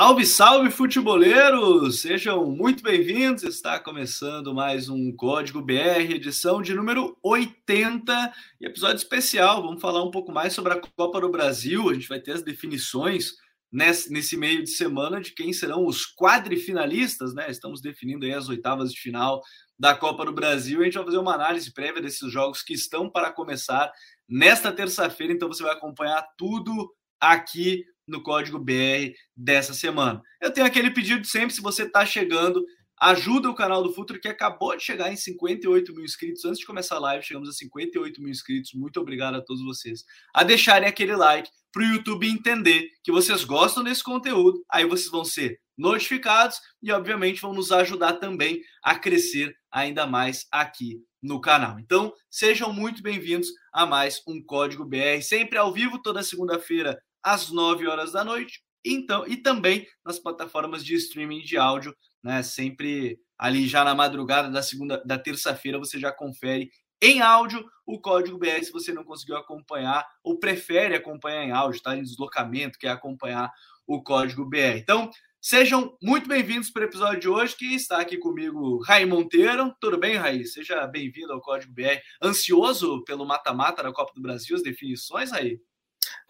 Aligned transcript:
Salve, 0.00 0.24
salve, 0.24 0.70
futeboleiros! 0.70 2.00
Sejam 2.00 2.46
muito 2.46 2.82
bem-vindos. 2.82 3.42
Está 3.42 3.78
começando 3.78 4.54
mais 4.54 4.88
um 4.88 5.14
Código 5.14 5.60
BR, 5.60 6.14
edição 6.14 6.62
de 6.62 6.72
número 6.72 7.18
80, 7.22 8.32
episódio 8.62 8.96
especial. 8.96 9.62
Vamos 9.62 9.82
falar 9.82 10.02
um 10.02 10.10
pouco 10.10 10.32
mais 10.32 10.54
sobre 10.54 10.72
a 10.72 10.80
Copa 10.80 11.20
do 11.20 11.28
Brasil. 11.28 11.90
A 11.90 11.92
gente 11.92 12.08
vai 12.08 12.18
ter 12.18 12.32
as 12.32 12.42
definições 12.42 13.32
nesse, 13.70 14.10
nesse 14.10 14.38
meio 14.38 14.64
de 14.64 14.70
semana 14.70 15.20
de 15.20 15.32
quem 15.32 15.52
serão 15.52 15.84
os 15.84 16.06
quadrifinalistas, 16.06 17.34
né? 17.34 17.50
Estamos 17.50 17.82
definindo 17.82 18.24
aí 18.24 18.32
as 18.32 18.48
oitavas 18.48 18.94
de 18.94 18.98
final 18.98 19.42
da 19.78 19.94
Copa 19.94 20.24
do 20.24 20.32
Brasil. 20.32 20.80
A 20.80 20.84
gente 20.84 20.94
vai 20.94 21.04
fazer 21.04 21.18
uma 21.18 21.34
análise 21.34 21.70
prévia 21.74 22.00
desses 22.00 22.32
jogos 22.32 22.62
que 22.62 22.72
estão 22.72 23.10
para 23.10 23.30
começar 23.30 23.92
nesta 24.26 24.72
terça-feira. 24.72 25.34
Então 25.34 25.46
você 25.46 25.62
vai 25.62 25.72
acompanhar 25.72 26.26
tudo 26.38 26.90
aqui 27.20 27.84
no 28.10 28.22
código 28.22 28.58
BR 28.58 29.12
dessa 29.36 29.72
semana. 29.72 30.20
Eu 30.40 30.52
tenho 30.52 30.66
aquele 30.66 30.90
pedido 30.90 31.26
sempre, 31.26 31.54
se 31.54 31.62
você 31.62 31.84
está 31.84 32.04
chegando, 32.04 32.64
ajuda 33.00 33.48
o 33.48 33.54
canal 33.54 33.82
do 33.82 33.92
Futuro, 33.92 34.20
que 34.20 34.28
acabou 34.28 34.76
de 34.76 34.82
chegar 34.82 35.10
em 35.10 35.16
58 35.16 35.94
mil 35.94 36.04
inscritos. 36.04 36.44
Antes 36.44 36.58
de 36.58 36.66
começar 36.66 36.96
a 36.96 37.00
live, 37.00 37.24
chegamos 37.24 37.48
a 37.48 37.52
58 37.52 38.20
mil 38.20 38.30
inscritos. 38.30 38.72
Muito 38.74 39.00
obrigado 39.00 39.36
a 39.36 39.40
todos 39.40 39.64
vocês. 39.64 40.04
A 40.34 40.42
deixarem 40.42 40.88
aquele 40.88 41.16
like 41.16 41.48
para 41.72 41.82
o 41.82 41.86
YouTube 41.86 42.28
entender 42.28 42.88
que 43.02 43.12
vocês 43.12 43.44
gostam 43.44 43.82
desse 43.82 44.02
conteúdo. 44.02 44.62
Aí 44.70 44.84
vocês 44.84 45.10
vão 45.10 45.24
ser 45.24 45.58
notificados 45.78 46.58
e, 46.82 46.92
obviamente, 46.92 47.40
vão 47.40 47.54
nos 47.54 47.72
ajudar 47.72 48.14
também 48.14 48.60
a 48.82 48.98
crescer 48.98 49.54
ainda 49.72 50.06
mais 50.06 50.46
aqui 50.52 51.00
no 51.22 51.40
canal. 51.40 51.78
Então, 51.78 52.12
sejam 52.30 52.72
muito 52.72 53.02
bem-vindos 53.02 53.48
a 53.72 53.86
mais 53.86 54.20
um 54.26 54.42
Código 54.42 54.84
BR, 54.84 55.22
sempre 55.22 55.58
ao 55.58 55.72
vivo, 55.72 56.00
toda 56.02 56.22
segunda-feira, 56.22 56.98
às 57.22 57.50
9 57.50 57.86
horas 57.86 58.12
da 58.12 58.24
noite. 58.24 58.62
Então, 58.84 59.26
e 59.26 59.36
também 59.36 59.86
nas 60.04 60.18
plataformas 60.18 60.84
de 60.84 60.94
streaming 60.94 61.40
de 61.40 61.56
áudio, 61.56 61.94
né? 62.22 62.42
Sempre 62.42 63.18
ali 63.38 63.66
já 63.66 63.84
na 63.84 63.94
madrugada 63.94 64.50
da 64.50 64.62
segunda, 64.62 65.02
da 65.04 65.18
terça-feira, 65.18 65.78
você 65.78 65.98
já 65.98 66.12
confere 66.12 66.70
em 67.02 67.22
áudio 67.22 67.64
o 67.86 67.98
código 67.98 68.38
BR 68.38 68.62
se 68.62 68.70
você 68.70 68.92
não 68.92 69.02
conseguiu 69.02 69.36
acompanhar 69.36 70.06
ou 70.22 70.38
prefere 70.38 70.94
acompanhar 70.94 71.44
em 71.44 71.50
áudio, 71.50 71.78
está 71.78 71.96
em 71.96 72.02
deslocamento, 72.02 72.78
quer 72.78 72.90
acompanhar 72.90 73.50
o 73.86 74.02
código 74.02 74.44
BR. 74.44 74.76
Então, 74.76 75.10
sejam 75.40 75.96
muito 76.02 76.28
bem-vindos 76.28 76.70
para 76.70 76.82
o 76.82 76.84
episódio 76.84 77.20
de 77.20 77.28
hoje, 77.28 77.56
que 77.56 77.74
está 77.74 78.00
aqui 78.00 78.18
comigo 78.18 78.82
Raí 78.82 79.06
Monteiro. 79.06 79.74
Tudo 79.80 79.98
bem, 79.98 80.16
Raí? 80.16 80.44
Seja 80.44 80.86
bem-vindo 80.86 81.32
ao 81.32 81.40
Código 81.40 81.72
BR. 81.72 82.00
Ansioso 82.22 83.02
pelo 83.04 83.24
mata-mata 83.24 83.82
da 83.82 83.92
Copa 83.92 84.12
do 84.14 84.20
Brasil, 84.20 84.54
as 84.54 84.62
definições, 84.62 85.32
Raí? 85.32 85.58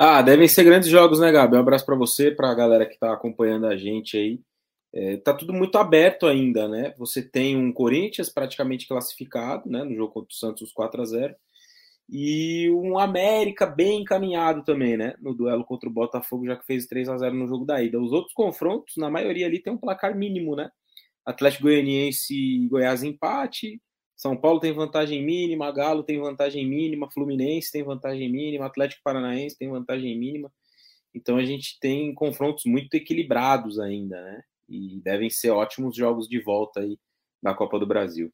Ah, 0.03 0.23
devem 0.23 0.49
ser 0.49 0.65
grandes 0.65 0.89
jogos, 0.89 1.21
né, 1.21 1.31
Gabi? 1.31 1.57
Um 1.57 1.61
abraço 1.61 1.85
para 1.85 1.95
você, 1.95 2.31
para 2.31 2.51
a 2.51 2.55
galera 2.55 2.87
que 2.87 2.95
está 2.95 3.13
acompanhando 3.13 3.67
a 3.67 3.77
gente 3.77 4.17
aí. 4.17 4.41
É, 4.95 5.19
tá 5.19 5.35
tudo 5.35 5.53
muito 5.53 5.77
aberto 5.77 6.27
ainda, 6.27 6.67
né? 6.67 6.95
Você 6.97 7.23
tem 7.23 7.55
um 7.55 7.71
Corinthians 7.71 8.31
praticamente 8.31 8.89
classificado, 8.89 9.69
né? 9.69 9.85
No 9.85 9.95
jogo 9.95 10.15
contra 10.15 10.31
o 10.33 10.35
Santos 10.35 10.73
4 10.73 11.03
a 11.03 11.05
0 11.05 11.35
e 12.09 12.71
um 12.71 12.99
América 12.99 13.67
bem 13.67 14.03
encaminhado 14.03 14.65
também, 14.65 14.97
né? 14.97 15.15
No 15.21 15.35
duelo 15.35 15.65
contra 15.67 15.89
o 15.89 15.93
Botafogo, 15.93 16.47
já 16.47 16.57
que 16.57 16.67
fez 16.67 16.87
3 16.87 17.09
a 17.11 17.19
0 17.19 17.35
no 17.37 17.47
jogo 17.47 17.67
da 17.67 17.83
ida. 17.83 18.01
Os 18.01 18.13
outros 18.13 18.35
confrontos, 18.35 18.97
na 18.97 19.11
maioria 19.11 19.47
ali, 19.47 19.63
tem 19.63 19.73
um 19.73 19.79
placar 19.79 20.17
mínimo, 20.17 20.57
né? 20.57 20.71
Atlético 21.27 21.65
Goianiense 21.65 22.35
e 22.35 22.69
Goiás 22.69 23.03
empate, 23.03 23.81
são 24.21 24.37
Paulo 24.37 24.61
tem 24.61 24.71
vantagem 24.71 25.25
mínima, 25.25 25.73
Galo 25.73 26.03
tem 26.03 26.21
vantagem 26.21 26.69
mínima, 26.69 27.11
Fluminense 27.11 27.73
tem 27.73 27.83
vantagem 27.83 28.31
mínima, 28.31 28.67
Atlético 28.67 29.01
Paranaense 29.03 29.57
tem 29.57 29.71
vantagem 29.71 30.15
mínima. 30.19 30.53
Então 31.15 31.39
a 31.39 31.43
gente 31.43 31.79
tem 31.81 32.13
confrontos 32.13 32.67
muito 32.67 32.93
equilibrados 32.93 33.81
ainda, 33.81 34.21
né? 34.21 34.43
E 34.69 35.01
devem 35.01 35.31
ser 35.31 35.49
ótimos 35.49 35.97
jogos 35.97 36.29
de 36.29 36.39
volta 36.39 36.81
aí 36.81 36.99
na 37.43 37.55
Copa 37.55 37.79
do 37.79 37.87
Brasil. 37.87 38.31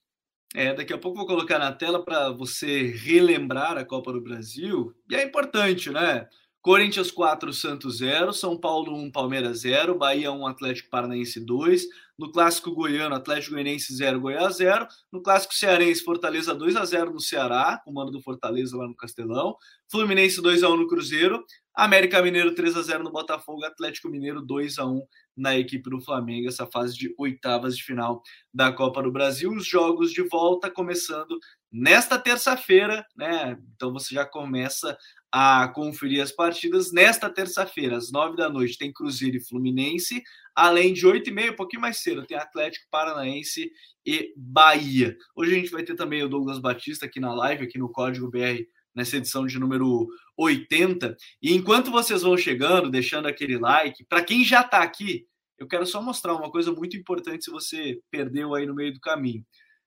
É, 0.56 0.74
daqui 0.74 0.92
a 0.92 0.98
pouco 0.98 1.18
vou 1.18 1.26
colocar 1.26 1.60
na 1.60 1.70
tela 1.70 2.04
para 2.04 2.30
você 2.30 2.88
relembrar 2.90 3.78
a 3.78 3.84
Copa 3.84 4.12
do 4.12 4.20
Brasil. 4.20 4.92
E 5.08 5.14
é 5.14 5.22
importante, 5.22 5.88
né? 5.90 6.28
Corinthians 6.66 7.12
4, 7.12 7.52
Santos 7.52 7.98
0, 7.98 8.32
São 8.32 8.58
Paulo 8.58 8.92
1, 8.96 9.12
Palmeiras 9.12 9.60
0, 9.60 9.94
Bahia 9.96 10.32
1, 10.32 10.48
Atlético 10.48 10.90
Paranaense 10.90 11.38
2, 11.38 11.84
no 12.18 12.32
clássico 12.32 12.72
goiano, 12.72 13.14
Atlético 13.14 13.52
Goianiense 13.52 13.94
0, 13.94 14.20
Goiás 14.20 14.56
0, 14.56 14.84
no 15.12 15.22
clássico 15.22 15.54
cearense, 15.54 16.02
Fortaleza 16.02 16.52
2 16.52 16.74
a 16.74 16.84
0 16.84 17.12
no 17.12 17.20
Ceará, 17.20 17.80
com 17.84 17.92
o 17.92 17.94
mando 17.94 18.10
do 18.10 18.20
Fortaleza 18.20 18.76
lá 18.76 18.88
no 18.88 18.96
Castelão, 18.96 19.56
Fluminense 19.88 20.42
2 20.42 20.64
a 20.64 20.68
1 20.68 20.76
no 20.76 20.88
Cruzeiro, 20.88 21.44
América 21.72 22.20
Mineiro 22.20 22.52
3 22.52 22.76
a 22.76 22.82
0 22.82 23.04
no 23.04 23.12
Botafogo, 23.12 23.64
Atlético 23.64 24.08
Mineiro 24.08 24.42
2 24.42 24.78
a 24.80 24.86
1 24.86 25.02
na 25.36 25.56
equipe 25.56 25.88
do 25.88 26.00
Flamengo, 26.00 26.48
essa 26.48 26.66
fase 26.66 26.96
de 26.96 27.14
oitavas 27.16 27.76
de 27.76 27.84
final 27.84 28.22
da 28.52 28.72
Copa 28.72 29.02
do 29.02 29.12
Brasil. 29.12 29.52
Os 29.52 29.66
jogos 29.66 30.10
de 30.10 30.22
volta 30.22 30.68
começando 30.70 31.38
nesta 31.76 32.18
terça-feira, 32.18 33.06
né? 33.14 33.58
Então 33.74 33.92
você 33.92 34.14
já 34.14 34.24
começa 34.24 34.96
a 35.30 35.68
conferir 35.68 36.22
as 36.22 36.32
partidas. 36.32 36.90
Nesta 36.92 37.28
terça-feira, 37.28 37.96
às 37.96 38.10
nove 38.10 38.36
da 38.36 38.48
noite, 38.48 38.78
tem 38.78 38.92
Cruzeiro 38.92 39.36
e 39.36 39.44
Fluminense, 39.44 40.22
além 40.54 40.94
de 40.94 41.06
oito 41.06 41.28
e 41.28 41.32
meia, 41.32 41.52
um 41.52 41.56
pouquinho 41.56 41.82
mais 41.82 41.98
cedo, 41.98 42.24
tem 42.24 42.36
Atlético 42.36 42.86
Paranaense 42.90 43.70
e 44.06 44.32
Bahia. 44.34 45.14
Hoje 45.34 45.52
a 45.52 45.58
gente 45.58 45.70
vai 45.70 45.82
ter 45.82 45.94
também 45.94 46.22
o 46.22 46.28
Douglas 46.28 46.58
Batista 46.58 47.04
aqui 47.04 47.20
na 47.20 47.34
live, 47.34 47.64
aqui 47.64 47.78
no 47.78 47.92
Código 47.92 48.30
BR, 48.30 48.64
nessa 48.94 49.18
edição 49.18 49.46
de 49.46 49.58
número 49.58 50.08
80. 50.38 51.14
E 51.42 51.54
enquanto 51.54 51.90
vocês 51.90 52.22
vão 52.22 52.38
chegando, 52.38 52.90
deixando 52.90 53.28
aquele 53.28 53.58
like, 53.58 54.02
para 54.06 54.24
quem 54.24 54.42
já 54.42 54.62
está 54.62 54.78
aqui, 54.78 55.26
eu 55.58 55.68
quero 55.68 55.84
só 55.84 56.00
mostrar 56.00 56.34
uma 56.34 56.50
coisa 56.50 56.72
muito 56.72 56.96
importante 56.96 57.44
se 57.44 57.50
você 57.50 58.00
perdeu 58.10 58.54
aí 58.54 58.64
no 58.64 58.74
meio 58.74 58.94
do 58.94 59.00
caminho. 59.00 59.44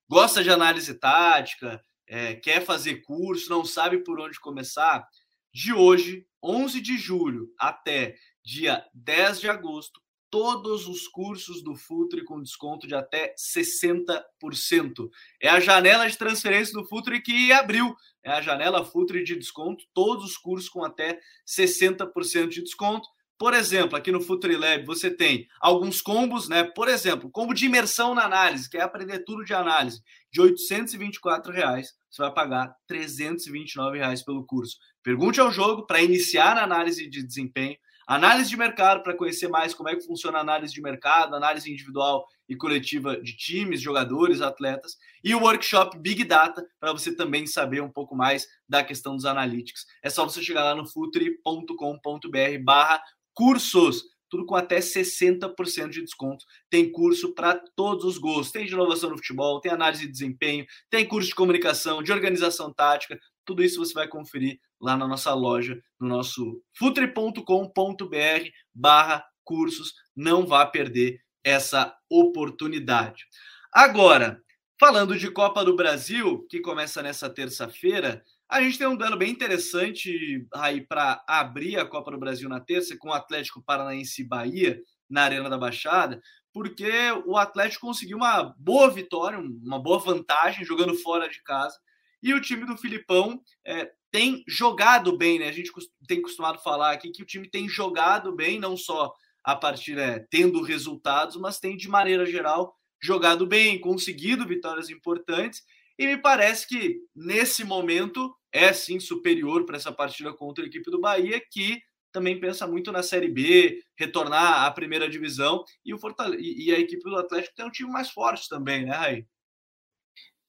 Gosta 0.10 0.44
de 0.44 0.50
análise 0.50 0.94
tática, 0.96 1.82
é, 2.08 2.36
quer 2.36 2.66
fazer 2.66 3.02
curso, 3.02 3.50
não 3.50 3.64
sabe 3.64 4.00
por 4.00 4.20
onde 4.20 4.40
começar? 4.40 5.08
de 5.54 5.74
hoje, 5.74 6.26
11 6.44 6.80
de 6.82 6.98
julho, 6.98 7.52
até 7.58 8.16
dia 8.44 8.86
10 8.94 9.42
de 9.42 9.50
agosto, 9.50 10.02
todos 10.30 10.88
os 10.88 11.08
cursos 11.08 11.64
do 11.64 11.76
Futre 11.76 12.24
com 12.24 12.42
desconto 12.42 12.88
de 12.88 12.94
até 12.94 13.34
60%. 13.36 15.10
É 15.42 15.50
a 15.50 15.60
janela 15.60 16.08
de 16.08 16.18
transferência 16.18 16.74
do 16.74 16.86
Futre 16.86 17.20
que 17.22 17.52
abriu. 17.52 17.96
É 18.24 18.32
a 18.32 18.42
janela 18.42 18.86
Futre 18.86 19.24
de 19.24 19.36
desconto, 19.36 19.86
todos 19.94 20.24
os 20.24 20.38
cursos 20.38 20.70
com 20.70 20.84
até 20.84 21.20
60% 21.48 22.50
de 22.50 22.62
desconto. 22.62 23.10
Por 23.40 23.54
exemplo, 23.54 23.96
aqui 23.96 24.12
no 24.12 24.20
FutriLab 24.20 24.86
você 24.86 25.10
tem 25.10 25.48
alguns 25.62 26.02
combos, 26.02 26.50
né? 26.50 26.66
Por 26.66 26.90
exemplo, 26.90 27.32
combo 27.32 27.54
de 27.54 27.68
imersão 27.68 28.14
na 28.14 28.26
análise, 28.26 28.70
que 28.70 28.78
é 28.78 28.82
aprender 28.82 29.20
tudo 29.20 29.46
de 29.46 29.54
análise, 29.54 30.02
de 30.30 30.42
824 30.42 31.54
reais, 31.54 31.94
você 32.12 32.22
vai 32.22 32.34
pagar 32.34 32.76
329 32.86 33.98
reais 33.98 34.22
pelo 34.22 34.46
curso. 34.46 34.76
Pergunte 35.02 35.40
ao 35.40 35.54
jogo 35.54 35.86
para 35.86 36.02
iniciar 36.02 36.58
a 36.58 36.66
análise 36.66 37.10
de 37.10 37.26
desempenho, 37.26 37.78
análise 38.06 38.50
de 38.50 38.58
mercado 38.58 39.04
para 39.04 39.16
conhecer 39.16 39.48
mais 39.48 39.74
como 39.74 39.88
é 39.88 39.96
que 39.96 40.06
funciona 40.06 40.40
a 40.40 40.42
análise 40.42 40.74
de 40.74 40.82
mercado, 40.82 41.34
análise 41.34 41.72
individual 41.72 42.28
e 42.50 42.58
coletiva 42.58 43.22
de 43.22 43.38
times, 43.38 43.80
jogadores, 43.80 44.42
atletas, 44.42 44.98
e 45.24 45.34
o 45.34 45.44
workshop 45.44 45.98
Big 45.98 46.26
Data 46.26 46.68
para 46.78 46.92
você 46.92 47.16
também 47.16 47.48
saber 47.48 47.82
um 47.82 47.90
pouco 47.90 48.18
mais 48.18 48.46
da 48.68 48.84
questão 48.84 49.16
dos 49.16 49.24
analytics. 49.24 49.86
É 50.04 50.10
só 50.10 50.26
você 50.26 50.44
chegar 50.44 50.66
lá 50.66 50.76
no 50.76 50.86
futre.com.br/barra 50.86 53.02
cursos, 53.40 54.04
tudo 54.30 54.46
com 54.46 54.54
até 54.54 54.80
60% 54.80 55.90
de 55.92 56.02
desconto. 56.02 56.44
Tem 56.70 56.92
curso 56.92 57.34
para 57.34 57.56
todos 57.74 58.04
os 58.04 58.18
gostos. 58.18 58.52
Tem 58.52 58.66
de 58.66 58.74
inovação 58.74 59.10
no 59.10 59.16
futebol, 59.16 59.62
tem 59.62 59.72
análise 59.72 60.06
de 60.06 60.12
desempenho, 60.12 60.66
tem 60.90 61.08
curso 61.08 61.30
de 61.30 61.36
comunicação, 61.36 62.04
de 62.04 62.12
organização 62.12 62.74
tática. 62.74 63.18
Tudo 63.46 63.64
isso 63.64 63.80
você 63.80 63.94
vai 63.94 64.10
conferir 64.10 64.60
lá 64.80 64.98
na 64.98 65.08
nossa 65.08 65.34
loja, 65.34 65.82
no 65.98 66.10
nosso 66.10 66.62
futre.com.br 66.78 68.50
barra 68.76 69.26
cursos. 69.46 69.94
Não 70.14 70.46
vá 70.46 70.66
perder 70.66 71.22
essa 71.42 71.96
oportunidade. 72.10 73.26
Agora, 73.72 74.44
falando 74.78 75.18
de 75.18 75.32
Copa 75.32 75.64
do 75.64 75.78
Brasil, 75.78 76.46
que 76.50 76.60
começa 76.60 77.02
nessa 77.02 77.30
terça-feira, 77.30 78.22
a 78.50 78.62
gente 78.62 78.80
tem 78.80 78.88
um 78.88 78.96
duelo 78.96 79.16
bem 79.16 79.30
interessante 79.30 80.46
aí 80.56 80.82
para 80.82 81.24
abrir 81.28 81.78
a 81.78 81.86
Copa 81.86 82.10
do 82.10 82.18
Brasil 82.18 82.50
na 82.50 82.60
terça 82.60 82.98
com 82.98 83.10
o 83.10 83.14
Atlético 83.14 83.62
Paranaense 83.62 84.22
e 84.22 84.28
Bahia 84.28 84.82
na 85.08 85.24
Arena 85.24 85.50
da 85.50 85.58
Baixada, 85.58 86.20
porque 86.52 86.92
o 87.28 87.38
Atlético 87.38 87.86
conseguiu 87.86 88.18
uma 88.18 88.56
boa 88.58 88.90
vitória, 88.90 89.40
uma 89.40 89.80
boa 89.80 90.00
vantagem 90.00 90.66
jogando 90.66 90.96
fora 90.96 91.30
de 91.30 91.42
casa. 91.44 91.78
E 92.24 92.34
o 92.34 92.42
time 92.42 92.66
do 92.66 92.76
Filipão 92.76 93.40
é, 93.66 93.92
tem 94.12 94.44
jogado 94.48 95.16
bem, 95.16 95.38
né? 95.38 95.48
A 95.48 95.52
gente 95.52 95.72
tem 96.08 96.22
costumado 96.22 96.60
falar 96.60 96.92
aqui 96.92 97.12
que 97.12 97.22
o 97.22 97.26
time 97.26 97.48
tem 97.48 97.70
jogado 97.70 98.36
bem, 98.36 98.60
não 98.60 98.76
só 98.76 99.14
a 99.44 99.56
partir 99.56 99.98
é, 99.98 100.26
tendo 100.32 100.62
resultados, 100.62 101.38
mas 101.38 101.60
tem 101.60 101.78
de 101.78 101.88
maneira 101.88 102.26
geral 102.26 102.76
jogado 103.02 103.46
bem, 103.46 103.80
conseguido 103.80 104.46
vitórias 104.46 104.90
importantes. 104.90 105.62
E 105.98 106.08
me 106.08 106.18
parece 106.18 106.68
que 106.68 106.98
nesse 107.16 107.64
momento 107.64 108.36
é 108.52 108.74
sim 108.74 109.00
superior 109.00 109.66
para 109.66 109.78
essa 109.78 109.92
partida 109.92 110.34
contra 110.34 110.64
a 110.64 110.68
equipe 110.68 110.90
do 110.90 111.00
Bahia, 111.00 111.42
que 111.52 111.82
também 112.12 112.40
pensa 112.40 112.66
muito 112.68 112.92
na 112.92 113.04
Série 113.04 113.30
B, 113.30 113.82
retornar 113.98 114.66
à 114.66 114.72
primeira 114.72 115.08
divisão, 115.08 115.64
e, 115.86 115.94
o 115.94 116.00
e 116.40 116.74
a 116.74 116.80
equipe 116.80 117.04
do 117.04 117.18
Atlético 117.18 117.56
tem 117.56 117.66
um 117.66 117.72
time 117.72 117.92
mais 117.92 118.10
forte 118.10 118.50
também, 118.50 118.86
né, 118.86 118.92
Raí? 118.92 119.26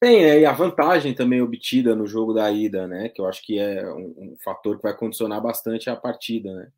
Tem, 0.01 0.23
né? 0.23 0.41
E 0.41 0.47
a 0.47 0.53
vantagem 0.53 1.15
também 1.15 1.43
obtida 1.43 1.95
no 1.95 2.07
jogo 2.07 2.33
da 2.33 2.51
ida, 2.51 2.89
né? 2.89 3.11
Que 3.11 3.21
eu 3.21 3.27
acho 3.27 3.45
que 3.45 3.59
é 3.59 3.87
um, 3.93 4.15
um, 4.17 4.37
fator 4.43 4.79
que 4.79 4.83
vai 4.83 4.97
condicionar 4.97 5.43
bastante 5.43 5.91
a 5.91 5.97
partida, 5.97 6.55
né? 6.55 6.73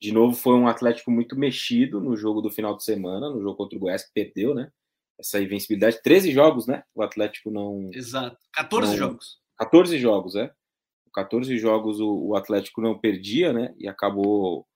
De 0.00 0.12
novo, 0.12 0.36
foi 0.36 0.54
um 0.54 0.68
Atlético 0.68 1.10
muito 1.10 1.36
mexido 1.36 2.00
no 2.00 2.16
jogo 2.16 2.40
do 2.40 2.48
final 2.48 2.76
de 2.76 2.84
semana, 2.84 3.28
no 3.28 3.42
jogo 3.42 3.56
contra 3.56 3.76
o 3.76 3.80
Goiás, 3.80 4.04
que 4.04 4.12
perdeu, 4.14 4.54
né? 4.54 4.70
Essa 5.18 5.42
invencibilidade. 5.42 6.00
13 6.00 6.30
jogos, 6.30 6.68
né? 6.68 6.84
O 6.94 7.02
Atlético 7.02 7.50
não. 7.50 7.90
Exato. 7.92 8.38
14 8.52 8.92
não... 8.92 8.96
jogos. 8.96 9.40
14 9.58 9.98
jogos, 9.98 10.36
é. 10.36 10.50
14 11.12 11.56
jogos 11.58 12.00
o, 12.00 12.28
o 12.28 12.36
Atlético 12.36 12.80
não 12.80 12.98
perdia, 12.98 13.52
né? 13.52 13.74
E 13.78 13.88
acabou 13.88 14.66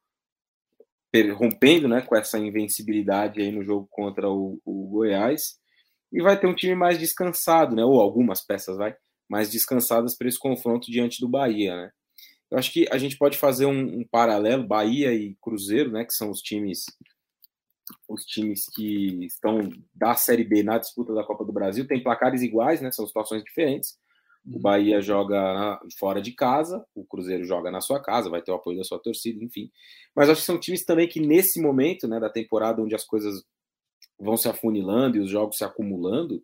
rompendo 1.37 1.87
né, 1.87 2.01
com 2.01 2.17
essa 2.17 2.39
invencibilidade 2.39 3.41
aí 3.41 3.53
no 3.53 3.63
jogo 3.63 3.87
contra 3.89 4.29
o, 4.29 4.61
o 4.65 4.89
Goiás 4.89 5.61
e 6.13 6.21
vai 6.21 6.39
ter 6.39 6.49
um 6.49 6.55
time 6.55 6.75
mais 6.75 6.99
descansado, 6.99 7.77
né? 7.77 7.85
Ou 7.85 8.01
algumas 8.01 8.45
peças 8.45 8.77
vai 8.77 8.97
mais 9.29 9.51
descansadas 9.51 10.17
para 10.17 10.29
esse 10.29 10.39
confronto 10.39 10.91
diante 10.91 11.21
do 11.21 11.29
Bahia, 11.29 11.77
né? 11.77 11.91
Eu 12.51 12.59
acho 12.59 12.73
que 12.73 12.87
a 12.91 12.99
gente 12.99 13.17
pode 13.17 13.37
fazer 13.37 13.67
um, 13.67 14.01
um, 14.01 14.05
paralelo 14.05 14.67
Bahia 14.67 15.13
e 15.13 15.37
Cruzeiro, 15.41 15.91
né? 15.91 16.05
Que 16.05 16.13
são 16.13 16.31
os 16.31 16.41
times 16.41 16.85
os 18.09 18.25
times 18.25 18.67
que 18.75 19.27
estão 19.27 19.69
da 19.95 20.15
Série 20.15 20.45
B 20.45 20.63
na 20.63 20.79
disputa 20.79 21.13
da 21.13 21.25
Copa 21.25 21.45
do 21.45 21.53
Brasil 21.53 21.87
têm 21.87 22.03
placares 22.03 22.43
iguais, 22.43 22.81
né? 22.81 22.91
São 22.93 23.07
situações 23.07 23.43
diferentes. 23.43 23.99
O 24.47 24.59
Bahia 24.59 25.01
joga 25.01 25.81
fora 25.99 26.21
de 26.21 26.33
casa, 26.33 26.85
o 26.95 27.05
Cruzeiro 27.05 27.45
joga 27.45 27.71
na 27.71 27.81
sua 27.81 28.01
casa, 28.01 28.29
vai 28.29 28.43
ter 28.43 28.51
o 28.51 28.57
apoio 28.57 28.77
da 28.77 28.85
sua 28.85 28.99
torcida, 28.99 29.43
enfim. 29.43 29.71
Mas 30.15 30.29
acho 30.29 30.41
que 30.41 30.47
são 30.47 30.61
times 30.61 30.85
também 30.85 31.09
que 31.09 31.19
nesse 31.19 31.61
momento, 31.61 32.07
né, 32.07 32.21
da 32.21 32.29
temporada 32.29 32.83
onde 32.83 32.95
as 32.95 33.05
coisas 33.05 33.43
vão 34.19 34.37
se 34.37 34.49
afunilando 34.49 35.17
e 35.17 35.21
os 35.21 35.31
jogos 35.31 35.57
se 35.57 35.65
acumulando, 35.65 36.43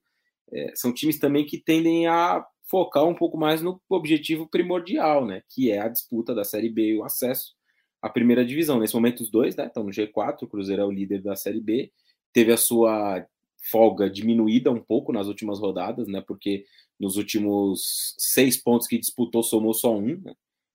é, 0.52 0.72
são 0.74 0.92
times 0.92 1.18
também 1.18 1.44
que 1.44 1.58
tendem 1.58 2.06
a 2.06 2.44
focar 2.70 3.04
um 3.04 3.14
pouco 3.14 3.36
mais 3.36 3.60
no 3.60 3.80
objetivo 3.88 4.48
primordial, 4.48 5.26
né? 5.26 5.42
Que 5.48 5.70
é 5.70 5.80
a 5.80 5.88
disputa 5.88 6.34
da 6.34 6.44
Série 6.44 6.68
B 6.68 6.90
e 6.90 6.98
o 6.98 7.04
acesso 7.04 7.54
à 8.00 8.08
primeira 8.08 8.44
divisão. 8.44 8.78
Nesse 8.78 8.94
momento, 8.94 9.20
os 9.20 9.30
dois 9.30 9.56
né, 9.56 9.66
estão 9.66 9.82
no 9.82 9.90
G4, 9.90 10.42
o 10.42 10.46
Cruzeiro 10.46 10.82
é 10.82 10.84
o 10.84 10.90
líder 10.90 11.20
da 11.20 11.34
Série 11.34 11.60
B, 11.60 11.92
teve 12.32 12.52
a 12.52 12.56
sua 12.56 13.26
folga 13.70 14.08
diminuída 14.08 14.70
um 14.70 14.80
pouco 14.80 15.12
nas 15.12 15.26
últimas 15.26 15.58
rodadas, 15.58 16.06
né? 16.08 16.20
Porque 16.20 16.64
nos 17.00 17.16
últimos 17.16 18.14
seis 18.18 18.56
pontos 18.56 18.86
que 18.86 18.98
disputou, 18.98 19.42
somou 19.42 19.72
só 19.72 19.96
um. 19.96 20.20
Né? 20.20 20.34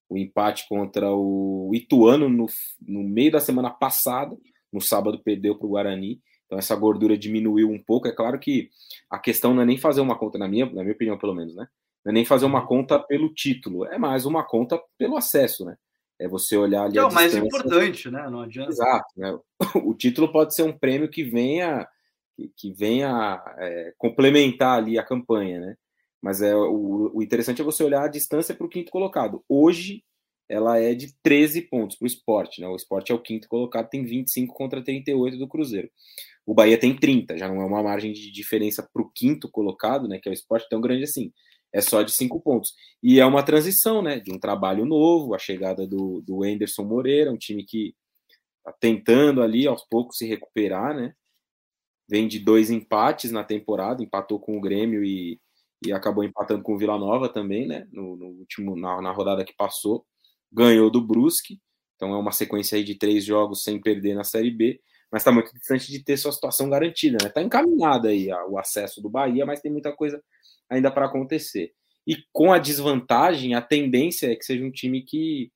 O 0.10 0.18
empate 0.18 0.68
contra 0.68 1.14
o 1.14 1.70
Ituano 1.74 2.28
no, 2.28 2.48
no 2.82 3.04
meio 3.04 3.32
da 3.32 3.40
semana 3.40 3.70
passada, 3.70 4.36
no 4.74 4.82
sábado 4.82 5.22
perdeu 5.24 5.56
para 5.56 5.68
o 5.68 5.70
Guarani. 5.70 6.20
Então 6.46 6.58
essa 6.58 6.76
gordura 6.76 7.18
diminuiu 7.18 7.70
um 7.70 7.82
pouco. 7.82 8.08
É 8.08 8.12
claro 8.12 8.40
que 8.40 8.70
a 9.10 9.20
questão 9.20 9.54
não 9.54 9.62
é 9.62 9.66
nem 9.66 9.78
fazer 9.78 10.02
uma 10.02 10.18
conta, 10.18 10.38
na 10.38 10.48
minha, 10.48 10.66
na 10.66 10.82
minha 10.82 10.94
opinião, 10.94 11.18
pelo 11.18 11.36
menos, 11.36 11.56
né? 11.56 11.68
Não 12.04 12.12
é 12.12 12.14
nem 12.14 12.26
fazer 12.26 12.46
uma 12.46 12.66
conta 12.66 13.00
pelo 13.00 13.34
título, 13.34 13.86
é 13.86 13.98
mais 13.98 14.26
uma 14.26 14.44
conta 14.44 14.80
pelo 14.98 15.18
acesso, 15.18 15.66
né? 15.66 15.76
É 16.20 16.28
você 16.28 16.56
olhar 16.56 16.86
ali. 16.86 16.98
É 16.98 17.04
o 17.04 17.12
mais 17.12 17.36
importante, 17.36 18.10
né? 18.10 18.30
Não 18.30 18.42
adianta. 18.42 18.72
Exato. 18.72 19.08
Né? 19.18 19.38
O 19.84 19.94
título 19.94 20.32
pode 20.32 20.56
ser 20.56 20.64
um 20.64 20.78
prêmio 20.78 21.10
que 21.10 21.24
venha 21.24 21.88
que, 22.58 22.74
venha 22.74 23.42
é, 23.58 23.94
complementar 23.98 24.78
ali 24.78 25.00
a 25.00 25.04
campanha, 25.04 25.60
né? 25.60 25.76
Mas 26.26 26.42
é 26.42 26.56
o, 26.56 27.12
o 27.14 27.22
interessante 27.22 27.62
é 27.62 27.64
você 27.64 27.84
olhar 27.84 28.04
a 28.04 28.08
distância 28.08 28.56
para 28.56 28.66
o 28.66 28.70
quinto 28.70 28.92
colocado. 28.92 29.44
Hoje 29.48 30.04
ela 30.50 30.80
é 30.80 30.96
de 30.96 31.14
13 31.22 31.62
pontos 31.70 31.98
para 31.98 32.06
o 32.06 32.08
esporte, 32.08 32.62
né? 32.62 32.68
O 32.68 32.76
esporte 32.76 33.12
é 33.12 33.16
o 33.16 33.22
quinto 33.22 33.48
colocado, 33.48 33.90
tem 33.90 34.04
25 34.04 34.52
contra 34.52 34.84
38 34.84 35.38
do 35.38 35.48
Cruzeiro. 35.48 35.88
O 36.44 36.56
Bahia 36.56 36.80
tem 36.80 36.96
30, 36.96 37.38
já 37.38 37.48
não 37.48 37.62
é 37.62 37.66
uma 37.66 37.84
margem 37.84 38.12
de 38.12 38.32
diferença 38.32 38.82
para 38.92 39.04
o 39.04 39.12
quinto 39.14 39.48
colocado, 39.52 40.08
né? 40.08 40.18
Que 40.18 40.28
é 40.28 40.32
o 40.32 40.34
esporte 40.34 40.68
tão 40.68 40.82
grande 40.82 41.04
assim. 41.04 41.32
É 41.72 41.80
só 41.80 42.02
de 42.02 42.12
cinco 42.12 42.42
pontos. 42.42 42.74
E 43.04 43.20
é 43.20 43.26
uma 43.28 43.44
transição, 43.44 44.02
né? 44.02 44.20
De 44.20 44.34
um 44.34 44.40
trabalho 44.40 44.84
novo, 44.84 45.36
a 45.36 45.38
chegada 45.38 45.86
do, 45.86 46.24
do 46.26 46.44
Anderson 46.44 46.86
Moreira, 46.86 47.32
um 47.32 47.38
time 47.38 47.64
que 47.64 47.94
está 48.58 48.76
tentando 48.80 49.44
ali 49.44 49.68
aos 49.68 49.86
poucos 49.88 50.18
se 50.18 50.26
recuperar, 50.26 50.96
né? 50.96 51.14
Vem 52.10 52.28
de 52.28 52.40
dois 52.40 52.72
empates 52.72 53.32
na 53.32 53.44
temporada, 53.44 54.02
empatou 54.02 54.40
com 54.40 54.58
o 54.58 54.62
Grêmio 54.62 55.04
e, 55.04 55.40
e 55.84 55.92
acabou 55.92 56.24
empatando 56.24 56.64
com 56.64 56.74
o 56.74 56.78
Vila 56.78 56.98
Nova 56.98 57.30
também, 57.30 57.68
né? 57.68 57.88
No, 57.92 58.16
no 58.16 58.26
último, 58.28 58.76
na, 58.76 59.02
na 59.02 59.12
rodada 59.12 59.44
que 59.44 59.56
passou. 59.56 60.06
Ganhou 60.52 60.90
do 60.90 61.02
Brusque, 61.02 61.60
então 61.96 62.14
é 62.14 62.18
uma 62.18 62.32
sequência 62.32 62.78
aí 62.78 62.84
de 62.84 62.96
três 62.96 63.26
jogos 63.26 63.64
sem 63.64 63.82
perder 63.82 64.16
na 64.16 64.24
Série 64.24 64.52
B 64.52 64.80
mas 65.16 65.22
está 65.22 65.32
muito 65.32 65.54
distante 65.54 65.90
de 65.90 66.04
ter 66.04 66.18
sua 66.18 66.34
situação 66.34 66.70
garantida. 66.70 67.16
Está 67.16 67.28
né? 67.28 67.34
Tá 67.34 67.42
encaminhada 67.42 68.10
aí 68.10 68.28
o 68.50 68.58
acesso 68.58 69.02
do 69.02 69.10
Bahia, 69.10 69.46
mas 69.46 69.62
tem 69.62 69.72
muita 69.72 69.92
coisa 69.94 70.22
ainda 70.70 70.92
para 70.92 71.06
acontecer. 71.06 71.72
E 72.06 72.18
com 72.34 72.52
a 72.52 72.60
desvantagem, 72.60 73.56
a 73.56 73.62
tendência 73.62 74.32
é 74.32 74.36
que 74.36 74.44
seja 74.44 74.64
um 74.64 74.72
time 74.72 75.02
que 75.02 75.52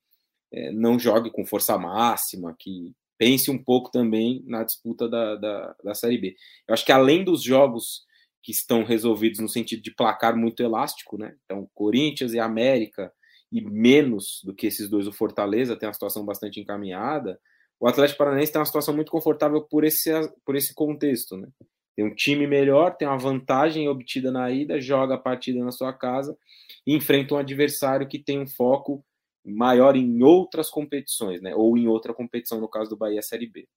é, 0.52 0.72
não 0.72 0.98
jogue 0.98 1.30
com 1.30 1.46
força 1.46 1.78
máxima, 1.78 2.56
que 2.58 2.94
pense 3.18 3.52
um 3.52 3.62
pouco 3.62 3.92
também 3.92 4.42
na 4.48 4.64
disputa 4.64 5.10
da, 5.10 5.36
da, 5.36 5.76
da 5.84 5.94
Série 5.94 6.18
B. 6.18 6.36
Eu 6.66 6.74
acho 6.74 6.86
que 6.86 6.92
além 6.94 7.26
dos 7.26 7.44
jogos 7.44 8.04
que 8.42 8.52
estão 8.52 8.84
resolvidos 8.84 9.40
no 9.40 9.50
sentido 9.50 9.82
de 9.82 9.94
placar 9.94 10.36
muito 10.36 10.64
elástico, 10.64 11.18
né? 11.18 11.36
Então, 11.46 11.70
Corinthians 11.74 12.34
e 12.34 12.40
América, 12.40 13.12
e 13.52 13.62
menos 13.62 14.42
do 14.44 14.54
que 14.54 14.68
esses 14.68 14.90
dois, 14.90 15.08
o 15.08 15.12
Fortaleza 15.12 15.76
tem 15.76 15.88
uma 15.88 15.94
situação 15.94 16.26
bastante 16.26 16.60
encaminhada 16.60 17.40
o 17.80 17.88
Atlético 17.88 18.18
Paranaense 18.18 18.52
tem 18.52 18.60
uma 18.60 18.66
situação 18.66 18.94
muito 18.94 19.12
confortável 19.12 19.62
por 19.62 19.86
esse, 19.86 20.12
por 20.46 20.56
esse 20.56 20.74
contexto, 20.74 21.38
né? 21.38 21.48
Tem 21.96 22.06
um 22.06 22.14
time 22.14 22.46
melhor, 22.46 22.96
tem 22.96 23.08
uma 23.08 23.18
vantagem 23.18 23.88
obtida 23.88 24.32
na 24.32 24.52
ida, 24.52 24.80
joga 24.80 25.16
a 25.16 25.18
partida 25.18 25.64
na 25.64 25.72
sua 25.72 25.94
casa 25.94 26.38
e 26.86 26.96
enfrenta 26.96 27.36
um 27.36 27.38
adversário 27.38 28.08
que 28.08 28.20
tem 28.20 28.40
um 28.40 28.48
foco 28.48 29.04
maior 29.46 29.96
em 29.96 30.22
outras 30.22 30.70
competições, 30.70 31.42
né? 31.42 31.56
Ou 31.56 31.78
em 31.78 31.88
outra 31.88 32.14
competição, 32.14 32.60
no 32.60 32.70
caso 32.70 32.90
do 32.90 32.98
Bahia 32.98 33.22
Série 33.22 33.48
B. 33.48 33.68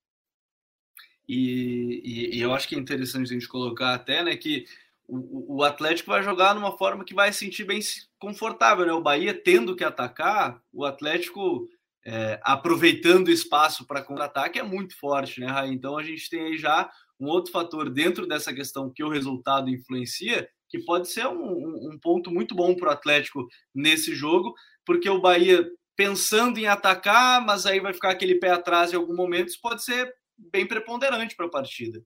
E, 1.35 2.03
e, 2.05 2.37
e 2.37 2.41
eu 2.43 2.53
acho 2.53 2.69
que 2.69 2.75
é 2.75 2.79
interessante 2.79 3.31
a 3.31 3.33
gente 3.33 3.49
colocar 3.49 3.95
até, 3.95 4.23
né, 4.23 4.37
que 4.37 4.67
o, 5.09 5.57
o, 5.57 5.63
Atlético 5.63 6.11
vai 6.11 6.23
jogar 6.23 6.55
numa 6.55 6.77
forma 6.77 7.07
que 7.07 7.15
vai 7.15 7.33
se 7.33 7.39
sentir 7.39 7.65
bem 7.65 7.81
confortável, 8.19 8.85
né? 8.85 8.93
O 8.93 9.01
Bahia 9.01 9.33
tendo 9.33 9.75
que 9.75 9.83
atacar, 9.83 10.63
o 10.71 10.85
Atlético 10.85 11.67
é, 12.05 12.39
aproveitando 12.43 13.31
espaço 13.31 13.87
para 13.87 14.03
contra-ataque 14.03 14.59
é 14.59 14.63
muito 14.63 14.95
forte, 14.99 15.41
né, 15.41 15.47
Raí? 15.47 15.73
Então 15.73 15.97
a 15.97 16.03
gente 16.03 16.29
tem 16.29 16.43
aí 16.43 16.59
já 16.59 16.91
um 17.19 17.29
outro 17.29 17.51
fator 17.51 17.89
dentro 17.89 18.27
dessa 18.27 18.53
questão 18.53 18.93
que 18.95 19.03
o 19.03 19.09
resultado 19.09 19.71
influencia, 19.71 20.47
que 20.69 20.81
pode 20.81 21.09
ser 21.09 21.27
um, 21.27 21.91
um 21.91 21.99
ponto 21.99 22.31
muito 22.31 22.55
bom 22.55 22.75
para 22.75 22.91
o 22.91 22.93
Atlético 22.93 23.47
nesse 23.75 24.15
jogo, 24.15 24.55
porque 24.85 25.09
o 25.09 25.21
Bahia 25.21 25.67
pensando 25.97 26.59
em 26.59 26.67
atacar, 26.67 27.45
mas 27.45 27.65
aí 27.65 27.81
vai 27.81 27.95
ficar 27.95 28.11
aquele 28.11 28.35
pé 28.35 28.51
atrás 28.51 28.93
em 28.93 28.97
algum 28.97 29.17
momento, 29.17 29.49
isso 29.49 29.61
pode 29.63 29.83
ser 29.83 30.13
bem 30.37 30.67
preponderante 30.67 31.37
para 31.37 31.47
a 31.47 31.51
partida. 31.51 32.05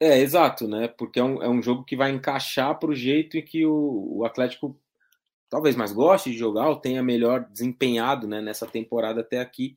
É, 0.00 0.18
exato, 0.18 0.68
né? 0.68 0.86
Porque 0.86 1.18
é 1.18 1.24
um, 1.24 1.42
é 1.42 1.48
um 1.48 1.60
jogo 1.60 1.84
que 1.84 1.96
vai 1.96 2.10
encaixar 2.10 2.78
para 2.78 2.90
o 2.90 2.94
jeito 2.94 3.36
em 3.36 3.44
que 3.44 3.66
o, 3.66 4.18
o 4.18 4.24
Atlético 4.24 4.80
talvez 5.48 5.74
mais 5.74 5.92
goste 5.92 6.30
de 6.30 6.38
jogar 6.38 6.68
ou 6.68 6.76
tenha 6.76 7.02
melhor 7.02 7.48
desempenhado 7.50 8.28
né, 8.28 8.40
nessa 8.40 8.66
temporada 8.66 9.22
até 9.22 9.40
aqui, 9.40 9.76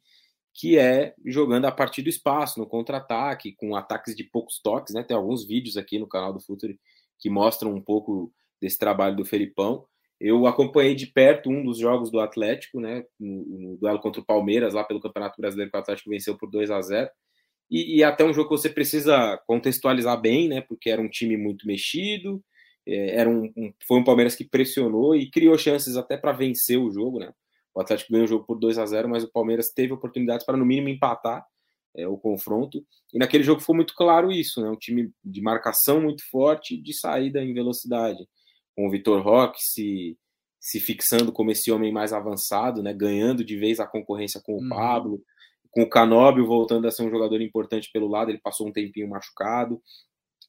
que 0.53 0.77
é 0.77 1.15
jogando 1.25 1.65
a 1.65 1.71
partir 1.71 2.01
do 2.01 2.09
espaço, 2.09 2.59
no 2.59 2.67
contra-ataque, 2.67 3.53
com 3.53 3.75
ataques 3.75 4.15
de 4.15 4.23
poucos 4.23 4.59
toques. 4.59 4.93
Né? 4.93 5.03
Tem 5.03 5.15
alguns 5.15 5.45
vídeos 5.45 5.77
aqui 5.77 5.97
no 5.97 6.07
canal 6.07 6.33
do 6.33 6.41
Futuri 6.41 6.79
que 7.17 7.29
mostram 7.29 7.73
um 7.73 7.81
pouco 7.81 8.31
desse 8.61 8.77
trabalho 8.77 9.15
do 9.15 9.25
Felipão. 9.25 9.85
Eu 10.19 10.45
acompanhei 10.45 10.93
de 10.93 11.07
perto 11.07 11.49
um 11.49 11.63
dos 11.63 11.79
jogos 11.79 12.11
do 12.11 12.19
Atlético, 12.19 12.79
né, 12.79 13.03
no, 13.19 13.43
no 13.43 13.77
duelo 13.77 13.99
contra 13.99 14.21
o 14.21 14.25
Palmeiras, 14.25 14.75
lá 14.75 14.83
pelo 14.83 15.01
Campeonato 15.01 15.41
Brasileiro, 15.41 15.71
que 15.71 15.77
o 15.77 15.79
Atlético 15.79 16.11
venceu 16.11 16.37
por 16.37 16.47
2 16.47 16.69
a 16.69 16.79
0 16.79 17.09
e, 17.71 17.97
e 17.97 18.03
até 18.03 18.25
um 18.25 18.33
jogo 18.33 18.49
que 18.49 18.57
você 18.57 18.69
precisa 18.69 19.41
contextualizar 19.47 20.19
bem, 20.19 20.49
né, 20.49 20.61
porque 20.61 20.89
era 20.89 21.01
um 21.01 21.09
time 21.09 21.37
muito 21.37 21.65
mexido, 21.65 22.43
é, 22.85 23.15
era 23.15 23.29
um, 23.29 23.51
um, 23.55 23.73
foi 23.87 23.99
um 23.99 24.03
Palmeiras 24.03 24.35
que 24.35 24.43
pressionou 24.43 25.15
e 25.15 25.29
criou 25.29 25.57
chances 25.57 25.95
até 25.95 26.17
para 26.17 26.31
vencer 26.31 26.77
o 26.77 26.91
jogo, 26.91 27.19
né? 27.19 27.31
O 27.73 27.79
Atlético 27.79 28.11
ganhou 28.11 28.25
o 28.25 28.27
jogo 28.27 28.45
por 28.45 28.59
2 28.59 28.77
a 28.77 28.85
0 28.85 29.07
mas 29.07 29.23
o 29.23 29.31
Palmeiras 29.31 29.71
teve 29.71 29.93
oportunidades 29.93 30.45
para, 30.45 30.57
no 30.57 30.65
mínimo, 30.65 30.89
empatar 30.89 31.45
é, 31.95 32.07
o 32.07 32.17
confronto. 32.17 32.85
E 33.13 33.17
naquele 33.17 33.43
jogo 33.43 33.61
ficou 33.61 33.75
muito 33.75 33.95
claro 33.95 34.31
isso, 34.31 34.61
né? 34.61 34.69
Um 34.69 34.75
time 34.75 35.11
de 35.23 35.41
marcação 35.41 36.01
muito 36.01 36.23
forte 36.29 36.75
de 36.75 36.93
saída 36.93 37.41
em 37.41 37.53
velocidade. 37.53 38.27
Com 38.75 38.87
o 38.87 38.91
Vitor 38.91 39.21
Roque 39.21 39.61
se, 39.61 40.17
se 40.59 40.79
fixando 40.79 41.31
como 41.31 41.51
esse 41.51 41.71
homem 41.71 41.91
mais 41.91 42.11
avançado, 42.11 42.83
né? 42.83 42.93
Ganhando 42.93 43.43
de 43.43 43.57
vez 43.57 43.79
a 43.79 43.87
concorrência 43.87 44.41
com 44.43 44.53
o 44.53 44.61
uhum. 44.61 44.69
Pablo. 44.69 45.23
Com 45.71 45.83
o 45.83 45.89
Canóbio 45.89 46.45
voltando 46.45 46.87
a 46.87 46.91
ser 46.91 47.03
um 47.03 47.09
jogador 47.09 47.41
importante 47.41 47.89
pelo 47.93 48.07
lado, 48.07 48.29
ele 48.29 48.39
passou 48.39 48.67
um 48.67 48.73
tempinho 48.73 49.09
machucado 49.09 49.81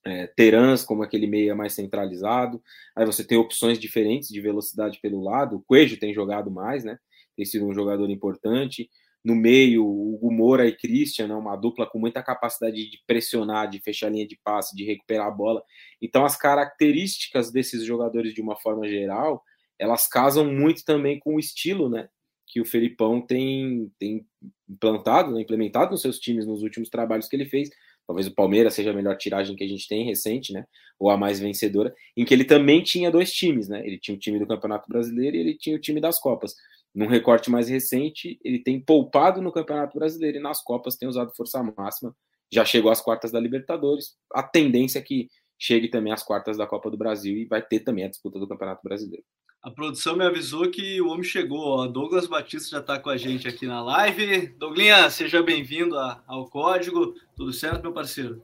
é, 0.05 0.27
Terans 0.27 0.85
como 0.85 1.03
aquele 1.03 1.27
meia 1.27 1.55
mais 1.55 1.75
centralizado. 1.75 2.63
Aí 2.97 3.07
você 3.07 3.25
tem 3.25 3.39
opções 3.39 3.79
diferentes 3.79 4.29
de 4.29 4.41
velocidade 4.41 4.99
pelo 5.01 5.23
lado. 5.23 5.57
O 5.57 5.63
Coelho 5.63 5.99
tem 5.99 6.13
jogado 6.13 6.51
mais, 6.51 6.85
né? 6.85 6.99
Tem 7.37 7.45
sido 7.45 7.67
um 7.67 7.75
jogador 7.75 8.11
importante. 8.11 8.89
no 9.25 9.37
meio, 9.37 9.87
o 9.87 10.19
Gumora 10.21 10.67
e 10.67 10.77
Christian, 10.77 11.29
né, 11.29 11.35
uma 11.35 11.55
dupla 11.55 11.87
com 11.87 11.97
muita 11.99 12.23
capacidade 12.23 12.91
de 12.91 12.99
pressionar, 13.07 13.71
de 13.71 13.81
fechar 13.81 14.09
a 14.09 14.11
linha 14.11 14.27
de 14.27 14.37
passe, 14.43 14.75
de 14.75 14.85
recuperar 14.85 15.29
a 15.29 15.31
bola. 15.31 15.63
Então, 16.01 16.25
as 16.25 16.37
características 16.37 17.53
desses 17.53 17.85
jogadores, 17.85 18.35
de 18.35 18.41
uma 18.41 18.57
forma 18.57 18.89
geral, 18.89 19.41
elas 19.79 20.09
casam 20.09 20.45
muito 20.53 20.85
também 20.85 21.21
com 21.21 21.37
o 21.37 21.39
estilo, 21.39 21.89
né? 21.89 22.09
Que 22.49 22.61
o 22.61 22.65
Felipão 22.65 23.21
tem, 23.25 23.91
tem 23.99 24.27
implantado, 24.73 25.33
né, 25.33 25.43
implementado 25.43 25.93
nos 25.93 26.03
seus 26.03 26.19
times 26.19 26.47
nos 26.47 26.63
últimos 26.63 26.89
trabalhos 26.89 27.29
que 27.29 27.37
ele 27.37 27.47
fez. 27.47 27.71
Talvez 28.07 28.27
o 28.27 28.35
Palmeiras 28.35 28.75
seja 28.75 28.91
a 28.91 28.95
melhor 28.95 29.17
tiragem 29.17 29.55
que 29.55 29.63
a 29.63 29.69
gente 29.69 29.87
tem 29.87 30.05
recente, 30.05 30.53
né? 30.53 30.65
Ou 30.99 31.09
a 31.09 31.17
mais 31.17 31.39
vencedora, 31.39 31.95
em 32.17 32.25
que 32.25 32.35
ele 32.35 32.45
também 32.45 32.83
tinha 32.83 33.11
dois 33.11 33.33
times, 33.33 33.69
né? 33.69 33.87
Ele 33.87 33.99
tinha 33.99 34.17
o 34.17 34.19
time 34.19 34.39
do 34.39 34.47
Campeonato 34.47 34.89
Brasileiro 34.89 35.37
e 35.37 35.41
ele 35.41 35.57
tinha 35.57 35.77
o 35.77 35.81
time 35.81 36.01
das 36.01 36.19
Copas. 36.19 36.55
Num 36.95 37.07
recorte 37.07 37.51
mais 37.51 37.69
recente, 37.69 38.39
ele 38.45 38.59
tem 38.59 38.81
poupado 38.81 39.41
no 39.41 39.53
Campeonato 39.53 39.97
Brasileiro 39.97 40.39
e 40.39 40.41
nas 40.41 40.63
Copas 40.63 40.97
tem 40.97 41.09
usado 41.09 41.33
força 41.35 41.63
máxima. 41.63 42.15
Já 42.53 42.65
chegou 42.65 42.91
às 42.91 43.01
quartas 43.01 43.31
da 43.31 43.41
Libertadores. 43.41 44.17
A 44.33 44.43
tendência 44.43 44.99
é 44.99 45.03
que 45.03 45.29
chegue 45.59 45.89
também 45.89 46.13
às 46.13 46.23
quartas 46.23 46.59
da 46.59 46.67
Copa 46.67 46.91
do 46.91 46.99
Brasil 46.99 47.37
e 47.39 47.47
vai 47.47 47.63
ter 47.63 47.81
também 47.81 48.05
a 48.05 48.09
disputa 48.09 48.39
do 48.39 48.49
Campeonato 48.49 48.83
Brasileiro. 48.83 49.25
A 49.63 49.71
produção 49.71 50.17
me 50.17 50.25
avisou 50.25 50.69
que 50.73 51.01
o 51.01 51.09
homem 51.09 51.23
chegou. 51.23 51.61
Ó. 51.61 51.87
Douglas 51.87 52.27
Batista 52.27 52.69
já 52.71 52.79
está 52.81 52.99
com 52.99 53.09
a 53.09 53.17
gente 53.17 53.47
aqui 53.47 53.65
na 53.65 53.81
live. 53.81 54.49
Douglinha, 54.59 55.09
seja 55.09 55.41
bem-vindo 55.41 55.97
ao 56.27 56.47
Código. 56.47 57.15
Tudo 57.37 57.53
certo, 57.53 57.81
meu 57.81 57.93
parceiro? 57.93 58.43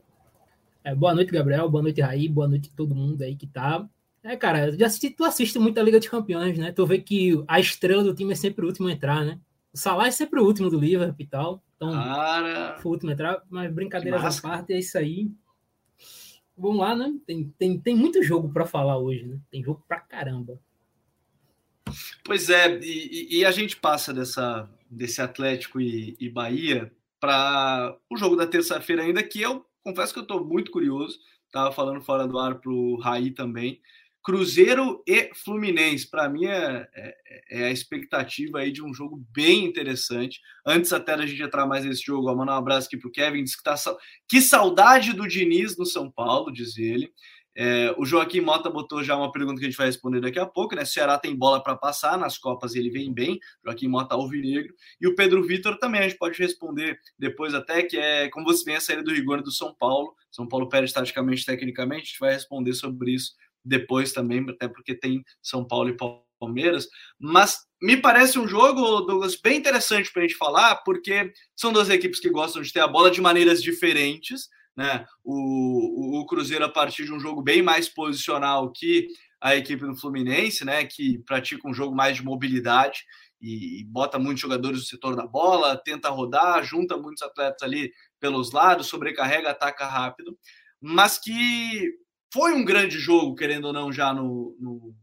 É, 0.81 0.95
boa 0.95 1.13
noite, 1.13 1.29
Gabriel. 1.29 1.69
Boa 1.69 1.83
noite, 1.83 1.99
Raí. 1.99 2.29
Boa 2.29 2.47
noite 2.47 2.71
a 2.73 2.77
todo 2.77 2.95
mundo 2.95 3.21
aí 3.21 3.35
que 3.35 3.45
tá. 3.45 3.85
É, 4.23 4.37
cara, 4.37 4.71
já 4.71 4.85
assisti, 4.85 5.09
tu 5.09 5.25
assiste 5.25 5.59
muito 5.59 5.77
a 5.77 5.83
Liga 5.83 5.99
dos 5.99 6.07
Campeões, 6.07 6.57
né? 6.57 6.71
Tu 6.71 6.85
vê 6.85 6.99
que 6.99 7.43
a 7.49 7.59
estrela 7.59 8.01
do 8.01 8.15
time 8.15 8.31
é 8.31 8.35
sempre 8.35 8.63
o 8.63 8.69
último 8.69 8.87
a 8.87 8.91
entrar, 8.93 9.25
né? 9.25 9.37
O 9.73 9.77
Salah 9.77 10.07
é 10.07 10.11
sempre 10.11 10.39
o 10.39 10.45
último 10.45 10.69
do 10.69 10.79
Liverpool 10.79 11.15
e 11.19 11.27
tal. 11.27 11.61
Então, 11.75 11.91
cara... 11.91 12.77
foi 12.79 12.91
o 12.91 12.93
último 12.93 13.09
a 13.09 13.13
entrar, 13.13 13.43
mas 13.49 13.69
brincadeiras 13.73 14.39
à 14.39 14.41
parte, 14.41 14.71
é 14.71 14.79
isso 14.79 14.97
aí. 14.97 15.29
Vamos 16.57 16.79
lá, 16.79 16.95
né? 16.95 17.13
Tem, 17.27 17.53
tem, 17.59 17.77
tem 17.77 17.93
muito 17.93 18.23
jogo 18.23 18.47
para 18.53 18.65
falar 18.65 18.97
hoje, 18.97 19.25
né? 19.25 19.37
Tem 19.51 19.61
jogo 19.61 19.83
pra 19.85 19.99
caramba. 19.99 20.57
Pois 22.23 22.49
é, 22.49 22.79
e, 22.81 23.39
e 23.39 23.45
a 23.45 23.51
gente 23.51 23.75
passa 23.77 24.13
dessa, 24.13 24.69
desse 24.89 25.21
Atlético 25.21 25.79
e, 25.79 26.15
e 26.19 26.29
Bahia 26.29 26.91
para 27.19 27.95
o 28.09 28.17
jogo 28.17 28.35
da 28.35 28.47
terça-feira 28.47 29.03
ainda, 29.03 29.21
que 29.21 29.41
eu 29.41 29.65
confesso 29.83 30.13
que 30.13 30.19
eu 30.19 30.23
estou 30.23 30.45
muito 30.45 30.71
curioso. 30.71 31.19
Estava 31.45 31.71
falando 31.71 32.01
fora 32.01 32.27
do 32.27 32.37
ar 32.37 32.55
para 32.59 32.71
o 32.71 32.97
Raí 32.97 33.31
também. 33.31 33.81
Cruzeiro 34.21 35.01
e 35.07 35.31
Fluminense, 35.33 36.07
para 36.07 36.29
mim 36.29 36.45
é, 36.45 36.87
é, 36.93 37.15
é, 37.49 37.63
a 37.65 37.71
expectativa 37.71 38.59
aí 38.59 38.71
de 38.71 38.83
um 38.83 38.93
jogo 38.93 39.25
bem 39.31 39.65
interessante. 39.65 40.39
Antes 40.65 40.91
até 40.91 41.15
da 41.15 41.25
gente 41.25 41.41
entrar 41.41 41.65
mais 41.65 41.85
nesse 41.85 42.03
jogo, 42.03 42.35
mandar 42.35 42.55
um 42.55 42.57
abraço 42.57 42.87
aqui 42.87 42.97
para 42.97 43.07
o 43.07 43.11
Kevin, 43.11 43.43
diz 43.43 43.55
que 43.55 43.63
tá 43.63 43.75
que 44.27 44.41
saudade 44.41 45.13
do 45.13 45.27
Diniz 45.27 45.77
no 45.77 45.85
São 45.85 46.11
Paulo, 46.11 46.51
diz 46.51 46.77
ele. 46.77 47.11
É, 47.55 47.93
o 47.97 48.05
Joaquim 48.05 48.41
Mota 48.41 48.69
botou 48.69 49.03
já 49.03 49.15
uma 49.15 49.31
pergunta 49.31 49.59
que 49.59 49.65
a 49.65 49.69
gente 49.69 49.77
vai 49.77 49.87
responder 49.87 50.21
daqui 50.21 50.39
a 50.39 50.45
pouco, 50.45 50.75
né? 50.75 50.85
Ceará 50.85 51.17
tem 51.17 51.35
bola 51.35 51.61
para 51.61 51.75
passar 51.75 52.17
nas 52.17 52.37
Copas, 52.37 52.75
ele 52.75 52.89
vem 52.89 53.13
bem. 53.13 53.39
Joaquim 53.63 53.87
Mota 53.87 54.15
alvinegro. 54.15 54.73
E 55.01 55.07
o 55.07 55.15
Pedro 55.15 55.43
Vitor 55.43 55.77
também, 55.77 56.01
a 56.01 56.07
gente 56.07 56.17
pode 56.17 56.39
responder 56.39 56.99
depois 57.17 57.53
até, 57.53 57.83
que 57.83 57.97
é 57.97 58.29
como 58.29 58.45
você 58.45 58.63
vem 58.63 58.75
a 58.75 58.81
saída 58.81 59.03
do 59.03 59.13
rigor 59.13 59.41
do 59.41 59.51
São 59.51 59.73
Paulo. 59.73 60.15
São 60.31 60.47
Paulo 60.47 60.69
perde 60.69 60.93
taticamente, 60.93 61.45
tecnicamente, 61.45 62.03
a 62.03 62.05
gente 62.05 62.19
vai 62.19 62.33
responder 62.33 62.73
sobre 62.73 63.11
isso 63.11 63.33
depois 63.63 64.13
também, 64.13 64.45
até 64.49 64.67
porque 64.67 64.95
tem 64.95 65.23
São 65.41 65.65
Paulo 65.65 65.89
e 65.89 65.97
Palmeiras. 66.39 66.87
Mas 67.19 67.57
me 67.81 67.97
parece 67.97 68.39
um 68.39 68.47
jogo, 68.47 69.01
Douglas, 69.01 69.35
bem 69.35 69.57
interessante 69.57 70.11
para 70.11 70.21
a 70.21 70.27
gente 70.27 70.37
falar, 70.37 70.75
porque 70.77 71.31
são 71.55 71.73
duas 71.73 71.89
equipes 71.89 72.19
que 72.19 72.29
gostam 72.29 72.61
de 72.61 72.71
ter 72.71 72.79
a 72.79 72.87
bola 72.87 73.11
de 73.11 73.21
maneiras 73.21 73.61
diferentes. 73.61 74.49
Né? 74.75 75.05
O, 75.23 76.19
o, 76.19 76.25
Cruzeiro, 76.25 76.65
a 76.65 76.69
partir 76.69 77.05
de 77.05 77.13
um 77.13 77.19
jogo 77.19 77.41
bem 77.41 77.61
mais 77.61 77.89
posicional 77.89 78.71
que 78.71 79.07
a 79.41 79.55
equipe 79.55 79.85
do 79.85 79.95
Fluminense, 79.95 80.63
né? 80.63 80.85
que 80.85 81.19
pratica 81.19 81.67
um 81.67 81.73
jogo 81.73 81.95
mais 81.95 82.17
de 82.17 82.23
mobilidade 82.23 83.03
e, 83.41 83.81
e 83.81 83.83
bota 83.85 84.19
muitos 84.19 84.41
jogadores 84.41 84.79
no 84.79 84.85
setor 84.85 85.15
da 85.15 85.25
bola, 85.25 85.77
tenta 85.77 86.09
rodar, 86.09 86.63
junta 86.63 86.97
muitos 86.97 87.23
atletas 87.23 87.61
ali 87.63 87.91
pelos 88.19 88.51
lados, 88.51 88.87
sobrecarrega, 88.87 89.51
ataca 89.51 89.85
rápido, 89.85 90.37
mas 90.81 91.17
que 91.17 91.93
foi 92.31 92.53
um 92.53 92.63
grande 92.63 92.99
jogo, 92.99 93.35
querendo 93.35 93.65
ou 93.65 93.73
não, 93.73 93.91
já 93.91 94.13
no, 94.13 94.55
no, 94.59 94.95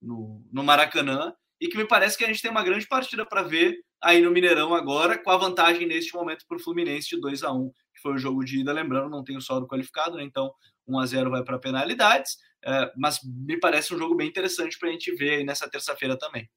no, 0.00 0.44
no 0.50 0.64
Maracanã, 0.64 1.34
e 1.60 1.68
que 1.68 1.76
me 1.76 1.86
parece 1.86 2.16
que 2.16 2.24
a 2.24 2.26
gente 2.26 2.40
tem 2.40 2.50
uma 2.50 2.64
grande 2.64 2.86
partida 2.86 3.26
para 3.26 3.42
ver 3.42 3.78
aí 4.00 4.22
no 4.22 4.30
Mineirão 4.30 4.72
agora, 4.72 5.18
com 5.18 5.30
a 5.30 5.36
vantagem 5.36 5.86
neste 5.86 6.14
momento 6.14 6.46
para 6.48 6.56
o 6.56 6.60
Fluminense 6.60 7.08
de 7.10 7.20
2 7.20 7.42
a 7.42 7.52
1 7.52 7.70
que 7.94 8.00
foi 8.00 8.14
o 8.14 8.18
jogo 8.18 8.42
de 8.44 8.60
ida, 8.60 8.72
lembrando, 8.72 9.10
não 9.10 9.22
tem 9.22 9.36
o 9.36 9.42
saldo 9.42 9.66
qualificado, 9.66 10.16
né? 10.16 10.22
então 10.22 10.52
1 10.88 10.98
a 10.98 11.06
0 11.06 11.30
vai 11.30 11.44
para 11.44 11.58
penalidades, 11.58 12.38
é, 12.64 12.90
mas 12.96 13.20
me 13.22 13.58
parece 13.58 13.94
um 13.94 13.98
jogo 13.98 14.14
bem 14.14 14.28
interessante 14.28 14.78
para 14.78 14.88
a 14.88 14.92
gente 14.92 15.14
ver 15.14 15.38
aí 15.38 15.44
nessa 15.44 15.68
terça-feira 15.68 16.16
também. 16.16 16.48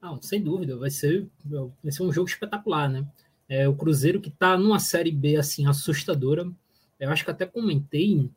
Não, 0.00 0.20
sem 0.20 0.42
dúvida, 0.42 0.76
vai 0.76 0.90
ser, 0.90 1.26
vai 1.44 1.90
ser 1.90 2.02
um 2.02 2.12
jogo 2.12 2.28
espetacular, 2.28 2.88
né? 2.88 3.06
É, 3.48 3.66
o 3.68 3.74
Cruzeiro 3.74 4.20
que 4.20 4.28
está 4.28 4.58
numa 4.58 4.78
Série 4.78 5.10
B 5.10 5.36
assim 5.36 5.66
assustadora, 5.66 6.50
eu 6.98 7.10
acho 7.10 7.24
que 7.24 7.30
até 7.30 7.46
comentei 7.46 8.28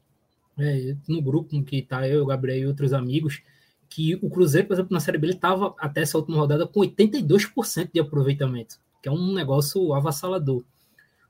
é, 0.57 0.95
no 1.07 1.21
grupo 1.21 1.63
que 1.63 1.81
tá 1.81 2.07
eu, 2.07 2.23
o 2.23 2.25
Gabriel 2.25 2.59
e 2.59 2.67
outros 2.67 2.93
amigos, 2.93 3.41
que 3.89 4.15
o 4.21 4.29
Cruzeiro, 4.29 4.67
por 4.67 4.73
exemplo, 4.73 4.93
na 4.93 4.99
Série 4.99 5.17
B, 5.17 5.27
ele 5.27 5.33
estava 5.33 5.73
até 5.79 6.01
essa 6.01 6.17
última 6.17 6.37
rodada 6.37 6.67
com 6.67 6.81
82% 6.81 7.91
de 7.91 7.99
aproveitamento, 7.99 8.79
que 9.01 9.09
é 9.09 9.11
um 9.11 9.33
negócio 9.33 9.93
avassalador. 9.93 10.63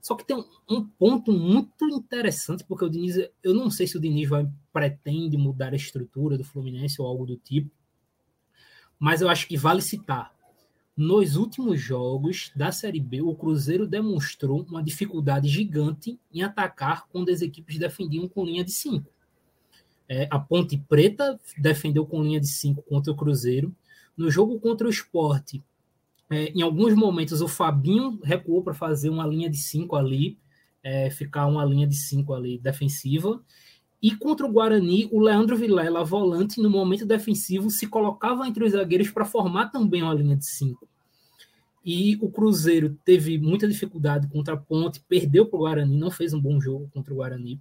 Só 0.02 0.16
que 0.16 0.26
tem 0.26 0.36
um, 0.36 0.46
um, 0.70 0.86
ponto 0.86 1.32
muito 1.32 1.88
interessante, 1.90 2.64
porque 2.64 2.86
o 2.86 2.90
Diniz, 2.90 3.18
eu 3.44 3.54
não 3.54 3.70
sei 3.70 3.88
se 3.88 3.98
o 3.98 4.02
Diniz 4.02 4.30
vai 4.30 4.48
pretende 4.72 5.38
mudar 5.38 5.74
a 5.74 5.76
estrutura 5.76 6.38
do 6.38 6.44
Fluminense 6.44 7.02
ou 7.02 7.08
algo 7.08 7.26
do 7.26 7.38
tipo, 7.38 7.72
mas 8.98 9.22
eu 9.22 9.30
acho 9.30 9.48
que 9.48 9.58
vale 9.58 9.82
citar. 9.82 10.34
Nos 10.96 11.38
últimos 11.38 11.80
jogos 11.80 12.52
da 12.54 12.74
Série 12.74 13.00
B, 13.00 13.22
o 13.22 13.34
Cruzeiro 13.34 13.88
demonstrou 13.88 14.66
uma 14.70 14.84
dificuldade 14.84 15.48
gigante 15.48 16.20
em 16.34 16.42
atacar 16.42 17.08
quando 17.08 17.30
as 17.30 17.42
equipes 17.42 17.80
defendiam 17.80 18.28
com 18.28 18.44
linha 18.44 18.66
de 18.66 18.72
5. 18.72 19.10
É, 20.10 20.28
a 20.32 20.40
Ponte 20.40 20.76
Preta 20.76 21.40
defendeu 21.56 22.04
com 22.04 22.24
linha 22.24 22.40
de 22.40 22.48
5 22.48 22.82
contra 22.82 23.14
o 23.14 23.16
Cruzeiro. 23.16 23.74
No 24.18 24.32
jogo 24.32 24.60
contra 24.60 24.88
o 24.88 24.90
Esporte, 24.90 25.64
é, 26.30 26.46
em 26.48 26.64
alguns 26.64 26.96
momentos 26.96 27.42
o 27.42 27.48
Fabinho 27.48 28.20
recuou 28.24 28.64
para 28.64 28.74
fazer 28.74 29.10
uma 29.10 29.26
linha 29.26 29.50
de 29.50 29.58
5 29.58 29.96
ali, 29.96 30.38
é, 30.84 31.10
ficar 31.12 31.46
uma 31.46 31.64
linha 31.64 31.86
de 31.86 31.96
5 31.96 32.34
ali 32.34 32.58
defensiva. 32.58 33.40
E 34.02 34.16
contra 34.16 34.46
o 34.46 34.52
Guarani, 34.52 35.10
o 35.12 35.20
Leandro 35.20 35.58
Vilela, 35.58 36.04
volante, 36.04 36.62
no 36.62 36.70
momento 36.70 37.06
defensivo, 37.06 37.70
se 37.70 37.86
colocava 37.86 38.48
entre 38.48 38.64
os 38.64 38.72
zagueiros 38.72 39.12
para 39.12 39.26
formar 39.26 39.68
também 39.68 40.02
uma 40.02 40.14
linha 40.14 40.38
de 40.38 40.46
5. 40.46 40.88
E 41.84 42.18
o 42.22 42.30
Cruzeiro 42.30 42.98
teve 43.04 43.38
muita 43.38 43.68
dificuldade 43.68 44.28
contra 44.28 44.54
a 44.54 44.58
Ponte, 44.58 45.02
perdeu 45.08 45.46
para 45.46 45.58
o 45.58 45.60
Guarani, 45.62 45.98
não 45.98 46.10
fez 46.10 46.34
um 46.34 46.40
bom 46.40 46.60
jogo 46.60 46.90
contra 46.94 47.14
o 47.14 47.18
Guarani. 47.18 47.60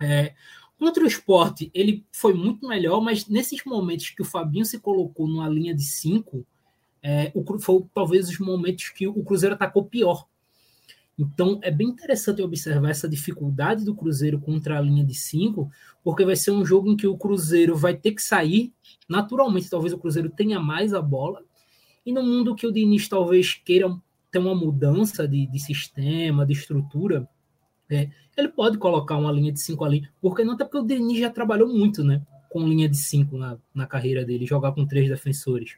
É, 0.00 0.34
Contra 0.80 1.04
o 1.04 1.06
esporte, 1.06 1.70
ele 1.74 2.06
foi 2.10 2.32
muito 2.32 2.66
melhor, 2.66 3.02
mas 3.02 3.28
nesses 3.28 3.62
momentos 3.66 4.08
que 4.08 4.22
o 4.22 4.24
Fabinho 4.24 4.64
se 4.64 4.80
colocou 4.80 5.28
numa 5.28 5.46
linha 5.46 5.74
de 5.74 5.84
cinco, 5.84 6.42
é, 7.02 7.30
o, 7.34 7.44
foi 7.58 7.84
talvez 7.92 8.30
os 8.30 8.38
momentos 8.38 8.88
que 8.88 9.06
o 9.06 9.22
Cruzeiro 9.22 9.54
atacou 9.54 9.84
pior. 9.84 10.26
Então 11.18 11.60
é 11.62 11.70
bem 11.70 11.88
interessante 11.88 12.40
observar 12.40 12.88
essa 12.88 13.06
dificuldade 13.06 13.84
do 13.84 13.94
Cruzeiro 13.94 14.40
contra 14.40 14.78
a 14.78 14.80
linha 14.80 15.04
de 15.04 15.12
cinco, 15.12 15.70
porque 16.02 16.24
vai 16.24 16.34
ser 16.34 16.52
um 16.52 16.64
jogo 16.64 16.88
em 16.88 16.96
que 16.96 17.06
o 17.06 17.18
Cruzeiro 17.18 17.76
vai 17.76 17.94
ter 17.94 18.12
que 18.12 18.22
sair. 18.22 18.72
Naturalmente, 19.06 19.68
talvez 19.68 19.92
o 19.92 19.98
Cruzeiro 19.98 20.30
tenha 20.30 20.58
mais 20.58 20.94
a 20.94 21.02
bola. 21.02 21.44
E 22.06 22.10
no 22.10 22.22
mundo 22.22 22.54
que 22.54 22.66
o 22.66 22.72
Diniz 22.72 23.06
talvez 23.06 23.52
queira 23.52 23.94
ter 24.30 24.38
uma 24.38 24.54
mudança 24.54 25.28
de, 25.28 25.46
de 25.46 25.58
sistema, 25.58 26.46
de 26.46 26.54
estrutura, 26.54 27.28
é, 27.90 28.10
ele 28.36 28.48
pode 28.48 28.78
colocar 28.78 29.16
uma 29.16 29.32
linha 29.32 29.52
de 29.52 29.60
5 29.60 29.84
ali, 29.84 30.08
porque 30.20 30.44
não 30.44 30.54
até 30.54 30.64
porque 30.64 30.78
o 30.78 30.82
Denis 30.82 31.18
já 31.18 31.30
trabalhou 31.30 31.68
muito, 31.68 32.04
né? 32.04 32.22
Com 32.48 32.66
linha 32.66 32.88
de 32.88 32.96
5 32.96 33.36
na, 33.36 33.58
na 33.74 33.86
carreira 33.86 34.24
dele, 34.24 34.46
jogar 34.46 34.72
com 34.72 34.86
três 34.86 35.08
defensores. 35.08 35.76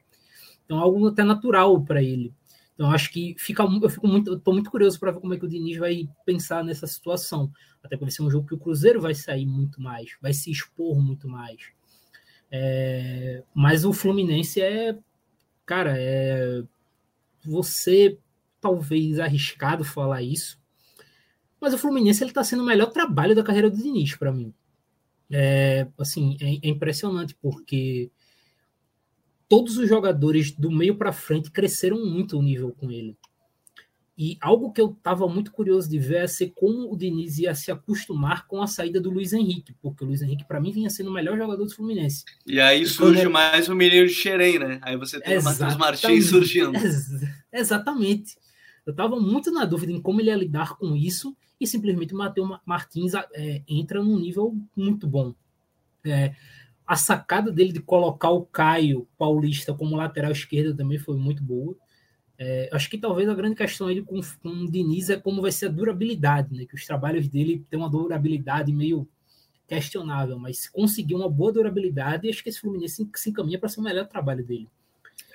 Então, 0.64 0.78
algo 0.78 1.08
até 1.08 1.24
natural 1.24 1.82
para 1.82 2.02
ele. 2.02 2.32
Então, 2.74 2.90
acho 2.90 3.10
que 3.10 3.34
fica, 3.38 3.62
eu 3.62 3.90
fico 3.90 4.08
muito, 4.08 4.34
estou 4.34 4.54
muito 4.54 4.70
curioso 4.70 4.98
para 4.98 5.12
ver 5.12 5.20
como 5.20 5.34
é 5.34 5.38
que 5.38 5.44
o 5.44 5.48
Diniz 5.48 5.76
vai 5.76 6.08
pensar 6.24 6.64
nessa 6.64 6.86
situação. 6.86 7.52
Até 7.82 7.96
porque 7.96 8.06
vai 8.06 8.10
ser 8.10 8.22
um 8.22 8.30
jogo 8.30 8.46
que 8.46 8.54
o 8.54 8.58
Cruzeiro 8.58 9.00
vai 9.00 9.14
sair 9.14 9.46
muito 9.46 9.80
mais, 9.80 10.16
vai 10.20 10.32
se 10.32 10.50
expor 10.50 11.00
muito 11.00 11.28
mais. 11.28 11.60
É, 12.50 13.42
mas 13.54 13.84
o 13.84 13.92
Fluminense 13.92 14.60
é, 14.60 14.96
cara, 15.64 15.94
é 15.96 16.62
você 17.44 18.18
talvez 18.60 19.18
arriscado 19.18 19.84
falar 19.84 20.22
isso, 20.22 20.61
mas 21.62 21.72
o 21.72 21.78
Fluminense 21.78 22.24
ele 22.24 22.32
está 22.32 22.42
sendo 22.42 22.64
o 22.64 22.66
melhor 22.66 22.90
trabalho 22.90 23.36
da 23.36 23.44
carreira 23.44 23.70
do 23.70 23.76
Diniz 23.76 24.16
para 24.16 24.32
mim. 24.32 24.52
É, 25.30 25.86
assim, 25.96 26.36
é, 26.40 26.66
é, 26.66 26.68
impressionante 26.68 27.36
porque 27.40 28.10
todos 29.48 29.78
os 29.78 29.88
jogadores 29.88 30.50
do 30.50 30.72
meio 30.72 30.96
para 30.96 31.12
frente 31.12 31.52
cresceram 31.52 32.04
muito 32.04 32.36
o 32.36 32.42
nível 32.42 32.72
com 32.72 32.90
ele. 32.90 33.16
E 34.18 34.36
algo 34.40 34.72
que 34.72 34.80
eu 34.80 34.90
estava 34.90 35.26
muito 35.28 35.52
curioso 35.52 35.88
de 35.88 36.00
ver 36.00 36.24
é 36.24 36.26
ser 36.26 36.52
como 36.54 36.92
o 36.92 36.96
Diniz 36.96 37.38
ia 37.38 37.54
se 37.54 37.70
acostumar 37.70 38.46
com 38.46 38.60
a 38.60 38.66
saída 38.66 39.00
do 39.00 39.08
Luiz 39.08 39.32
Henrique, 39.32 39.72
porque 39.80 40.04
o 40.04 40.06
Luiz 40.08 40.20
Henrique, 40.20 40.44
para 40.44 40.60
mim, 40.60 40.72
vinha 40.72 40.90
sendo 40.90 41.10
o 41.10 41.12
melhor 41.12 41.38
jogador 41.38 41.64
do 41.64 41.74
Fluminense. 41.74 42.24
E 42.44 42.60
aí 42.60 42.84
surge 42.86 43.28
mais 43.28 43.68
o 43.68 43.74
menino 43.74 44.06
de 44.06 44.12
Xerém, 44.12 44.58
né? 44.58 44.80
Aí 44.82 44.96
você 44.96 45.20
tem 45.20 45.38
o 45.38 45.42
Matheus 45.44 45.76
Martins 45.76 46.26
surgindo. 46.26 46.76
Ex 46.76 47.08
exatamente. 47.52 48.36
Eu 48.84 48.90
estava 48.90 49.18
muito 49.18 49.50
na 49.52 49.64
dúvida 49.64 49.92
em 49.92 50.00
como 50.00 50.20
ele 50.20 50.28
ia 50.28 50.36
lidar 50.36 50.76
com 50.76 50.96
isso, 50.96 51.34
e 51.62 51.66
simplesmente 51.66 52.14
o 52.14 52.18
Matheus 52.18 52.58
Martins 52.64 53.12
é, 53.14 53.62
entra 53.68 54.02
num 54.02 54.18
nível 54.18 54.54
muito 54.76 55.06
bom. 55.06 55.34
É, 56.04 56.34
a 56.86 56.96
sacada 56.96 57.50
dele 57.50 57.72
de 57.72 57.80
colocar 57.80 58.30
o 58.30 58.44
Caio 58.44 59.06
Paulista 59.16 59.72
como 59.72 59.96
lateral 59.96 60.32
esquerdo 60.32 60.76
também 60.76 60.98
foi 60.98 61.16
muito 61.16 61.42
boa. 61.42 61.76
É, 62.38 62.68
acho 62.72 62.90
que 62.90 62.98
talvez 62.98 63.28
a 63.28 63.34
grande 63.34 63.54
questão 63.54 63.86
aí 63.86 64.02
com, 64.02 64.20
com 64.42 64.48
o 64.48 64.70
Diniz 64.70 65.08
é 65.10 65.16
como 65.16 65.40
vai 65.40 65.52
ser 65.52 65.66
a 65.66 65.70
durabilidade, 65.70 66.54
né? 66.54 66.66
Que 66.66 66.74
os 66.74 66.84
trabalhos 66.84 67.28
dele 67.28 67.64
têm 67.70 67.78
uma 67.78 67.88
durabilidade 67.88 68.72
meio 68.72 69.08
questionável, 69.68 70.38
mas 70.38 70.58
se 70.58 70.72
conseguir 70.72 71.14
uma 71.14 71.30
boa 71.30 71.52
durabilidade, 71.52 72.28
acho 72.28 72.42
que 72.42 72.48
esse 72.48 72.60
Fluminense 72.60 73.08
se 73.14 73.30
encaminha 73.30 73.58
para 73.58 73.68
ser 73.68 73.80
o 73.80 73.82
melhor 73.82 74.06
trabalho 74.06 74.44
dele. 74.44 74.68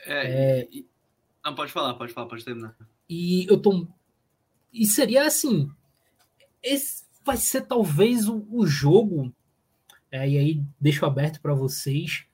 É, 0.05 0.61
é, 0.61 0.67
não, 1.43 1.55
pode 1.55 1.71
falar, 1.71 1.93
pode 1.93 2.13
falar, 2.13 2.27
pode 2.27 2.43
terminar. 2.43 2.75
E 3.09 3.45
eu 3.49 3.57
tô. 3.57 3.87
E 4.73 4.85
seria 4.85 5.25
assim. 5.25 5.71
Esse 6.61 7.03
vai 7.23 7.37
ser 7.37 7.61
talvez 7.61 8.27
o, 8.27 8.45
o 8.49 8.65
jogo. 8.65 9.33
É, 10.11 10.27
e 10.27 10.37
aí 10.37 10.63
deixo 10.79 11.05
aberto 11.05 11.41
para 11.41 11.53
vocês 11.53 12.25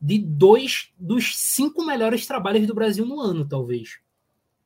de 0.00 0.18
dois 0.18 0.92
dos 0.98 1.38
cinco 1.38 1.84
melhores 1.84 2.26
trabalhos 2.26 2.66
do 2.66 2.74
Brasil 2.74 3.06
no 3.06 3.20
ano, 3.20 3.46
talvez. 3.46 4.00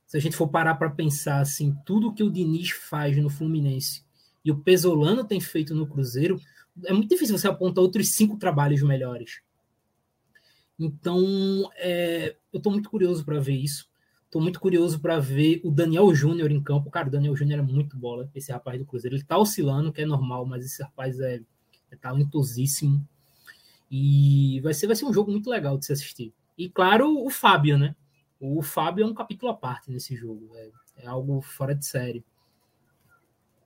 Se 0.06 0.16
a 0.16 0.20
gente 0.20 0.36
for 0.36 0.48
parar 0.48 0.76
para 0.76 0.88
pensar 0.88 1.40
assim, 1.40 1.76
tudo 1.84 2.14
que 2.14 2.22
o 2.22 2.30
Diniz 2.30 2.70
faz 2.70 3.16
no 3.18 3.28
Fluminense 3.28 4.04
e 4.44 4.50
o 4.50 4.56
Pesolano 4.56 5.24
tem 5.24 5.40
feito 5.40 5.74
no 5.74 5.86
Cruzeiro, 5.86 6.40
é 6.84 6.92
muito 6.92 7.10
difícil 7.10 7.36
você 7.36 7.48
apontar 7.48 7.82
outros 7.82 8.14
cinco 8.14 8.36
trabalhos 8.36 8.82
melhores. 8.82 9.40
Então, 10.78 11.70
é, 11.76 12.36
eu 12.52 12.58
estou 12.58 12.72
muito 12.72 12.88
curioso 12.88 13.24
para 13.24 13.40
ver 13.40 13.56
isso. 13.56 13.88
Estou 14.36 14.42
muito 14.42 14.60
curioso 14.60 15.00
para 15.00 15.18
ver 15.18 15.62
o 15.64 15.70
Daniel 15.70 16.14
Júnior 16.14 16.50
em 16.50 16.62
campo. 16.62 16.90
Cara, 16.90 17.08
o 17.08 17.10
Daniel 17.10 17.34
Júnior 17.34 17.60
é 17.60 17.62
muito 17.62 17.96
bola, 17.96 18.30
esse 18.34 18.52
rapaz 18.52 18.78
do 18.78 18.84
Cruzeiro. 18.84 19.16
Ele 19.16 19.22
está 19.22 19.38
oscilando, 19.38 19.90
que 19.90 20.02
é 20.02 20.04
normal, 20.04 20.44
mas 20.44 20.62
esse 20.62 20.82
rapaz 20.82 21.18
é, 21.20 21.40
é 21.90 21.96
talentosíssimo. 21.96 23.02
E 23.90 24.60
vai 24.60 24.74
ser, 24.74 24.88
vai 24.88 24.94
ser 24.94 25.06
um 25.06 25.12
jogo 25.14 25.30
muito 25.30 25.48
legal 25.48 25.78
de 25.78 25.86
se 25.86 25.92
assistir. 25.94 26.34
E 26.58 26.68
claro, 26.68 27.24
o 27.24 27.30
Fábio, 27.30 27.78
né? 27.78 27.96
O 28.38 28.60
Fábio 28.60 29.04
é 29.04 29.06
um 29.06 29.14
capítulo 29.14 29.50
à 29.50 29.54
parte 29.54 29.90
nesse 29.90 30.14
jogo. 30.14 30.50
É, 30.54 30.68
é 31.04 31.06
algo 31.06 31.40
fora 31.40 31.74
de 31.74 31.86
série. 31.86 32.22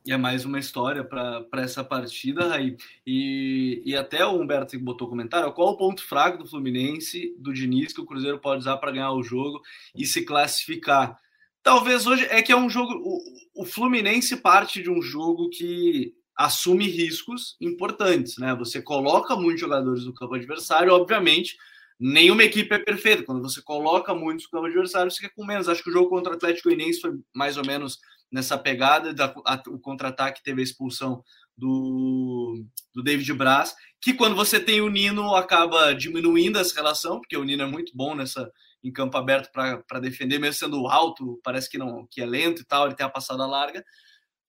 E 0.04 0.12
é 0.12 0.16
mais 0.16 0.46
uma 0.46 0.58
história 0.58 1.04
para 1.04 1.46
essa 1.54 1.84
partida, 1.84 2.48
Raí. 2.48 2.76
E, 3.06 3.82
e 3.84 3.94
até 3.94 4.24
o 4.24 4.40
Humberto 4.40 4.78
botou 4.78 5.08
comentário: 5.08 5.52
qual 5.52 5.68
o 5.68 5.76
ponto 5.76 6.02
fraco 6.02 6.38
do 6.38 6.48
Fluminense, 6.48 7.34
do 7.38 7.52
Diniz, 7.52 7.92
que 7.92 8.00
o 8.00 8.06
Cruzeiro 8.06 8.38
pode 8.38 8.60
usar 8.60 8.78
para 8.78 8.92
ganhar 8.92 9.12
o 9.12 9.22
jogo 9.22 9.60
e 9.94 10.06
se 10.06 10.24
classificar? 10.24 11.18
Talvez 11.62 12.06
hoje 12.06 12.24
é 12.30 12.40
que 12.42 12.50
é 12.50 12.56
um 12.56 12.70
jogo. 12.70 12.94
O, 12.94 13.62
o 13.62 13.66
Fluminense 13.66 14.36
parte 14.38 14.82
de 14.82 14.90
um 14.90 15.02
jogo 15.02 15.50
que 15.50 16.14
assume 16.34 16.88
riscos 16.88 17.56
importantes, 17.60 18.38
né? 18.38 18.54
Você 18.54 18.80
coloca 18.80 19.36
muitos 19.36 19.60
jogadores 19.60 20.06
no 20.06 20.14
campo 20.14 20.34
adversário, 20.34 20.94
obviamente, 20.94 21.58
nenhuma 21.98 22.44
equipe 22.44 22.74
é 22.74 22.78
perfeita. 22.78 23.22
Quando 23.22 23.42
você 23.42 23.60
coloca 23.60 24.14
muitos 24.14 24.46
no 24.46 24.50
campo 24.50 24.64
adversário, 24.64 25.10
você 25.10 25.20
quer 25.20 25.34
com 25.34 25.44
menos. 25.44 25.68
Acho 25.68 25.82
que 25.84 25.90
o 25.90 25.92
jogo 25.92 26.08
contra 26.08 26.32
o 26.32 26.36
Atlético 26.36 26.70
Goianiense 26.70 27.02
foi 27.02 27.12
mais 27.34 27.58
ou 27.58 27.66
menos 27.66 27.98
nessa 28.30 28.56
pegada, 28.56 29.12
da, 29.12 29.34
a, 29.44 29.62
o 29.68 29.78
contra-ataque 29.78 30.42
teve 30.42 30.60
a 30.60 30.64
expulsão 30.64 31.22
do, 31.56 32.64
do 32.94 33.02
David 33.02 33.32
Braz, 33.34 33.74
que 34.00 34.14
quando 34.14 34.36
você 34.36 34.58
tem 34.58 34.80
o 34.80 34.88
Nino 34.88 35.34
acaba 35.34 35.94
diminuindo 35.94 36.58
essa 36.58 36.74
relação, 36.74 37.20
porque 37.20 37.36
o 37.36 37.44
Nino 37.44 37.62
é 37.62 37.66
muito 37.66 37.92
bom 37.94 38.14
nessa 38.14 38.50
em 38.82 38.90
campo 38.90 39.18
aberto 39.18 39.52
para 39.52 40.00
defender, 40.00 40.38
mesmo 40.38 40.54
sendo 40.54 40.88
alto, 40.88 41.38
parece 41.44 41.68
que 41.68 41.76
não 41.76 42.06
que 42.10 42.22
é 42.22 42.24
lento 42.24 42.62
e 42.62 42.64
tal, 42.64 42.86
ele 42.86 42.94
tem 42.94 43.04
a 43.04 43.10
passada 43.10 43.46
larga 43.46 43.84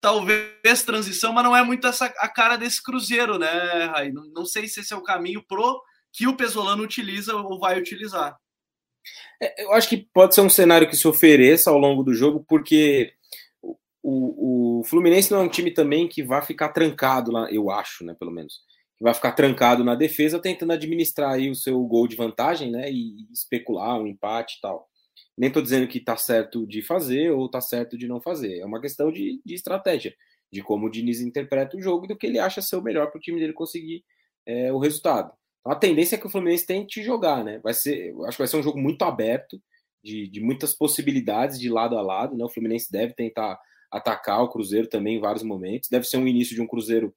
talvez 0.01 0.83
transição, 0.83 1.31
mas 1.31 1.43
não 1.43 1.55
é 1.55 1.63
muito 1.63 1.85
essa 1.85 2.05
a 2.05 2.27
cara 2.27 2.57
desse 2.57 2.83
Cruzeiro, 2.83 3.37
né, 3.37 3.85
Rai? 3.85 4.11
Não, 4.11 4.23
não 4.33 4.45
sei 4.45 4.67
se 4.67 4.79
esse 4.81 4.91
é 4.91 4.97
o 4.97 5.03
caminho 5.03 5.43
pro 5.47 5.81
que 6.11 6.27
o 6.27 6.35
Pesolano 6.35 6.83
utiliza 6.83 7.35
ou 7.35 7.59
vai 7.59 7.79
utilizar. 7.79 8.35
É, 9.41 9.63
eu 9.63 9.71
acho 9.71 9.87
que 9.87 9.97
pode 10.13 10.35
ser 10.35 10.41
um 10.41 10.49
cenário 10.49 10.89
que 10.89 10.95
se 10.95 11.07
ofereça 11.07 11.69
ao 11.69 11.77
longo 11.77 12.03
do 12.03 12.13
jogo, 12.13 12.43
porque 12.49 13.13
o, 14.03 14.79
o, 14.79 14.83
Fluminense 14.83 15.31
não 15.31 15.39
é 15.39 15.43
um 15.43 15.49
time 15.49 15.71
também 15.71 16.07
que 16.07 16.23
vai 16.23 16.41
ficar 16.41 16.69
trancado 16.69 17.31
lá, 17.31 17.51
eu 17.51 17.69
acho, 17.69 18.03
né, 18.03 18.15
pelo 18.17 18.31
menos. 18.31 18.61
Que 18.97 19.03
vai 19.03 19.13
ficar 19.13 19.31
trancado 19.33 19.83
na 19.83 19.95
defesa 19.95 20.39
tentando 20.39 20.73
administrar 20.73 21.31
aí 21.31 21.49
o 21.49 21.55
seu 21.55 21.81
gol 21.83 22.07
de 22.07 22.15
vantagem, 22.15 22.71
né, 22.71 22.91
e 22.91 23.27
especular 23.31 23.99
um 23.99 24.07
empate 24.07 24.57
e 24.57 24.61
tal. 24.61 24.87
Nem 25.37 25.47
estou 25.47 25.61
dizendo 25.61 25.87
que 25.87 25.97
está 25.97 26.17
certo 26.17 26.65
de 26.67 26.81
fazer 26.81 27.31
ou 27.31 27.45
está 27.45 27.61
certo 27.61 27.97
de 27.97 28.07
não 28.07 28.21
fazer. 28.21 28.59
É 28.59 28.65
uma 28.65 28.81
questão 28.81 29.11
de, 29.11 29.41
de, 29.45 29.53
estratégia, 29.53 30.13
de 30.51 30.61
como 30.61 30.87
o 30.87 30.89
Diniz 30.89 31.21
interpreta 31.21 31.77
o 31.77 31.81
jogo 31.81 32.05
e 32.05 32.07
do 32.07 32.17
que 32.17 32.27
ele 32.27 32.39
acha 32.39 32.61
ser 32.61 32.75
o 32.75 32.81
melhor 32.81 33.09
para 33.09 33.17
o 33.17 33.21
time 33.21 33.39
dele 33.39 33.53
conseguir 33.53 34.03
é, 34.45 34.71
o 34.73 34.79
resultado. 34.79 35.31
Então, 35.59 35.71
a 35.71 35.75
tendência 35.75 36.15
é 36.15 36.17
que 36.19 36.27
o 36.27 36.29
Fluminense 36.29 36.65
tente 36.65 37.03
jogar, 37.03 37.43
né? 37.43 37.59
Vai 37.59 37.73
ser, 37.73 38.13
acho 38.25 38.37
que 38.37 38.41
vai 38.41 38.47
ser 38.47 38.57
um 38.57 38.63
jogo 38.63 38.79
muito 38.79 39.03
aberto, 39.03 39.61
de, 40.03 40.27
de 40.27 40.41
muitas 40.41 40.75
possibilidades 40.75 41.59
de 41.59 41.69
lado 41.69 41.97
a 41.97 42.01
lado. 42.01 42.35
Né? 42.35 42.43
O 42.43 42.49
Fluminense 42.49 42.91
deve 42.91 43.13
tentar 43.13 43.59
atacar 43.91 44.41
o 44.41 44.49
Cruzeiro 44.49 44.87
também 44.87 45.17
em 45.17 45.21
vários 45.21 45.43
momentos. 45.43 45.89
Deve 45.89 46.05
ser 46.05 46.17
um 46.17 46.27
início 46.27 46.55
de 46.55 46.61
um 46.61 46.67
Cruzeiro 46.67 47.13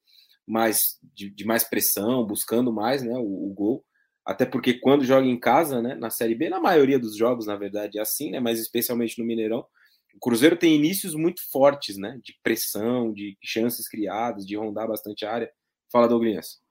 mais 0.47 0.99
de, 1.15 1.31
de 1.31 1.45
mais 1.45 1.65
pressão, 1.65 2.27
buscando 2.27 2.73
mais 2.73 3.03
né, 3.03 3.15
o, 3.17 3.51
o 3.51 3.55
gol 3.55 3.85
até 4.25 4.47
porque 4.47 4.75
quando 4.75 5.05
joga 5.05 5.27
em 5.27 5.39
casa, 5.39 5.83
né, 5.83 5.95
na 5.95 6.09
Série 6.09 6.35
B, 6.35 6.49
na 6.49 6.59
maioria 6.59 6.99
dos 6.99 7.17
jogos, 7.17 7.47
na 7.47 7.57
verdade, 7.57 7.99
é 7.99 8.01
assim, 8.01 8.31
né, 8.31 8.41
mas 8.41 8.59
especialmente 8.59 9.19
no 9.19 9.27
Mineirão, 9.27 9.67
o 10.15 10.19
Cruzeiro 10.19 10.57
tem 10.57 10.75
inícios 10.75 11.15
muito 11.15 11.43
fortes, 11.51 11.99
né, 11.99 12.19
de 12.23 12.35
pressão, 12.43 13.13
de 13.13 13.37
chances 13.43 13.87
criadas, 13.87 14.47
de 14.47 14.57
rondar 14.57 14.89
bastante 14.89 15.27
a 15.27 15.33
área. 15.33 15.51
Fala, 15.93 16.09
Douglas. 16.09 16.63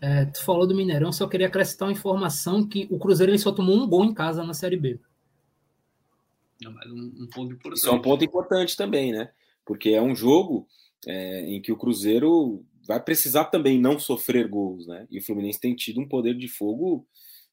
É, 0.00 0.24
tu 0.24 0.44
falou 0.44 0.66
do 0.66 0.74
Mineirão, 0.74 1.12
só 1.12 1.28
queria 1.28 1.46
acrescentar 1.46 1.86
uma 1.86 1.92
informação 1.94 2.66
que 2.66 2.88
o 2.90 2.98
Cruzeiro 2.98 3.30
ele 3.30 3.38
só 3.38 3.52
tomou 3.52 3.76
um 3.76 3.88
gol 3.88 4.04
em 4.04 4.12
casa 4.12 4.42
na 4.42 4.52
Série 4.52 4.76
B. 4.76 4.98
Mas 6.70 6.90
um, 6.90 7.12
um 7.20 7.28
ponto 7.32 7.52
importante. 7.52 7.78
Isso 7.78 7.88
é 7.88 7.92
um 7.92 8.02
ponto 8.02 8.24
importante 8.24 8.76
também, 8.76 9.12
né? 9.12 9.30
Porque 9.64 9.90
é 9.90 10.02
um 10.02 10.14
jogo 10.14 10.66
é, 11.06 11.46
em 11.46 11.60
que 11.60 11.72
o 11.72 11.76
Cruzeiro 11.76 12.64
vai 12.86 13.02
precisar 13.02 13.44
também 13.46 13.78
não 13.78 13.98
sofrer 13.98 14.48
gols, 14.48 14.86
né? 14.86 15.06
E 15.10 15.18
o 15.18 15.24
Fluminense 15.24 15.60
tem 15.60 15.74
tido 15.74 16.00
um 16.00 16.08
poder 16.08 16.34
de 16.34 16.48
fogo 16.48 17.06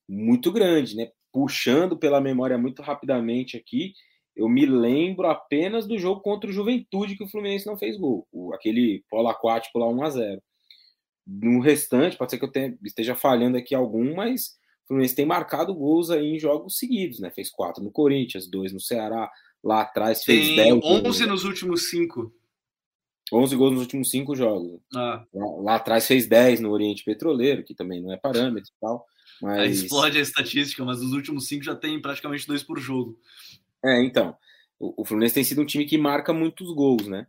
muito 0.07 0.51
grande, 0.51 0.95
né? 0.95 1.11
Puxando 1.31 1.97
pela 1.97 2.19
memória 2.19 2.57
muito 2.57 2.81
rapidamente 2.81 3.55
aqui, 3.55 3.93
eu 4.35 4.47
me 4.47 4.65
lembro 4.65 5.27
apenas 5.27 5.85
do 5.85 5.97
jogo 5.97 6.21
contra 6.21 6.49
o 6.49 6.53
Juventude 6.53 7.15
que 7.15 7.23
o 7.23 7.27
Fluminense 7.27 7.67
não 7.67 7.77
fez 7.77 7.97
gol, 7.97 8.27
o, 8.31 8.53
aquele 8.53 9.03
polo 9.09 9.27
aquático 9.27 9.77
lá 9.77 9.87
1 9.87 10.03
a 10.03 10.09
0. 10.09 10.41
No 11.27 11.59
restante, 11.59 12.17
pode 12.17 12.31
ser 12.31 12.39
que 12.39 12.45
eu 12.45 12.51
tenha, 12.51 12.75
esteja 12.83 13.13
falhando 13.13 13.57
aqui 13.57 13.75
algum, 13.75 14.15
mas 14.15 14.57
Fluminense 14.89 15.15
tem 15.15 15.25
marcado 15.25 15.73
gols 15.73 16.09
aí 16.09 16.25
em 16.25 16.39
jogos 16.39 16.79
seguidos, 16.79 17.19
né? 17.19 17.29
Fez 17.29 17.51
quatro 17.51 17.83
no 17.83 17.91
Corinthians, 17.91 18.47
dois 18.47 18.73
no 18.73 18.79
Ceará, 18.79 19.29
lá 19.63 19.81
atrás 19.81 20.23
fez 20.23 20.55
10. 20.55 20.79
11 20.83 21.25
nos 21.27 21.43
últimos 21.43 21.91
cinco. 21.91 22.33
11 23.31 23.55
gols 23.55 23.71
nos 23.73 23.81
últimos 23.81 24.09
cinco 24.09 24.35
jogos. 24.35 24.81
Ah. 24.95 25.23
Lá, 25.31 25.45
lá, 25.61 25.75
atrás 25.75 26.07
fez 26.07 26.25
10 26.25 26.61
no 26.61 26.71
Oriente 26.71 27.03
Petroleiro, 27.03 27.63
que 27.63 27.75
também 27.75 28.01
não 28.01 28.11
é 28.11 28.17
parâmetro 28.17 28.71
e 28.75 28.79
tal. 28.81 29.05
Mas... 29.39 29.59
Aí 29.59 29.71
explode 29.71 30.17
a 30.17 30.21
estatística, 30.21 30.83
mas 30.83 30.99
nos 30.99 31.13
últimos 31.13 31.47
cinco 31.47 31.63
já 31.63 31.75
tem 31.75 32.01
praticamente 32.01 32.47
dois 32.47 32.63
por 32.63 32.79
jogo. 32.79 33.15
É, 33.85 34.01
então. 34.03 34.35
O, 34.79 35.03
o 35.03 35.05
Fluminense 35.05 35.35
tem 35.35 35.43
sido 35.43 35.61
um 35.61 35.65
time 35.65 35.85
que 35.85 35.99
marca 35.99 36.33
muitos 36.33 36.73
gols, 36.73 37.05
né? 37.05 37.27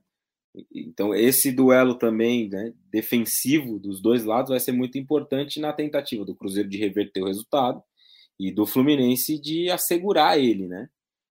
Então, 0.75 1.15
esse 1.15 1.53
duelo 1.53 1.95
também, 1.95 2.49
né, 2.49 2.73
defensivo 2.91 3.79
dos 3.79 4.01
dois 4.03 4.25
lados, 4.25 4.51
vai 4.51 4.61
ser 4.61 4.73
muito 4.73 4.99
importante 4.99 5.61
na 5.61 5.73
tentativa 5.73 6.25
do 6.25 6.35
Cruzeiro 6.35 6.69
de 6.69 6.79
reverter 6.79 7.23
o 7.23 7.27
resultado 7.27 7.83
e 8.39 8.53
do 8.53 8.67
Fluminense 8.67 9.41
de 9.41 9.71
assegurar 9.71 10.39
ele, 10.39 10.67
né? 10.67 10.89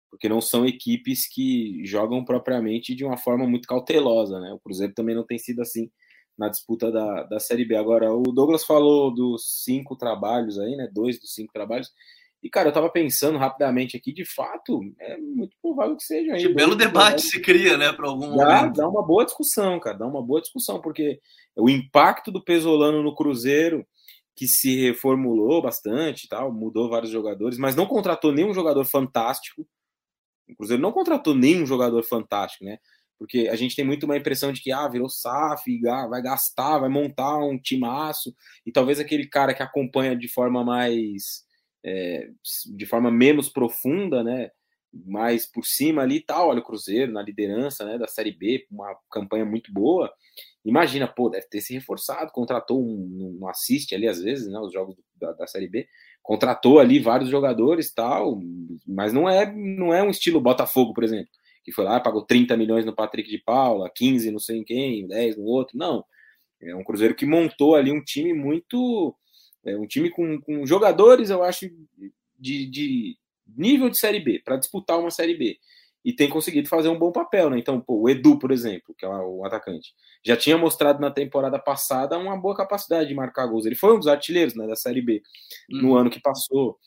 porque 0.10 0.28
não 0.28 0.42
são 0.42 0.66
equipes 0.66 1.28
que 1.28 1.86
jogam 1.86 2.26
propriamente 2.26 2.96
de 2.96 3.06
uma 3.06 3.18
forma 3.18 3.48
muito 3.48 3.68
cautelosa, 3.68 4.40
né? 4.40 4.52
O 4.52 4.60
Cruzeiro 4.60 4.94
também 4.94 5.16
não 5.16 5.26
tem 5.26 5.38
sido 5.38 5.62
assim 5.62 5.90
na 6.38 6.50
disputa 6.50 6.92
da, 6.92 7.24
da 7.24 7.40
Série 7.40 7.66
B. 7.66 7.76
Agora, 7.76 8.12
o 8.14 8.24
Douglas 8.24 8.64
falou 8.64 9.14
dos 9.14 9.64
cinco 9.64 9.96
trabalhos 9.96 10.58
aí, 10.58 10.76
né? 10.76 10.90
Dois 10.92 11.20
dos 11.20 11.34
cinco 11.34 11.54
trabalhos. 11.54 11.92
E, 12.42 12.50
cara, 12.50 12.70
eu 12.70 12.74
tava 12.74 12.90
pensando 12.90 13.38
rapidamente 13.38 13.98
aqui, 13.98 14.14
de 14.14 14.24
fato, 14.24 14.80
é 14.98 15.18
muito 15.18 15.58
provável 15.62 15.98
que 15.98 16.04
seja. 16.04 16.38
Que 16.38 16.54
belo 16.54 16.76
debate 16.76 17.22
se 17.22 17.42
cria, 17.42 17.78
né, 17.78 17.92
para 17.92 18.08
algum 18.08 18.36
dá, 18.36 18.62
momento. 18.62 18.78
Dá 18.78 18.88
uma 18.88 19.06
boa 19.06 19.26
discussão, 19.26 19.80
cara, 19.80 19.98
dá 19.98 20.08
uma 20.08 20.24
boa 20.24 20.40
discussão, 20.40 20.80
porque 20.80 21.20
o 21.56 21.70
impacto 21.70 22.32
do 22.32 22.44
Pesolano 22.44 23.04
no 23.04 23.14
Cruzeiro, 23.14 23.86
que 24.36 24.48
se 24.48 24.80
reformulou 24.80 25.62
bastante 25.62 26.30
tal, 26.30 26.54
mudou 26.54 26.90
vários 26.90 27.12
jogadores, 27.12 27.58
mas 27.58 27.76
não 27.76 27.86
contratou 27.86 28.32
nenhum 28.32 28.54
jogador 28.54 28.86
fantástico, 28.86 29.68
O 30.50 30.56
Cruzeiro 30.56 30.82
não 30.82 30.94
contratou 30.94 31.36
nenhum 31.36 31.66
jogador 31.66 32.04
fantástico, 32.04 32.64
né? 32.64 32.78
Porque 33.20 33.50
a 33.50 33.56
gente 33.58 33.76
tem 33.76 33.84
muito 33.84 34.06
uma 34.06 34.16
impressão 34.16 34.54
de 34.54 34.62
que 34.62 34.72
ah, 34.72 34.88
virou 34.88 35.10
SAF, 35.10 35.78
vai 36.10 36.22
gastar, 36.22 36.80
vai 36.80 36.88
montar 36.88 37.38
um 37.40 37.60
timaço, 37.60 38.34
e 38.66 38.72
talvez 38.72 38.98
aquele 38.98 39.28
cara 39.28 39.54
que 39.54 39.62
acompanha 39.62 40.16
de 40.16 40.30
forma 40.30 40.64
mais. 40.64 41.44
É, 41.86 42.30
de 42.76 42.86
forma 42.86 43.10
menos 43.12 43.50
profunda, 43.50 44.24
né? 44.24 44.52
Mais 44.92 45.46
por 45.46 45.66
cima 45.66 46.02
ali 46.02 46.20
tal, 46.20 46.50
olha 46.50 46.60
o 46.60 46.64
Cruzeiro 46.64 47.12
na 47.12 47.22
liderança 47.22 47.86
né, 47.86 47.98
da 47.98 48.08
Série 48.08 48.32
B, 48.32 48.66
uma 48.72 48.96
campanha 49.12 49.46
muito 49.46 49.72
boa. 49.72 50.12
Imagina, 50.66 51.08
pô, 51.08 51.30
deve 51.30 51.48
ter 51.48 51.62
se 51.62 51.74
reforçado, 51.74 52.32
contratou 52.32 52.82
um, 52.82 53.38
um 53.40 53.48
assiste 53.48 53.94
ali 53.94 54.08
às 54.08 54.22
vezes, 54.22 54.48
né? 54.52 54.60
Os 54.60 54.74
jogos 54.74 54.96
da, 55.16 55.32
da 55.34 55.48
Série 55.48 55.68
B 55.68 55.88
contratou 56.22 56.80
ali 56.80 57.00
vários 57.00 57.30
jogadores 57.30 57.92
tal, 57.94 58.40
mas 58.88 59.14
não 59.14 59.30
é 59.30 59.52
não 59.52 59.94
é 59.94 60.04
um 60.04 60.10
estilo 60.10 60.42
Botafogo, 60.42 60.94
por 60.94 61.04
exemplo, 61.04 61.30
que 61.64 61.72
foi 61.72 61.86
lá 61.86 62.00
pagou 62.00 62.26
30 62.26 62.56
milhões 62.58 62.86
no 62.86 62.96
Patrick 62.96 63.30
de 63.30 63.40
Paula, 63.40 63.92
15 63.94 64.32
não 64.32 64.40
sei 64.40 64.58
em 64.58 64.64
quem, 64.64 65.08
10 65.08 65.38
no 65.38 65.46
outro, 65.46 65.78
não. 65.78 66.04
É 66.62 66.76
um 66.76 66.84
Cruzeiro 66.84 67.16
que 67.16 67.26
montou 67.26 67.76
ali 67.76 67.92
um 67.92 68.04
time 68.04 68.34
muito 68.34 69.16
é 69.66 69.76
um 69.76 69.88
time 69.88 70.10
com, 70.10 70.40
com 70.42 70.66
jogadores, 70.66 71.30
eu 71.30 71.44
acho, 71.44 71.70
de, 72.38 72.66
de 72.66 73.18
nível 73.48 73.90
de 73.90 74.00
Série 74.00 74.20
B, 74.20 74.42
para 74.44 74.58
disputar 74.58 75.00
uma 75.00 75.12
Série 75.12 75.36
B 75.36 75.58
e 76.04 76.14
tem 76.14 76.30
conseguido 76.30 76.70
fazer 76.70 76.88
um 76.88 76.98
bom 76.98 77.12
papel, 77.12 77.50
né? 77.50 77.60
Então, 77.60 77.80
pô, 77.80 78.02
o 78.02 78.10
Edu, 78.10 78.40
por 78.40 78.52
exemplo, 78.52 78.96
que 78.98 79.06
é 79.06 79.10
o 79.10 79.44
atacante, 79.46 79.94
já 80.26 80.36
tinha 80.38 80.58
mostrado 80.58 81.00
na 81.00 81.12
temporada 81.12 81.60
passada 81.60 82.18
uma 82.18 82.38
boa 82.38 82.56
capacidade 82.56 83.10
de 83.10 83.16
marcar 83.16 83.48
gols. 83.48 83.66
Ele 83.66 83.76
foi 83.76 83.94
um 83.94 84.00
dos 84.00 84.08
artilheiros 84.08 84.56
né, 84.56 84.66
da 84.66 84.76
Série 84.76 85.02
B 85.02 85.22
no 85.70 85.90
uhum. 85.90 85.98
ano 85.98 86.10
que 86.10 86.22
passou. 86.22 86.78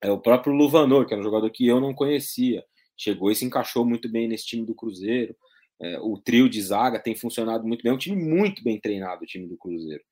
É 0.00 0.10
o 0.10 0.20
próprio 0.20 0.52
Luvanor, 0.52 1.06
que 1.06 1.14
era 1.14 1.20
um 1.20 1.24
jogador 1.24 1.50
que 1.50 1.66
eu 1.66 1.80
não 1.80 1.94
conhecia, 1.94 2.64
chegou 2.96 3.30
e 3.30 3.34
se 3.34 3.44
encaixou 3.44 3.84
muito 3.84 4.08
bem 4.08 4.28
nesse 4.28 4.46
time 4.46 4.64
do 4.64 4.74
Cruzeiro. 4.74 5.34
É, 5.80 5.98
o 6.00 6.16
trio 6.18 6.48
de 6.48 6.62
zaga 6.62 7.00
tem 7.00 7.16
funcionado 7.16 7.66
muito 7.66 7.82
bem, 7.82 7.90
é 7.90 7.94
um 7.94 7.98
time 7.98 8.16
muito 8.16 8.62
bem 8.62 8.78
treinado, 8.80 9.24
o 9.24 9.26
time 9.26 9.48
do 9.48 9.56
Cruzeiro. 9.56 10.02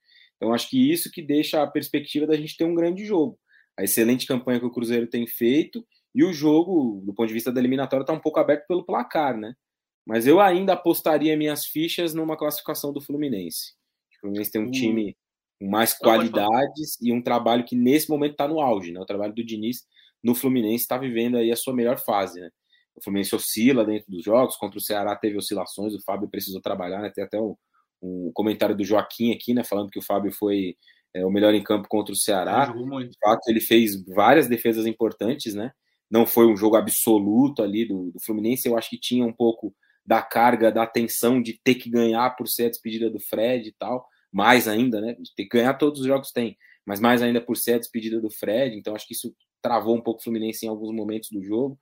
Então, 0.43 0.53
acho 0.53 0.69
que 0.69 0.91
isso 0.91 1.09
que 1.09 1.23
deixa 1.23 1.63
a 1.63 1.67
perspectiva 1.69 2.27
da 2.27 2.37
gente 2.37 2.57
ter 2.57 2.65
um 2.65 2.75
grande 2.75 3.05
jogo. 3.05 3.39
A 3.79 3.85
excelente 3.85 4.27
campanha 4.27 4.59
que 4.59 4.67
o 4.67 4.73
Cruzeiro 4.73 5.07
tem 5.07 5.25
feito 5.25 5.87
e 6.13 6.25
o 6.25 6.33
jogo, 6.33 7.01
do 7.07 7.15
ponto 7.15 7.29
de 7.29 7.35
vista 7.35 7.53
da 7.53 7.61
eliminatória, 7.61 8.03
está 8.03 8.13
um 8.13 8.19
pouco 8.19 8.41
aberto 8.41 8.67
pelo 8.67 8.85
placar, 8.85 9.39
né? 9.39 9.55
Mas 10.05 10.27
eu 10.27 10.41
ainda 10.41 10.73
apostaria 10.73 11.37
minhas 11.37 11.65
fichas 11.65 12.13
numa 12.13 12.37
classificação 12.37 12.93
do 12.93 13.01
Fluminense. 13.01 13.75
O 14.17 14.21
Fluminense 14.23 14.51
tem 14.51 14.61
um 14.61 14.67
hum. 14.67 14.73
time 14.73 15.17
com 15.61 15.71
mais 15.71 15.97
qualidades 15.97 17.01
e 17.01 17.13
um 17.13 17.23
trabalho 17.23 17.65
que 17.65 17.77
nesse 17.77 18.11
momento 18.11 18.33
está 18.33 18.49
no 18.49 18.61
auge, 18.61 18.91
né? 18.91 18.99
O 18.99 19.07
trabalho 19.07 19.33
do 19.33 19.45
Diniz 19.45 19.87
no 20.21 20.35
Fluminense 20.35 20.83
está 20.83 20.99
vivendo 20.99 21.37
aí 21.37 21.53
a 21.53 21.57
sua 21.57 21.73
melhor 21.73 22.01
fase, 22.01 22.41
né? 22.41 22.51
O 22.97 23.01
Fluminense 23.01 23.33
oscila 23.33 23.85
dentro 23.85 24.11
dos 24.11 24.25
jogos, 24.25 24.57
contra 24.57 24.77
o 24.77 24.83
Ceará 24.83 25.15
teve 25.15 25.39
oscilações, 25.39 25.95
o 25.95 26.03
Fábio 26.03 26.29
precisou 26.29 26.61
trabalhar, 26.61 27.01
né? 27.01 27.11
Tem 27.11 27.23
até 27.23 27.41
um, 27.41 27.55
um 28.03 28.31
comentário 28.35 28.77
do 28.77 28.85
Joaquim 28.85 29.33
aqui, 29.33 29.55
né? 29.55 29.65
Falando 29.65 29.91
que 29.91 29.99
o 29.99 30.05
Fábio 30.05 30.33
foi 30.33 30.77
é, 31.15 31.25
o 31.25 31.31
melhor 31.31 31.55
em 31.55 31.63
campo 31.63 31.89
contra 31.89 32.13
o 32.13 32.17
Ceará. 32.17 32.67
De 32.67 33.19
fato, 33.21 33.49
ele 33.49 33.61
fez 33.61 34.05
várias 34.07 34.49
defesas 34.49 34.87
importantes, 34.87 35.55
né? 35.55 35.73
não 36.13 36.27
foi 36.27 36.47
um 36.47 36.55
jogo 36.55 36.77
absoluto 36.77 37.63
ali 37.63 37.89
do, 37.89 38.11
do, 38.11 38.21
Fluminense. 38.21 38.69
Eu 38.69 38.77
acho 38.77 38.91
que 38.91 39.01
tinha 39.01 39.25
um 39.25 39.33
pouco 39.33 39.75
da 40.05 40.21
carga, 40.21 40.71
da 40.71 40.87
tensão 40.87 41.41
de 41.41 41.59
ter 41.65 41.77
que 41.77 41.89
ganhar 41.89 42.37
por 42.37 42.47
ser 42.47 42.67
a 42.67 42.69
despedida 42.69 43.09
do 43.09 43.19
Fred 43.19 43.67
e 43.67 43.73
tal. 43.73 44.07
Mais 44.31 44.69
ainda, 44.69 45.01
né? 45.01 45.15
De 45.15 45.35
ter 45.35 45.45
que 45.45 45.57
ganhar 45.57 45.73
todos 45.75 46.01
os 46.01 46.07
jogos 46.07 46.31
tem, 46.31 46.55
mas 46.85 47.01
mais 47.01 47.23
ainda 47.23 47.41
por 47.41 47.57
ser 47.57 47.75
a 47.75 47.79
despedida 47.79 48.21
do 48.21 48.31
Fred. 48.31 48.77
Então 48.77 48.95
acho 48.95 49.07
que 49.07 49.15
isso 49.15 49.35
travou 49.63 49.97
um 49.97 50.03
pouco 50.03 50.21
o 50.21 50.23
Fluminense 50.23 50.67
em 50.67 50.69
alguns 50.69 50.95
momentos 50.95 51.31
do 51.31 51.43
jogo. 51.43 51.79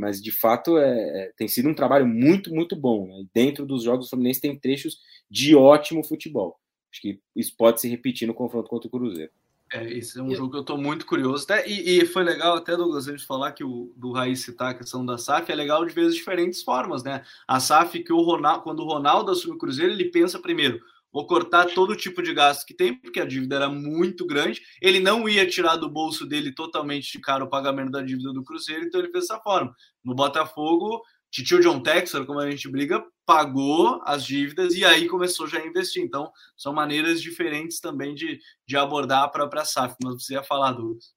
Mas 0.00 0.20
de 0.20 0.32
fato 0.32 0.78
é, 0.78 0.88
é 0.88 1.32
tem 1.36 1.46
sido 1.46 1.68
um 1.68 1.74
trabalho 1.74 2.06
muito, 2.06 2.52
muito 2.52 2.74
bom. 2.74 3.06
Né? 3.06 3.24
Dentro 3.32 3.66
dos 3.66 3.84
jogos 3.84 4.06
do 4.06 4.10
Fluminense 4.10 4.40
tem 4.40 4.58
trechos 4.58 4.98
de 5.30 5.54
ótimo 5.54 6.02
futebol. 6.02 6.58
Acho 6.90 7.02
que 7.02 7.20
isso 7.36 7.54
pode 7.56 7.80
se 7.80 7.88
repetir 7.88 8.26
no 8.26 8.34
confronto 8.34 8.68
contra 8.68 8.88
o 8.88 8.90
Cruzeiro. 8.90 9.30
É, 9.72 9.88
esse 9.92 10.18
é 10.18 10.22
um 10.22 10.34
jogo 10.34 10.50
que 10.50 10.56
eu 10.56 10.62
estou 10.62 10.76
muito 10.76 11.06
curioso. 11.06 11.44
Até, 11.44 11.68
e, 11.68 12.00
e, 12.00 12.04
foi 12.04 12.24
legal 12.24 12.56
até, 12.56 12.76
Douglas, 12.76 13.06
a 13.06 13.12
gente 13.12 13.24
falar 13.24 13.52
que 13.52 13.62
o 13.62 13.92
do 13.96 14.10
Raiz 14.10 14.40
citar 14.40 14.70
a 14.70 14.74
questão 14.74 15.06
da 15.06 15.16
SAF, 15.16 15.52
é 15.52 15.54
legal 15.54 15.86
de 15.86 15.94
ver 15.94 16.06
as 16.06 16.14
diferentes 16.16 16.62
formas, 16.62 17.04
né? 17.04 17.22
A 17.46 17.60
SAF 17.60 18.02
que 18.02 18.12
o 18.12 18.20
Ronaldo, 18.20 18.64
quando 18.64 18.80
o 18.80 18.86
Ronaldo 18.86 19.30
assume 19.30 19.54
o 19.54 19.58
Cruzeiro, 19.58 19.92
ele 19.92 20.10
pensa 20.10 20.40
primeiro, 20.40 20.80
vou 21.12 21.26
cortar 21.26 21.66
todo 21.74 21.96
tipo 21.96 22.22
de 22.22 22.32
gasto 22.32 22.64
que 22.64 22.74
tem, 22.74 22.94
porque 22.94 23.20
a 23.20 23.24
dívida 23.24 23.56
era 23.56 23.68
muito 23.68 24.26
grande. 24.26 24.60
Ele 24.80 25.00
não 25.00 25.28
ia 25.28 25.48
tirar 25.48 25.76
do 25.76 25.90
bolso 25.90 26.26
dele 26.26 26.52
totalmente 26.52 27.12
de 27.12 27.20
cara 27.20 27.44
o 27.44 27.50
pagamento 27.50 27.90
da 27.90 28.02
dívida 28.02 28.32
do 28.32 28.44
Cruzeiro, 28.44 28.84
então 28.84 29.00
ele 29.00 29.10
fez 29.10 29.26
dessa 29.26 29.40
forma. 29.40 29.74
No 30.04 30.14
Botafogo, 30.14 31.02
Titio 31.30 31.60
John 31.60 31.80
Texor, 31.80 32.26
como 32.26 32.40
a 32.40 32.50
gente 32.50 32.68
briga, 32.68 33.04
pagou 33.24 34.00
as 34.04 34.24
dívidas 34.24 34.74
e 34.74 34.84
aí 34.84 35.08
começou 35.08 35.46
já 35.46 35.58
a 35.58 35.66
investir. 35.66 36.02
Então, 36.02 36.30
são 36.56 36.72
maneiras 36.72 37.22
diferentes 37.22 37.80
também 37.80 38.14
de, 38.14 38.40
de 38.66 38.76
abordar 38.76 39.22
a 39.22 39.28
própria 39.28 39.64
SAF. 39.64 39.94
Mas 40.02 40.22
você 40.22 40.34
ia 40.34 40.42
falar, 40.42 40.72
Douglas. 40.72 41.14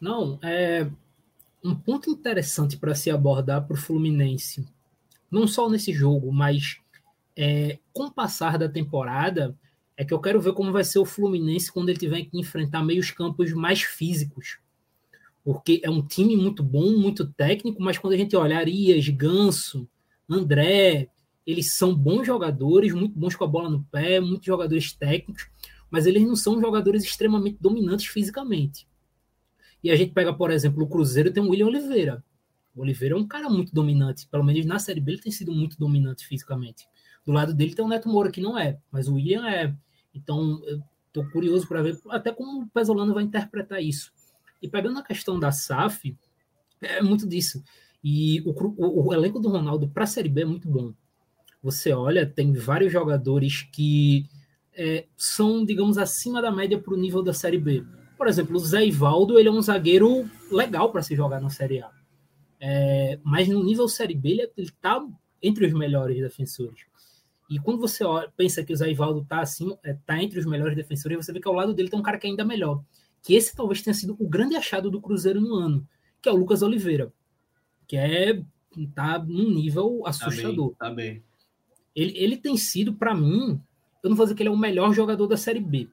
Não, 0.00 0.38
é 0.42 0.88
um 1.64 1.74
ponto 1.74 2.08
interessante 2.10 2.76
para 2.76 2.94
se 2.94 3.10
abordar 3.10 3.66
para 3.66 3.74
o 3.74 3.80
Fluminense, 3.80 4.64
não 5.30 5.48
só 5.48 5.68
nesse 5.68 5.92
jogo, 5.92 6.32
mas 6.32 6.78
é, 7.36 7.78
com 7.92 8.04
o 8.04 8.12
passar 8.12 8.58
da 8.58 8.68
temporada, 8.68 9.56
é 9.96 10.04
que 10.04 10.12
eu 10.12 10.20
quero 10.20 10.40
ver 10.40 10.52
como 10.52 10.72
vai 10.72 10.84
ser 10.84 10.98
o 10.98 11.04
Fluminense 11.04 11.72
quando 11.72 11.88
ele 11.88 11.98
tiver 11.98 12.22
que 12.22 12.38
enfrentar 12.38 12.82
meios 12.82 13.10
campos 13.10 13.52
mais 13.52 13.82
físicos 13.82 14.58
porque 15.46 15.80
é 15.84 15.88
um 15.88 16.04
time 16.04 16.36
muito 16.36 16.60
bom, 16.60 16.98
muito 16.98 17.24
técnico, 17.24 17.80
mas 17.80 17.96
quando 17.96 18.14
a 18.14 18.16
gente 18.16 18.34
olha 18.34 18.58
Arias, 18.58 19.08
Ganso, 19.10 19.88
André, 20.28 21.08
eles 21.46 21.72
são 21.72 21.94
bons 21.94 22.26
jogadores, 22.26 22.92
muito 22.92 23.16
bons 23.16 23.36
com 23.36 23.44
a 23.44 23.46
bola 23.46 23.70
no 23.70 23.84
pé, 23.84 24.18
muitos 24.18 24.44
jogadores 24.44 24.92
técnicos, 24.92 25.48
mas 25.88 26.04
eles 26.04 26.26
não 26.26 26.34
são 26.34 26.60
jogadores 26.60 27.04
extremamente 27.04 27.58
dominantes 27.60 28.06
fisicamente. 28.06 28.88
E 29.84 29.88
a 29.92 29.94
gente 29.94 30.12
pega, 30.12 30.34
por 30.34 30.50
exemplo, 30.50 30.82
o 30.82 30.88
Cruzeiro 30.88 31.32
tem 31.32 31.40
o 31.40 31.50
William 31.50 31.66
Oliveira. 31.66 32.24
O 32.74 32.80
Oliveira 32.80 33.14
é 33.14 33.18
um 33.18 33.28
cara 33.28 33.48
muito 33.48 33.72
dominante, 33.72 34.26
pelo 34.26 34.42
menos 34.42 34.66
na 34.66 34.80
Série 34.80 35.00
B 35.00 35.12
ele 35.12 35.20
tem 35.20 35.30
sido 35.30 35.52
muito 35.52 35.78
dominante 35.78 36.26
fisicamente. 36.26 36.88
Do 37.26 37.32
lado 37.32 37.52
dele 37.52 37.74
tem 37.74 37.84
o 37.84 37.88
Neto 37.88 38.08
Moura, 38.08 38.30
que 38.30 38.40
não 38.40 38.56
é, 38.56 38.78
mas 38.90 39.08
o 39.08 39.14
William 39.14 39.46
é. 39.48 39.74
Então, 40.14 40.62
tô 41.12 41.24
curioso 41.30 41.66
para 41.66 41.82
ver 41.82 41.98
até 42.08 42.32
como 42.32 42.62
o 42.62 42.68
Pesolano 42.68 43.12
vai 43.12 43.24
interpretar 43.24 43.82
isso. 43.82 44.12
E 44.62 44.68
pegando 44.68 44.98
a 44.98 45.02
questão 45.02 45.38
da 45.38 45.50
SAF, 45.50 46.16
é 46.80 47.02
muito 47.02 47.26
disso. 47.26 47.62
E 48.02 48.40
o, 48.42 48.50
o, 48.50 49.08
o 49.08 49.12
elenco 49.12 49.40
do 49.40 49.48
Ronaldo 49.48 49.88
para 49.88 50.04
a 50.04 50.06
Série 50.06 50.28
B 50.28 50.42
é 50.42 50.44
muito 50.44 50.68
bom. 50.68 50.94
Você 51.62 51.92
olha, 51.92 52.24
tem 52.24 52.52
vários 52.52 52.92
jogadores 52.92 53.62
que 53.62 54.28
é, 54.72 55.06
são, 55.16 55.64
digamos, 55.64 55.98
acima 55.98 56.40
da 56.40 56.52
média 56.52 56.78
para 56.78 56.94
o 56.94 56.96
nível 56.96 57.22
da 57.22 57.32
Série 57.32 57.58
B. 57.58 57.84
Por 58.16 58.28
exemplo, 58.28 58.56
o 58.56 58.60
Zé 58.60 58.86
Ivaldo, 58.86 59.38
ele 59.38 59.48
é 59.48 59.52
um 59.52 59.60
zagueiro 59.60 60.30
legal 60.50 60.92
para 60.92 61.02
se 61.02 61.16
jogar 61.16 61.40
na 61.40 61.50
Série 61.50 61.82
A. 61.82 61.90
É, 62.60 63.18
mas 63.24 63.48
no 63.48 63.64
nível 63.64 63.88
Série 63.88 64.14
B, 64.14 64.50
ele 64.56 64.68
está 64.68 65.04
entre 65.42 65.66
os 65.66 65.72
melhores 65.72 66.16
defensores. 66.18 66.86
E 67.48 67.58
quando 67.58 67.80
você 67.80 68.04
olha, 68.04 68.32
pensa 68.36 68.64
que 68.64 68.72
o 68.72 68.76
Zé 68.76 68.90
Ivaldo 68.90 69.20
está 69.20 69.40
assim, 69.40 69.76
é, 69.84 69.94
tá 70.04 70.20
entre 70.22 70.38
os 70.38 70.46
melhores 70.46 70.74
defensores, 70.74 71.16
você 71.16 71.32
vê 71.32 71.40
que 71.40 71.48
ao 71.48 71.54
lado 71.54 71.72
dele 71.72 71.88
tem 71.88 71.98
um 71.98 72.02
cara 72.02 72.18
que 72.18 72.26
é 72.26 72.30
ainda 72.30 72.44
melhor 72.44 72.82
que 73.26 73.34
esse 73.34 73.56
talvez 73.56 73.82
tenha 73.82 73.92
sido 73.92 74.14
o 74.20 74.28
grande 74.28 74.54
achado 74.54 74.88
do 74.88 75.00
Cruzeiro 75.00 75.40
no 75.40 75.56
ano, 75.56 75.84
que 76.22 76.28
é 76.28 76.32
o 76.32 76.36
Lucas 76.36 76.62
Oliveira, 76.62 77.12
que 77.84 77.96
é 77.96 78.40
tá 78.94 79.18
num 79.18 79.52
nível 79.52 80.06
assustador. 80.06 80.76
Tá 80.76 80.90
bem, 80.90 80.94
tá 80.94 80.94
bem. 80.94 81.22
Ele, 81.92 82.16
ele 82.16 82.36
tem 82.36 82.56
sido, 82.56 82.92
para 82.92 83.16
mim, 83.16 83.60
eu 84.00 84.08
não 84.08 84.16
vou 84.16 84.24
dizer 84.24 84.36
que 84.36 84.42
ele 84.44 84.48
é 84.48 84.52
o 84.52 84.56
melhor 84.56 84.94
jogador 84.94 85.26
da 85.26 85.36
Série 85.36 85.58
B, 85.58 85.88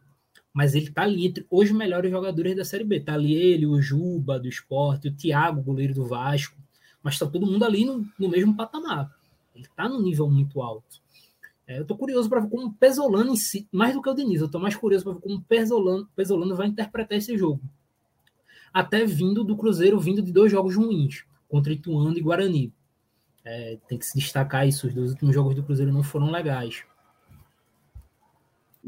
mas 0.53 0.75
ele 0.75 0.91
tá 0.91 1.01
ali 1.01 1.25
entre 1.25 1.43
os 1.49 1.71
melhores 1.71 2.11
jogadores 2.11 2.55
da 2.55 2.63
Série 2.63 2.83
B. 2.83 2.99
Tá 2.99 3.15
ali 3.15 3.33
ele, 3.33 3.65
o 3.65 3.81
Juba 3.81 4.39
do 4.39 4.47
Esporte, 4.47 5.07
o 5.07 5.15
Thiago, 5.15 5.63
goleiro 5.63 5.95
do 5.95 6.05
Vasco, 6.05 6.55
mas 7.01 7.17
tá 7.17 7.25
todo 7.25 7.47
mundo 7.47 7.65
ali 7.65 7.83
no, 7.83 8.05
no 8.19 8.29
mesmo 8.29 8.55
patamar. 8.55 9.11
Ele 9.55 9.67
tá 9.75 9.89
num 9.89 10.03
nível 10.03 10.29
muito 10.29 10.61
alto. 10.61 11.01
É, 11.65 11.79
eu 11.79 11.85
tô 11.85 11.95
curioso 11.95 12.29
para 12.29 12.41
ver 12.41 12.49
como 12.49 12.67
o 12.67 12.73
Pesolano 12.73 13.31
em 13.31 13.37
si, 13.37 13.67
mais 13.71 13.93
do 13.93 14.01
que 14.01 14.09
o 14.09 14.13
Diniz, 14.13 14.41
eu 14.41 14.49
tô 14.49 14.59
mais 14.59 14.75
curioso 14.75 15.05
para 15.05 15.13
ver 15.13 15.21
como 15.21 15.35
o 15.35 15.41
Pesolano, 15.41 16.09
Pesolano 16.15 16.55
vai 16.55 16.67
interpretar 16.67 17.17
esse 17.17 17.37
jogo. 17.37 17.61
Até 18.73 19.05
vindo 19.05 19.43
do 19.43 19.55
Cruzeiro, 19.55 19.99
vindo 19.99 20.21
de 20.21 20.31
dois 20.31 20.51
jogos 20.51 20.75
ruins, 20.75 21.23
contra 21.47 21.71
Ituano 21.71 22.17
e 22.17 22.21
Guarani. 22.21 22.73
É, 23.45 23.77
tem 23.87 23.97
que 23.97 24.05
se 24.05 24.17
destacar 24.17 24.67
isso, 24.67 24.87
os 24.87 24.93
dois 24.93 25.11
últimos 25.11 25.33
jogos 25.33 25.55
do 25.55 25.63
Cruzeiro 25.63 25.93
não 25.93 26.03
foram 26.03 26.31
legais. 26.31 26.83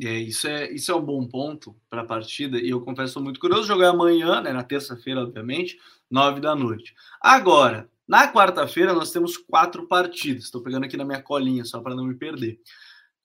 É, 0.01 0.17
isso, 0.17 0.45
é, 0.45 0.69
isso 0.71 0.91
é 0.91 0.95
um 0.95 1.01
bom 1.01 1.25
ponto 1.25 1.73
para 1.89 2.01
a 2.01 2.05
partida, 2.05 2.57
e 2.57 2.69
eu 2.69 2.81
confesso, 2.81 3.21
muito 3.21 3.39
curioso. 3.39 3.67
Jogar 3.67 3.89
amanhã, 3.89 4.41
né, 4.41 4.51
na 4.51 4.63
terça-feira, 4.63 5.21
obviamente, 5.21 5.79
nove 6.11 6.41
da 6.41 6.53
noite. 6.53 6.93
Agora, 7.21 7.89
na 8.08 8.32
quarta-feira, 8.32 8.94
nós 8.94 9.12
temos 9.12 9.38
quatro 9.38 9.88
partidas. 9.88 10.46
Estou 10.46 10.62
pegando 10.62 10.86
aqui 10.86 10.98
na 10.98 11.06
minha 11.06 11.22
colinha, 11.22 11.65
só 11.65 11.82
para 11.82 11.96
não 11.96 12.06
me 12.06 12.15
perder. 12.15 12.60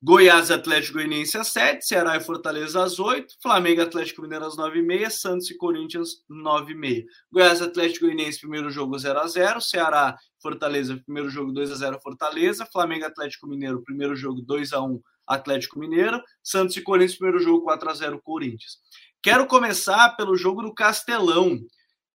Goiás 0.02 0.50
Atlético 0.50 0.94
Goianiense 0.94 1.36
às 1.36 1.48
7, 1.48 1.86
Ceará 1.86 2.16
e 2.16 2.20
Fortaleza 2.20 2.82
às 2.82 2.98
8, 2.98 3.34
Flamengo 3.42 3.82
Atlético 3.82 4.22
Mineiro 4.22 4.46
às 4.46 4.56
9h30, 4.56 5.10
Santos 5.10 5.50
e 5.50 5.58
Corinthians 5.58 6.24
9h30. 6.30 7.04
Goiás 7.30 7.60
Atlético 7.60 8.06
Goianiense, 8.06 8.40
primeiro 8.40 8.70
jogo 8.70 8.96
0x0, 8.96 9.60
Ceará 9.60 10.16
Fortaleza, 10.40 10.96
primeiro 11.04 11.28
jogo 11.28 11.52
2x0 11.52 12.00
Fortaleza, 12.00 12.64
Flamengo 12.72 13.04
Atlético 13.04 13.46
Mineiro, 13.46 13.82
primeiro 13.82 14.16
jogo 14.16 14.40
2x1 14.42 15.02
Atlético 15.26 15.78
Mineiro, 15.78 16.18
Santos 16.42 16.74
e 16.78 16.80
Corinthians, 16.80 17.18
primeiro 17.18 17.44
jogo 17.44 17.70
4x0 17.70 18.20
Corinthians. 18.22 18.78
Quero 19.22 19.46
começar 19.46 20.16
pelo 20.16 20.34
jogo 20.34 20.62
do 20.62 20.72
Castelão, 20.72 21.60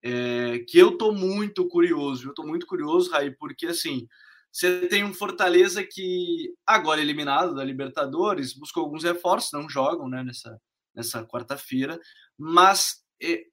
é, 0.04 0.60
que 0.68 0.78
eu 0.78 0.98
tô 0.98 1.12
muito 1.12 1.68
curioso, 1.68 2.30
eu 2.30 2.34
tô 2.34 2.44
muito 2.44 2.66
curioso, 2.66 3.12
Raí, 3.12 3.32
porque 3.32 3.68
assim, 3.68 4.08
você 4.52 4.88
tem 4.88 5.04
um 5.04 5.14
Fortaleza 5.14 5.84
que, 5.84 6.54
agora 6.66 7.02
eliminado 7.02 7.56
da 7.56 7.64
Libertadores, 7.64 8.54
buscou 8.54 8.84
alguns 8.84 9.04
reforços, 9.04 9.52
não 9.54 9.70
jogam 9.70 10.10
né, 10.10 10.24
nessa, 10.24 10.60
nessa 10.94 11.26
quarta-feira, 11.26 12.00
mas 12.38 13.04
é, 13.22 13.44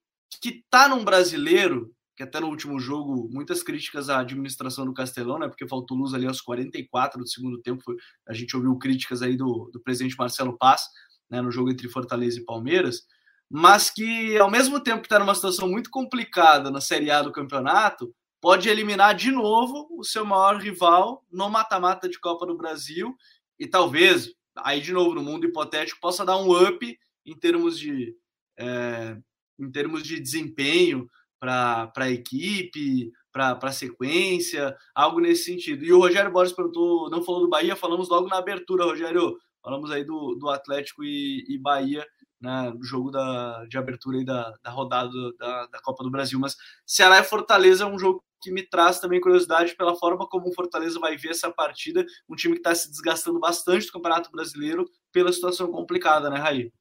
que 0.41 0.49
está 0.49 0.89
num 0.89 1.05
brasileiro, 1.05 1.95
que 2.17 2.23
até 2.23 2.41
no 2.41 2.49
último 2.49 2.81
jogo, 2.81 3.29
muitas 3.31 3.63
críticas 3.63 4.11
à 4.11 4.19
administração 4.19 4.85
do 4.85 4.93
Castelão, 4.93 5.39
né, 5.39 5.49
porque 5.49 5.69
faltou 5.69 5.97
luz 5.97 6.15
ali 6.15 6.27
aos 6.27 6.41
44 6.41 7.21
do 7.21 7.29
segundo 7.29 7.61
tempo, 7.61 7.83
foi, 7.83 7.95
a 8.27 8.33
gente 8.33 8.57
ouviu 8.57 8.77
críticas 8.77 9.23
aí 9.23 9.37
do, 9.37 9.71
do 9.73 9.81
presidente 9.81 10.17
Marcelo 10.19 10.59
Paz, 10.59 10.83
né, 11.31 11.41
no 11.41 11.53
jogo 11.53 11.71
entre 11.71 11.89
Fortaleza 11.89 12.41
e 12.41 12.45
Palmeiras, 12.45 13.03
mas 13.51 13.91
que 13.91 14.37
ao 14.37 14.51
mesmo 14.51 14.81
tempo 14.81 15.01
que 15.01 15.07
está 15.07 15.19
numa 15.19 15.35
situação 15.35 15.69
muito 15.69 15.91
complicada 15.91 16.71
na 16.71 16.81
Série 16.81 17.11
A 17.11 17.23
do 17.23 17.33
campeonato, 17.33 18.15
pode 18.41 18.69
eliminar 18.69 19.15
de 19.15 19.31
novo 19.31 19.89
o 19.91 20.05
seu 20.05 20.25
maior 20.25 20.57
rival 20.61 21.25
no 21.31 21.49
mata-mata 21.49 22.09
de 22.09 22.21
Copa 22.21 22.47
do 22.47 22.57
Brasil 22.57 23.17
e 23.59 23.67
talvez, 23.67 24.31
aí 24.57 24.81
de 24.81 24.93
novo 24.93 25.15
no 25.15 25.23
mundo 25.23 25.47
hipotético, 25.47 26.01
possa 26.01 26.25
dar 26.25 26.37
um 26.37 26.53
up 26.53 26.99
em 27.27 27.35
termos 27.37 27.79
de, 27.79 28.15
é, 28.59 29.17
em 29.59 29.71
termos 29.71 30.03
de 30.03 30.21
desempenho 30.21 31.09
para 31.41 31.91
a 31.97 32.11
equipe, 32.11 33.11
para 33.33 33.59
a 33.61 33.73
sequência, 33.73 34.77
algo 34.95 35.21
nesse 35.21 35.45
sentido. 35.45 35.85
E 35.85 35.93
o 35.93 35.99
Rogério 35.99 36.31
Borges 36.33 36.55
perguntou, 36.55 37.11
não 37.11 37.25
falou 37.25 37.43
do 37.43 37.49
Bahia, 37.49 37.77
falamos 37.77 38.09
logo 38.09 38.29
na 38.29 38.39
abertura, 38.39 38.85
Rogério. 38.85 39.37
Falamos 39.63 39.91
aí 39.91 40.05
do, 40.05 40.35
do 40.37 40.49
Atlético 40.49 41.05
e, 41.05 41.45
e 41.49 41.59
Bahia 41.59 42.07
né, 42.41 42.73
no 42.75 42.85
jogo 42.85 43.11
da, 43.11 43.65
de 43.67 43.77
abertura 43.77 44.19
aí 44.19 44.25
da, 44.25 44.55
da 44.63 44.71
rodada 44.71 45.11
da, 45.39 45.67
da 45.67 45.81
Copa 45.81 46.03
do 46.05 46.11
Brasil. 46.11 46.39
Mas 46.39 46.57
Ceará 46.87 47.19
e 47.19 47.25
Fortaleza 47.25 47.85
é 47.85 47.87
um 47.87 47.99
jogo 47.99 48.25
que 48.41 48.51
me 48.51 48.63
traz 48.63 49.01
também 49.01 49.21
curiosidade 49.21 49.75
pela 49.75 49.97
forma 49.97 50.27
como 50.29 50.49
o 50.49 50.55
Fortaleza 50.55 51.01
vai 51.01 51.17
ver 51.17 51.31
essa 51.31 51.51
partida, 51.51 52.07
um 52.29 52.37
time 52.37 52.55
que 52.55 52.61
está 52.61 52.75
se 52.75 52.89
desgastando 52.91 53.41
bastante 53.41 53.87
do 53.87 53.93
Campeonato 53.93 54.31
Brasileiro 54.31 54.89
pela 55.13 55.33
situação 55.33 55.71
complicada, 55.73 56.31
né, 56.31 56.39
Raí? 56.39 56.73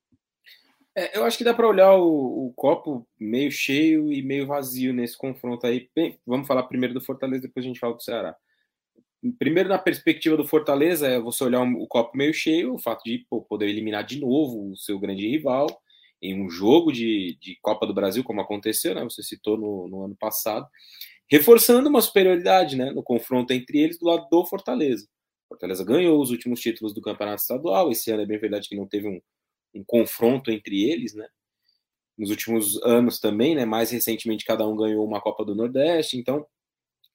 É, 0.96 1.15
eu 1.17 1.24
acho 1.24 1.38
que 1.38 1.43
dá 1.43 1.54
para 1.54 1.67
olhar 1.67 1.93
o, 1.93 2.48
o, 2.48 2.54
copo 2.56 3.08
meio 3.20 3.52
cheio 3.52 4.12
e 4.12 4.24
meio 4.24 4.48
vazio 4.48 4.91
nesse 4.91 5.15
confronto 5.15 5.67
aí. 5.67 5.88
Bem, 5.96 6.20
vamos 6.26 6.48
falar 6.48 6.63
primeiro 6.63 6.96
do 6.96 7.02
Fortaleza, 7.02 7.43
depois 7.43 7.63
a 7.63 7.67
gente 7.67 7.80
fala 7.80 7.93
do 7.93 8.02
Ceará. 8.02 8.36
Primeiro, 9.34 9.70
na 9.70 9.78
perspectiva 9.78 10.38
do 10.38 10.48
Fortaleza, 10.48 11.08
é 11.08 11.20
você 11.20 11.44
olhar 11.44 11.62
o 11.63 11.88
copo 11.88 12.18
meio 12.18 12.34
cheio, 12.34 12.76
o 12.76 12.80
fato 12.80 13.04
de 13.04 13.26
pô, 13.30 13.42
poder 13.42 13.68
eliminar 13.68 14.04
de 14.04 14.20
novo 14.20 14.72
o 14.72 14.78
seu 14.78 15.00
grande 15.00 15.28
rival 15.28 15.68
em 16.22 16.42
um 16.42 16.50
jogo 16.50 16.92
de, 16.92 17.38
de 17.40 17.58
Copa 17.62 17.86
do 17.86 17.94
Brasil, 17.94 18.24
como 18.24 18.42
aconteceu, 18.42 18.96
né? 18.96 19.04
Você 19.04 19.22
citou 19.22 19.58
no, 19.58 19.88
no 19.88 20.04
ano 20.06 20.16
passado 20.16 20.68
reforçando 21.30 21.90
uma 21.90 22.02
superioridade 22.02 22.76
né, 22.76 22.92
no 22.92 23.04
confronto 23.04 23.52
entre 23.54 23.80
eles 23.80 24.00
do 24.00 24.06
lado 24.06 24.28
do 24.30 24.46
Fortaleza. 24.46 25.08
Fortaleza 25.50 25.84
ganhou 25.84 26.22
os 26.22 26.32
últimos 26.32 26.60
títulos 26.60 26.94
do 26.94 27.02
campeonato 27.02 27.42
estadual. 27.42 27.92
Esse 27.92 28.12
ano 28.12 28.24
é 28.24 28.26
bem 28.26 28.40
verdade 28.40 28.68
que 28.68 28.76
não 28.76 28.88
teve 28.88 29.08
um, 29.08 29.22
um 29.74 29.84
confronto 29.86 30.52
entre 30.52 30.90
eles, 30.90 31.13
né? 31.13 31.28
Nos 32.18 32.30
últimos 32.30 32.82
anos 32.84 33.20
também, 33.20 33.56
né? 33.56 33.66
Mais 33.66 33.92
recentemente, 33.92 34.46
cada 34.46 34.68
um 34.68 34.76
ganhou 34.76 35.06
uma 35.06 35.22
Copa 35.22 35.46
do 35.46 35.56
Nordeste. 35.56 36.18
Então, 36.18 36.46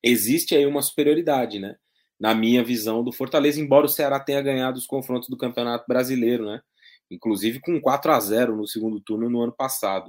existe 0.03 0.55
aí 0.55 0.65
uma 0.65 0.81
superioridade, 0.81 1.59
né? 1.59 1.77
Na 2.23 2.37
minha 2.37 2.63
visão 2.63 3.03
do 3.03 3.11
Fortaleza, 3.11 3.61
embora 3.61 3.85
o 3.85 3.89
Ceará 3.89 4.21
tenha 4.21 4.41
ganhado 4.41 4.79
os 4.79 4.87
confrontos 4.87 5.29
do 5.29 5.37
Campeonato 5.37 5.87
Brasileiro, 5.89 6.47
né? 6.47 6.63
Inclusive 7.11 7.59
com 7.59 7.81
4 7.81 8.13
a 8.13 8.21
0 8.21 8.57
no 8.57 8.65
segundo 8.65 9.01
turno 9.01 9.29
no 9.29 9.43
ano 9.43 9.53
passado. 9.53 10.09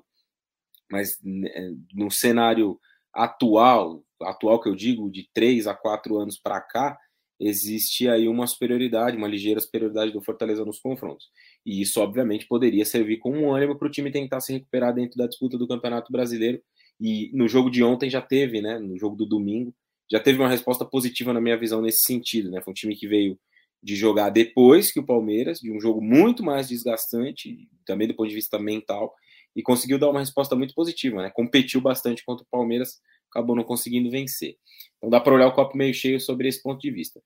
Mas 0.91 1.17
né, 1.23 1.49
no 1.91 2.11
cenário 2.11 2.79
atual, 3.11 4.03
atual 4.21 4.61
que 4.61 4.69
eu 4.69 4.75
digo, 4.75 5.09
de 5.09 5.27
três 5.33 5.65
a 5.65 5.73
quatro 5.73 6.19
anos 6.19 6.37
para 6.37 6.61
cá, 6.61 6.95
existe 7.39 8.07
aí 8.07 8.27
uma 8.27 8.45
superioridade, 8.45 9.17
uma 9.17 9.27
ligeira 9.27 9.59
superioridade 9.59 10.11
do 10.11 10.21
Fortaleza 10.21 10.63
nos 10.63 10.77
confrontos. 10.77 11.31
E 11.65 11.81
isso, 11.81 11.99
obviamente, 11.99 12.45
poderia 12.47 12.85
servir 12.85 13.17
como 13.17 13.37
um 13.37 13.55
ânimo 13.55 13.75
para 13.75 13.87
o 13.87 13.91
time 13.91 14.11
tentar 14.11 14.39
se 14.39 14.53
recuperar 14.53 14.93
dentro 14.93 15.17
da 15.17 15.25
disputa 15.25 15.57
do 15.57 15.67
Campeonato 15.67 16.11
Brasileiro. 16.11 16.61
E 17.01 17.31
no 17.33 17.47
jogo 17.47 17.71
de 17.71 17.83
ontem 17.83 18.07
já 18.07 18.21
teve, 18.21 18.61
né? 18.61 18.77
No 18.77 18.99
jogo 18.99 19.15
do 19.15 19.25
domingo, 19.25 19.73
já 20.11 20.19
teve 20.19 20.39
uma 20.39 20.49
resposta 20.49 20.85
positiva 20.85 21.33
na 21.33 21.41
minha 21.41 21.57
visão 21.57 21.81
nesse 21.81 22.03
sentido, 22.03 22.51
né? 22.51 22.61
Foi 22.61 22.71
um 22.71 22.75
time 22.75 22.95
que 22.95 23.07
veio 23.07 23.37
de 23.81 23.95
jogar 23.95 24.29
depois 24.29 24.91
que 24.91 24.99
o 24.99 25.05
Palmeiras, 25.05 25.59
de 25.59 25.71
um 25.71 25.79
jogo 25.79 26.01
muito 26.01 26.43
mais 26.43 26.69
desgastante, 26.69 27.67
também 27.85 28.07
do 28.07 28.15
ponto 28.15 28.29
de 28.29 28.35
vista 28.35 28.57
mental, 28.57 29.13
e 29.55 29.61
conseguiu 29.61 29.99
dar 29.99 30.09
uma 30.09 30.19
resposta 30.19 30.55
muito 30.55 30.73
positiva, 30.73 31.21
né? 31.21 31.29
Competiu 31.29 31.81
bastante 31.81 32.23
contra 32.25 32.43
o 32.43 32.47
Palmeiras, 32.49 33.01
acabou 33.29 33.55
não 33.55 33.63
conseguindo 33.63 34.09
vencer. 34.09 34.55
Então 34.97 35.09
dá 35.09 35.19
para 35.19 35.33
olhar 35.33 35.47
o 35.47 35.53
copo 35.53 35.77
meio 35.77 35.93
cheio 35.93 36.19
sobre 36.19 36.47
esse 36.47 36.61
ponto 36.61 36.79
de 36.79 36.91
vista. 36.91 37.21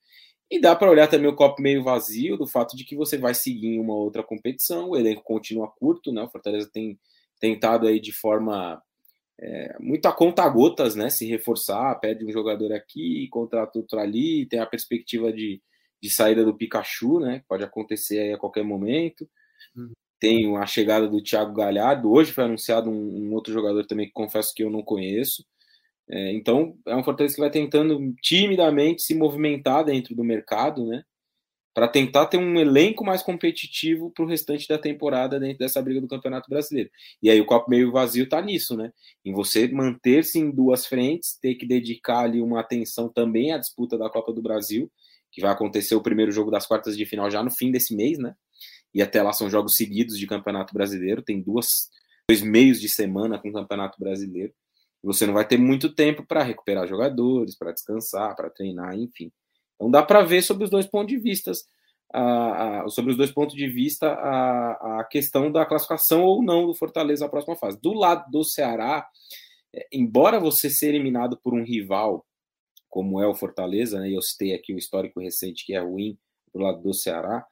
E 0.49 0.59
dá 0.59 0.75
para 0.75 0.89
olhar 0.89 1.07
também 1.07 1.29
o 1.29 1.35
copo 1.35 1.61
meio 1.61 1.83
vazio 1.83 2.37
do 2.37 2.47
fato 2.47 2.75
de 2.75 2.85
que 2.85 2.95
você 2.95 3.17
vai 3.17 3.33
seguir 3.33 3.67
em 3.67 3.79
uma 3.79 3.93
outra 3.93 4.23
competição, 4.23 4.89
o 4.89 4.97
elenco 4.97 5.21
continua 5.23 5.67
curto, 5.69 6.11
né? 6.11 6.23
O 6.23 6.29
Fortaleza 6.29 6.69
tem 6.71 6.97
tentado 7.39 7.85
aí 7.85 7.99
de 7.99 8.11
forma 8.11 8.81
é, 9.39 9.75
muito 9.79 10.07
a 10.07 10.13
conta 10.13 10.47
gotas, 10.49 10.95
né? 10.95 11.09
Se 11.09 11.25
reforçar, 11.27 11.95
pede 11.99 12.25
um 12.25 12.31
jogador 12.31 12.73
aqui, 12.73 13.27
contrata 13.29 13.77
outro 13.77 13.99
ali, 13.99 14.47
tem 14.47 14.59
a 14.59 14.65
perspectiva 14.65 15.31
de, 15.31 15.61
de 16.01 16.13
saída 16.13 16.43
do 16.43 16.55
Pikachu, 16.55 17.19
né? 17.19 17.43
Pode 17.47 17.63
acontecer 17.63 18.19
aí 18.19 18.33
a 18.33 18.37
qualquer 18.37 18.63
momento. 18.63 19.29
Uhum. 19.75 19.91
Tem 20.19 20.57
a 20.57 20.65
chegada 20.65 21.07
do 21.07 21.21
Thiago 21.21 21.53
Galhardo. 21.53 22.11
Hoje 22.11 22.31
foi 22.31 22.45
anunciado 22.45 22.89
um, 22.89 23.27
um 23.29 23.33
outro 23.33 23.53
jogador 23.53 23.85
também 23.85 24.07
que 24.07 24.13
confesso 24.13 24.53
que 24.55 24.63
eu 24.63 24.71
não 24.71 24.81
conheço. 24.81 25.45
É, 26.09 26.33
então, 26.33 26.75
é 26.87 26.95
um 26.95 27.03
Fortaleza 27.03 27.35
que 27.35 27.41
vai 27.41 27.51
tentando 27.51 27.99
timidamente 28.21 29.03
se 29.03 29.13
movimentar 29.13 29.83
dentro 29.83 30.15
do 30.15 30.23
mercado, 30.23 30.85
né? 30.85 31.03
Para 31.77 31.87
tentar 31.87 32.25
ter 32.25 32.37
um 32.37 32.57
elenco 32.57 33.05
mais 33.05 33.21
competitivo 33.21 34.09
para 34.09 34.25
o 34.25 34.27
restante 34.27 34.67
da 34.67 34.79
temporada 34.79 35.39
dentro 35.39 35.59
dessa 35.59 35.79
briga 35.79 36.01
do 36.01 36.07
Campeonato 36.07 36.49
Brasileiro. 36.49 36.89
E 37.21 37.29
aí 37.29 37.39
o 37.39 37.45
copo 37.45 37.69
meio 37.69 37.91
vazio 37.91 38.23
está 38.23 38.41
nisso, 38.41 38.75
né? 38.75 38.91
Em 39.23 39.31
você 39.31 39.67
manter-se 39.67 40.39
em 40.39 40.49
duas 40.49 40.87
frentes, 40.87 41.37
ter 41.39 41.53
que 41.53 41.67
dedicar 41.67 42.21
ali 42.21 42.41
uma 42.41 42.61
atenção 42.61 43.07
também 43.07 43.51
à 43.51 43.59
disputa 43.59 43.95
da 43.95 44.09
Copa 44.09 44.33
do 44.33 44.41
Brasil, 44.41 44.91
que 45.31 45.39
vai 45.39 45.51
acontecer 45.51 45.93
o 45.93 46.01
primeiro 46.01 46.31
jogo 46.31 46.49
das 46.49 46.65
quartas 46.65 46.97
de 46.97 47.05
final 47.05 47.29
já 47.29 47.43
no 47.43 47.51
fim 47.51 47.69
desse 47.69 47.95
mês, 47.95 48.17
né? 48.17 48.33
e 48.97 49.01
até 49.03 49.21
lá 49.21 49.31
são 49.31 49.47
jogos 49.47 49.75
seguidos 49.75 50.17
de 50.17 50.25
Campeonato 50.25 50.73
Brasileiro, 50.73 51.21
tem 51.21 51.39
duas, 51.39 51.89
dois 52.27 52.41
meios 52.41 52.81
de 52.81 52.89
semana 52.89 53.37
com 53.39 53.49
o 53.49 53.53
Campeonato 53.53 53.99
Brasileiro. 53.99 54.51
Você 55.03 55.27
não 55.27 55.35
vai 55.35 55.47
ter 55.47 55.57
muito 55.57 55.93
tempo 55.93 56.25
para 56.25 56.41
recuperar 56.41 56.87
jogadores, 56.87 57.55
para 57.55 57.71
descansar, 57.71 58.35
para 58.35 58.49
treinar, 58.49 58.97
enfim. 58.97 59.31
Então 59.77 59.89
dá 59.89 60.03
para 60.03 60.23
ver 60.23 60.41
sobre 60.41 60.63
os 60.63 60.69
dois 60.69 60.85
pontos 60.85 61.13
de 61.13 61.19
vista, 61.19 61.51
a, 62.13 62.81
a, 62.83 62.89
sobre 62.89 63.11
os 63.11 63.17
dois 63.17 63.31
pontos 63.31 63.55
de 63.55 63.69
vista 63.69 64.07
a, 64.07 64.99
a 64.99 65.03
questão 65.05 65.51
da 65.51 65.65
classificação 65.65 66.23
ou 66.23 66.43
não 66.43 66.65
do 66.65 66.75
Fortaleza 66.75 67.25
na 67.25 67.31
próxima 67.31 67.55
fase. 67.55 67.79
Do 67.79 67.93
lado 67.93 68.29
do 68.31 68.43
Ceará, 68.43 69.07
é, 69.73 69.87
embora 69.93 70.39
você 70.39 70.69
ser 70.69 70.89
eliminado 70.89 71.39
por 71.41 71.53
um 71.53 71.63
rival 71.63 72.25
como 72.89 73.21
é 73.21 73.27
o 73.27 73.35
Fortaleza, 73.35 73.99
né, 73.99 74.09
eu 74.09 74.21
citei 74.21 74.53
aqui 74.53 74.73
o 74.73 74.77
histórico 74.77 75.19
recente 75.19 75.65
que 75.65 75.75
é 75.75 75.79
ruim 75.79 76.17
do 76.53 76.59
lado 76.59 76.81
do 76.81 76.93
Ceará, 76.93 77.45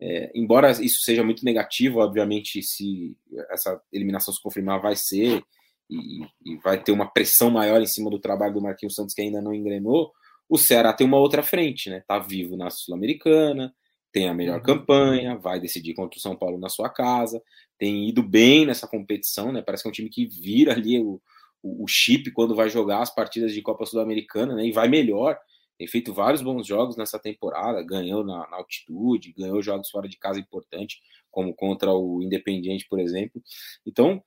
é, 0.00 0.30
embora 0.34 0.70
isso 0.70 1.00
seja 1.02 1.24
muito 1.24 1.44
negativo, 1.44 2.00
obviamente, 2.00 2.62
se 2.62 3.16
essa 3.50 3.80
eliminação 3.92 4.34
se 4.34 4.42
confirmar, 4.42 4.80
vai 4.80 4.94
ser, 4.96 5.42
e, 5.88 6.22
e, 6.44 6.56
vai 6.62 6.82
ter 6.82 6.92
uma 6.92 7.10
pressão 7.10 7.50
maior 7.50 7.80
em 7.80 7.86
cima 7.86 8.10
do 8.10 8.18
trabalho 8.18 8.54
do 8.54 8.62
Marquinhos 8.62 8.94
Santos, 8.94 9.14
que 9.14 9.22
ainda 9.22 9.40
não 9.40 9.54
engrenou, 9.54 10.12
o 10.48 10.58
Ceará 10.58 10.92
tem 10.92 11.06
uma 11.06 11.18
outra 11.18 11.42
frente, 11.42 11.90
né? 11.90 12.02
Tá 12.06 12.18
vivo 12.18 12.56
na 12.56 12.70
Sul-Americana, 12.70 13.74
tem 14.12 14.28
a 14.28 14.34
melhor 14.34 14.58
uhum. 14.58 14.64
campanha, 14.64 15.36
vai 15.36 15.58
decidir 15.58 15.94
contra 15.94 16.18
o 16.18 16.20
São 16.20 16.36
Paulo 16.36 16.58
na 16.58 16.68
sua 16.68 16.88
casa, 16.88 17.42
tem 17.78 18.08
ido 18.08 18.22
bem 18.22 18.66
nessa 18.66 18.86
competição, 18.86 19.50
né? 19.52 19.62
Parece 19.62 19.82
que 19.82 19.88
é 19.88 19.90
um 19.90 19.92
time 19.92 20.10
que 20.10 20.26
vira 20.26 20.72
ali 20.72 21.00
o, 21.00 21.20
o, 21.62 21.84
o 21.84 21.88
chip 21.88 22.30
quando 22.32 22.54
vai 22.54 22.68
jogar 22.68 23.00
as 23.00 23.12
partidas 23.12 23.52
de 23.52 23.62
Copa 23.62 23.86
Sul-Americana, 23.86 24.54
né? 24.54 24.66
E 24.66 24.72
vai 24.72 24.88
melhor 24.88 25.38
tem 25.76 25.88
feito 25.88 26.14
vários 26.14 26.40
bons 26.40 26.66
jogos 26.66 26.96
nessa 26.96 27.18
temporada, 27.18 27.82
ganhou 27.82 28.24
na, 28.24 28.48
na, 28.48 28.56
altitude, 28.56 29.34
ganhou 29.36 29.60
jogos 29.60 29.90
fora 29.90 30.08
de 30.08 30.16
casa 30.16 30.38
importante, 30.38 31.00
como 31.30 31.54
contra 31.54 31.92
o 31.92 32.22
Independiente, 32.22 32.86
por 32.88 33.00
exemplo. 33.00 33.42
Então, 33.84 34.22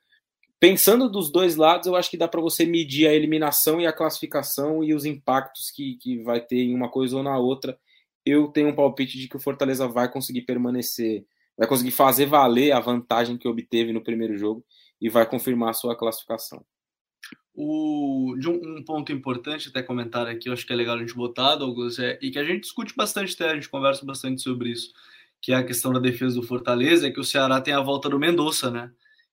pensando 0.59 1.09
dos 1.09 1.31
dois 1.31 1.55
lados, 1.55 1.87
eu 1.87 1.95
acho 1.95 2.09
que 2.09 2.17
dá 2.17 2.27
para 2.27 2.41
você 2.41 2.65
medir 2.65 3.07
a 3.07 3.13
eliminação 3.13 3.79
e 3.79 3.87
a 3.87 3.93
classificação 3.93 4.83
e 4.83 4.93
os 4.93 5.05
impactos 5.05 5.71
que, 5.71 5.95
que 5.95 6.21
vai 6.23 6.41
ter 6.41 6.57
em 6.57 6.75
uma 6.75 6.89
coisa 6.89 7.17
ou 7.17 7.23
na 7.23 7.37
outra, 7.37 7.77
eu 8.25 8.47
tenho 8.47 8.69
um 8.69 8.75
palpite 8.75 9.17
de 9.17 9.27
que 9.27 9.37
o 9.37 9.39
Fortaleza 9.39 9.87
vai 9.87 10.11
conseguir 10.11 10.41
permanecer, 10.41 11.25
vai 11.57 11.67
conseguir 11.67 11.91
fazer 11.91 12.25
valer 12.25 12.71
a 12.71 12.79
vantagem 12.79 13.37
que 13.37 13.47
obteve 13.47 13.93
no 13.93 14.03
primeiro 14.03 14.37
jogo 14.37 14.65
e 14.99 15.09
vai 15.09 15.25
confirmar 15.25 15.69
a 15.69 15.73
sua 15.73 15.95
classificação. 15.95 16.65
O, 17.53 18.35
de 18.37 18.49
um, 18.49 18.77
um, 18.77 18.83
ponto 18.83 19.11
importante 19.11 19.69
até 19.69 19.81
comentar 19.81 20.27
aqui, 20.27 20.47
eu 20.47 20.53
acho 20.53 20.65
que 20.65 20.73
é 20.73 20.75
legal 20.75 20.95
a 20.95 20.99
gente 20.99 21.15
botar, 21.15 21.55
Douglas, 21.55 21.97
é, 21.97 22.19
e 22.21 22.29
que 22.29 22.37
a 22.37 22.43
gente 22.43 22.61
discute 22.61 22.93
bastante, 22.95 23.33
até, 23.33 23.49
a 23.49 23.55
gente 23.55 23.69
conversa 23.69 24.05
bastante 24.05 24.41
sobre 24.41 24.69
isso, 24.69 24.93
que 25.41 25.51
é 25.51 25.55
a 25.55 25.63
questão 25.63 25.91
da 25.91 25.99
defesa 25.99 26.35
do 26.35 26.45
Fortaleza, 26.45 27.07
é 27.07 27.11
que 27.11 27.19
o 27.19 27.23
Ceará 27.23 27.59
tem 27.59 27.73
a 27.73 27.81
volta 27.81 28.09
do 28.09 28.19
Mendonça, 28.19 28.69
né? 28.69 28.91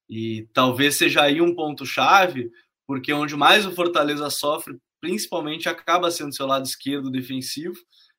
E 0.09 0.49
talvez 0.53 0.97
seja 0.97 1.23
aí 1.23 1.41
um 1.41 1.55
ponto-chave, 1.55 2.51
porque 2.87 3.13
onde 3.13 3.37
mais 3.37 3.67
o 3.67 3.73
Fortaleza 3.73 4.29
sofre, 4.31 4.79
principalmente, 5.01 5.69
acaba 5.69 6.11
sendo 6.11 6.35
seu 6.35 6.47
lado 6.47 6.65
esquerdo 6.65 7.11
defensivo, 7.11 7.77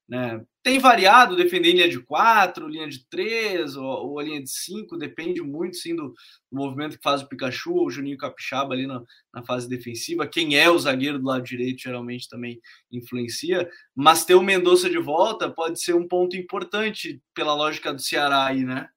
né? 0.07 0.43
Tem 0.61 0.77
variado, 0.77 1.35
defender 1.35 1.71
linha 1.71 1.89
de 1.89 1.99
4, 1.99 2.67
linha 2.67 2.87
de 2.87 3.07
3 3.07 3.75
ou, 3.75 3.85
ou 3.85 4.21
linha 4.21 4.41
de 4.41 4.49
5, 4.49 4.97
depende 4.97 5.41
muito 5.41 5.77
sim 5.77 5.95
do, 5.95 6.09
do, 6.09 6.15
movimento 6.51 6.97
que 6.97 7.03
faz 7.03 7.21
o 7.21 7.27
Pikachu 7.27 7.73
ou 7.73 7.87
o 7.87 7.89
Juninho 7.89 8.17
Capixaba 8.17 8.73
ali 8.73 8.85
na, 8.85 9.01
na, 9.33 9.43
fase 9.43 9.67
defensiva. 9.67 10.27
Quem 10.27 10.57
é 10.57 10.69
o 10.69 10.77
zagueiro 10.77 11.19
do 11.19 11.25
lado 11.25 11.43
direito 11.43 11.81
geralmente 11.81 12.29
também 12.29 12.59
influencia, 12.91 13.67
mas 13.95 14.25
ter 14.25 14.35
o 14.35 14.43
Mendonça 14.43 14.89
de 14.89 14.99
volta 14.99 15.49
pode 15.49 15.81
ser 15.81 15.95
um 15.95 16.07
ponto 16.07 16.35
importante 16.35 17.21
pela 17.33 17.55
lógica 17.55 17.93
do 17.93 18.01
Ceará 18.01 18.45
aí, 18.45 18.63
né? 18.63 18.87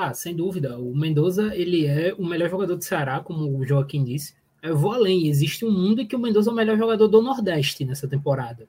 Ah, 0.00 0.14
sem 0.14 0.32
dúvida. 0.34 0.78
O 0.78 0.94
Mendoza, 0.94 1.52
ele 1.56 1.84
é 1.84 2.14
o 2.16 2.24
melhor 2.24 2.48
jogador 2.48 2.76
do 2.76 2.84
Ceará, 2.84 3.18
como 3.18 3.58
o 3.58 3.66
Joaquim 3.66 4.04
disse. 4.04 4.32
Eu 4.62 4.76
vou 4.76 4.92
além. 4.92 5.26
Existe 5.26 5.64
um 5.64 5.72
mundo 5.72 6.00
em 6.00 6.06
que 6.06 6.14
o 6.14 6.18
Mendoza 6.20 6.50
é 6.50 6.52
o 6.52 6.56
melhor 6.56 6.78
jogador 6.78 7.08
do 7.08 7.20
Nordeste 7.20 7.84
nessa 7.84 8.06
temporada. 8.06 8.68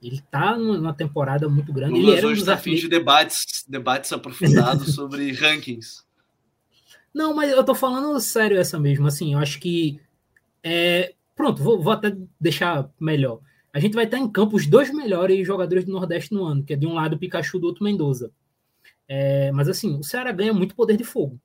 Ele 0.00 0.22
tá 0.30 0.56
numa 0.56 0.94
temporada 0.94 1.48
muito 1.48 1.72
grande. 1.72 1.98
Ele 1.98 2.12
era 2.12 2.26
hoje 2.26 2.40
está 2.40 2.54
afim 2.54 2.76
de 2.76 2.88
debates, 2.88 3.64
debates 3.68 4.12
aprofundados 4.12 4.94
sobre 4.94 5.32
rankings. 5.32 6.04
Não, 7.12 7.34
mas 7.34 7.50
eu 7.50 7.64
tô 7.64 7.74
falando 7.74 8.18
sério 8.20 8.56
essa 8.56 8.78
mesmo. 8.78 9.08
Assim, 9.08 9.32
eu 9.32 9.40
acho 9.40 9.58
que. 9.58 10.00
É... 10.62 11.14
Pronto, 11.34 11.60
vou, 11.64 11.82
vou 11.82 11.92
até 11.92 12.16
deixar 12.40 12.88
melhor. 13.00 13.40
A 13.72 13.80
gente 13.80 13.94
vai 13.94 14.04
estar 14.04 14.18
em 14.18 14.30
campo 14.30 14.56
os 14.56 14.66
dois 14.66 14.94
melhores 14.94 15.44
jogadores 15.44 15.84
do 15.84 15.92
Nordeste 15.92 16.32
no 16.32 16.44
ano, 16.44 16.62
que 16.62 16.74
é 16.74 16.76
de 16.76 16.86
um 16.86 16.94
lado 16.94 17.14
o 17.14 17.18
Pikachu 17.18 17.58
do 17.58 17.66
outro 17.66 17.82
Mendoza. 17.82 18.30
É... 19.10 19.50
Mas 19.50 19.68
assim, 19.68 19.98
o 19.98 20.04
Ceará 20.04 20.30
ganha 20.30 20.54
muito 20.54 20.76
poder 20.76 20.96
de 20.96 21.02
fogo. 21.02 21.40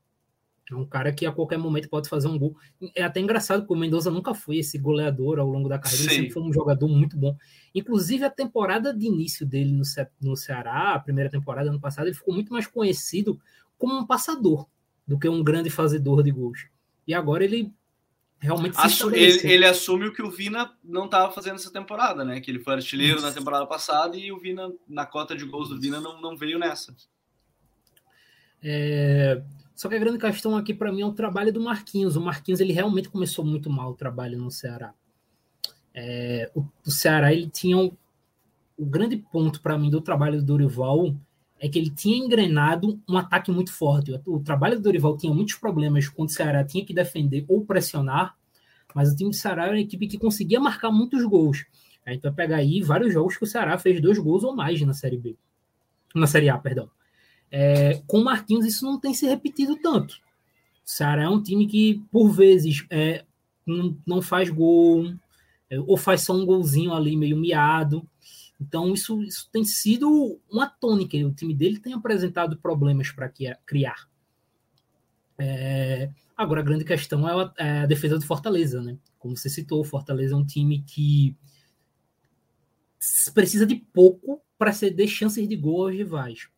É 0.72 0.76
um 0.76 0.86
cara 0.86 1.14
que 1.14 1.26
a 1.26 1.32
qualquer 1.32 1.58
momento 1.58 1.90
pode 1.90 2.10
fazer 2.10 2.28
um 2.28 2.40
gol. 2.40 2.56
É 2.96 3.04
até 3.04 3.20
engraçado, 3.20 3.62
porque 3.62 3.74
o 3.74 3.78
Mendoza 3.78 4.10
nunca 4.10 4.34
foi 4.34 4.58
esse 4.58 4.80
goleador 4.80 5.38
ao 5.40 5.48
longo 5.48 5.70
da 5.70 5.78
carreira, 5.78 6.04
Sim. 6.04 6.10
ele 6.10 6.16
sempre 6.16 6.34
foi 6.34 6.44
um 6.44 6.54
jogador 6.54 6.88
muito 6.88 7.16
bom. 7.16 7.36
Inclusive, 7.74 8.24
a 8.24 8.32
temporada 8.32 8.92
de 8.92 9.06
início 9.06 9.46
dele 9.46 9.72
no, 9.72 9.86
Ce 9.86 10.08
no 10.20 10.36
Ceará, 10.36 10.96
a 10.96 11.00
primeira 11.00 11.30
temporada 11.30 11.70
ano 11.70 11.80
passado, 11.80 12.08
ele 12.08 12.16
ficou 12.16 12.34
muito 12.34 12.52
mais 12.52 12.66
conhecido 12.66 13.40
como 13.78 13.96
um 13.96 14.08
passador 14.08 14.68
do 15.08 15.20
que 15.20 15.30
um 15.30 15.44
grande 15.44 15.70
fazedor 15.70 16.24
de 16.24 16.32
gols. 16.32 16.68
E 17.08 17.14
agora 17.14 17.44
ele 17.44 17.72
realmente 18.40 18.76
Assu 18.78 19.14
ele, 19.14 19.48
ele, 19.48 19.66
assume 19.66 20.08
o 20.08 20.14
que 20.14 20.22
o 20.22 20.32
Vina 20.32 20.72
não 20.84 21.06
estava 21.06 21.32
fazendo 21.32 21.56
essa 21.56 21.72
temporada, 21.72 22.26
né? 22.26 22.42
Que 22.42 22.50
ele 22.50 22.60
foi 22.60 22.74
artilheiro 22.74 23.18
Isso. 23.18 23.26
na 23.26 23.32
temporada 23.32 23.68
passada 23.68 24.18
e 24.18 24.32
o 24.32 24.40
Vina, 24.40 24.72
na 24.88 25.06
cota 25.06 25.36
de 25.36 25.46
gols 25.46 25.70
do 25.70 25.80
Vina, 25.80 26.00
não, 26.00 26.20
não 26.20 26.36
veio 26.36 26.58
nessa. 26.58 26.96
É... 28.68 29.44
Só 29.76 29.88
que 29.88 29.96
a 29.96 30.00
grande 30.00 30.18
questão 30.18 30.58
aqui 30.58 30.74
para 30.74 30.92
mim 30.92 31.02
é 31.02 31.06
o 31.06 31.14
trabalho 31.14 31.54
do 31.54 31.62
Marquinhos. 31.62 32.16
O 32.16 32.22
Marquinhos 32.22 32.60
ele 32.60 32.74
realmente 32.74 33.10
começou 33.10 33.46
muito 33.46 33.70
mal 33.70 33.92
o 33.92 33.96
trabalho 33.96 34.40
no 34.40 34.50
Ceará. 34.50 34.94
É, 35.94 36.50
o, 36.56 36.66
o, 36.86 36.92
Ceará 36.92 37.32
ele 37.32 37.48
tinha 37.48 37.78
um, 37.78 37.92
o 38.78 38.86
grande 38.86 39.18
ponto 39.18 39.62
para 39.62 39.78
mim 39.78 39.90
do 39.90 40.02
trabalho 40.02 40.40
do 40.40 40.46
Dorival 40.46 41.16
é 41.60 41.70
que 41.70 41.78
ele 41.78 41.90
tinha 41.90 42.18
engrenado 42.18 43.00
um 43.08 43.18
ataque 43.18 43.52
muito 43.52 43.72
forte. 43.72 44.12
O, 44.26 44.36
o 44.36 44.40
trabalho 44.44 44.78
do 44.78 44.82
Dorival 44.82 45.16
tinha 45.16 45.34
muitos 45.34 45.56
problemas 45.56 46.10
quando 46.10 46.30
o 46.30 46.32
Ceará 46.32 46.64
tinha 46.64 46.84
que 46.84 46.94
defender 46.94 47.46
ou 47.48 47.66
pressionar, 47.66 48.36
mas 48.94 49.12
o 49.12 49.16
time 49.16 49.30
do 49.30 49.36
Ceará 49.36 49.66
era 49.66 49.74
uma 49.74 49.80
equipe 49.80 50.08
que 50.08 50.18
conseguia 50.18 50.60
marcar 50.60 50.92
muitos 50.92 51.24
gols. 51.24 51.66
A 52.06 52.12
gente 52.12 52.24
vai 52.24 52.32
pegar 52.32 52.58
aí 52.58 52.82
vários 52.82 53.14
jogos 53.14 53.38
que 53.38 53.44
o 53.44 53.48
Ceará 53.48 53.78
fez 53.78 54.02
dois 54.02 54.18
gols 54.18 54.44
ou 54.44 54.56
mais 54.56 54.82
na 54.82 54.94
Série 54.94 55.18
B. 55.18 55.36
Na 56.14 56.28
Série 56.28 56.50
A, 56.50 56.58
perdão. 56.58 56.90
É, 57.58 58.04
com 58.06 58.20
o 58.20 58.24
Marquinhos, 58.26 58.66
isso 58.66 58.84
não 58.84 59.00
tem 59.00 59.14
se 59.14 59.26
repetido 59.26 59.78
tanto. 59.78 60.16
O 60.86 60.90
Ceará 60.90 61.24
é 61.24 61.30
um 61.30 61.42
time 61.42 61.66
que, 61.66 62.04
por 62.12 62.30
vezes, 62.30 62.86
é, 62.90 63.24
não, 63.66 64.22
faz 64.22 64.50
gol, 64.50 65.14
é, 65.70 65.80
ou 65.80 65.96
faz 65.96 66.24
só 66.24 66.34
um 66.34 66.46
golzinho 66.46 66.94
ali 66.94 67.16
meio 67.16 67.38
miado. 67.38 68.06
Então, 68.60 68.94
isso, 68.94 69.24
isso 69.24 69.50
tem 69.54 69.64
sido 69.64 70.38
uma 70.52 70.68
tônica. 70.68 71.16
O 71.20 71.34
time 71.34 71.56
dele 71.56 71.80
tem 71.80 71.94
apresentado 71.94 72.58
problemas 72.58 73.10
para 73.10 73.32
criar. 73.66 74.06
É, 75.38 76.10
agora, 76.36 76.60
a 76.60 76.64
grande 76.64 76.84
questão 76.84 77.26
é 77.26 77.32
a, 77.42 77.54
é 77.58 77.80
a, 77.84 77.86
defesa 77.86 78.20
do 78.20 78.26
Fortaleza, 78.26 78.82
né? 78.82 78.98
Como 79.18 79.38
você 79.38 79.50
citou, 79.50 79.80
o 79.80 79.86
Fortaleza 79.86 80.34
é 80.34 80.38
um 80.38 80.46
time 80.46 80.84
que 80.86 81.34
precisa 83.34 83.66
de 83.66 83.76
pouco 83.76 84.42
para 84.58 84.74
ceder 84.74 85.08
chances 85.08 85.48
de 85.48 85.56
gol 85.56 85.84
aos 85.84 85.96
rivais. 85.96 86.50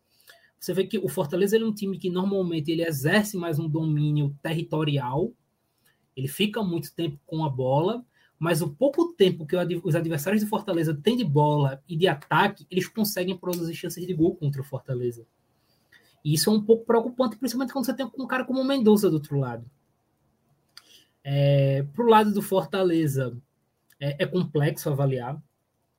Você 0.59 0.73
vê 0.73 0.85
que 0.85 0.97
o 0.97 1.07
Fortaleza 1.07 1.57
é 1.57 1.63
um 1.63 1.73
time 1.73 1.97
que 1.97 2.09
normalmente 2.09 2.71
ele 2.71 2.83
exerce 2.83 3.37
mais 3.37 3.59
um 3.59 3.69
domínio 3.69 4.35
territorial, 4.41 5.31
ele 6.15 6.27
fica 6.27 6.63
muito 6.63 6.93
tempo 6.93 7.19
com 7.25 7.45
a 7.45 7.49
bola, 7.49 8.03
mas 8.39 8.61
o 8.61 8.69
pouco 8.69 9.13
tempo 9.13 9.45
que 9.45 9.55
os 9.83 9.95
adversários 9.95 10.43
do 10.43 10.49
Fortaleza 10.49 10.93
têm 10.93 11.15
de 11.15 11.23
bola 11.23 11.83
e 11.87 11.95
de 11.95 12.07
ataque, 12.07 12.65
eles 12.69 12.87
conseguem 12.87 13.37
produzir 13.37 13.75
chances 13.75 14.05
de 14.05 14.13
gol 14.13 14.35
contra 14.35 14.61
o 14.61 14.65
Fortaleza. 14.65 15.25
E 16.23 16.33
isso 16.33 16.49
é 16.49 16.53
um 16.53 16.61
pouco 16.61 16.85
preocupante, 16.85 17.37
principalmente 17.37 17.73
quando 17.73 17.85
você 17.85 17.93
tem 17.93 18.09
um 18.17 18.27
cara 18.27 18.45
como 18.45 18.61
o 18.61 18.65
Mendonça 18.65 19.09
do 19.09 19.15
outro 19.15 19.39
lado. 19.39 19.65
É, 21.23 21.83
Para 21.93 22.05
o 22.05 22.09
lado 22.09 22.33
do 22.33 22.41
Fortaleza, 22.41 23.37
é, 23.99 24.23
é 24.23 24.25
complexo 24.25 24.89
avaliar. 24.89 25.41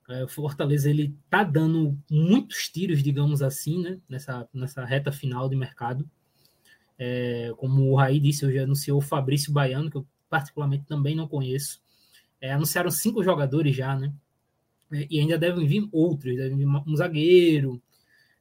É, 0.09 0.23
o 0.23 0.27
Fortaleza 0.27 0.89
ele 0.89 1.15
tá 1.29 1.43
dando 1.43 1.95
muitos 2.09 2.67
tiros, 2.67 3.03
digamos 3.03 3.43
assim, 3.43 3.81
né, 3.81 3.99
nessa, 4.09 4.49
nessa 4.51 4.83
reta 4.83 5.11
final 5.11 5.47
de 5.47 5.55
mercado. 5.55 6.09
É, 6.97 7.53
como 7.57 7.91
o 7.91 7.95
Raí 7.95 8.19
disse, 8.19 8.45
hoje 8.45 8.57
anunciou 8.57 8.97
o 8.97 9.01
Fabrício 9.01 9.53
Baiano, 9.53 9.89
que 9.89 9.97
eu 9.97 10.05
particularmente 10.27 10.85
também 10.85 11.15
não 11.15 11.27
conheço. 11.27 11.79
É, 12.41 12.51
anunciaram 12.51 12.89
cinco 12.89 13.23
jogadores 13.23 13.75
já, 13.75 13.95
né? 13.95 14.11
É, 14.91 15.07
e 15.09 15.19
ainda 15.19 15.37
devem 15.37 15.67
vir 15.67 15.87
outros, 15.91 16.35
devem 16.35 16.57
vir 16.57 16.67
um 16.67 16.95
zagueiro. 16.95 17.81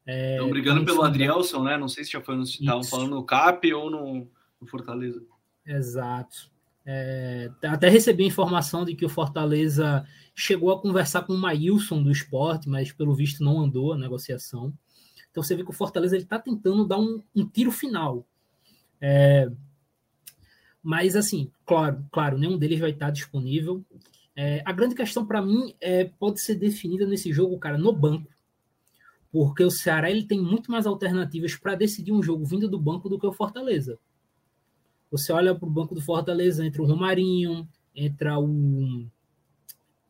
É, 0.07 0.37
Estão 0.37 0.49
brigando 0.49 0.85
pelo 0.87 1.03
Adrielson, 1.03 1.63
né? 1.63 1.77
Não 1.77 1.89
sei 1.89 2.03
se 2.03 2.13
já 2.13 2.21
foi 2.23 2.35
no. 2.35 2.45
Estavam 2.45 2.83
falando 2.83 3.11
no 3.11 3.25
CAP 3.25 3.75
ou 3.75 3.91
no, 3.91 4.27
no 4.59 4.67
Fortaleza. 4.67 5.23
Exato. 5.67 6.51
É, 6.91 7.51
até 7.65 7.91
recebi 7.91 8.25
a 8.25 8.29
informação 8.29 8.83
de 8.83 8.95
que 8.95 9.05
o 9.05 9.11
Fortaleza 9.11 10.07
chegou 10.35 10.73
a 10.73 10.81
conversar 10.81 11.21
com 11.21 11.35
o 11.35 11.39
Maílson 11.39 12.03
do 12.03 12.11
esporte, 12.11 12.67
mas 12.67 12.91
pelo 12.91 13.15
visto 13.15 13.45
não 13.45 13.61
andou 13.61 13.93
a 13.93 13.99
negociação. 13.99 14.73
Então 15.31 15.43
você 15.43 15.55
vê 15.55 15.63
que 15.63 15.69
o 15.69 15.75
Fortaleza 15.75 16.17
está 16.17 16.39
tentando 16.39 16.87
dar 16.87 16.99
um, 16.99 17.23
um 17.37 17.47
tiro 17.47 17.71
final. 17.71 18.27
É, 19.03 19.51
mas 20.83 21.15
assim, 21.15 21.53
claro, 21.67 22.03
claro, 22.11 22.39
nenhum 22.39 22.57
deles 22.57 22.81
vai 22.81 22.89
estar 22.89 23.11
disponível. 23.11 23.85
É, 24.35 24.63
a 24.65 24.73
grande 24.73 24.95
questão 24.95 25.27
para 25.27 25.43
mim 25.43 25.75
é, 25.83 26.05
pode 26.05 26.41
ser 26.41 26.55
definida 26.55 27.07
nesse 27.07 27.31
jogo, 27.35 27.59
cara, 27.59 27.77
no 27.77 27.93
banco. 27.93 28.31
Porque 29.31 29.63
o 29.63 29.71
Ceará 29.71 30.11
ele 30.11 30.25
tem 30.25 30.41
muito 30.41 30.71
mais 30.71 30.87
alternativas 30.87 31.55
para 31.55 31.75
decidir 31.75 32.13
um 32.13 32.23
jogo 32.23 32.47
vindo 32.47 32.67
do 32.67 32.81
banco 32.81 33.11
do 33.11 33.19
que 33.19 33.27
o 33.27 33.33
Fortaleza. 33.33 33.99
Você 35.11 35.33
olha 35.33 35.55
para 35.55 35.69
o 35.69 35.71
banco 35.73 35.95
do 35.95 36.01
Fortaleza, 36.01 36.65
entra 36.65 36.83
o 36.83 36.87
Romarinho, 36.87 37.69
entra 37.95 38.39
o 38.39 39.07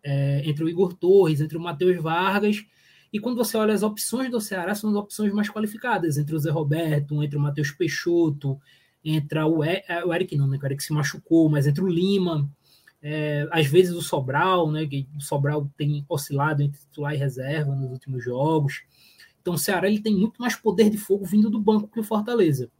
é, 0.02 0.48
entre 0.48 0.64
o 0.64 0.68
Igor 0.68 0.94
Torres, 0.94 1.40
entre 1.40 1.56
o 1.56 1.60
Matheus 1.60 2.00
Vargas, 2.02 2.64
e 3.12 3.18
quando 3.18 3.36
você 3.36 3.56
olha 3.56 3.74
as 3.74 3.82
opções 3.82 4.30
do 4.30 4.40
Ceará, 4.40 4.74
são 4.74 4.90
as 4.90 4.96
opções 4.96 5.32
mais 5.32 5.48
qualificadas, 5.48 6.18
entre 6.18 6.34
o 6.34 6.38
Zé 6.38 6.50
Roberto, 6.50 7.22
entre 7.22 7.38
o 7.38 7.40
Matheus 7.40 7.70
Peixoto, 7.70 8.58
entre 9.04 9.38
o, 9.40 9.64
e, 9.64 9.82
é, 9.88 10.04
o 10.04 10.12
Eric 10.12 10.36
não, 10.36 10.46
né, 10.46 10.58
o 10.60 10.66
Eric 10.66 10.82
se 10.82 10.92
machucou, 10.92 11.48
mas 11.48 11.66
entre 11.66 11.82
o 11.82 11.88
Lima, 11.88 12.50
é, 13.00 13.48
às 13.50 13.66
vezes 13.66 13.94
o 13.94 14.02
Sobral, 14.02 14.70
né, 14.70 14.86
que 14.86 15.08
o 15.16 15.22
Sobral 15.22 15.70
tem 15.76 16.04
oscilado 16.08 16.62
entre 16.62 16.80
titular 16.80 17.14
e 17.14 17.18
reserva 17.18 17.74
nos 17.74 17.90
últimos 17.90 18.22
jogos. 18.22 18.82
Então 19.40 19.54
o 19.54 19.58
Ceará 19.58 19.88
ele 19.88 20.00
tem 20.00 20.14
muito 20.14 20.40
mais 20.40 20.56
poder 20.56 20.90
de 20.90 20.98
fogo 20.98 21.24
vindo 21.24 21.48
do 21.48 21.60
banco 21.60 21.88
que 21.88 22.00
o 22.00 22.04
Fortaleza. 22.04 22.70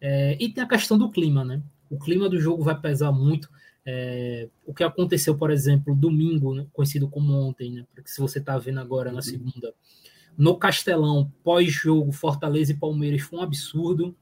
É, 0.00 0.36
e 0.40 0.48
tem 0.48 0.62
a 0.62 0.68
questão 0.68 0.98
do 0.98 1.10
clima, 1.10 1.44
né? 1.44 1.62
O 1.90 1.98
clima 1.98 2.28
do 2.28 2.38
jogo 2.38 2.62
vai 2.62 2.78
pesar 2.78 3.12
muito. 3.12 3.48
É, 3.84 4.48
o 4.66 4.74
que 4.74 4.82
aconteceu, 4.82 5.36
por 5.36 5.50
exemplo, 5.50 5.94
domingo, 5.94 6.54
né, 6.54 6.66
conhecido 6.72 7.08
como 7.08 7.32
ontem, 7.32 7.70
né, 7.70 7.86
porque 7.94 8.10
se 8.10 8.20
você 8.20 8.40
está 8.40 8.58
vendo 8.58 8.80
agora 8.80 9.12
na 9.12 9.22
segunda, 9.22 9.72
no 10.36 10.56
Castelão, 10.56 11.32
pós-jogo, 11.44 12.10
Fortaleza 12.10 12.72
e 12.72 12.76
Palmeiras 12.76 13.22
foi 13.22 13.38
um 13.38 13.42
absurdo. 13.42 14.14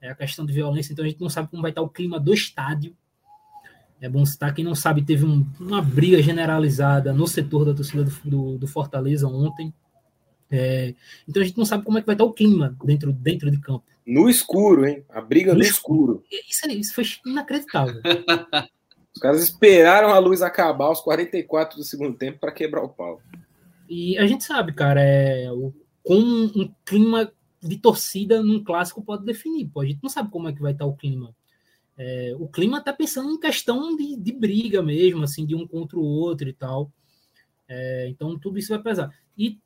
É 0.00 0.08
a 0.08 0.14
questão 0.14 0.46
de 0.46 0.52
violência, 0.52 0.92
então 0.92 1.04
a 1.04 1.08
gente 1.08 1.20
não 1.20 1.28
sabe 1.28 1.48
como 1.48 1.60
vai 1.60 1.70
estar 1.70 1.82
o 1.82 1.88
clima 1.88 2.18
do 2.18 2.32
estádio. 2.32 2.96
É 4.00 4.08
bom 4.08 4.24
citar, 4.24 4.54
quem 4.54 4.64
não 4.64 4.74
sabe, 4.74 5.02
teve 5.02 5.26
um, 5.26 5.46
uma 5.58 5.82
briga 5.82 6.22
generalizada 6.22 7.12
no 7.12 7.26
setor 7.26 7.66
da 7.66 7.74
torcida 7.74 8.02
do, 8.02 8.10
do, 8.24 8.58
do 8.58 8.66
Fortaleza 8.66 9.28
ontem. 9.28 9.74
É, 10.50 10.94
então 11.28 11.42
a 11.42 11.44
gente 11.44 11.58
não 11.58 11.66
sabe 11.66 11.84
como 11.84 11.98
é 11.98 12.00
que 12.00 12.06
vai 12.06 12.14
estar 12.14 12.24
o 12.24 12.32
clima 12.32 12.74
dentro, 12.82 13.12
dentro 13.12 13.50
de 13.50 13.58
campo. 13.58 13.84
No 14.10 14.28
escuro, 14.28 14.88
hein? 14.88 15.04
A 15.08 15.20
briga 15.20 15.54
no, 15.54 15.62
escuro. 15.62 16.24
escuro. 16.28 16.44
Isso, 16.48 16.68
isso 16.68 16.94
foi 16.96 17.04
inacreditável. 17.24 18.02
Os 19.14 19.20
caras 19.20 19.40
esperaram 19.40 20.08
a 20.10 20.18
luz 20.18 20.42
acabar 20.42 20.86
aos 20.86 21.00
44 21.00 21.76
do 21.76 21.84
segundo 21.84 22.18
tempo 22.18 22.40
para 22.40 22.50
quebrar 22.50 22.82
o 22.82 22.88
pau. 22.88 23.20
E 23.88 24.18
a 24.18 24.26
gente 24.26 24.42
sabe, 24.42 24.72
cara, 24.72 25.00
é, 25.00 25.50
o, 25.52 25.72
como 26.02 26.46
um 26.46 26.74
clima 26.84 27.32
de 27.62 27.76
torcida 27.76 28.42
num 28.42 28.64
clássico 28.64 29.00
pode 29.00 29.24
definir. 29.24 29.68
Pô. 29.68 29.80
A 29.80 29.86
gente 29.86 30.02
não 30.02 30.10
sabe 30.10 30.28
como 30.28 30.48
é 30.48 30.52
que 30.52 30.62
vai 30.62 30.72
estar 30.72 30.86
o 30.86 30.96
clima. 30.96 31.32
É, 31.96 32.34
o 32.36 32.48
clima 32.48 32.78
está 32.78 32.92
pensando 32.92 33.30
em 33.30 33.38
questão 33.38 33.96
de, 33.96 34.16
de, 34.16 34.32
briga 34.32 34.82
mesmo, 34.82 35.22
assim, 35.22 35.46
de 35.46 35.54
um 35.54 35.66
contra 35.68 35.98
o 35.98 36.04
outro 36.04 36.48
e 36.48 36.52
tal. 36.52 36.90
É, 37.68 38.08
então 38.08 38.36
tudo 38.38 38.58
isso 38.58 38.70
vai 38.70 38.82
pesar. 38.82 39.14
E 39.38 39.58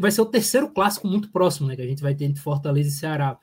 vai 0.00 0.10
ser 0.10 0.20
o 0.20 0.26
terceiro 0.26 0.68
clássico 0.70 1.06
muito 1.06 1.30
próximo, 1.30 1.68
né? 1.68 1.76
Que 1.76 1.82
a 1.82 1.86
gente 1.86 2.02
vai 2.02 2.14
ter 2.14 2.24
entre 2.24 2.42
Fortaleza 2.42 2.88
e 2.88 2.92
Ceará. 2.92 3.38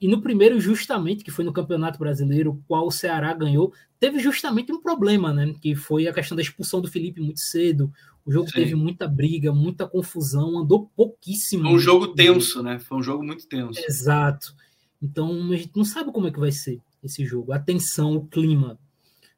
E 0.00 0.06
no 0.08 0.20
primeiro, 0.20 0.60
justamente, 0.60 1.24
que 1.24 1.30
foi 1.30 1.44
no 1.44 1.52
Campeonato 1.52 1.98
Brasileiro, 1.98 2.62
qual 2.68 2.86
o 2.86 2.90
Ceará 2.90 3.32
ganhou, 3.32 3.72
teve 3.98 4.18
justamente 4.18 4.70
um 4.70 4.80
problema, 4.80 5.32
né? 5.32 5.54
Que 5.60 5.74
foi 5.74 6.06
a 6.06 6.12
questão 6.12 6.36
da 6.36 6.42
expulsão 6.42 6.80
do 6.80 6.88
Felipe 6.88 7.20
muito 7.20 7.40
cedo. 7.40 7.90
O 8.24 8.30
jogo 8.30 8.48
Sim. 8.48 8.54
teve 8.54 8.74
muita 8.74 9.08
briga, 9.08 9.52
muita 9.52 9.86
confusão, 9.86 10.58
andou 10.58 10.90
pouquíssimo. 10.94 11.64
Foi 11.64 11.72
um 11.72 11.78
jogo 11.78 12.08
tenso, 12.08 12.62
né? 12.62 12.78
Foi 12.78 12.98
um 12.98 13.02
jogo 13.02 13.24
muito 13.24 13.46
tenso. 13.46 13.80
Exato. 13.86 14.54
Então 15.00 15.30
a 15.52 15.56
gente 15.56 15.72
não 15.76 15.84
sabe 15.84 16.12
como 16.12 16.26
é 16.26 16.30
que 16.30 16.40
vai 16.40 16.52
ser 16.52 16.80
esse 17.02 17.24
jogo. 17.24 17.52
A 17.52 17.58
tensão, 17.58 18.16
o 18.16 18.26
clima. 18.26 18.78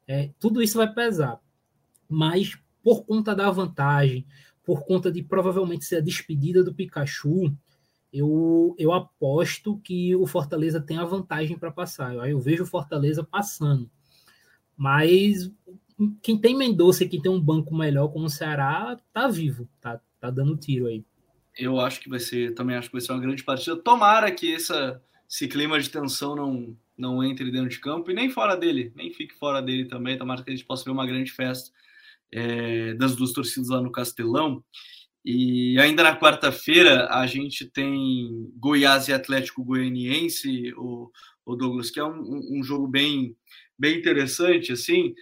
É, 0.07 0.31
tudo 0.39 0.61
isso 0.61 0.77
vai 0.77 0.91
pesar. 0.91 1.39
Mas 2.09 2.57
por 2.83 3.05
conta 3.05 3.35
da 3.35 3.49
vantagem, 3.51 4.25
por 4.69 4.85
conta 4.85 5.11
de 5.11 5.23
provavelmente 5.23 5.83
ser 5.83 5.95
a 5.95 5.99
despedida 5.99 6.63
do 6.63 6.71
Pikachu, 6.71 7.51
eu, 8.13 8.75
eu 8.77 8.93
aposto 8.93 9.79
que 9.79 10.15
o 10.15 10.27
Fortaleza 10.27 10.79
tem 10.79 10.99
a 10.99 11.05
vantagem 11.05 11.57
para 11.57 11.71
passar. 11.71 12.13
Eu, 12.13 12.23
eu 12.23 12.39
vejo 12.39 12.61
o 12.61 12.67
Fortaleza 12.67 13.23
passando. 13.23 13.89
Mas 14.77 15.51
quem 16.21 16.37
tem 16.37 16.55
Mendonça 16.55 17.03
e 17.03 17.09
quem 17.09 17.19
tem 17.19 17.31
um 17.31 17.41
banco 17.41 17.75
melhor 17.75 18.09
como 18.09 18.25
o 18.25 18.29
Ceará, 18.29 18.95
tá 19.11 19.27
vivo, 19.27 19.67
tá, 19.81 19.99
tá 20.19 20.29
dando 20.29 20.55
tiro 20.55 20.85
aí. 20.85 21.03
Eu 21.57 21.79
acho 21.79 21.99
que 21.99 22.07
vai 22.07 22.19
ser, 22.19 22.53
também 22.53 22.75
acho 22.75 22.89
que 22.89 22.93
vai 22.93 23.01
ser 23.01 23.11
uma 23.11 23.21
grande 23.21 23.43
partida. 23.43 23.75
Tomara 23.75 24.31
que 24.31 24.53
essa, 24.53 25.01
esse 25.27 25.47
clima 25.47 25.79
de 25.79 25.89
tensão 25.89 26.35
não, 26.35 26.77
não 26.95 27.23
entre 27.23 27.49
dentro 27.49 27.69
de 27.69 27.79
campo 27.79 28.11
e 28.11 28.13
nem 28.13 28.29
fora 28.29 28.55
dele, 28.55 28.93
nem 28.95 29.11
fique 29.11 29.33
fora 29.33 29.63
dele 29.63 29.85
também. 29.85 30.15
Tomara 30.15 30.43
que 30.43 30.51
a 30.51 30.55
gente 30.55 30.67
possa 30.67 30.83
ver 30.83 30.91
uma 30.91 31.07
grande 31.07 31.31
festa 31.31 31.71
é, 32.31 32.93
das 32.93 33.15
duas 33.15 33.33
torcidas 33.33 33.69
lá 33.69 33.81
no 33.81 33.91
Castelão. 33.91 34.63
E 35.23 35.77
ainda 35.79 36.03
na 36.03 36.17
quarta-feira 36.17 37.07
a 37.11 37.27
gente 37.27 37.69
tem 37.69 38.51
Goiás 38.57 39.07
e 39.07 39.13
Atlético 39.13 39.63
Goianiense, 39.63 40.73
o, 40.77 41.11
o 41.45 41.55
Douglas, 41.55 41.91
que 41.91 41.99
é 41.99 42.03
um, 42.03 42.59
um 42.59 42.63
jogo 42.63 42.87
bem, 42.87 43.35
bem 43.77 43.97
interessante, 43.97 44.71
assim. 44.71 45.13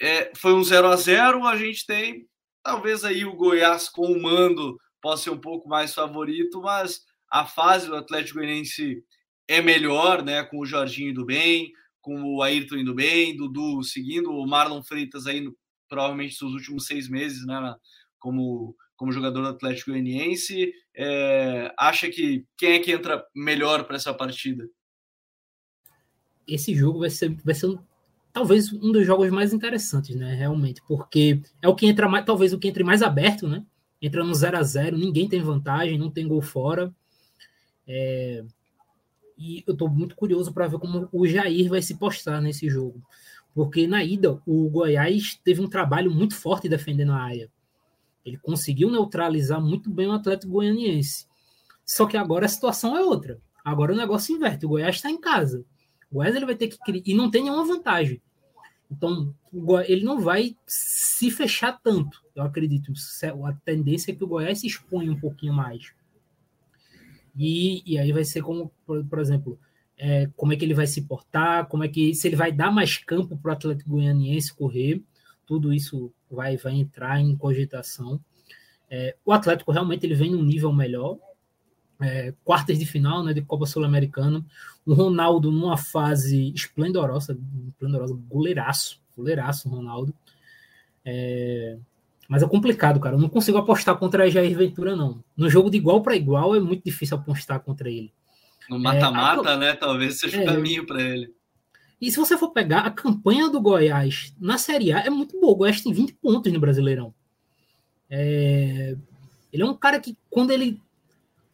É, 0.00 0.32
foi 0.36 0.54
um 0.54 0.64
0 0.64 0.88
a 0.88 0.96
0 0.96 1.46
a 1.46 1.56
gente 1.56 1.86
tem 1.86 2.26
talvez 2.64 3.04
aí 3.04 3.24
o 3.24 3.36
Goiás 3.36 3.88
com 3.90 4.06
o 4.06 4.20
mando 4.20 4.80
possa 5.00 5.24
ser 5.24 5.30
um 5.30 5.38
pouco 5.38 5.68
mais 5.68 5.94
favorito, 5.94 6.62
mas 6.62 7.02
a 7.30 7.44
fase 7.44 7.86
do 7.86 7.94
Atlético 7.94 8.38
Goianiense 8.38 9.04
é 9.46 9.60
melhor, 9.60 10.24
né? 10.24 10.42
Com 10.42 10.60
o 10.60 10.66
Jorginho 10.66 11.10
indo 11.10 11.26
bem, 11.26 11.70
com 12.00 12.22
o 12.22 12.42
Ayrton 12.42 12.76
indo 12.76 12.94
bem, 12.94 13.36
Dudu 13.36 13.82
seguindo, 13.82 14.30
o 14.30 14.46
Marlon 14.46 14.82
Freitas 14.82 15.26
aí 15.26 15.46
provavelmente 15.94 16.42
nos 16.42 16.52
últimos 16.52 16.86
seis 16.86 17.08
meses, 17.08 17.46
né? 17.46 17.76
Como 18.18 18.74
como 18.96 19.12
jogador 19.12 19.42
do 19.42 19.48
Atlético 19.48 19.90
Goianiense. 19.90 20.72
É, 20.94 21.72
acha 21.78 22.08
que 22.08 22.46
quem 22.56 22.74
é 22.74 22.78
que 22.78 22.92
entra 22.92 23.24
melhor 23.34 23.84
para 23.84 23.96
essa 23.96 24.14
partida? 24.14 24.68
Esse 26.46 26.74
jogo 26.74 27.00
vai 27.00 27.10
ser, 27.10 27.34
vai 27.44 27.54
ser 27.54 27.76
talvez 28.32 28.72
um 28.72 28.92
dos 28.92 29.04
jogos 29.04 29.30
mais 29.30 29.52
interessantes, 29.52 30.14
né? 30.14 30.34
Realmente, 30.34 30.80
porque 30.86 31.42
é 31.60 31.68
o 31.68 31.74
que 31.74 31.86
entra 31.86 32.08
mais, 32.08 32.24
talvez 32.24 32.52
o 32.52 32.58
que 32.58 32.68
entre 32.68 32.84
mais 32.84 33.02
aberto, 33.02 33.48
né? 33.48 33.64
Entra 34.00 34.22
no 34.22 34.34
0 34.34 34.58
a 34.58 34.62
0 34.62 34.96
ninguém 34.96 35.28
tem 35.28 35.40
vantagem, 35.40 35.98
não 35.98 36.10
tem 36.10 36.28
gol 36.28 36.42
fora. 36.42 36.94
É, 37.86 38.44
e 39.36 39.64
eu 39.66 39.72
estou 39.72 39.88
muito 39.88 40.14
curioso 40.14 40.52
para 40.52 40.68
ver 40.68 40.78
como 40.78 41.08
o 41.10 41.26
Jair 41.26 41.68
vai 41.68 41.82
se 41.82 41.96
postar 41.96 42.40
nesse 42.40 42.68
jogo. 42.68 43.02
Porque 43.54 43.86
na 43.86 44.02
ida, 44.02 44.40
o 44.44 44.68
Goiás 44.68 45.38
teve 45.44 45.60
um 45.60 45.68
trabalho 45.68 46.10
muito 46.10 46.34
forte 46.34 46.68
defendendo 46.68 47.12
a 47.12 47.22
área. 47.22 47.50
Ele 48.24 48.36
conseguiu 48.38 48.90
neutralizar 48.90 49.60
muito 49.60 49.90
bem 49.90 50.08
o 50.08 50.12
Atlético 50.12 50.52
Goianiense. 50.52 51.26
Só 51.84 52.06
que 52.06 52.16
agora 52.16 52.46
a 52.46 52.48
situação 52.48 52.96
é 52.96 53.02
outra. 53.02 53.40
Agora 53.64 53.92
o 53.92 53.96
negócio 53.96 54.34
inverte. 54.34 54.66
O 54.66 54.70
Goiás 54.70 54.96
está 54.96 55.10
em 55.10 55.20
casa. 55.20 55.64
O 56.10 56.16
Goiás 56.16 56.34
ele 56.34 56.46
vai 56.46 56.56
ter 56.56 56.68
que 56.68 56.78
criar. 56.78 57.02
E 57.06 57.14
não 57.14 57.30
tem 57.30 57.44
nenhuma 57.44 57.64
vantagem. 57.64 58.20
Então, 58.90 59.34
ele 59.86 60.04
não 60.04 60.20
vai 60.20 60.56
se 60.66 61.30
fechar 61.30 61.80
tanto, 61.82 62.22
eu 62.34 62.42
acredito. 62.42 62.92
A 63.44 63.52
tendência 63.64 64.12
é 64.12 64.14
que 64.14 64.22
o 64.22 64.26
Goiás 64.26 64.60
se 64.60 64.66
exponha 64.66 65.10
um 65.10 65.18
pouquinho 65.18 65.52
mais. 65.52 65.92
E, 67.36 67.82
e 67.84 67.98
aí 67.98 68.12
vai 68.12 68.24
ser 68.24 68.42
como, 68.42 68.70
por, 68.86 69.04
por 69.04 69.18
exemplo, 69.18 69.58
é, 69.96 70.28
como 70.36 70.52
é 70.52 70.56
que 70.56 70.64
ele 70.64 70.74
vai 70.74 70.86
se 70.86 71.02
portar, 71.02 71.66
como 71.66 71.84
é 71.84 71.88
que 71.88 72.14
se 72.14 72.26
ele 72.28 72.36
vai 72.36 72.50
dar 72.52 72.70
mais 72.70 72.98
campo 72.98 73.36
para 73.36 73.50
o 73.50 73.52
Atlético 73.52 73.90
Goianiense 73.90 74.54
correr. 74.54 75.02
Tudo 75.46 75.72
isso 75.72 76.12
vai, 76.30 76.56
vai 76.56 76.74
entrar 76.74 77.20
em 77.20 77.36
cogitação. 77.36 78.20
É, 78.90 79.16
o 79.24 79.32
Atlético 79.32 79.72
realmente 79.72 80.04
ele 80.04 80.14
vem 80.14 80.30
num 80.30 80.42
nível 80.42 80.72
melhor. 80.72 81.18
É, 82.00 82.34
quartas 82.44 82.78
de 82.78 82.86
final 82.86 83.22
né, 83.22 83.32
de 83.32 83.42
Copa 83.42 83.66
Sul-Americana. 83.66 84.44
O 84.84 84.94
Ronaldo 84.94 85.50
numa 85.50 85.76
fase 85.76 86.52
esplendorosa, 86.54 87.38
esplendorosa, 87.68 88.18
goleiraço, 88.28 89.00
goleiraço 89.16 89.68
Ronaldo. 89.68 90.14
É, 91.04 91.78
mas 92.28 92.42
é 92.42 92.48
complicado, 92.48 92.98
cara. 92.98 93.16
Eu 93.16 93.20
não 93.20 93.28
consigo 93.28 93.58
apostar 93.58 93.96
contra 93.96 94.24
a 94.24 94.30
Jair 94.30 94.56
Ventura, 94.56 94.96
não. 94.96 95.22
No 95.36 95.48
jogo 95.48 95.70
de 95.70 95.76
igual 95.76 96.02
para 96.02 96.16
igual 96.16 96.56
é 96.56 96.60
muito 96.60 96.82
difícil 96.84 97.16
apostar 97.16 97.60
contra 97.60 97.90
ele. 97.90 98.12
No 98.68 98.78
mata-mata, 98.78 99.50
é, 99.50 99.56
né? 99.56 99.72
Talvez 99.74 100.18
seja 100.18 100.38
o 100.38 100.40
é, 100.40 100.44
caminho 100.44 100.86
para 100.86 101.02
ele. 101.02 101.34
E 102.00 102.10
se 102.10 102.18
você 102.18 102.36
for 102.36 102.50
pegar 102.50 102.80
a 102.80 102.90
campanha 102.90 103.48
do 103.48 103.60
Goiás 103.60 104.34
na 104.38 104.58
Série 104.58 104.92
A, 104.92 105.00
é 105.00 105.10
muito 105.10 105.38
boa. 105.40 105.52
O 105.52 105.56
Goiás 105.56 105.80
tem 105.80 105.92
20 105.92 106.14
pontos 106.14 106.52
no 106.52 106.60
Brasileirão. 106.60 107.14
É... 108.10 108.96
Ele 109.52 109.62
é 109.62 109.66
um 109.66 109.74
cara 109.74 110.00
que, 110.00 110.16
quando 110.28 110.50
ele. 110.50 110.80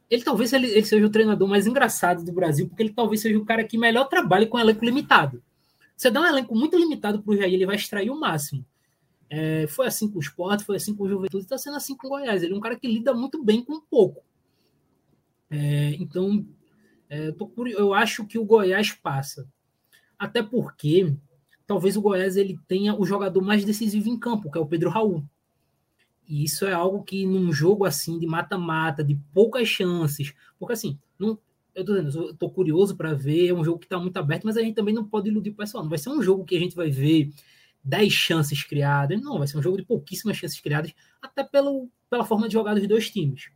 Ele 0.08 0.22
talvez 0.24 0.52
ele, 0.52 0.66
ele, 0.66 0.84
seja 0.84 1.06
o 1.06 1.10
treinador 1.10 1.46
mais 1.46 1.66
engraçado 1.68 2.24
do 2.24 2.32
Brasil, 2.32 2.66
porque 2.66 2.82
ele 2.82 2.92
talvez 2.92 3.20
seja 3.20 3.38
o 3.38 3.44
cara 3.44 3.62
que 3.62 3.78
melhor 3.78 4.08
trabalha 4.08 4.46
com 4.46 4.58
elenco 4.58 4.84
limitado. 4.84 5.40
Você 5.96 6.10
dá 6.10 6.20
um 6.20 6.26
elenco 6.26 6.56
muito 6.56 6.76
limitado 6.76 7.22
para 7.22 7.32
o 7.32 7.36
Jair, 7.36 7.54
ele 7.54 7.66
vai 7.66 7.76
extrair 7.76 8.10
o 8.10 8.18
máximo. 8.18 8.64
É, 9.28 9.68
foi 9.68 9.86
assim 9.86 10.10
com 10.10 10.18
o 10.18 10.20
Sport, 10.22 10.62
foi 10.62 10.76
assim 10.76 10.96
com 10.96 11.04
o 11.04 11.08
Juventude, 11.08 11.44
está 11.44 11.56
sendo 11.56 11.76
assim 11.76 11.96
com 11.96 12.08
o 12.08 12.10
Goiás. 12.10 12.42
Ele 12.42 12.54
é 12.54 12.56
um 12.56 12.60
cara 12.60 12.74
que 12.74 12.88
lida 12.88 13.14
muito 13.14 13.44
bem 13.44 13.62
com 13.62 13.80
pouco. 13.80 14.20
É, 15.48 15.94
então, 16.00 16.44
é, 17.10 17.32
tô, 17.32 17.52
eu 17.66 17.92
acho 17.92 18.24
que 18.24 18.38
o 18.38 18.44
Goiás 18.44 18.92
passa. 18.92 19.46
Até 20.16 20.42
porque 20.42 21.12
talvez 21.66 21.96
o 21.96 22.00
Goiás 22.00 22.36
ele 22.36 22.58
tenha 22.68 22.94
o 22.94 23.04
jogador 23.04 23.42
mais 23.42 23.64
decisivo 23.64 24.08
em 24.08 24.18
campo, 24.18 24.50
que 24.50 24.56
é 24.56 24.60
o 24.60 24.66
Pedro 24.66 24.90
Raul. 24.90 25.24
E 26.26 26.44
isso 26.44 26.64
é 26.64 26.72
algo 26.72 27.02
que 27.02 27.26
num 27.26 27.52
jogo 27.52 27.84
assim 27.84 28.16
de 28.16 28.26
mata-mata, 28.26 29.02
de 29.02 29.16
poucas 29.34 29.66
chances, 29.66 30.32
porque 30.58 30.74
assim, 30.74 30.96
não, 31.18 31.36
eu 31.74 31.84
tô, 31.84 32.00
dizendo, 32.00 32.28
eu 32.28 32.34
tô 32.34 32.48
curioso 32.48 32.96
para 32.96 33.12
ver, 33.12 33.48
é 33.48 33.54
um 33.54 33.64
jogo 33.64 33.80
que 33.80 33.86
está 33.86 33.98
muito 33.98 34.16
aberto, 34.16 34.44
mas 34.44 34.56
a 34.56 34.62
gente 34.62 34.76
também 34.76 34.94
não 34.94 35.04
pode 35.04 35.28
iludir 35.28 35.50
o 35.50 35.54
pessoal. 35.54 35.82
Não 35.82 35.90
vai 35.90 35.98
ser 35.98 36.10
um 36.10 36.22
jogo 36.22 36.44
que 36.44 36.56
a 36.56 36.60
gente 36.60 36.76
vai 36.76 36.90
ver 36.90 37.32
10 37.82 38.12
chances 38.12 38.62
criadas, 38.62 39.20
não, 39.20 39.38
vai 39.38 39.48
ser 39.48 39.58
um 39.58 39.62
jogo 39.62 39.76
de 39.76 39.84
pouquíssimas 39.84 40.36
chances 40.36 40.60
criadas, 40.60 40.94
até 41.20 41.42
pelo, 41.42 41.88
pela 42.08 42.24
forma 42.24 42.46
de 42.46 42.52
jogar 42.52 42.74
dos 42.74 42.86
dois 42.86 43.10
times. 43.10 43.50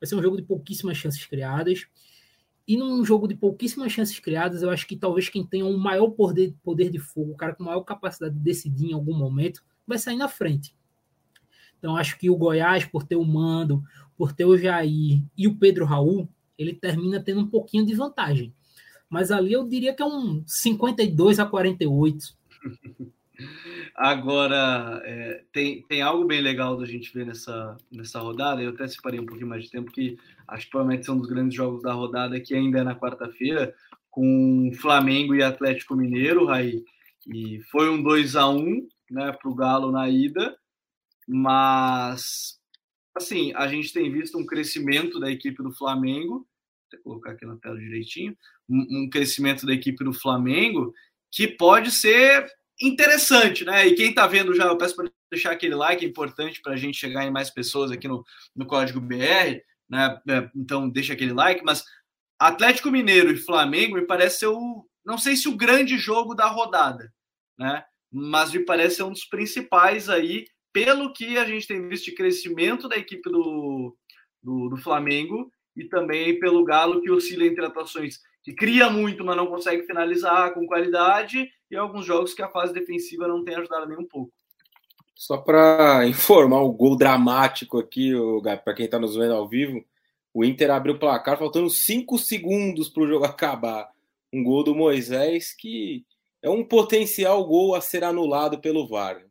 Vai 0.00 0.08
ser 0.08 0.16
um 0.16 0.22
jogo 0.22 0.36
de 0.36 0.42
pouquíssimas 0.42 0.96
chances 0.96 1.24
criadas. 1.26 1.86
E 2.68 2.76
num 2.76 3.02
jogo 3.02 3.26
de 3.26 3.34
pouquíssimas 3.34 3.90
chances 3.90 4.20
criadas, 4.20 4.62
eu 4.62 4.68
acho 4.68 4.86
que 4.86 4.94
talvez 4.94 5.30
quem 5.30 5.42
tenha 5.42 5.64
um 5.64 5.78
maior 5.78 6.10
poder, 6.10 6.54
poder 6.62 6.90
de 6.90 6.98
fogo, 6.98 7.32
o 7.32 7.36
cara 7.36 7.54
com 7.54 7.64
maior 7.64 7.80
capacidade 7.80 8.34
de 8.34 8.40
decidir 8.40 8.90
em 8.90 8.92
algum 8.92 9.16
momento, 9.16 9.64
vai 9.86 9.96
sair 9.96 10.16
na 10.16 10.28
frente. 10.28 10.76
Então, 11.78 11.96
acho 11.96 12.18
que 12.18 12.28
o 12.28 12.36
Goiás, 12.36 12.84
por 12.84 13.04
ter 13.04 13.16
o 13.16 13.24
Mando, 13.24 13.82
por 14.18 14.32
ter 14.32 14.44
o 14.44 14.58
Jair 14.58 15.24
e 15.34 15.48
o 15.48 15.56
Pedro 15.56 15.86
Raul, 15.86 16.28
ele 16.58 16.74
termina 16.74 17.18
tendo 17.22 17.40
um 17.40 17.46
pouquinho 17.46 17.86
de 17.86 17.94
vantagem. 17.94 18.52
Mas 19.08 19.30
ali 19.30 19.54
eu 19.54 19.66
diria 19.66 19.94
que 19.94 20.02
é 20.02 20.06
um 20.06 20.42
52 20.46 21.38
a 21.38 21.46
48. 21.46 22.36
Agora, 23.94 25.00
é, 25.04 25.44
tem, 25.52 25.82
tem 25.82 26.02
algo 26.02 26.24
bem 26.24 26.40
legal 26.40 26.76
da 26.76 26.84
gente 26.84 27.12
ver 27.12 27.26
nessa, 27.26 27.76
nessa 27.90 28.20
rodada. 28.20 28.62
Eu 28.62 28.70
até 28.70 28.86
separei 28.88 29.20
um 29.20 29.26
pouquinho 29.26 29.48
mais 29.48 29.64
de 29.64 29.70
tempo, 29.70 29.92
que 29.92 30.16
acho 30.46 30.64
que 30.64 30.70
provavelmente 30.70 31.06
são 31.06 31.16
um 31.16 31.18
dos 31.18 31.28
grandes 31.28 31.56
jogos 31.56 31.82
da 31.82 31.92
rodada, 31.92 32.40
que 32.40 32.54
ainda 32.54 32.80
é 32.80 32.84
na 32.84 32.98
quarta-feira, 32.98 33.74
com 34.10 34.70
Flamengo 34.80 35.34
e 35.34 35.42
Atlético 35.42 35.94
Mineiro, 35.94 36.46
Raí. 36.46 36.84
E 37.26 37.60
foi 37.70 37.88
um 37.88 38.02
2 38.02 38.36
a 38.36 38.48
1 38.48 38.88
né, 39.10 39.32
para 39.32 39.50
o 39.50 39.54
Galo 39.54 39.92
na 39.92 40.08
ida, 40.08 40.56
mas 41.26 42.58
assim, 43.14 43.52
a 43.54 43.66
gente 43.66 43.92
tem 43.92 44.10
visto 44.10 44.38
um 44.38 44.46
crescimento 44.46 45.18
da 45.18 45.30
equipe 45.30 45.62
do 45.62 45.72
Flamengo, 45.72 46.46
vou 46.92 47.02
colocar 47.02 47.32
aqui 47.32 47.44
na 47.44 47.56
tela 47.56 47.78
direitinho, 47.78 48.36
um, 48.68 49.02
um 49.02 49.10
crescimento 49.10 49.66
da 49.66 49.74
equipe 49.74 50.02
do 50.04 50.12
Flamengo 50.12 50.94
que 51.30 51.46
pode 51.46 51.90
ser 51.90 52.46
interessante, 52.80 53.64
né? 53.64 53.86
E 53.86 53.94
quem 53.94 54.10
está 54.10 54.26
vendo 54.26 54.54
já, 54.54 54.64
eu 54.64 54.78
peço 54.78 54.94
para 54.94 55.10
deixar 55.30 55.52
aquele 55.52 55.74
like, 55.74 56.04
é 56.04 56.08
importante 56.08 56.60
para 56.60 56.74
a 56.74 56.76
gente 56.76 56.98
chegar 56.98 57.24
em 57.24 57.30
mais 57.30 57.50
pessoas 57.50 57.90
aqui 57.90 58.06
no, 58.06 58.24
no 58.54 58.66
Código 58.66 59.00
BR, 59.00 59.60
né? 59.88 60.20
É, 60.28 60.50
então 60.54 60.88
deixa 60.88 61.12
aquele 61.12 61.32
like, 61.32 61.64
mas 61.64 61.84
Atlético 62.38 62.90
Mineiro 62.90 63.32
e 63.32 63.36
Flamengo 63.36 63.96
me 63.96 64.06
parece 64.06 64.40
ser 64.40 64.46
o, 64.46 64.86
não 65.04 65.18
sei 65.18 65.36
se 65.36 65.48
o 65.48 65.56
grande 65.56 65.98
jogo 65.98 66.34
da 66.34 66.46
rodada, 66.46 67.12
né? 67.58 67.84
Mas 68.10 68.52
me 68.52 68.64
parece 68.64 68.96
ser 68.96 69.02
um 69.02 69.12
dos 69.12 69.24
principais 69.24 70.08
aí, 70.08 70.46
pelo 70.72 71.12
que 71.12 71.36
a 71.36 71.44
gente 71.44 71.66
tem 71.66 71.88
visto 71.88 72.06
de 72.06 72.14
crescimento 72.14 72.88
da 72.88 72.96
equipe 72.96 73.28
do, 73.30 73.96
do, 74.42 74.68
do 74.68 74.76
Flamengo 74.76 75.50
e 75.76 75.84
também 75.84 76.38
pelo 76.38 76.64
Galo 76.64 77.02
que 77.02 77.10
oscila 77.10 77.44
entre 77.44 77.64
atuações 77.64 78.20
que 78.42 78.54
cria 78.54 78.88
muito, 78.88 79.24
mas 79.24 79.36
não 79.36 79.46
consegue 79.46 79.84
finalizar 79.84 80.54
com 80.54 80.66
qualidade, 80.66 81.50
e 81.70 81.76
alguns 81.76 82.06
jogos 82.06 82.34
que 82.34 82.42
a 82.42 82.48
fase 82.48 82.72
defensiva 82.72 83.28
não 83.28 83.44
tem 83.44 83.54
ajudado 83.56 83.86
nem 83.86 83.98
um 83.98 84.06
pouco. 84.06 84.32
Só 85.14 85.36
para 85.36 86.06
informar 86.06 86.60
o 86.62 86.72
gol 86.72 86.96
dramático 86.96 87.78
aqui, 87.78 88.12
para 88.64 88.74
quem 88.74 88.84
está 88.84 88.98
nos 88.98 89.16
vendo 89.16 89.34
ao 89.34 89.48
vivo, 89.48 89.84
o 90.32 90.44
Inter 90.44 90.70
abriu 90.70 90.94
o 90.94 90.98
placar 90.98 91.36
faltando 91.36 91.68
5 91.68 92.16
segundos 92.18 92.88
para 92.88 93.02
o 93.02 93.08
jogo 93.08 93.24
acabar. 93.26 93.90
Um 94.32 94.44
gol 94.44 94.62
do 94.62 94.74
Moisés 94.74 95.54
que 95.54 96.04
é 96.42 96.48
um 96.48 96.64
potencial 96.64 97.44
gol 97.44 97.74
a 97.74 97.80
ser 97.80 98.04
anulado 98.04 98.60
pelo 98.60 98.86
VAR. 98.86 99.24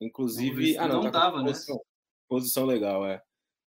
Inclusive, 0.00 0.78
ah, 0.78 0.88
não, 0.88 1.02
não 1.02 1.10
tá 1.10 1.20
tava, 1.20 1.42
né? 1.42 1.48
posição, 1.48 1.74
né? 1.76 1.82
Posição 2.28 2.64
legal, 2.64 3.06
é. 3.06 3.22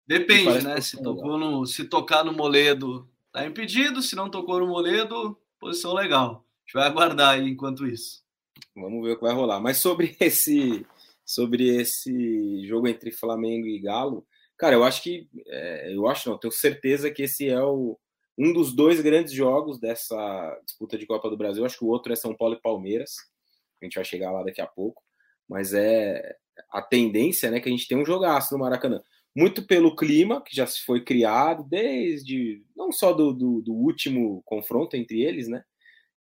Depende, 0.06 0.64
né? 0.64 0.80
Se, 0.80 1.00
tocou 1.02 1.36
no, 1.36 1.66
se 1.66 1.84
tocar 1.84 2.24
no 2.24 2.32
Moledo, 2.32 3.08
tá 3.30 3.46
impedido. 3.46 4.00
Se 4.00 4.16
não 4.16 4.30
tocou 4.30 4.60
no 4.60 4.66
Moledo, 4.66 5.38
posição 5.58 5.92
legal. 5.92 6.44
Gente 6.72 6.80
vai 6.80 6.88
aguardar 6.88 7.34
aí 7.34 7.50
enquanto 7.50 7.86
isso. 7.86 8.22
Vamos 8.74 9.04
ver 9.04 9.12
o 9.12 9.16
que 9.16 9.22
vai 9.22 9.34
rolar. 9.34 9.60
Mas 9.60 9.76
sobre 9.76 10.16
esse, 10.18 10.86
sobre 11.22 11.68
esse 11.68 12.66
jogo 12.66 12.88
entre 12.88 13.12
Flamengo 13.12 13.66
e 13.66 13.78
Galo, 13.78 14.26
cara, 14.56 14.74
eu 14.74 14.82
acho 14.82 15.02
que, 15.02 15.28
é, 15.48 15.94
eu 15.94 16.06
acho 16.08 16.30
não, 16.30 16.38
tenho 16.38 16.50
certeza 16.50 17.10
que 17.10 17.24
esse 17.24 17.46
é 17.46 17.62
o, 17.62 17.98
um 18.38 18.54
dos 18.54 18.74
dois 18.74 19.02
grandes 19.02 19.34
jogos 19.34 19.78
dessa 19.78 20.58
disputa 20.64 20.96
de 20.96 21.04
Copa 21.04 21.28
do 21.28 21.36
Brasil. 21.36 21.62
Eu 21.62 21.66
acho 21.66 21.76
que 21.76 21.84
o 21.84 21.88
outro 21.88 22.10
é 22.10 22.16
São 22.16 22.34
Paulo 22.34 22.54
e 22.54 22.62
Palmeiras. 22.62 23.16
A 23.82 23.84
gente 23.84 23.96
vai 23.96 24.04
chegar 24.04 24.32
lá 24.32 24.42
daqui 24.42 24.62
a 24.62 24.66
pouco. 24.66 25.02
Mas 25.46 25.74
é 25.74 26.36
a 26.70 26.80
tendência, 26.80 27.50
né, 27.50 27.60
que 27.60 27.68
a 27.68 27.72
gente 27.72 27.86
tem 27.86 27.98
um 27.98 28.06
jogaço 28.06 28.54
no 28.54 28.60
Maracanã. 28.60 29.02
Muito 29.36 29.66
pelo 29.66 29.94
clima 29.94 30.42
que 30.42 30.56
já 30.56 30.66
se 30.66 30.80
foi 30.80 31.04
criado 31.04 31.64
desde 31.64 32.64
não 32.74 32.90
só 32.90 33.12
do, 33.12 33.34
do, 33.34 33.60
do 33.60 33.74
último 33.74 34.42
confronto 34.46 34.96
entre 34.96 35.20
eles, 35.20 35.48
né? 35.48 35.62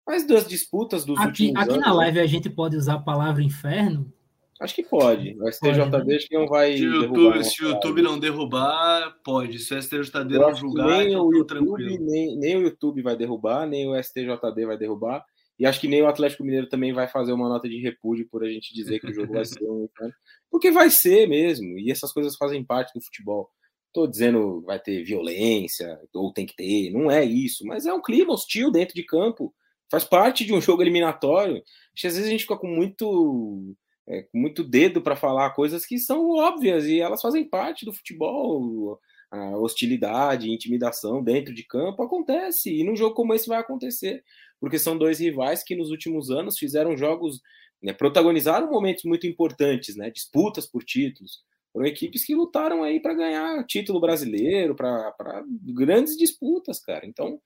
Mas 0.08 0.26
das 0.26 0.48
disputas 0.48 1.04
dos 1.04 1.18
aqui, 1.18 1.28
últimos 1.28 1.50
aqui 1.50 1.70
anos. 1.70 1.74
Aqui 1.74 1.86
na 1.86 1.92
live 1.92 2.20
a 2.20 2.26
gente 2.26 2.48
pode 2.48 2.74
usar 2.74 2.94
a 2.94 2.98
palavra 2.98 3.42
inferno? 3.42 4.10
Acho 4.58 4.74
que 4.74 4.82
pode. 4.82 5.36
O 5.38 5.52
STJD 5.52 5.90
pode, 5.90 6.06
né? 6.06 6.16
acho 6.16 6.28
que 6.28 6.34
não 6.34 6.46
vai. 6.46 6.78
Se 6.78 6.88
o 6.88 6.94
YouTube, 6.94 7.44
se 7.44 7.64
o 7.64 7.68
YouTube 7.68 8.02
não 8.02 8.18
derrubar, 8.18 9.14
pode. 9.22 9.58
Se 9.58 9.74
o 9.74 9.82
STJD 9.82 10.38
não 10.38 10.54
julgar, 10.54 10.86
nem 10.86 11.08
então 11.08 11.26
o 11.26 11.34
YouTube, 11.34 11.46
tranquilo. 11.46 12.06
Nem, 12.06 12.36
nem 12.38 12.56
o 12.56 12.62
YouTube 12.62 13.02
vai 13.02 13.16
derrubar, 13.16 13.66
nem 13.66 13.86
o 13.86 14.02
STJD 14.02 14.66
vai 14.66 14.78
derrubar. 14.78 15.22
E 15.58 15.66
acho 15.66 15.78
que 15.78 15.86
nem 15.86 16.00
o 16.00 16.08
Atlético 16.08 16.42
Mineiro 16.42 16.68
também 16.68 16.92
vai 16.92 17.06
fazer 17.06 17.32
uma 17.32 17.48
nota 17.48 17.68
de 17.68 17.78
repúdio 17.78 18.26
por 18.30 18.42
a 18.42 18.48
gente 18.48 18.72
dizer 18.72 19.00
que 19.00 19.10
o 19.10 19.14
jogo 19.14 19.34
vai 19.34 19.44
ser 19.44 19.62
um 19.62 19.84
inferno. 19.84 20.14
Porque 20.50 20.70
vai 20.70 20.88
ser 20.88 21.28
mesmo. 21.28 21.78
E 21.78 21.90
essas 21.90 22.12
coisas 22.12 22.34
fazem 22.34 22.64
parte 22.64 22.94
do 22.94 23.04
futebol. 23.04 23.50
Estou 23.88 24.06
dizendo 24.06 24.62
vai 24.62 24.78
ter 24.78 25.04
violência, 25.04 26.00
ou 26.14 26.32
tem 26.32 26.46
que 26.46 26.56
ter, 26.56 26.90
não 26.92 27.10
é 27.10 27.24
isso, 27.24 27.66
mas 27.66 27.86
é 27.86 27.92
um 27.92 28.02
clima 28.02 28.32
hostil 28.32 28.70
dentro 28.70 28.94
de 28.94 29.02
campo 29.02 29.52
faz 29.90 30.04
parte 30.04 30.44
de 30.44 30.54
um 30.54 30.60
jogo 30.60 30.82
eliminatório. 30.82 31.62
Às 31.96 32.02
vezes 32.02 32.26
a 32.26 32.30
gente 32.30 32.42
fica 32.42 32.56
com 32.56 32.68
muito, 32.68 33.74
é, 34.06 34.22
com 34.22 34.38
muito 34.38 34.62
dedo 34.62 35.02
para 35.02 35.16
falar 35.16 35.50
coisas 35.50 35.84
que 35.84 35.98
são 35.98 36.30
óbvias 36.30 36.86
e 36.86 37.00
elas 37.00 37.20
fazem 37.20 37.48
parte 37.48 37.84
do 37.84 37.92
futebol. 37.92 39.00
A 39.30 39.58
hostilidade, 39.58 40.50
intimidação 40.50 41.22
dentro 41.22 41.52
de 41.52 41.62
campo 41.62 42.02
acontece 42.02 42.74
e 42.74 42.82
num 42.82 42.96
jogo 42.96 43.14
como 43.14 43.34
esse 43.34 43.46
vai 43.46 43.58
acontecer, 43.58 44.24
porque 44.58 44.78
são 44.78 44.96
dois 44.96 45.18
rivais 45.20 45.62
que 45.62 45.76
nos 45.76 45.90
últimos 45.90 46.30
anos 46.30 46.58
fizeram 46.58 46.96
jogos, 46.96 47.42
né, 47.82 47.92
protagonizaram 47.92 48.70
momentos 48.70 49.04
muito 49.04 49.26
importantes, 49.26 49.96
né, 49.96 50.10
disputas 50.10 50.66
por 50.66 50.82
títulos. 50.82 51.42
Foram 51.74 51.86
equipes 51.86 52.24
que 52.24 52.34
lutaram 52.34 52.82
aí 52.82 53.00
para 53.00 53.12
ganhar 53.12 53.66
título 53.66 54.00
brasileiro, 54.00 54.74
para 54.74 55.44
grandes 55.74 56.16
disputas, 56.16 56.80
cara. 56.80 57.06
Então? 57.06 57.38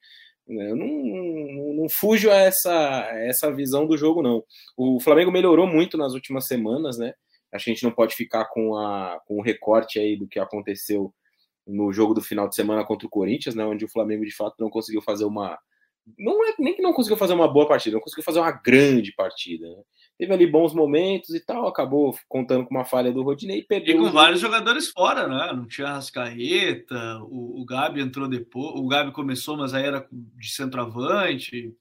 Eu 0.60 0.76
não, 0.76 0.86
não, 0.86 1.74
não 1.74 1.88
fujo 1.88 2.30
a 2.30 2.36
essa, 2.36 3.08
essa 3.14 3.52
visão 3.52 3.86
do 3.86 3.96
jogo, 3.96 4.22
não. 4.22 4.42
O 4.76 5.00
Flamengo 5.00 5.30
melhorou 5.30 5.66
muito 5.66 5.96
nas 5.96 6.14
últimas 6.14 6.46
semanas, 6.46 6.98
né? 6.98 7.14
A 7.52 7.58
gente 7.58 7.82
não 7.82 7.90
pode 7.90 8.14
ficar 8.14 8.46
com, 8.46 8.76
a, 8.76 9.20
com 9.26 9.38
o 9.38 9.42
recorte 9.42 9.98
aí 9.98 10.16
do 10.16 10.26
que 10.26 10.38
aconteceu 10.38 11.12
no 11.66 11.92
jogo 11.92 12.14
do 12.14 12.22
final 12.22 12.48
de 12.48 12.54
semana 12.54 12.84
contra 12.84 13.06
o 13.06 13.10
Corinthians, 13.10 13.54
né? 13.54 13.64
Onde 13.64 13.84
o 13.84 13.88
Flamengo 13.88 14.24
de 14.24 14.34
fato 14.34 14.56
não 14.58 14.70
conseguiu 14.70 15.02
fazer 15.02 15.24
uma. 15.24 15.58
Não 16.18 16.44
é 16.44 16.54
nem 16.58 16.74
que 16.74 16.82
não 16.82 16.92
conseguiu 16.92 17.16
fazer 17.16 17.34
uma 17.34 17.46
boa 17.46 17.68
partida, 17.68 17.94
não 17.94 18.02
conseguiu 18.02 18.24
fazer 18.24 18.40
uma 18.40 18.50
grande 18.50 19.12
partida. 19.14 19.68
Né? 19.68 19.82
Teve 20.22 20.34
ali 20.34 20.46
bons 20.46 20.72
momentos 20.72 21.34
e 21.34 21.40
tal, 21.40 21.66
acabou 21.66 22.16
contando 22.28 22.64
com 22.64 22.72
uma 22.72 22.84
falha 22.84 23.10
do 23.10 23.24
Rodinei 23.24 23.58
e 23.58 23.66
perdeu. 23.66 23.96
E 23.96 23.98
com 23.98 24.12
vários 24.12 24.40
jogadores 24.40 24.88
fora, 24.88 25.26
né? 25.26 25.52
Não 25.52 25.66
tinha 25.66 25.88
Rascaeta, 25.88 27.18
o, 27.24 27.60
o 27.60 27.64
Gabi 27.64 28.00
entrou 28.00 28.28
depois, 28.28 28.78
o 28.78 28.86
Gabi 28.86 29.10
começou, 29.10 29.56
mas 29.56 29.74
aí 29.74 29.84
era 29.84 30.06
de 30.12 30.48
centroavante. 30.48 31.74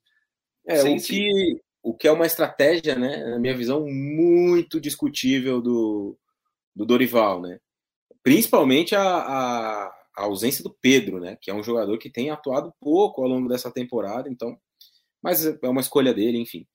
É, 0.65 0.77
Sem 0.77 0.97
o 0.97 0.99
que, 0.99 1.61
o 1.83 1.93
que 1.93 2.07
é 2.07 2.11
uma 2.11 2.25
estratégia, 2.25 2.95
né? 2.95 3.23
Na 3.29 3.37
minha 3.37 3.55
visão, 3.55 3.85
muito 3.85 4.81
discutível 4.81 5.61
do, 5.61 6.17
do 6.75 6.83
Dorival, 6.83 7.43
né? 7.43 7.59
Principalmente 8.23 8.95
a, 8.95 9.03
a, 9.03 9.85
a 10.17 10.23
ausência 10.23 10.63
do 10.63 10.75
Pedro, 10.81 11.19
né? 11.19 11.37
Que 11.39 11.51
é 11.51 11.53
um 11.53 11.61
jogador 11.61 11.95
que 11.99 12.09
tem 12.09 12.31
atuado 12.31 12.73
pouco 12.79 13.21
ao 13.21 13.29
longo 13.29 13.47
dessa 13.47 13.69
temporada, 13.69 14.27
então. 14.27 14.57
Mas 15.21 15.45
é 15.45 15.69
uma 15.69 15.81
escolha 15.81 16.11
dele, 16.11 16.39
enfim. 16.39 16.65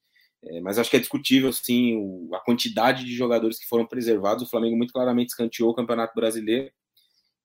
É, 0.49 0.61
mas 0.61 0.79
acho 0.79 0.91
que 0.91 0.97
é 0.97 1.01
discutível, 1.01 1.53
sim, 1.53 1.97
o, 1.97 2.35
a 2.35 2.41
quantidade 2.41 3.05
de 3.05 3.15
jogadores 3.15 3.59
que 3.59 3.67
foram 3.67 3.87
preservados. 3.87 4.45
O 4.45 4.49
Flamengo 4.49 4.77
muito 4.77 4.93
claramente 4.93 5.31
escanteou 5.31 5.71
o 5.71 5.75
Campeonato 5.75 6.15
Brasileiro 6.15 6.71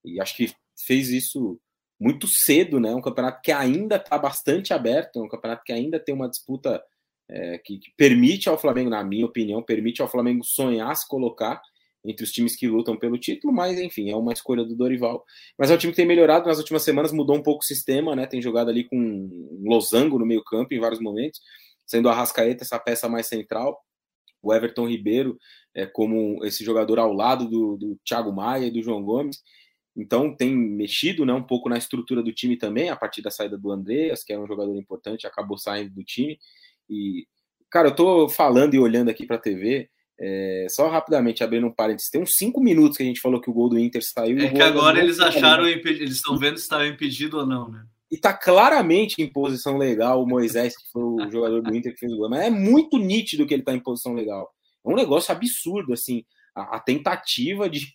e 0.04 0.20
acho 0.20 0.36
que 0.36 0.52
fez 0.86 1.08
isso 1.10 1.60
muito 2.00 2.26
cedo, 2.26 2.80
né? 2.80 2.94
Um 2.94 3.00
campeonato 3.00 3.40
que 3.42 3.52
ainda 3.52 3.96
está 3.96 4.18
bastante 4.18 4.72
aberto, 4.72 5.22
um 5.22 5.28
campeonato 5.28 5.62
que 5.64 5.72
ainda 5.72 6.00
tem 6.00 6.14
uma 6.14 6.28
disputa 6.28 6.82
é, 7.28 7.58
que, 7.58 7.78
que, 7.78 7.92
permite 7.96 8.48
ao 8.48 8.58
Flamengo, 8.58 8.90
na 8.90 9.04
minha 9.04 9.26
opinião, 9.26 9.62
permite 9.62 10.02
ao 10.02 10.08
Flamengo 10.08 10.44
sonhar 10.44 10.94
se 10.96 11.06
colocar 11.06 11.60
entre 12.04 12.24
os 12.24 12.32
times 12.32 12.56
que 12.56 12.66
lutam 12.66 12.96
pelo 12.96 13.16
título, 13.16 13.52
mas 13.52 13.78
enfim, 13.78 14.10
é 14.10 14.16
uma 14.16 14.32
escolha 14.32 14.64
do 14.64 14.74
Dorival. 14.74 15.24
Mas 15.56 15.70
é 15.70 15.74
um 15.74 15.78
time 15.78 15.92
que 15.92 15.96
tem 15.96 16.06
melhorado 16.06 16.48
nas 16.48 16.58
últimas 16.58 16.82
semanas, 16.82 17.12
mudou 17.12 17.36
um 17.36 17.42
pouco 17.42 17.62
o 17.62 17.66
sistema, 17.66 18.16
né? 18.16 18.26
Tem 18.26 18.42
jogado 18.42 18.68
ali 18.68 18.84
com 18.84 18.96
um 18.96 19.62
losango 19.64 20.18
no 20.18 20.26
meio-campo 20.26 20.74
em 20.74 20.80
vários 20.80 21.00
momentos 21.00 21.40
sendo 21.92 22.08
a 22.08 22.14
Rascaeta 22.14 22.64
essa 22.64 22.78
peça 22.78 23.06
mais 23.06 23.26
central, 23.26 23.78
o 24.42 24.52
Everton 24.52 24.88
Ribeiro 24.88 25.38
é, 25.74 25.84
como 25.84 26.42
esse 26.42 26.64
jogador 26.64 26.98
ao 26.98 27.12
lado 27.12 27.46
do, 27.46 27.76
do 27.76 27.98
Thiago 28.02 28.32
Maia 28.32 28.66
e 28.66 28.70
do 28.70 28.82
João 28.82 29.02
Gomes. 29.02 29.42
Então 29.94 30.34
tem 30.34 30.56
mexido 30.56 31.26
né, 31.26 31.34
um 31.34 31.42
pouco 31.42 31.68
na 31.68 31.76
estrutura 31.76 32.22
do 32.22 32.32
time 32.32 32.56
também, 32.56 32.88
a 32.88 32.96
partir 32.96 33.20
da 33.20 33.30
saída 33.30 33.58
do 33.58 33.70
Andreas, 33.70 34.24
que 34.24 34.32
era 34.32 34.40
um 34.40 34.46
jogador 34.46 34.74
importante, 34.74 35.26
acabou 35.26 35.58
saindo 35.58 35.92
do 35.94 36.02
time. 36.02 36.38
E, 36.88 37.26
cara, 37.70 37.88
eu 37.88 37.94
tô 37.94 38.26
falando 38.26 38.72
e 38.72 38.78
olhando 38.78 39.10
aqui 39.10 39.26
para 39.26 39.36
a 39.36 39.40
TV, 39.40 39.90
é, 40.18 40.66
só 40.70 40.88
rapidamente 40.88 41.44
abrindo 41.44 41.66
um 41.66 41.74
parênteses, 41.74 42.10
tem 42.10 42.22
uns 42.22 42.36
cinco 42.36 42.58
minutos 42.58 42.96
que 42.96 43.02
a 43.02 43.06
gente 43.06 43.20
falou 43.20 43.38
que 43.38 43.50
o 43.50 43.52
gol 43.52 43.68
do 43.68 43.78
Inter 43.78 44.02
saiu. 44.02 44.38
É 44.38 44.48
que 44.50 44.62
agora 44.62 44.98
eles 44.98 45.20
acharam, 45.20 45.68
eles 45.68 46.14
estão 46.14 46.38
vendo 46.38 46.56
se 46.56 46.62
estava 46.62 46.86
impedido 46.86 47.36
ou 47.36 47.46
não, 47.46 47.68
né? 47.68 47.84
E 48.12 48.18
tá 48.18 48.34
claramente 48.34 49.22
em 49.22 49.32
posição 49.32 49.78
legal 49.78 50.22
o 50.22 50.28
Moisés, 50.28 50.76
que 50.76 50.84
foi 50.92 51.02
o 51.02 51.16
jogador 51.32 51.62
do 51.62 51.74
Inter 51.74 51.94
que 51.94 52.00
fez 52.00 52.12
o 52.12 52.18
gol. 52.18 52.28
Mas 52.28 52.44
é 52.44 52.50
muito 52.50 52.98
nítido 52.98 53.46
que 53.46 53.54
ele 53.54 53.62
tá 53.62 53.72
em 53.72 53.80
posição 53.80 54.12
legal. 54.12 54.52
É 54.84 54.88
um 54.90 54.94
negócio 54.94 55.32
absurdo, 55.32 55.94
assim, 55.94 56.22
a, 56.54 56.76
a 56.76 56.78
tentativa 56.78 57.70
de, 57.70 57.86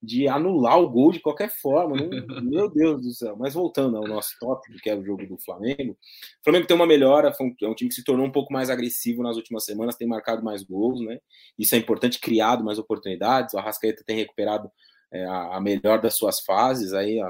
de 0.00 0.28
anular 0.28 0.78
o 0.78 0.88
gol 0.88 1.10
de 1.10 1.18
qualquer 1.18 1.50
forma. 1.50 1.96
Não, 1.96 2.42
meu 2.44 2.70
Deus 2.70 3.02
do 3.02 3.10
céu. 3.12 3.36
Mas 3.36 3.54
voltando 3.54 3.96
ao 3.96 4.06
nosso 4.06 4.36
tópico, 4.38 4.78
que 4.80 4.88
é 4.88 4.94
o 4.94 5.04
jogo 5.04 5.26
do 5.26 5.36
Flamengo, 5.36 5.94
o 5.94 6.44
Flamengo 6.44 6.68
tem 6.68 6.76
uma 6.76 6.86
melhora, 6.86 7.34
é 7.36 7.66
um 7.66 7.74
time 7.74 7.88
que 7.88 7.96
se 7.96 8.04
tornou 8.04 8.24
um 8.24 8.32
pouco 8.32 8.52
mais 8.52 8.70
agressivo 8.70 9.20
nas 9.24 9.36
últimas 9.36 9.64
semanas, 9.64 9.96
tem 9.96 10.06
marcado 10.06 10.44
mais 10.44 10.62
gols, 10.62 11.00
né? 11.00 11.18
Isso 11.58 11.74
é 11.74 11.78
importante, 11.78 12.20
criado 12.20 12.64
mais 12.64 12.78
oportunidades. 12.78 13.52
O 13.52 13.58
Arrascaeta 13.58 14.04
tem 14.06 14.16
recuperado 14.16 14.70
é, 15.12 15.24
a, 15.24 15.56
a 15.56 15.60
melhor 15.60 16.00
das 16.00 16.16
suas 16.16 16.38
fases 16.40 16.92
aí, 16.92 17.18
a, 17.20 17.26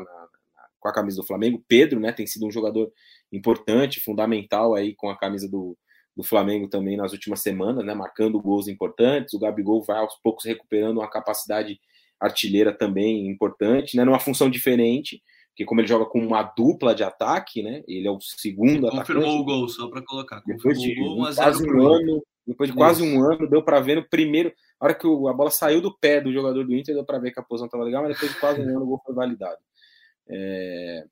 com 0.80 0.88
a 0.88 0.92
camisa 0.92 1.20
do 1.20 1.26
Flamengo. 1.26 1.62
Pedro, 1.68 2.00
né, 2.00 2.12
tem 2.12 2.26
sido 2.26 2.46
um 2.46 2.50
jogador 2.50 2.90
importante, 3.32 4.00
fundamental 4.00 4.74
aí 4.74 4.94
com 4.94 5.08
a 5.08 5.16
camisa 5.16 5.48
do, 5.48 5.76
do 6.16 6.22
Flamengo 6.22 6.68
também 6.68 6.96
nas 6.96 7.12
últimas 7.12 7.42
semanas, 7.42 7.84
né, 7.84 7.94
marcando 7.94 8.40
gols 8.40 8.68
importantes. 8.68 9.34
O 9.34 9.38
Gabigol 9.38 9.82
vai 9.82 9.98
aos 9.98 10.14
poucos 10.22 10.44
recuperando 10.44 10.98
uma 10.98 11.10
capacidade 11.10 11.78
artilheira 12.20 12.72
também 12.72 13.28
importante, 13.28 13.96
né, 13.96 14.04
numa 14.04 14.18
função 14.18 14.48
diferente, 14.48 15.22
que 15.54 15.64
como 15.64 15.80
ele 15.80 15.88
joga 15.88 16.06
com 16.06 16.18
uma 16.18 16.42
dupla 16.42 16.94
de 16.94 17.02
ataque, 17.02 17.62
né, 17.62 17.82
ele 17.86 18.06
é 18.06 18.10
o 18.10 18.18
segundo 18.20 18.86
atacante. 18.86 19.14
Confirmou 19.14 19.40
o 19.40 19.44
gol, 19.44 19.68
só 19.68 19.88
para 19.88 20.02
colocar. 20.02 20.42
Depois 20.46 20.80
de 20.80 20.94
gol, 20.94 21.16
quase 21.34 21.68
um 21.68 21.86
ano, 21.86 22.22
depois 22.46 22.70
de 22.70 22.76
quase 22.76 23.02
um 23.02 23.22
ano, 23.22 23.48
deu 23.48 23.62
para 23.62 23.80
ver 23.80 23.96
no 23.96 24.08
primeiro, 24.08 24.50
na 24.80 24.86
hora 24.86 24.94
que 24.94 25.06
a 25.06 25.32
bola 25.32 25.50
saiu 25.50 25.80
do 25.80 25.94
pé 25.98 26.20
do 26.20 26.32
jogador 26.32 26.64
do 26.64 26.74
Inter, 26.74 26.94
deu 26.94 27.04
para 27.04 27.18
ver 27.18 27.32
que 27.32 27.40
a 27.40 27.42
posição 27.42 27.66
estava 27.66 27.84
legal, 27.84 28.02
mas 28.02 28.14
depois 28.14 28.32
de 28.32 28.40
quase 28.40 28.60
um 28.60 28.68
ano 28.68 28.82
o 28.82 28.86
gol 28.86 29.02
foi 29.04 29.14
validado. 29.14 29.58
É... 30.28 31.04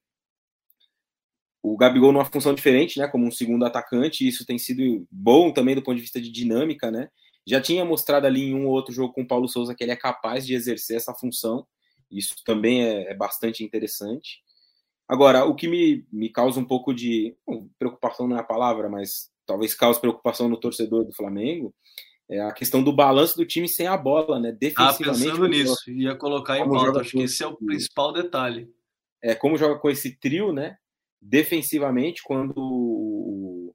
O 1.63 1.77
Gabigol 1.77 2.13
numa 2.13 2.25
função 2.25 2.55
diferente, 2.55 2.99
né, 2.99 3.09
como 3.09 3.27
um 3.27 3.31
segundo 3.31 3.65
atacante, 3.65 4.27
isso 4.29 4.45
tem 4.45 4.59
sido 4.59 5.07
bom 5.11 5.51
também 5.51 5.75
do 5.75 5.83
ponto 5.83 5.97
de 5.97 6.03
vista 6.03 6.21
de 6.21 6.31
dinâmica, 6.31 6.91
né? 6.91 7.09
Já 7.47 7.61
tinha 7.61 7.85
mostrado 7.85 8.27
ali 8.27 8.43
em 8.43 8.55
um 8.55 8.67
ou 8.67 8.73
outro 8.73 8.93
jogo 8.93 9.13
com 9.13 9.23
o 9.23 9.27
Paulo 9.27 9.49
Souza 9.49 9.75
que 9.75 9.83
ele 9.83 9.93
é 9.93 9.97
capaz 9.97 10.47
de 10.47 10.55
exercer 10.55 10.97
essa 10.97 11.15
função. 11.15 11.67
Isso 12.11 12.35
também 12.45 12.85
é, 12.85 13.11
é 13.11 13.15
bastante 13.15 13.65
interessante. 13.65 14.43
Agora, 15.09 15.45
o 15.45 15.55
que 15.55 15.69
me, 15.69 16.07
me 16.11 16.31
causa 16.31 16.59
um 16.59 16.65
pouco 16.65 16.95
de 16.95 17.37
bom, 17.47 17.69
preocupação 17.79 18.27
não 18.27 18.37
é 18.37 18.41
a 18.41 18.45
palavra, 18.45 18.89
mas 18.89 19.31
talvez 19.47 19.75
cause 19.75 20.01
preocupação 20.01 20.49
no 20.49 20.59
torcedor 20.59 21.05
do 21.05 21.15
Flamengo, 21.15 21.75
é 22.31 22.41
a 22.41 22.53
questão 22.53 22.83
do 22.83 22.93
balanço 22.93 23.37
do 23.37 23.45
time 23.45 23.69
sem 23.69 23.87
a 23.87 23.97
bola, 23.97 24.41
né? 24.41 24.51
Defensivamente. 24.51 25.29
Ah, 25.29 25.33
pensando 25.33 25.49
nisso, 25.49 25.91
ia 25.91 26.15
colocar 26.15 26.59
em 26.59 26.69
pauta, 26.69 27.01
acho 27.01 27.11
que 27.11 27.23
esse 27.23 27.43
é 27.43 27.47
o 27.47 27.57
principal 27.57 28.13
detalhe. 28.13 28.73
É, 29.25 29.35
como 29.35 29.57
joga 29.57 29.79
com 29.81 29.89
esse 29.89 30.15
trio, 30.21 30.53
né? 30.53 30.77
Defensivamente, 31.19 32.23
quando 32.23 33.75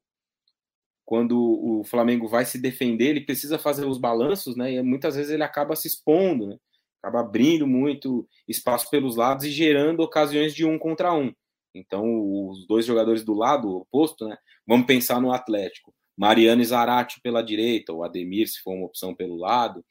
quando 1.04 1.36
o 1.36 1.82
Flamengo 1.82 2.28
vai 2.28 2.44
se 2.44 2.56
defender, 2.56 3.08
ele 3.08 3.22
precisa 3.22 3.58
fazer 3.58 3.84
os 3.84 3.98
balanços, 3.98 4.54
né? 4.54 4.74
E 4.74 4.80
muitas 4.80 5.16
vezes 5.16 5.32
ele 5.32 5.42
acaba 5.42 5.74
se 5.74 5.88
expondo, 5.88 6.46
né? 6.46 6.56
Acaba 7.02 7.20
abrindo 7.20 7.66
muito 7.66 8.28
espaço 8.46 8.88
pelos 8.88 9.16
lados 9.16 9.44
e 9.44 9.50
gerando 9.50 10.00
ocasiões 10.00 10.54
de 10.54 10.64
um 10.64 10.78
contra 10.78 11.12
um. 11.12 11.32
Então, 11.74 12.04
os 12.48 12.64
dois 12.64 12.86
jogadores 12.86 13.24
do 13.24 13.34
lado 13.34 13.78
oposto, 13.78 14.28
né? 14.28 14.36
Vamos 14.64 14.86
pensar 14.86 15.20
no 15.20 15.32
Atlético. 15.32 15.92
Mariano 16.16 16.64
Zarate 16.64 17.20
pela 17.20 17.42
direita, 17.42 17.92
o 17.92 18.04
Ademir, 18.04 18.46
se 18.46 18.60
for 18.60 18.74
uma 18.74 18.86
opção 18.86 19.12
pelo 19.12 19.34
lado. 19.34 19.84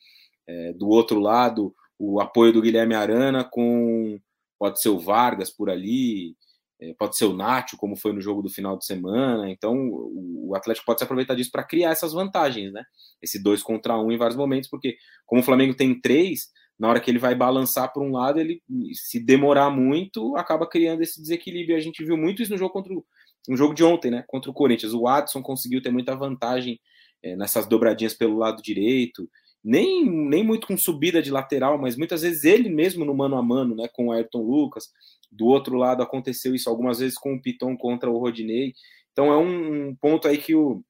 É, 0.48 0.72
do 0.72 0.88
outro 0.88 1.20
lado, 1.20 1.76
o 1.98 2.22
apoio 2.22 2.54
do 2.54 2.62
Guilherme 2.62 2.96
Arana 2.96 3.44
com 3.44 4.18
pode 4.60 4.82
ser 4.82 4.90
o 4.90 5.00
Vargas 5.00 5.50
por 5.50 5.70
ali, 5.70 6.36
é, 6.82 6.94
pode 6.94 7.18
ser 7.18 7.26
o 7.26 7.34
Nacho, 7.34 7.78
como 7.78 7.96
foi 7.96 8.14
no 8.14 8.22
jogo 8.22 8.42
do 8.42 8.50
final 8.50 8.78
de 8.78 8.86
semana. 8.86 9.50
Então, 9.50 9.76
o 9.76 10.54
Atlético 10.56 10.86
pode 10.86 11.00
se 11.00 11.04
aproveitar 11.04 11.36
disso 11.36 11.52
para 11.52 11.64
criar 11.64 11.92
essas 11.92 12.14
vantagens, 12.14 12.72
né? 12.72 12.84
Esse 13.22 13.42
dois 13.42 13.64
contra 13.64 13.98
um 13.98 14.12
em 14.12 14.18
vários 14.18 14.38
momentos, 14.38 14.70
porque 14.70 14.98
como 15.26 15.42
o 15.42 15.44
Flamengo 15.44 15.74
tem 15.74 16.00
três, 16.00 16.50
na 16.78 16.90
hora 16.90 17.00
que 17.00 17.10
ele 17.10 17.20
vai 17.20 17.36
balançar 17.36 17.92
para 17.92 18.04
um 18.04 18.12
lado, 18.12 18.40
ele 18.40 18.62
se 18.94 19.20
demorar 19.20 19.70
muito, 19.70 20.36
acaba 20.38 20.68
criando 20.68 21.02
esse 21.02 21.22
desequilíbrio. 21.22 21.76
A 21.76 21.82
gente 21.82 22.04
viu 22.06 22.18
muito 22.18 22.42
isso 22.42 22.52
no 22.52 22.58
jogo 22.58 22.74
contra 22.74 22.94
o 22.94 23.04
no 23.48 23.58
jogo 23.58 23.74
de 23.74 23.84
ontem, 23.84 24.12
né? 24.12 24.24
Contra 24.28 24.52
o 24.52 24.54
Corinthians. 24.54 24.94
O 24.94 25.02
Watson 25.02 25.42
conseguiu 25.42 25.82
ter 25.82 25.92
muita 25.92 26.16
vantagem 26.16 26.80
é, 27.24 27.36
nessas 27.36 27.66
dobradinhas 27.66 28.14
pelo 28.14 28.38
lado 28.38 28.62
direito. 28.62 29.30
Nem, 29.64 30.06
nem 30.06 30.44
muito 30.44 30.68
com 30.68 30.78
subida 30.78 31.22
de 31.22 31.32
lateral, 31.32 31.78
mas 31.78 31.98
muitas 31.98 32.22
vezes 32.22 32.44
ele 32.44 32.70
mesmo 32.70 33.04
no 33.04 33.14
mano 33.14 33.36
a 33.36 33.44
mano, 33.44 33.76
né? 33.76 33.88
Com 33.94 34.08
o 34.08 34.12
Ayrton 34.12 34.42
Lucas 34.42 34.86
do 35.32 35.46
outro 35.46 35.76
lado 35.76 36.02
aconteceu 36.02 36.56
isso 36.56 36.70
algumas 36.70 37.00
vezes 37.00 37.18
com 37.18 37.34
o 37.34 37.42
Piton 37.42 37.78
contra 37.78 38.10
o 38.10 38.18
Rodinei. 38.18 38.74
Então 39.12 39.32
é 39.32 39.38
um, 39.38 39.96
ponto 39.96 40.28
aí 40.28 40.38
que 40.38 40.56
o, 40.56 40.84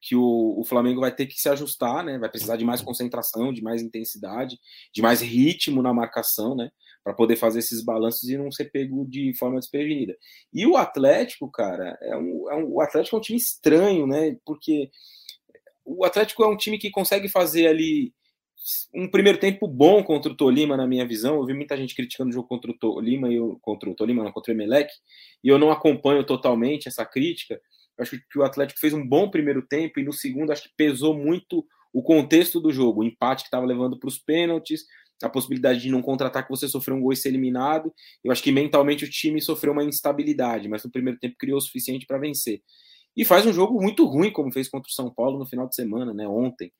que 0.00 0.14
o, 0.16 0.58
o, 0.58 0.64
Flamengo 0.64 1.00
vai 1.00 1.14
ter 1.14 1.26
que 1.26 1.40
se 1.40 1.48
ajustar, 1.48 2.04
né? 2.04 2.18
Vai 2.18 2.28
precisar 2.28 2.56
de 2.56 2.64
mais 2.64 2.82
concentração, 2.82 3.52
de 3.52 3.62
mais 3.62 3.82
intensidade, 3.82 4.58
de 4.92 5.02
mais 5.02 5.20
ritmo 5.20 5.82
na 5.82 5.94
marcação, 5.94 6.54
né? 6.54 6.70
Para 7.02 7.14
poder 7.14 7.36
fazer 7.36 7.60
esses 7.60 7.82
balanços 7.82 8.28
e 8.28 8.36
não 8.36 8.50
ser 8.50 8.70
pego 8.70 9.06
de 9.08 9.32
forma 9.38 9.58
desprevenida. 9.58 10.16
E 10.52 10.66
o 10.66 10.76
Atlético, 10.76 11.50
cara, 11.50 11.96
é 12.02 12.16
um, 12.16 12.50
é 12.50 12.56
um, 12.56 12.74
o 12.74 12.80
Atlético 12.80 13.16
é 13.16 13.18
um 13.18 13.22
time 13.22 13.38
estranho, 13.38 14.06
né? 14.06 14.36
Porque 14.44 14.90
o 15.88 16.04
Atlético 16.04 16.44
é 16.44 16.48
um 16.48 16.56
time 16.56 16.78
que 16.78 16.90
consegue 16.90 17.28
fazer 17.28 17.66
ali 17.66 18.12
um 18.94 19.08
primeiro 19.08 19.38
tempo 19.38 19.66
bom 19.66 20.02
contra 20.02 20.30
o 20.30 20.36
Tolima, 20.36 20.76
na 20.76 20.86
minha 20.86 21.06
visão. 21.06 21.36
Eu 21.36 21.46
vi 21.46 21.54
muita 21.54 21.76
gente 21.76 21.94
criticando 21.94 22.30
o 22.30 22.32
jogo 22.32 22.48
contra 22.48 22.70
o 22.70 22.78
Tolima, 22.78 23.32
e 23.32 23.36
eu, 23.36 23.58
contra 23.62 23.88
o 23.88 23.94
Tolima, 23.94 24.22
não, 24.22 24.32
contra 24.32 24.52
o 24.52 24.56
Emelec, 24.56 24.92
e 25.42 25.48
eu 25.48 25.58
não 25.58 25.70
acompanho 25.70 26.24
totalmente 26.24 26.88
essa 26.88 27.04
crítica. 27.06 27.54
Eu 27.96 28.02
acho 28.02 28.18
que 28.30 28.38
o 28.38 28.42
Atlético 28.42 28.78
fez 28.78 28.92
um 28.92 29.06
bom 29.06 29.30
primeiro 29.30 29.62
tempo, 29.62 29.98
e 29.98 30.04
no 30.04 30.12
segundo 30.12 30.52
acho 30.52 30.64
que 30.64 30.74
pesou 30.76 31.14
muito 31.14 31.64
o 31.92 32.02
contexto 32.02 32.60
do 32.60 32.70
jogo, 32.70 33.00
o 33.00 33.04
empate 33.04 33.44
que 33.44 33.48
estava 33.48 33.64
levando 33.64 33.98
para 33.98 34.08
os 34.08 34.18
pênaltis, 34.18 34.84
a 35.22 35.28
possibilidade 35.28 35.80
de 35.80 35.90
num 35.90 36.02
contra-ataque 36.02 36.50
você 36.50 36.68
sofrer 36.68 36.94
um 36.94 37.00
gol 37.00 37.12
e 37.12 37.16
ser 37.16 37.30
eliminado. 37.30 37.92
Eu 38.22 38.30
acho 38.30 38.42
que 38.42 38.52
mentalmente 38.52 39.04
o 39.04 39.10
time 39.10 39.40
sofreu 39.40 39.72
uma 39.72 39.82
instabilidade, 39.82 40.68
mas 40.68 40.84
no 40.84 40.90
primeiro 40.90 41.18
tempo 41.18 41.36
criou 41.38 41.58
o 41.58 41.60
suficiente 41.60 42.06
para 42.06 42.18
vencer. 42.18 42.62
E 43.18 43.24
faz 43.24 43.44
um 43.44 43.52
jogo 43.52 43.82
muito 43.82 44.06
ruim, 44.06 44.32
como 44.32 44.50
fez 44.50 44.68
contra 44.68 44.88
o 44.88 44.92
São 44.92 45.12
Paulo 45.12 45.38
no 45.38 45.46
final 45.46 45.68
de 45.68 45.74
semana, 45.74 46.14
né, 46.14 46.26
ontem 46.26 46.72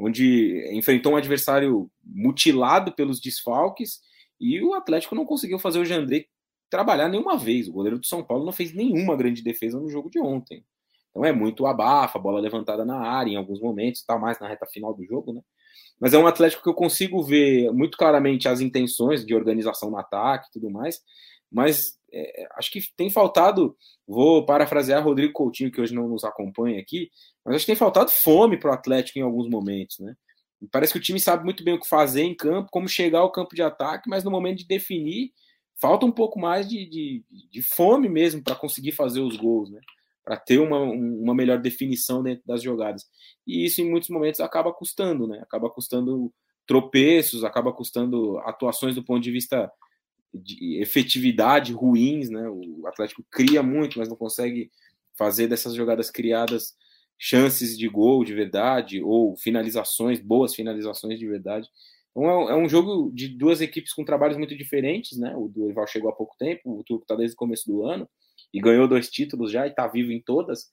onde 0.00 0.66
enfrentou 0.72 1.12
um 1.12 1.16
adversário 1.16 1.90
mutilado 2.02 2.92
pelos 2.92 3.20
desfalques 3.20 4.00
e 4.40 4.62
o 4.62 4.72
Atlético 4.72 5.14
não 5.14 5.26
conseguiu 5.26 5.58
fazer 5.58 5.78
o 5.78 5.84
Jandrei 5.84 6.26
trabalhar 6.70 7.08
nenhuma 7.08 7.36
vez. 7.36 7.68
O 7.68 7.72
goleiro 7.72 7.98
do 7.98 8.06
São 8.06 8.24
Paulo 8.24 8.44
não 8.44 8.52
fez 8.52 8.72
nenhuma 8.72 9.16
grande 9.16 9.42
defesa 9.42 9.78
no 9.78 9.90
jogo 9.90 10.08
de 10.08 10.18
ontem. 10.18 10.64
Então 11.10 11.24
é 11.24 11.32
muito 11.32 11.66
abafa, 11.66 12.18
bola 12.18 12.40
levantada 12.40 12.84
na 12.84 12.98
área 12.98 13.30
em 13.30 13.36
alguns 13.36 13.60
momentos, 13.60 14.02
tal, 14.04 14.18
mais 14.18 14.38
na 14.40 14.48
reta 14.48 14.66
final 14.66 14.94
do 14.94 15.04
jogo, 15.04 15.32
né? 15.32 15.42
Mas 16.00 16.14
é 16.14 16.18
um 16.18 16.26
Atlético 16.26 16.62
que 16.62 16.68
eu 16.68 16.74
consigo 16.74 17.22
ver 17.22 17.70
muito 17.72 17.98
claramente 17.98 18.48
as 18.48 18.60
intenções 18.60 19.26
de 19.26 19.34
organização 19.34 19.90
no 19.90 19.98
ataque 19.98 20.46
e 20.48 20.52
tudo 20.52 20.70
mais, 20.70 21.00
mas 21.50 21.98
é, 22.12 22.48
acho 22.56 22.70
que 22.70 22.80
tem 22.96 23.10
faltado, 23.10 23.76
vou 24.06 24.44
parafrasear 24.44 25.02
Rodrigo 25.02 25.32
Coutinho, 25.32 25.70
que 25.70 25.80
hoje 25.80 25.94
não 25.94 26.08
nos 26.08 26.24
acompanha 26.24 26.80
aqui, 26.80 27.10
mas 27.44 27.56
acho 27.56 27.64
que 27.64 27.72
tem 27.72 27.76
faltado 27.76 28.10
fome 28.10 28.58
para 28.58 28.70
o 28.70 28.74
Atlético 28.74 29.18
em 29.18 29.22
alguns 29.22 29.48
momentos, 29.48 29.98
né? 29.98 30.14
Parece 30.70 30.92
que 30.92 30.98
o 30.98 31.02
time 31.02 31.18
sabe 31.18 31.44
muito 31.44 31.64
bem 31.64 31.74
o 31.74 31.80
que 31.80 31.88
fazer 31.88 32.22
em 32.22 32.34
campo, 32.34 32.68
como 32.70 32.86
chegar 32.86 33.20
ao 33.20 33.32
campo 33.32 33.54
de 33.54 33.62
ataque, 33.62 34.10
mas 34.10 34.22
no 34.22 34.30
momento 34.30 34.58
de 34.58 34.66
definir, 34.66 35.32
falta 35.80 36.04
um 36.04 36.12
pouco 36.12 36.38
mais 36.38 36.68
de, 36.68 36.86
de, 36.86 37.24
de 37.50 37.62
fome 37.62 38.08
mesmo 38.08 38.42
para 38.42 38.54
conseguir 38.54 38.92
fazer 38.92 39.20
os 39.20 39.36
gols, 39.36 39.70
né? 39.70 39.80
Para 40.22 40.36
ter 40.36 40.58
uma, 40.58 40.78
uma 40.78 41.34
melhor 41.34 41.58
definição 41.58 42.22
dentro 42.22 42.42
das 42.46 42.62
jogadas. 42.62 43.04
E 43.46 43.64
isso, 43.64 43.80
em 43.80 43.90
muitos 43.90 44.10
momentos, 44.10 44.40
acaba 44.40 44.70
custando, 44.72 45.26
né? 45.26 45.40
Acaba 45.42 45.70
custando 45.70 46.30
tropeços, 46.66 47.42
acaba 47.42 47.72
custando 47.72 48.38
atuações 48.40 48.94
do 48.94 49.02
ponto 49.02 49.22
de 49.22 49.30
vista 49.32 49.72
de 50.32 50.80
efetividade 50.80 51.72
ruins, 51.72 52.30
né? 52.30 52.48
O 52.48 52.86
Atlético 52.86 53.24
cria 53.30 53.62
muito, 53.62 53.98
mas 53.98 54.08
não 54.08 54.16
consegue 54.16 54.70
fazer 55.16 55.48
dessas 55.48 55.74
jogadas 55.74 56.10
criadas 56.10 56.74
chances 57.18 57.76
de 57.76 57.86
gol 57.86 58.24
de 58.24 58.32
verdade 58.32 59.02
ou 59.02 59.36
finalizações, 59.36 60.18
boas 60.18 60.54
finalizações 60.54 61.18
de 61.18 61.28
verdade. 61.28 61.68
Então 62.10 62.48
é, 62.48 62.54
um 62.56 62.64
é 62.64 62.68
jogo 62.68 63.12
de 63.14 63.28
duas 63.28 63.60
equipes 63.60 63.92
com 63.92 64.04
trabalhos 64.04 64.38
muito 64.38 64.56
diferentes, 64.56 65.18
né? 65.18 65.36
O 65.36 65.46
do 65.46 65.68
Eval 65.68 65.86
chegou 65.86 66.10
há 66.10 66.14
pouco 66.14 66.34
tempo, 66.38 66.78
o 66.78 66.82
Turco 66.82 67.04
está 67.04 67.14
desde 67.14 67.34
o 67.34 67.38
começo 67.38 67.66
do 67.66 67.84
ano 67.84 68.08
e 68.52 68.60
ganhou 68.60 68.88
dois 68.88 69.10
títulos 69.10 69.52
já 69.52 69.66
e 69.66 69.70
está 69.70 69.86
vivo 69.86 70.10
em 70.10 70.20
todas, 70.20 70.70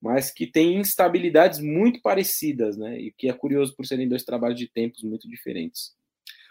mas 0.00 0.32
que 0.32 0.46
tem 0.46 0.78
instabilidades 0.78 1.60
muito 1.60 2.00
parecidas, 2.00 2.78
né? 2.78 2.98
E 2.98 3.12
que 3.12 3.28
é 3.28 3.32
curioso 3.34 3.76
por 3.76 3.86
serem 3.86 4.08
dois 4.08 4.24
trabalhos 4.24 4.58
de 4.58 4.68
tempos 4.68 5.02
muito 5.02 5.28
diferentes. 5.28 5.94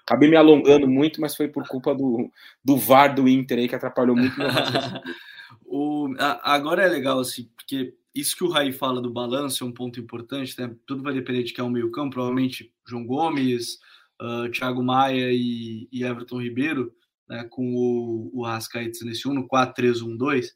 Acabei 0.10 0.28
me 0.28 0.36
alongando 0.36 0.88
muito, 0.88 1.22
mas 1.22 1.36
foi 1.36 1.48
por 1.48 1.68
culpa 1.68 1.94
do, 1.94 2.32
do 2.66 2.76
VAR 2.76 3.14
do 3.14 3.30
Inter 3.30 3.60
aí 3.60 3.68
que 3.70 3.76
atrapalhou 3.76 4.16
muito 4.16 4.36
o, 5.68 6.16
Agora 6.42 6.82
é 6.82 6.88
legal, 6.88 7.20
assim, 7.20 7.48
porque 7.56 7.94
isso 8.16 8.36
que 8.36 8.44
o 8.44 8.50
Raí 8.50 8.72
fala 8.72 9.00
do 9.00 9.14
balanço 9.14 9.64
é 9.64 9.68
um 9.68 9.72
ponto 9.72 10.00
importante, 10.00 10.60
né? 10.60 10.76
Tudo 10.88 11.04
vai 11.04 11.14
depender 11.14 11.44
de 11.44 11.54
quem 11.54 11.64
é 11.64 11.68
o 11.68 11.70
meio 11.70 11.92
campo, 11.92 12.14
provavelmente 12.14 12.74
João 12.88 13.06
Gomes, 13.06 13.78
uh, 14.20 14.50
Thiago 14.50 14.82
Maia 14.82 15.32
e, 15.32 15.88
e, 15.92 16.04
Everton 16.04 16.42
Ribeiro, 16.42 16.92
né? 17.28 17.44
Com 17.48 17.76
o, 17.76 18.32
o 18.34 18.44
Rascaeta 18.44 19.06
nesse 19.06 19.28
1, 19.28 19.34
no 19.36 19.48
4-3-1-2. 19.48 20.48
O 20.48 20.52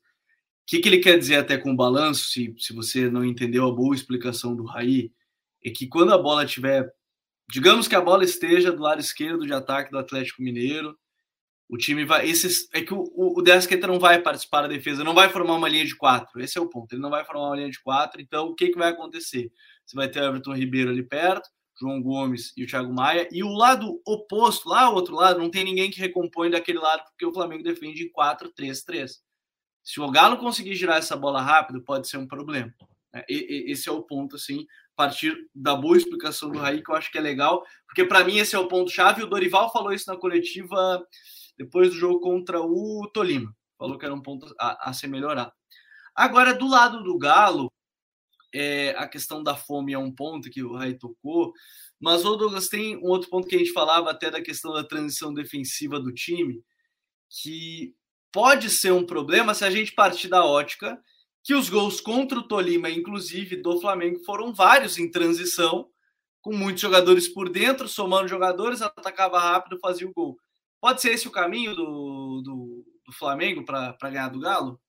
que, 0.65 0.79
que 0.79 0.89
ele 0.89 0.97
quer 0.97 1.19
dizer 1.19 1.35
até 1.35 1.59
com 1.59 1.73
o 1.73 1.77
balanço, 1.77 2.27
se, 2.29 2.55
se 2.57 2.73
você 2.73 3.07
não 3.07 3.23
entendeu 3.23 3.67
a 3.67 3.71
boa 3.71 3.93
explicação 3.93 4.55
do 4.55 4.63
Raí, 4.63 5.11
é 5.63 5.69
que 5.69 5.85
quando 5.85 6.11
a 6.11 6.17
bola 6.17 6.43
estiver 6.43 6.91
Digamos 7.49 7.87
que 7.87 7.95
a 7.95 8.01
bola 8.01 8.23
esteja 8.23 8.71
do 8.71 8.81
lado 8.81 9.01
esquerdo 9.01 9.45
de 9.45 9.53
ataque 9.53 9.91
do 9.91 9.97
Atlético 9.97 10.41
Mineiro. 10.41 10.97
O 11.69 11.77
time 11.77 12.05
vai. 12.05 12.27
Esses, 12.27 12.67
é 12.73 12.81
que 12.81 12.93
o, 12.93 13.03
o, 13.15 13.39
o 13.39 13.87
não 13.87 13.99
vai 13.99 14.21
participar 14.21 14.61
da 14.61 14.67
defesa, 14.67 15.03
não 15.03 15.13
vai 15.13 15.29
formar 15.29 15.55
uma 15.55 15.69
linha 15.69 15.85
de 15.85 15.95
quatro. 15.95 16.41
Esse 16.41 16.57
é 16.57 16.61
o 16.61 16.69
ponto. 16.69 16.93
Ele 16.93 17.01
não 17.01 17.09
vai 17.09 17.25
formar 17.25 17.47
uma 17.47 17.55
linha 17.55 17.69
de 17.69 17.81
quatro. 17.81 18.21
Então, 18.21 18.47
o 18.47 18.55
que, 18.55 18.69
que 18.69 18.77
vai 18.77 18.89
acontecer? 18.89 19.51
Você 19.85 19.95
vai 19.95 20.09
ter 20.09 20.21
o 20.21 20.25
Everton 20.25 20.53
Ribeiro 20.53 20.91
ali 20.91 21.03
perto, 21.03 21.49
João 21.79 22.01
Gomes 22.01 22.53
e 22.55 22.63
o 22.63 22.67
Thiago 22.67 22.93
Maia. 22.93 23.27
E 23.31 23.43
o 23.43 23.49
lado 23.49 24.01
oposto, 24.05 24.69
lá 24.69 24.89
o 24.89 24.93
outro 24.93 25.15
lado, 25.15 25.39
não 25.39 25.49
tem 25.49 25.63
ninguém 25.63 25.89
que 25.89 25.99
recompõe 25.99 26.49
daquele 26.49 26.79
lado, 26.79 27.03
porque 27.05 27.25
o 27.25 27.33
Flamengo 27.33 27.63
defende 27.63 28.03
em 28.03 28.11
4-3-3. 28.11 29.19
Se 29.83 29.99
o 29.99 30.09
Galo 30.09 30.37
conseguir 30.37 30.75
girar 30.75 30.97
essa 30.97 31.17
bola 31.17 31.41
rápido, 31.41 31.83
pode 31.83 32.07
ser 32.07 32.17
um 32.17 32.27
problema. 32.27 32.73
É, 33.13 33.25
esse 33.29 33.89
é 33.89 33.91
o 33.91 34.01
ponto, 34.01 34.37
assim, 34.37 34.65
partir 34.95 35.35
da 35.53 35.75
boa 35.75 35.97
explicação 35.97 36.51
do 36.51 36.59
Raí, 36.59 36.83
que 36.83 36.91
eu 36.91 36.95
acho 36.95 37.11
que 37.11 37.17
é 37.17 37.21
legal, 37.21 37.63
porque 37.85 38.05
para 38.05 38.23
mim 38.23 38.37
esse 38.37 38.55
é 38.55 38.59
o 38.59 38.67
ponto-chave. 38.67 39.23
O 39.23 39.27
Dorival 39.27 39.71
falou 39.71 39.91
isso 39.91 40.09
na 40.11 40.17
coletiva 40.17 41.05
depois 41.57 41.89
do 41.89 41.95
jogo 41.95 42.19
contra 42.19 42.61
o 42.61 43.09
Tolima. 43.13 43.55
Falou 43.77 43.97
que 43.97 44.05
era 44.05 44.13
um 44.13 44.21
ponto 44.21 44.53
a, 44.59 44.89
a 44.89 44.93
ser 44.93 45.07
melhorado. 45.07 45.51
Agora, 46.15 46.53
do 46.53 46.67
lado 46.67 47.03
do 47.03 47.17
Galo, 47.17 47.71
é, 48.53 48.91
a 48.91 49.07
questão 49.07 49.41
da 49.43 49.55
fome 49.55 49.93
é 49.93 49.97
um 49.97 50.13
ponto 50.13 50.49
que 50.49 50.63
o 50.63 50.75
Rai 50.75 50.93
tocou, 50.93 51.53
mas 51.99 52.23
o 52.23 52.35
Douglas 52.35 52.67
tem 52.67 52.97
um 52.97 53.07
outro 53.07 53.29
ponto 53.29 53.47
que 53.47 53.55
a 53.55 53.59
gente 53.59 53.73
falava 53.73 54.11
até 54.11 54.29
da 54.29 54.41
questão 54.41 54.71
da 54.73 54.83
transição 54.83 55.33
defensiva 55.33 55.99
do 55.99 56.13
time, 56.13 56.61
que 57.41 57.95
pode 58.31 58.69
ser 58.69 58.91
um 58.91 59.05
problema 59.05 59.53
se 59.53 59.65
a 59.65 59.71
gente 59.71 59.93
partir 59.93 60.27
da 60.27 60.45
ótica 60.45 61.01
que 61.43 61.53
os 61.53 61.69
gols 61.69 61.99
contra 61.99 62.39
o 62.39 62.47
Tolima, 62.47 62.89
inclusive 62.89 63.57
do 63.57 63.79
Flamengo, 63.81 64.23
foram 64.23 64.53
vários 64.53 64.97
em 64.97 65.11
transição, 65.11 65.89
com 66.41 66.55
muitos 66.55 66.81
jogadores 66.81 67.27
por 67.27 67.49
dentro, 67.49 67.87
somando 67.87 68.27
jogadores, 68.29 68.81
atacava 68.81 69.39
rápido, 69.39 69.79
fazia 69.79 70.07
o 70.07 70.13
gol. 70.13 70.37
Pode 70.79 71.01
ser 71.01 71.11
esse 71.11 71.27
o 71.27 71.31
caminho 71.31 71.75
do, 71.75 72.41
do, 72.41 72.85
do 73.05 73.11
Flamengo 73.11 73.65
para 73.65 73.95
ganhar 74.03 74.29
do 74.29 74.39
Galo? 74.39 74.79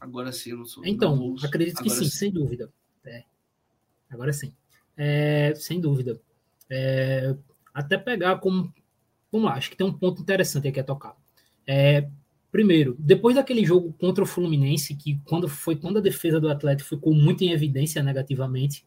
Agora 0.00 0.32
sim, 0.32 0.52
não 0.52 0.64
sou. 0.64 0.84
Então, 0.84 1.36
acredito 1.44 1.80
que 1.80 1.88
sim, 1.88 2.04
sim, 2.04 2.10
sem 2.10 2.32
dúvida. 2.32 2.72
É. 3.04 3.24
Agora 4.10 4.32
sim. 4.32 4.52
É, 4.96 5.54
sem 5.54 5.80
dúvida. 5.80 6.20
É, 6.74 7.34
até 7.74 7.98
pegar 7.98 8.38
como. 8.38 8.72
Vamos 9.30 9.46
lá, 9.46 9.56
acho 9.56 9.70
que 9.70 9.76
tem 9.76 9.86
um 9.86 9.92
ponto 9.92 10.22
interessante 10.22 10.68
aqui 10.68 10.80
a 10.80 10.84
tocar. 10.84 11.14
É, 11.66 12.08
primeiro, 12.50 12.96
depois 12.98 13.36
daquele 13.36 13.64
jogo 13.64 13.92
contra 13.98 14.24
o 14.24 14.26
Fluminense, 14.26 14.96
que 14.96 15.20
quando 15.26 15.48
foi 15.48 15.76
quando 15.76 15.98
a 15.98 16.02
defesa 16.02 16.40
do 16.40 16.48
Atlético 16.48 16.88
ficou 16.88 17.14
muito 17.14 17.44
em 17.44 17.52
evidência 17.52 18.02
negativamente, 18.02 18.86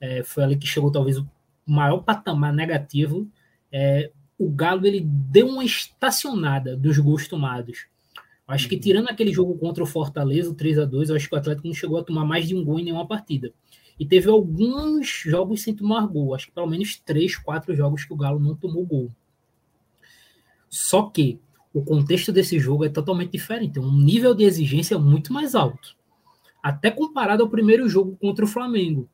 é, 0.00 0.24
foi 0.24 0.42
ali 0.42 0.56
que 0.56 0.66
chegou 0.66 0.90
talvez 0.90 1.18
o 1.18 1.28
maior 1.64 1.98
patamar 1.98 2.52
negativo. 2.52 3.28
É, 3.70 4.10
o 4.36 4.50
Galo 4.50 4.84
ele 4.84 5.00
deu 5.00 5.48
uma 5.48 5.64
estacionada 5.64 6.76
dos 6.76 6.98
gols 6.98 7.28
tomados. 7.28 7.86
Acho 8.46 8.68
que 8.68 8.74
uhum. 8.74 8.80
tirando 8.80 9.08
aquele 9.08 9.32
jogo 9.32 9.56
contra 9.56 9.82
o 9.82 9.86
Fortaleza, 9.86 10.50
o 10.50 10.54
3 10.54 10.80
a 10.80 10.84
2 10.84 11.10
eu 11.10 11.16
acho 11.16 11.28
que 11.28 11.34
o 11.34 11.38
Atlético 11.38 11.68
não 11.68 11.74
chegou 11.74 11.96
a 11.98 12.04
tomar 12.04 12.24
mais 12.24 12.46
de 12.46 12.56
um 12.56 12.64
gol 12.64 12.80
em 12.80 12.84
nenhuma 12.84 13.06
partida. 13.06 13.52
E 13.98 14.04
teve 14.04 14.28
alguns 14.28 15.08
jogos 15.08 15.62
sem 15.62 15.74
tomar 15.74 16.06
gol. 16.06 16.34
Acho 16.34 16.46
que 16.46 16.52
pelo 16.52 16.66
menos 16.66 16.96
três, 16.96 17.36
quatro 17.36 17.74
jogos 17.74 18.04
que 18.04 18.12
o 18.12 18.16
Galo 18.16 18.40
não 18.40 18.56
tomou 18.56 18.84
gol. 18.84 19.10
Só 20.68 21.02
que 21.04 21.38
o 21.72 21.82
contexto 21.82 22.32
desse 22.32 22.58
jogo 22.58 22.84
é 22.84 22.88
totalmente 22.88 23.32
diferente. 23.32 23.78
Um 23.78 24.00
nível 24.00 24.34
de 24.34 24.44
exigência 24.44 24.98
muito 24.98 25.32
mais 25.32 25.54
alto. 25.54 25.96
Até 26.62 26.90
comparado 26.90 27.42
ao 27.42 27.48
primeiro 27.48 27.88
jogo 27.88 28.16
contra 28.16 28.44
o 28.44 28.48
Flamengo. 28.48 29.08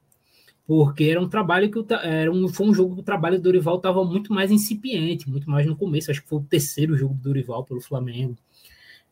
Porque 0.67 1.05
era 1.05 1.21
um 1.21 1.29
trabalho 1.29 1.71
que 1.71 1.79
o, 1.79 1.87
era 2.03 2.31
um, 2.31 2.49
foi 2.49 2.69
um 2.69 2.75
jogo 2.75 2.95
que 2.95 3.01
o 3.01 3.05
trabalho 3.05 3.39
do 3.39 3.43
Dorival 3.43 3.77
estava 3.77 4.05
muito 4.05 4.33
mais 4.33 4.51
incipiente, 4.51 5.29
muito 5.29 5.51
mais 5.51 5.67
no 5.67 5.77
começo. 5.77 6.11
Acho 6.11 6.23
que 6.23 6.29
foi 6.29 6.39
o 6.39 6.45
terceiro 6.45 6.97
jogo 6.97 7.15
do 7.15 7.23
Dorival 7.23 7.65
pelo 7.65 7.81
Flamengo. 7.81 8.37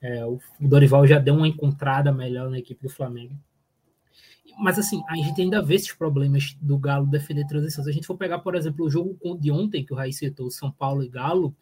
É, 0.00 0.24
o 0.24 0.38
Dorival 0.60 1.06
já 1.06 1.18
deu 1.18 1.34
uma 1.34 1.48
encontrada 1.48 2.12
melhor 2.12 2.48
na 2.48 2.58
equipe 2.58 2.82
do 2.82 2.88
Flamengo. 2.88 3.34
Mas 4.58 4.78
assim, 4.78 5.02
a 5.08 5.16
gente 5.16 5.40
ainda 5.40 5.62
vê 5.62 5.76
esses 5.76 5.92
problemas 5.92 6.56
do 6.60 6.76
Galo 6.78 7.06
defender 7.06 7.46
transição. 7.46 7.84
Se 7.84 7.90
a 7.90 7.92
gente 7.92 8.06
for 8.06 8.16
pegar, 8.16 8.40
por 8.40 8.54
exemplo, 8.54 8.84
o 8.84 8.90
jogo 8.90 9.16
de 9.38 9.50
ontem, 9.50 9.84
que 9.84 9.92
o 9.92 9.96
Raiz 9.96 10.16
citou, 10.16 10.50
São 10.50 10.70
Paulo 10.70 11.02
e 11.02 11.08
Galo, 11.08 11.54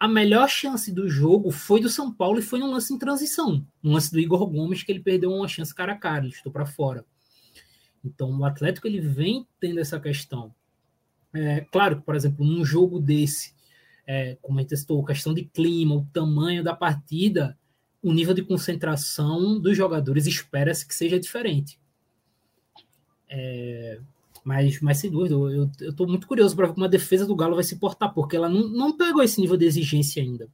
a 0.00 0.08
melhor 0.08 0.48
chance 0.48 0.90
do 0.90 1.08
jogo 1.08 1.52
foi 1.52 1.80
do 1.80 1.88
São 1.88 2.12
Paulo 2.12 2.40
e 2.40 2.42
foi 2.42 2.58
no 2.58 2.68
lance 2.68 2.92
em 2.92 2.98
transição. 2.98 3.64
No 3.80 3.92
lance 3.92 4.10
do 4.10 4.18
Igor 4.18 4.44
Gomes, 4.46 4.82
que 4.82 4.90
ele 4.90 4.98
perdeu 4.98 5.32
uma 5.32 5.46
chance 5.46 5.72
cara 5.72 5.92
a 5.92 5.96
cara, 5.96 6.24
ele 6.24 6.34
estou 6.34 6.50
para 6.50 6.66
fora. 6.66 7.04
Então, 8.04 8.36
o 8.36 8.44
Atlético 8.44 8.88
ele 8.88 9.00
vem 9.00 9.46
tendo 9.60 9.78
essa 9.78 10.00
questão. 10.00 10.52
É, 11.32 11.60
claro 11.60 11.96
que, 11.96 12.02
por 12.02 12.16
exemplo, 12.16 12.44
num 12.44 12.64
jogo 12.64 12.98
desse, 12.98 13.54
é, 14.04 14.36
como 14.42 14.58
a 14.58 14.62
gente 14.62 14.76
citou, 14.76 15.04
questão 15.04 15.32
de 15.32 15.44
clima, 15.44 15.94
o 15.94 16.04
tamanho 16.12 16.64
da 16.64 16.74
partida, 16.74 17.56
o 18.02 18.12
nível 18.12 18.34
de 18.34 18.42
concentração 18.42 19.60
dos 19.60 19.76
jogadores 19.76 20.26
espera-se 20.26 20.84
que 20.84 20.96
seja 20.96 21.20
diferente. 21.20 21.78
É, 23.34 23.98
mas, 24.44 24.80
mas 24.80 24.98
sem 24.98 25.10
dúvida, 25.10 25.34
eu 25.34 25.70
estou 25.80 26.06
muito 26.06 26.26
curioso 26.26 26.54
para 26.54 26.66
ver 26.66 26.74
como 26.74 26.84
a 26.84 26.88
defesa 26.88 27.26
do 27.26 27.34
Galo 27.34 27.54
vai 27.54 27.64
se 27.64 27.76
portar, 27.76 28.12
porque 28.12 28.36
ela 28.36 28.48
não, 28.48 28.68
não 28.68 28.96
pegou 28.96 29.22
esse 29.22 29.40
nível 29.40 29.56
de 29.56 29.64
exigência 29.64 30.22
ainda. 30.22 30.48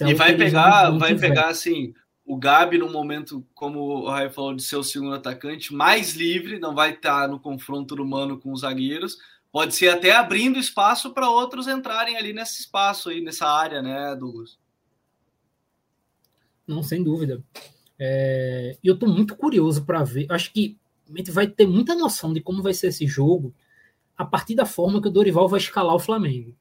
É 0.00 0.10
e 0.10 0.14
vai 0.14 0.36
pegar, 0.36 0.90
vai 0.98 1.14
pegar 1.14 1.48
assim, 1.48 1.94
o 2.24 2.36
Gabi 2.36 2.78
no 2.78 2.90
momento, 2.90 3.46
como 3.54 3.78
o 3.80 4.10
Raio 4.10 4.32
falou, 4.32 4.54
de 4.54 4.62
ser 4.62 4.76
o 4.76 4.82
segundo 4.82 5.14
atacante, 5.14 5.72
mais 5.72 6.14
livre, 6.16 6.58
não 6.58 6.74
vai 6.74 6.90
estar 6.90 7.28
no 7.28 7.38
confronto 7.38 7.94
humano 7.94 8.40
com 8.40 8.52
os 8.52 8.62
zagueiros, 8.62 9.16
pode 9.52 9.74
ser 9.76 9.90
até 9.90 10.12
abrindo 10.12 10.58
espaço 10.58 11.14
para 11.14 11.30
outros 11.30 11.68
entrarem 11.68 12.16
ali 12.16 12.32
nesse 12.32 12.60
espaço 12.60 13.10
aí, 13.10 13.20
nessa 13.20 13.46
área, 13.46 13.80
né, 13.80 14.16
Douglas? 14.16 14.58
Não, 16.66 16.82
sem 16.82 17.04
dúvida. 17.04 17.44
É, 17.98 18.76
e 18.82 18.88
eu 18.88 18.94
estou 18.94 19.08
muito 19.08 19.36
curioso 19.36 19.84
para 19.84 20.02
ver. 20.02 20.26
Acho 20.28 20.52
que 20.52 20.76
a 21.12 21.16
gente 21.16 21.30
vai 21.30 21.46
ter 21.46 21.66
muita 21.66 21.94
noção 21.94 22.32
de 22.32 22.40
como 22.40 22.62
vai 22.62 22.74
ser 22.74 22.88
esse 22.88 23.06
jogo 23.06 23.54
a 24.16 24.24
partir 24.24 24.54
da 24.54 24.66
forma 24.66 25.00
que 25.00 25.08
o 25.08 25.10
Dorival 25.10 25.48
vai 25.48 25.60
escalar 25.60 25.94
o 25.94 26.00
Flamengo. 26.00 26.54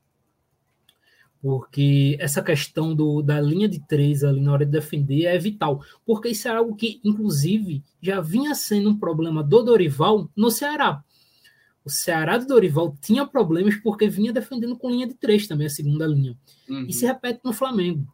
Porque 1.41 2.17
essa 2.19 2.41
questão 2.41 2.95
do, 2.95 3.21
da 3.21 3.39
linha 3.39 3.69
de 3.69 3.79
três 3.79 4.23
ali 4.23 4.41
na 4.41 4.51
hora 4.51 4.65
de 4.65 4.71
defender 4.71 5.25
é 5.25 5.37
vital. 5.37 5.83
Porque 6.05 6.29
isso 6.29 6.47
é 6.47 6.51
algo 6.51 6.75
que, 6.75 6.99
inclusive, 7.03 7.83
já 8.01 8.19
vinha 8.19 8.55
sendo 8.55 8.89
um 8.89 8.97
problema 8.97 9.43
do 9.43 9.61
Dorival 9.61 10.29
no 10.35 10.49
Ceará. 10.49 11.03
O 11.83 11.89
Ceará 11.89 12.39
do 12.39 12.47
Dorival 12.47 12.97
tinha 12.99 13.27
problemas 13.27 13.75
porque 13.75 14.09
vinha 14.09 14.33
defendendo 14.33 14.75
com 14.75 14.89
linha 14.89 15.07
de 15.07 15.13
três 15.13 15.47
também, 15.47 15.67
a 15.67 15.69
segunda 15.69 16.07
linha. 16.07 16.35
Uhum. 16.67 16.87
E 16.87 16.93
se 16.93 17.05
repete 17.05 17.41
no 17.43 17.53
Flamengo. 17.53 18.07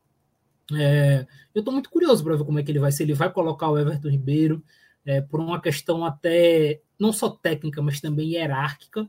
É, 0.73 1.25
eu 1.55 1.59
estou 1.59 1.73
muito 1.73 1.89
curioso 1.89 2.23
para 2.23 2.35
ver 2.35 2.43
como 2.43 2.59
é 2.59 2.63
que 2.63 2.71
ele 2.71 2.79
vai. 2.79 2.91
Se 2.91 3.01
ele 3.01 3.13
vai 3.13 3.31
colocar 3.31 3.69
o 3.69 3.79
Everton 3.79 4.09
Ribeiro, 4.09 4.61
é, 5.05 5.21
por 5.21 5.39
uma 5.39 5.61
questão 5.61 6.05
até 6.05 6.81
não 6.99 7.11
só 7.11 7.29
técnica, 7.29 7.81
mas 7.81 7.99
também 7.99 8.33
hierárquica, 8.33 9.07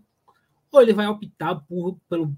ou 0.71 0.81
ele 0.81 0.93
vai 0.93 1.07
optar 1.07 1.57
por, 1.57 1.99
pelo, 2.09 2.35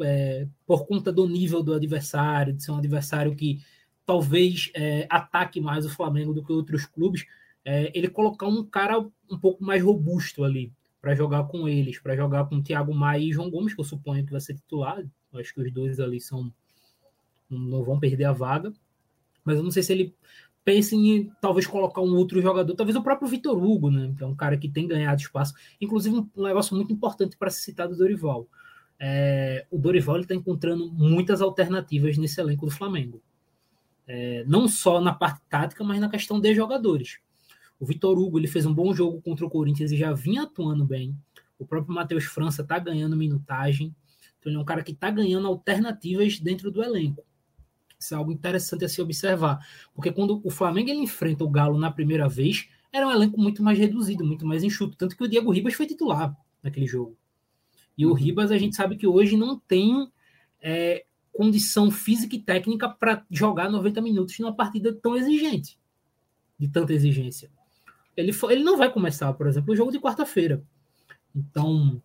é, 0.00 0.46
por 0.66 0.86
conta 0.86 1.12
do 1.12 1.28
nível 1.28 1.62
do 1.62 1.74
adversário, 1.74 2.54
de 2.54 2.64
ser 2.64 2.70
um 2.70 2.78
adversário 2.78 3.36
que 3.36 3.60
talvez 4.06 4.70
é, 4.74 5.06
ataque 5.10 5.60
mais 5.60 5.84
o 5.84 5.90
Flamengo 5.90 6.32
do 6.32 6.44
que 6.44 6.52
outros 6.52 6.86
clubes, 6.86 7.26
é, 7.64 7.90
ele 7.94 8.08
colocar 8.08 8.46
um 8.46 8.64
cara 8.64 8.98
um 9.30 9.38
pouco 9.38 9.64
mais 9.64 9.82
robusto 9.82 10.44
ali 10.44 10.72
para 11.00 11.14
jogar 11.14 11.44
com 11.44 11.68
eles, 11.68 11.98
para 11.98 12.16
jogar 12.16 12.46
com 12.46 12.56
o 12.56 12.62
Thiago 12.62 12.94
Maia 12.94 13.22
e 13.22 13.32
João 13.32 13.50
Gomes, 13.50 13.74
que 13.74 13.80
eu 13.80 13.84
suponho 13.84 14.24
que 14.24 14.32
vai 14.32 14.40
ser 14.40 14.54
titular. 14.54 15.04
Acho 15.34 15.52
que 15.52 15.60
os 15.60 15.72
dois 15.72 16.00
ali 16.00 16.20
são 16.20 16.52
não 17.50 17.84
vão 17.84 18.00
perder 18.00 18.24
a 18.24 18.32
vaga, 18.32 18.72
mas 19.44 19.58
eu 19.58 19.62
não 19.62 19.70
sei 19.70 19.82
se 19.82 19.92
ele 19.92 20.16
pense 20.64 20.96
em 20.96 21.30
talvez 21.40 21.66
colocar 21.66 22.00
um 22.00 22.16
outro 22.16 22.40
jogador, 22.40 22.74
talvez 22.74 22.96
o 22.96 23.02
próprio 23.02 23.28
Vitor 23.28 23.62
Hugo, 23.62 23.90
né, 23.90 24.14
que 24.16 24.24
é 24.24 24.26
um 24.26 24.34
cara 24.34 24.56
que 24.56 24.68
tem 24.68 24.88
ganhado 24.88 25.20
espaço. 25.20 25.54
Inclusive, 25.80 26.16
um, 26.16 26.42
negócio 26.42 26.74
muito 26.74 26.92
importante 26.92 27.36
para 27.36 27.50
se 27.50 27.62
citar 27.62 27.86
do 27.86 27.96
Dorival. 27.96 28.48
É, 28.98 29.66
o 29.70 29.78
Dorival 29.78 30.20
está 30.20 30.34
encontrando 30.34 30.90
muitas 30.90 31.42
alternativas 31.42 32.16
nesse 32.16 32.40
elenco 32.40 32.64
do 32.64 32.72
Flamengo. 32.72 33.20
É, 34.06 34.44
não 34.46 34.66
só 34.66 35.00
na 35.00 35.12
parte 35.12 35.40
tática, 35.48 35.84
mas 35.84 36.00
na 36.00 36.08
questão 36.08 36.40
de 36.40 36.54
jogadores. 36.54 37.18
O 37.78 37.84
Vitor 37.84 38.18
Hugo 38.18 38.38
ele 38.38 38.46
fez 38.46 38.64
um 38.64 38.72
bom 38.72 38.94
jogo 38.94 39.20
contra 39.20 39.44
o 39.44 39.50
Corinthians 39.50 39.92
e 39.92 39.96
já 39.96 40.12
vinha 40.12 40.44
atuando 40.44 40.84
bem. 40.84 41.14
O 41.58 41.66
próprio 41.66 41.94
Matheus 41.94 42.24
França 42.24 42.62
está 42.62 42.78
ganhando 42.78 43.16
minutagem. 43.16 43.94
Então 44.38 44.50
ele 44.50 44.58
é 44.58 44.60
um 44.60 44.64
cara 44.64 44.82
que 44.82 44.92
está 44.92 45.10
ganhando 45.10 45.46
alternativas 45.46 46.38
dentro 46.38 46.70
do 46.70 46.82
elenco. 46.82 47.24
Isso 48.04 48.14
é 48.14 48.16
algo 48.16 48.30
interessante 48.30 48.84
a 48.84 48.88
se 48.88 49.00
observar. 49.00 49.66
Porque 49.94 50.12
quando 50.12 50.40
o 50.44 50.50
Flamengo 50.50 50.90
ele 50.90 51.00
enfrenta 51.00 51.42
o 51.42 51.50
Galo 51.50 51.78
na 51.78 51.90
primeira 51.90 52.28
vez, 52.28 52.68
era 52.92 53.06
um 53.06 53.10
elenco 53.10 53.40
muito 53.40 53.62
mais 53.62 53.78
reduzido, 53.78 54.24
muito 54.24 54.46
mais 54.46 54.62
enxuto. 54.62 54.96
Tanto 54.96 55.16
que 55.16 55.24
o 55.24 55.28
Diego 55.28 55.50
Ribas 55.50 55.74
foi 55.74 55.86
titular 55.86 56.36
naquele 56.62 56.86
jogo. 56.86 57.16
E 57.96 58.04
o 58.04 58.10
uhum. 58.10 58.14
Ribas, 58.14 58.50
a 58.50 58.58
gente 58.58 58.76
sabe 58.76 58.96
que 58.96 59.06
hoje 59.06 59.36
não 59.36 59.58
tem 59.58 60.08
é, 60.60 61.04
condição 61.32 61.90
física 61.90 62.36
e 62.36 62.40
técnica 62.40 62.88
para 62.88 63.24
jogar 63.30 63.70
90 63.70 64.00
minutos 64.00 64.38
numa 64.38 64.54
partida 64.54 64.92
tão 64.92 65.16
exigente, 65.16 65.78
de 66.58 66.68
tanta 66.68 66.92
exigência. 66.92 67.50
Ele, 68.16 68.32
ele 68.50 68.62
não 68.62 68.76
vai 68.76 68.92
começar, 68.92 69.32
por 69.32 69.46
exemplo, 69.46 69.72
o 69.72 69.76
jogo 69.76 69.90
de 69.90 69.98
quarta-feira. 69.98 70.62
Então, 71.34 72.00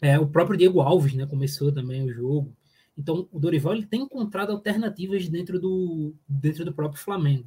é, 0.00 0.18
o 0.18 0.26
próprio 0.26 0.58
Diego 0.58 0.80
Alves 0.80 1.14
né, 1.14 1.24
começou 1.26 1.72
também 1.72 2.04
o 2.04 2.12
jogo. 2.12 2.54
Então, 2.96 3.28
o 3.30 3.38
Dorival 3.38 3.74
ele 3.74 3.86
tem 3.86 4.02
encontrado 4.02 4.50
alternativas 4.52 5.28
dentro 5.28 5.60
do, 5.60 6.14
dentro 6.28 6.64
do 6.64 6.72
próprio 6.72 7.00
Flamengo. 7.00 7.46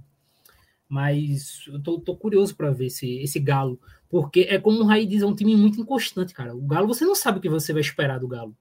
Mas 0.87 1.65
eu 1.67 1.81
tô, 1.81 1.99
tô 1.99 2.15
curioso 2.15 2.55
para 2.55 2.71
ver 2.71 2.87
esse, 2.87 3.19
esse 3.19 3.39
Galo, 3.39 3.79
porque 4.09 4.41
é 4.41 4.59
como 4.59 4.81
o 4.81 4.85
Raí 4.85 5.05
diz, 5.05 5.21
é 5.21 5.25
um 5.25 5.35
time 5.35 5.55
muito 5.55 5.79
inconstante, 5.79 6.33
cara. 6.33 6.55
O 6.55 6.61
Galo, 6.61 6.87
você 6.87 7.05
não 7.05 7.15
sabe 7.15 7.39
o 7.39 7.41
que 7.41 7.49
você 7.49 7.73
vai 7.73 7.81
esperar 7.81 8.19
do 8.19 8.27
Galo. 8.27 8.55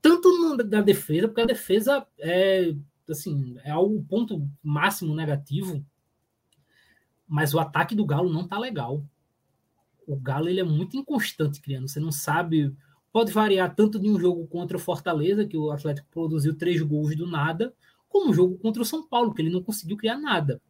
tanto 0.00 0.56
da 0.64 0.80
defesa, 0.80 1.28
porque 1.28 1.40
a 1.40 1.46
defesa 1.46 2.06
é 2.18 2.74
assim, 3.08 3.56
é 3.64 3.74
o 3.74 4.02
ponto 4.02 4.48
máximo 4.62 5.14
negativo, 5.14 5.84
mas 7.26 7.54
o 7.54 7.58
ataque 7.58 7.94
do 7.94 8.06
Galo 8.06 8.32
não 8.32 8.46
tá 8.46 8.58
legal. 8.58 9.04
O 10.06 10.16
Galo 10.16 10.48
ele 10.48 10.60
é 10.60 10.64
muito 10.64 10.96
inconstante 10.96 11.60
criando, 11.60 11.88
você 11.88 12.00
não 12.00 12.12
sabe, 12.12 12.74
pode 13.12 13.32
variar 13.32 13.74
tanto 13.74 13.98
de 13.98 14.08
um 14.08 14.18
jogo 14.18 14.46
contra 14.46 14.76
o 14.76 14.80
Fortaleza, 14.80 15.46
que 15.46 15.56
o 15.56 15.70
Atlético 15.70 16.08
produziu 16.10 16.54
três 16.54 16.80
gols 16.82 17.16
do 17.16 17.26
nada, 17.26 17.74
como 18.08 18.30
um 18.30 18.34
jogo 18.34 18.58
contra 18.58 18.82
o 18.82 18.86
São 18.86 19.06
Paulo, 19.06 19.34
que 19.34 19.42
ele 19.42 19.50
não 19.50 19.62
conseguiu 19.62 19.96
criar 19.96 20.16
nada. 20.16 20.60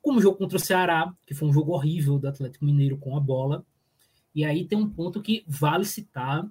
Como 0.00 0.18
o 0.18 0.22
jogo 0.22 0.36
contra 0.36 0.56
o 0.56 0.60
Ceará, 0.60 1.12
que 1.26 1.34
foi 1.34 1.48
um 1.48 1.52
jogo 1.52 1.72
horrível 1.72 2.18
do 2.18 2.28
Atlético 2.28 2.64
Mineiro 2.64 2.98
com 2.98 3.16
a 3.16 3.20
bola. 3.20 3.64
E 4.34 4.44
aí 4.44 4.64
tem 4.64 4.78
um 4.78 4.88
ponto 4.88 5.22
que 5.22 5.44
vale 5.46 5.84
citar, 5.84 6.48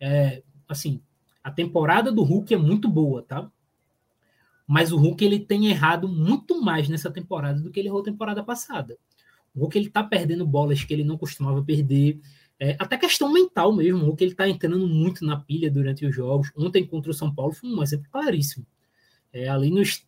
é, 0.00 0.42
assim, 0.68 1.00
a 1.42 1.50
temporada 1.50 2.10
do 2.10 2.22
Hulk 2.22 2.52
é 2.52 2.56
muito 2.56 2.88
boa, 2.88 3.22
tá? 3.22 3.50
Mas 4.66 4.92
o 4.92 4.98
Hulk 4.98 5.24
ele 5.24 5.40
tem 5.40 5.68
errado 5.68 6.08
muito 6.08 6.60
mais 6.60 6.88
nessa 6.88 7.10
temporada 7.10 7.60
do 7.60 7.70
que 7.70 7.80
ele 7.80 7.88
errou 7.88 8.02
temporada 8.02 8.42
passada. 8.42 8.98
O 9.54 9.60
Hulk 9.60 9.78
ele 9.78 9.88
tá 9.88 10.02
perdendo 10.02 10.46
bolas 10.46 10.84
que 10.84 10.92
ele 10.92 11.04
não 11.04 11.16
costumava 11.16 11.64
perder. 11.64 12.20
É, 12.60 12.76
até 12.78 12.96
questão 12.96 13.32
mental 13.32 13.72
mesmo. 13.72 14.00
O 14.02 14.06
Hulk 14.06 14.24
ele 14.24 14.34
tá 14.34 14.48
entrando 14.48 14.86
muito 14.86 15.24
na 15.24 15.36
pilha 15.36 15.70
durante 15.70 16.04
os 16.04 16.14
jogos. 16.14 16.50
Ontem 16.56 16.86
contra 16.86 17.10
o 17.10 17.14
São 17.14 17.32
Paulo 17.32 17.52
foi 17.52 17.70
um 17.70 17.82
exemplo 17.82 18.08
claríssimo. 18.10 18.66
É, 19.32 19.48
ali 19.48 19.70
nos 19.70 20.04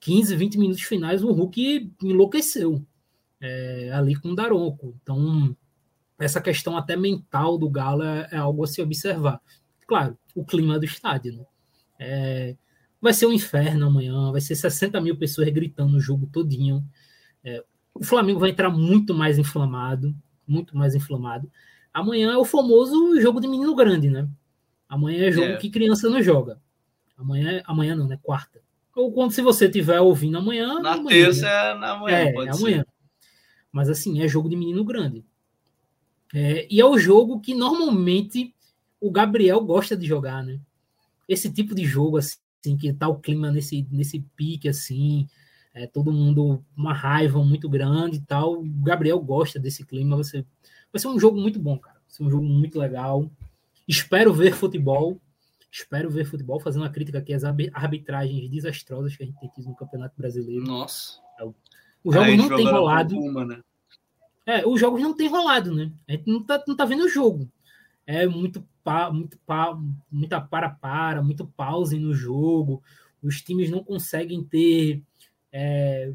15, 0.00 0.34
20 0.36 0.58
minutos 0.58 0.82
finais, 0.82 1.22
o 1.22 1.32
Hulk 1.32 1.92
enlouqueceu. 2.02 2.84
É, 3.40 3.90
ali 3.92 4.14
com 4.16 4.30
o 4.30 4.34
Daronco. 4.34 4.94
Então, 5.02 5.56
essa 6.18 6.40
questão 6.40 6.76
até 6.76 6.96
mental 6.96 7.56
do 7.58 7.68
Galo 7.68 8.02
é, 8.02 8.28
é, 8.32 8.36
algo 8.36 8.64
a 8.64 8.66
se 8.66 8.80
observar. 8.82 9.40
Claro, 9.86 10.16
o 10.34 10.44
clima 10.44 10.78
do 10.78 10.84
estádio. 10.84 11.36
Né? 11.36 11.44
É, 11.98 12.56
Vai 13.00 13.14
ser 13.14 13.26
um 13.26 13.32
inferno 13.32 13.86
amanhã, 13.86 14.30
vai 14.30 14.42
ser 14.42 14.54
60 14.54 15.00
mil 15.00 15.16
pessoas 15.16 15.48
gritando 15.48 15.96
o 15.96 16.00
jogo 16.00 16.26
todinho. 16.26 16.84
É, 17.42 17.64
o 17.94 18.04
Flamengo 18.04 18.38
vai 18.38 18.50
entrar 18.50 18.68
muito 18.68 19.14
mais 19.14 19.38
inflamado, 19.38 20.14
muito 20.46 20.76
mais 20.76 20.94
inflamado. 20.94 21.50
Amanhã 21.92 22.32
é 22.32 22.36
o 22.36 22.44
famoso 22.44 23.20
jogo 23.20 23.40
de 23.40 23.48
menino 23.48 23.74
grande, 23.74 24.08
né? 24.10 24.28
Amanhã 24.88 25.26
é 25.26 25.32
jogo 25.32 25.52
é. 25.52 25.56
que 25.56 25.70
criança 25.70 26.08
não 26.08 26.22
joga. 26.22 26.60
Amanhã, 27.16 27.62
amanhã 27.66 27.94
não, 27.94 28.06
né? 28.06 28.18
Quarta. 28.22 28.60
Ou 28.94 29.12
quando 29.12 29.32
se 29.32 29.42
você 29.42 29.66
estiver 29.66 30.00
ouvindo 30.00 30.38
amanhã. 30.38 30.80
Na 30.80 30.94
amanhã, 30.94 31.08
terça 31.08 31.46
né? 31.46 31.70
é 31.70 31.74
na 31.74 31.96
manhã. 31.96 32.16
É, 32.16 32.34
é 32.34 32.50
amanhã. 32.50 32.84
Mas 33.70 33.88
assim, 33.88 34.22
é 34.22 34.28
jogo 34.28 34.48
de 34.48 34.56
menino 34.56 34.84
grande. 34.84 35.24
É, 36.34 36.66
e 36.70 36.80
é 36.80 36.84
o 36.84 36.98
jogo 36.98 37.40
que 37.40 37.54
normalmente 37.54 38.54
o 39.00 39.10
Gabriel 39.10 39.60
gosta 39.60 39.96
de 39.96 40.06
jogar, 40.06 40.44
né? 40.44 40.60
Esse 41.28 41.50
tipo 41.52 41.74
de 41.74 41.84
jogo, 41.84 42.18
assim, 42.18 42.76
que 42.76 42.92
tá 42.92 43.08
o 43.08 43.18
clima 43.18 43.50
nesse, 43.50 43.86
nesse 43.90 44.20
pique, 44.36 44.68
assim, 44.68 45.28
é, 45.72 45.86
todo 45.86 46.12
mundo 46.12 46.64
uma 46.76 46.92
raiva 46.92 47.42
muito 47.44 47.68
grande 47.68 48.16
e 48.16 48.20
tal. 48.20 48.60
O 48.60 48.64
Gabriel 48.64 49.20
gosta 49.20 49.58
desse 49.58 49.84
clima. 49.84 50.22
Ser, 50.24 50.44
vai 50.92 51.00
ser 51.00 51.08
um 51.08 51.18
jogo 51.18 51.40
muito 51.40 51.58
bom, 51.58 51.78
cara. 51.78 51.96
Vai 51.96 52.10
ser 52.10 52.22
um 52.24 52.30
jogo 52.30 52.44
muito 52.44 52.78
legal. 52.78 53.30
Espero 53.86 54.32
ver 54.32 54.54
futebol. 54.54 55.20
Espero 55.70 56.10
ver 56.10 56.24
futebol, 56.24 56.58
fazendo 56.58 56.82
uma 56.82 56.90
crítica 56.90 57.18
aqui 57.18 57.32
às 57.32 57.44
arbitragens 57.44 58.50
desastrosas 58.50 59.16
que 59.16 59.22
a 59.22 59.26
gente 59.26 59.38
tem 59.38 59.48
tido 59.50 59.68
no 59.68 59.76
Campeonato 59.76 60.14
Brasileiro. 60.16 60.64
Nossa. 60.64 61.20
Os 62.02 62.14
jogos 62.14 62.36
não 62.36 62.56
tem 62.56 62.66
rolado. 62.66 63.18
Uma, 63.18 63.44
né? 63.44 63.60
É, 64.44 64.66
os 64.66 64.80
jogos 64.80 65.00
não 65.00 65.14
tem 65.14 65.28
rolado, 65.28 65.72
né? 65.72 65.92
A 66.08 66.12
gente 66.12 66.26
não 66.26 66.42
tá, 66.42 66.62
não 66.66 66.74
tá 66.74 66.84
vendo 66.84 67.04
o 67.04 67.08
jogo. 67.08 67.48
É 68.04 68.26
muito 68.26 68.66
pa, 68.82 69.12
muito 69.12 69.38
pa, 69.46 69.78
muita 70.10 70.40
para-para, 70.40 71.22
muito 71.22 71.46
pause 71.46 71.98
no 71.98 72.12
jogo. 72.12 72.82
Os 73.22 73.40
times 73.40 73.70
não 73.70 73.84
conseguem 73.84 74.42
ter 74.42 75.02
é, 75.52 76.12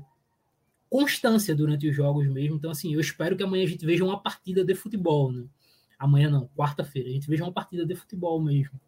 constância 0.89 1.55
durante 1.55 1.87
os 1.87 1.95
jogos 1.95 2.27
mesmo. 2.27 2.55
Então, 2.55 2.71
assim, 2.71 2.93
eu 2.93 2.99
espero 2.99 3.35
que 3.35 3.43
amanhã 3.43 3.63
a 3.63 3.67
gente 3.67 3.85
veja 3.85 4.03
uma 4.03 4.21
partida 4.21 4.63
de 4.63 4.75
futebol, 4.75 5.31
né? 5.31 5.45
Amanhã 5.97 6.29
não, 6.29 6.47
quarta-feira, 6.55 7.09
a 7.09 7.11
gente 7.11 7.27
veja 7.27 7.43
uma 7.43 7.53
partida 7.53 7.85
de 7.85 7.95
futebol 7.95 8.41
mesmo. 8.41 8.79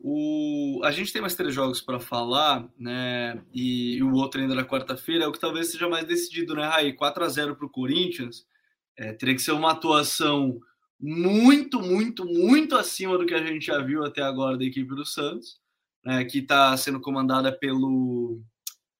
O... 0.00 0.80
A 0.84 0.92
gente 0.92 1.12
tem 1.12 1.20
mais 1.20 1.34
três 1.34 1.52
jogos 1.52 1.80
para 1.80 1.98
falar, 1.98 2.68
né? 2.78 3.42
E, 3.52 4.00
o 4.02 4.14
outro 4.14 4.40
ainda 4.40 4.54
na 4.54 4.64
quarta-feira 4.64 5.24
é 5.24 5.26
o 5.26 5.32
que 5.32 5.40
talvez 5.40 5.70
seja 5.70 5.88
mais 5.88 6.06
decidido, 6.06 6.54
né, 6.54 6.64
Raí? 6.64 6.92
4 6.92 7.24
a 7.24 7.28
0 7.28 7.56
para 7.56 7.66
o 7.66 7.70
Corinthians. 7.70 8.46
É, 8.96 9.12
teria 9.12 9.34
que 9.34 9.42
ser 9.42 9.52
uma 9.52 9.72
atuação 9.72 10.60
muito, 11.00 11.80
muito, 11.80 12.24
muito 12.24 12.76
acima 12.76 13.16
do 13.16 13.26
que 13.26 13.34
a 13.34 13.44
gente 13.44 13.66
já 13.66 13.78
viu 13.80 14.04
até 14.04 14.22
agora 14.22 14.56
da 14.56 14.64
equipe 14.64 14.94
do 14.94 15.04
Santos, 15.04 15.60
né, 16.04 16.24
que 16.24 16.38
está 16.38 16.76
sendo 16.76 17.00
comandada 17.00 17.52
pelo. 17.52 18.40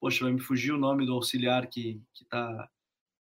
Poxa, 0.01 0.25
vai 0.25 0.33
me 0.33 0.41
fugir 0.41 0.73
o 0.73 0.79
nome 0.79 1.05
do 1.05 1.13
auxiliar 1.13 1.67
que 1.69 2.01
está 2.21 2.69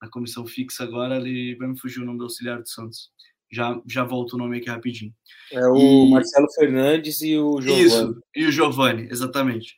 na 0.01 0.09
comissão 0.09 0.47
fixa 0.47 0.85
agora, 0.85 1.17
ele 1.17 1.57
vai 1.57 1.69
me 1.69 1.79
fugir 1.79 2.01
o 2.01 2.05
nome 2.05 2.19
do 2.19 2.25
auxiliar 2.25 2.61
do 2.61 2.69
Santos. 2.69 3.11
Já, 3.51 3.81
já 3.87 4.05
volto 4.05 4.35
o 4.35 4.39
nome 4.39 4.59
aqui 4.59 4.69
rapidinho. 4.69 5.13
É 5.51 5.67
o 5.67 6.07
e... 6.07 6.11
Marcelo 6.11 6.47
Fernandes 6.55 7.23
e 7.23 7.37
o 7.37 7.61
Giovani. 7.61 7.85
Isso, 7.85 8.23
e 8.37 8.47
o 8.47 8.53
Giovani, 8.53 9.09
exatamente. 9.11 9.75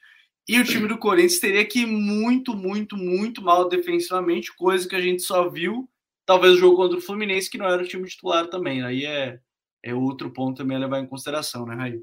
E 0.48 0.58
o 0.58 0.64
time 0.64 0.88
do 0.88 0.98
Corinthians 0.98 1.38
teria 1.38 1.64
que 1.64 1.80
ir 1.80 1.86
muito, 1.86 2.56
muito, 2.56 2.96
muito 2.96 3.40
mal 3.40 3.68
defensivamente, 3.68 4.54
coisa 4.56 4.88
que 4.88 4.96
a 4.96 5.00
gente 5.00 5.22
só 5.22 5.48
viu 5.48 5.88
talvez 6.26 6.54
o 6.54 6.58
jogo 6.58 6.76
contra 6.76 6.98
o 6.98 7.00
Fluminense, 7.00 7.50
que 7.50 7.58
não 7.58 7.66
era 7.66 7.82
o 7.82 7.86
time 7.86 8.08
titular 8.08 8.48
também. 8.48 8.82
Aí 8.82 9.04
é, 9.04 9.40
é 9.82 9.94
outro 9.94 10.32
ponto 10.32 10.58
também 10.58 10.76
a 10.76 10.80
levar 10.80 11.00
em 11.00 11.06
consideração, 11.06 11.66
né, 11.66 11.74
Raí? 11.74 12.00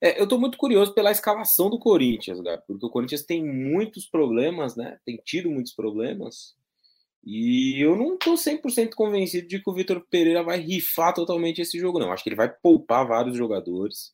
É, 0.00 0.18
eu 0.18 0.24
estou 0.24 0.38
muito 0.38 0.58
curioso 0.58 0.92
pela 0.94 1.10
escalação 1.10 1.70
do 1.70 1.78
Corinthians, 1.78 2.40
cara, 2.40 2.58
porque 2.66 2.84
o 2.84 2.90
Corinthians 2.90 3.22
tem 3.24 3.44
muitos 3.44 4.06
problemas, 4.06 4.76
né? 4.76 4.98
Tem 5.04 5.16
tido 5.24 5.50
muitos 5.50 5.72
problemas. 5.72 6.54
E 7.24 7.80
eu 7.80 7.96
não 7.96 8.14
estou 8.14 8.34
100% 8.34 8.94
convencido 8.94 9.46
de 9.46 9.62
que 9.62 9.70
o 9.70 9.74
Vitor 9.74 10.04
Pereira 10.10 10.42
vai 10.42 10.58
rifar 10.58 11.14
totalmente 11.14 11.60
esse 11.60 11.78
jogo, 11.78 11.98
não. 11.98 12.10
Acho 12.12 12.24
que 12.24 12.30
ele 12.30 12.36
vai 12.36 12.52
poupar 12.52 13.06
vários 13.06 13.36
jogadores. 13.36 14.12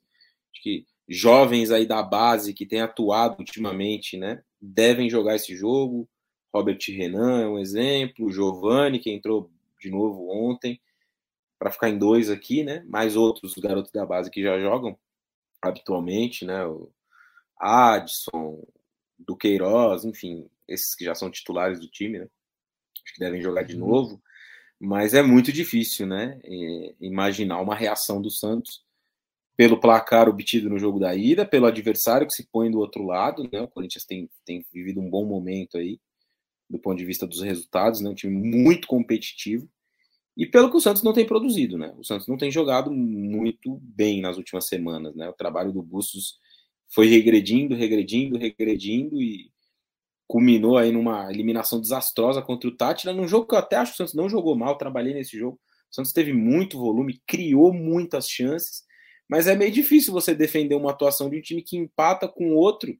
Acho 0.52 0.62
que 0.62 0.86
jovens 1.08 1.70
aí 1.70 1.86
da 1.86 2.02
base 2.02 2.52
que 2.52 2.66
têm 2.66 2.82
atuado 2.82 3.36
ultimamente, 3.38 4.18
né? 4.18 4.42
Devem 4.60 5.08
jogar 5.08 5.36
esse 5.36 5.56
jogo. 5.56 6.08
Robert 6.54 6.78
Renan 6.86 7.42
é 7.42 7.48
um 7.48 7.58
exemplo, 7.58 8.30
Giovanni, 8.30 8.98
que 8.98 9.10
entrou 9.10 9.50
de 9.80 9.90
novo 9.90 10.28
ontem, 10.30 10.80
para 11.58 11.70
ficar 11.70 11.88
em 11.88 11.98
dois 11.98 12.28
aqui, 12.30 12.62
né? 12.62 12.84
Mais 12.88 13.16
outros 13.16 13.54
garotos 13.54 13.90
da 13.90 14.04
base 14.04 14.30
que 14.30 14.42
já 14.42 14.58
jogam 14.60 14.98
habitualmente, 15.62 16.44
né? 16.44 16.64
O 16.64 16.90
Adson, 17.58 18.62
Duqueiroz, 19.18 20.04
enfim, 20.04 20.48
esses 20.66 20.94
que 20.94 21.04
já 21.04 21.14
são 21.14 21.30
titulares 21.30 21.80
do 21.80 21.88
time, 21.88 22.18
né? 22.18 22.28
Acho 23.04 23.14
que 23.14 23.20
devem 23.20 23.42
jogar 23.42 23.62
de 23.62 23.74
uhum. 23.74 23.88
novo, 23.88 24.22
mas 24.78 25.14
é 25.14 25.22
muito 25.22 25.52
difícil, 25.52 26.06
né? 26.06 26.40
Imaginar 27.00 27.60
uma 27.60 27.74
reação 27.74 28.20
do 28.20 28.30
Santos 28.30 28.84
pelo 29.56 29.80
placar 29.80 30.28
obtido 30.28 30.70
no 30.70 30.78
jogo 30.78 31.00
da 31.00 31.16
ida, 31.16 31.44
pelo 31.44 31.66
adversário 31.66 32.26
que 32.26 32.32
se 32.32 32.46
põe 32.46 32.70
do 32.70 32.78
outro 32.78 33.02
lado, 33.02 33.48
né? 33.52 33.60
O 33.60 33.68
Corinthians 33.68 34.04
tem, 34.04 34.30
tem 34.44 34.64
vivido 34.72 35.00
um 35.00 35.10
bom 35.10 35.24
momento 35.24 35.76
aí 35.76 35.98
do 36.70 36.78
ponto 36.78 36.98
de 36.98 37.04
vista 37.04 37.26
dos 37.26 37.42
resultados, 37.42 38.00
né? 38.00 38.10
Um 38.10 38.14
time 38.14 38.32
muito 38.32 38.86
competitivo. 38.86 39.68
E 40.38 40.46
pelo 40.46 40.70
que 40.70 40.76
o 40.76 40.80
Santos 40.80 41.02
não 41.02 41.12
tem 41.12 41.26
produzido, 41.26 41.76
né? 41.76 41.92
O 41.98 42.04
Santos 42.04 42.28
não 42.28 42.36
tem 42.36 42.48
jogado 42.48 42.92
muito 42.92 43.80
bem 43.82 44.20
nas 44.20 44.36
últimas 44.36 44.66
semanas, 44.68 45.16
né? 45.16 45.28
O 45.28 45.32
trabalho 45.32 45.72
do 45.72 45.82
Bustos 45.82 46.38
foi 46.94 47.08
regredindo, 47.08 47.74
regredindo, 47.74 48.38
regredindo 48.38 49.20
e 49.20 49.50
culminou 50.28 50.78
aí 50.78 50.92
numa 50.92 51.28
eliminação 51.28 51.80
desastrosa 51.80 52.40
contra 52.40 52.68
o 52.68 52.76
Tátira, 52.76 53.12
num 53.12 53.26
jogo 53.26 53.48
que 53.48 53.54
eu 53.56 53.58
até 53.58 53.76
acho 53.76 53.92
que 53.92 53.96
o 53.96 53.98
Santos 53.98 54.14
não 54.14 54.28
jogou 54.28 54.54
mal, 54.54 54.78
trabalhei 54.78 55.12
nesse 55.12 55.36
jogo. 55.36 55.58
O 55.90 55.94
Santos 55.94 56.12
teve 56.12 56.32
muito 56.32 56.78
volume, 56.78 57.20
criou 57.26 57.72
muitas 57.72 58.28
chances, 58.28 58.84
mas 59.28 59.48
é 59.48 59.56
meio 59.56 59.72
difícil 59.72 60.12
você 60.12 60.36
defender 60.36 60.76
uma 60.76 60.92
atuação 60.92 61.28
de 61.28 61.38
um 61.38 61.40
time 61.40 61.62
que 61.62 61.76
empata 61.76 62.28
com 62.28 62.54
outro 62.54 62.96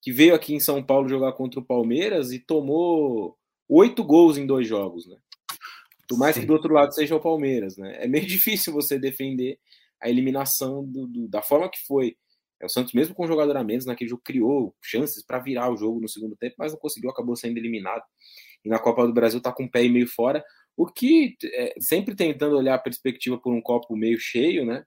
que 0.00 0.10
veio 0.10 0.34
aqui 0.34 0.54
em 0.54 0.60
São 0.60 0.82
Paulo 0.82 1.08
jogar 1.08 1.32
contra 1.32 1.60
o 1.60 1.64
Palmeiras 1.64 2.32
e 2.32 2.38
tomou 2.38 3.36
oito 3.68 4.02
gols 4.02 4.38
em 4.38 4.46
dois 4.46 4.66
jogos, 4.66 5.06
né? 5.06 5.16
Por 6.08 6.18
mais 6.18 6.34
Sim. 6.34 6.42
que 6.42 6.46
do 6.46 6.54
outro 6.54 6.72
lado 6.72 6.94
seja 6.94 7.14
o 7.14 7.20
Palmeiras, 7.20 7.76
né? 7.76 8.02
É 8.02 8.08
meio 8.08 8.24
difícil 8.26 8.72
você 8.72 8.98
defender 8.98 9.58
a 10.00 10.08
eliminação 10.08 10.84
do, 10.84 11.06
do, 11.06 11.28
da 11.28 11.42
forma 11.42 11.70
que 11.70 11.78
foi. 11.86 12.16
É, 12.60 12.66
o 12.66 12.68
Santos, 12.68 12.92
mesmo 12.92 13.14
com 13.14 13.24
um 13.24 13.28
jogador 13.28 13.56
a 13.56 13.62
menos, 13.62 13.84
naquele 13.84 14.10
jogo 14.10 14.22
criou 14.24 14.74
chances 14.82 15.24
para 15.24 15.38
virar 15.38 15.70
o 15.70 15.76
jogo 15.76 16.00
no 16.00 16.08
segundo 16.08 16.36
tempo, 16.36 16.56
mas 16.58 16.72
não 16.72 16.78
conseguiu, 16.78 17.10
acabou 17.10 17.36
sendo 17.36 17.56
eliminado. 17.56 18.02
E 18.64 18.68
na 18.68 18.78
Copa 18.78 19.06
do 19.06 19.12
Brasil 19.12 19.40
tá 19.40 19.52
com 19.52 19.64
o 19.64 19.70
pé 19.70 19.84
e 19.84 19.88
meio 19.88 20.08
fora, 20.08 20.44
o 20.76 20.86
que 20.86 21.36
é, 21.44 21.74
sempre 21.78 22.16
tentando 22.16 22.56
olhar 22.56 22.74
a 22.74 22.78
perspectiva 22.78 23.38
por 23.38 23.52
um 23.52 23.60
copo 23.60 23.96
meio 23.96 24.18
cheio, 24.18 24.64
né? 24.64 24.84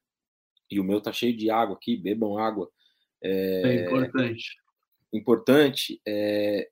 E 0.70 0.80
o 0.80 0.84
meu 0.84 1.02
tá 1.02 1.14
cheio 1.14 1.36
de 1.36 1.50
água 1.50 1.76
aqui, 1.76 1.96
bebam 1.96 2.38
água. 2.38 2.70
É, 3.24 3.62
é 3.64 3.86
importante 3.86 4.62
importante, 5.14 6.02
é, 6.08 6.70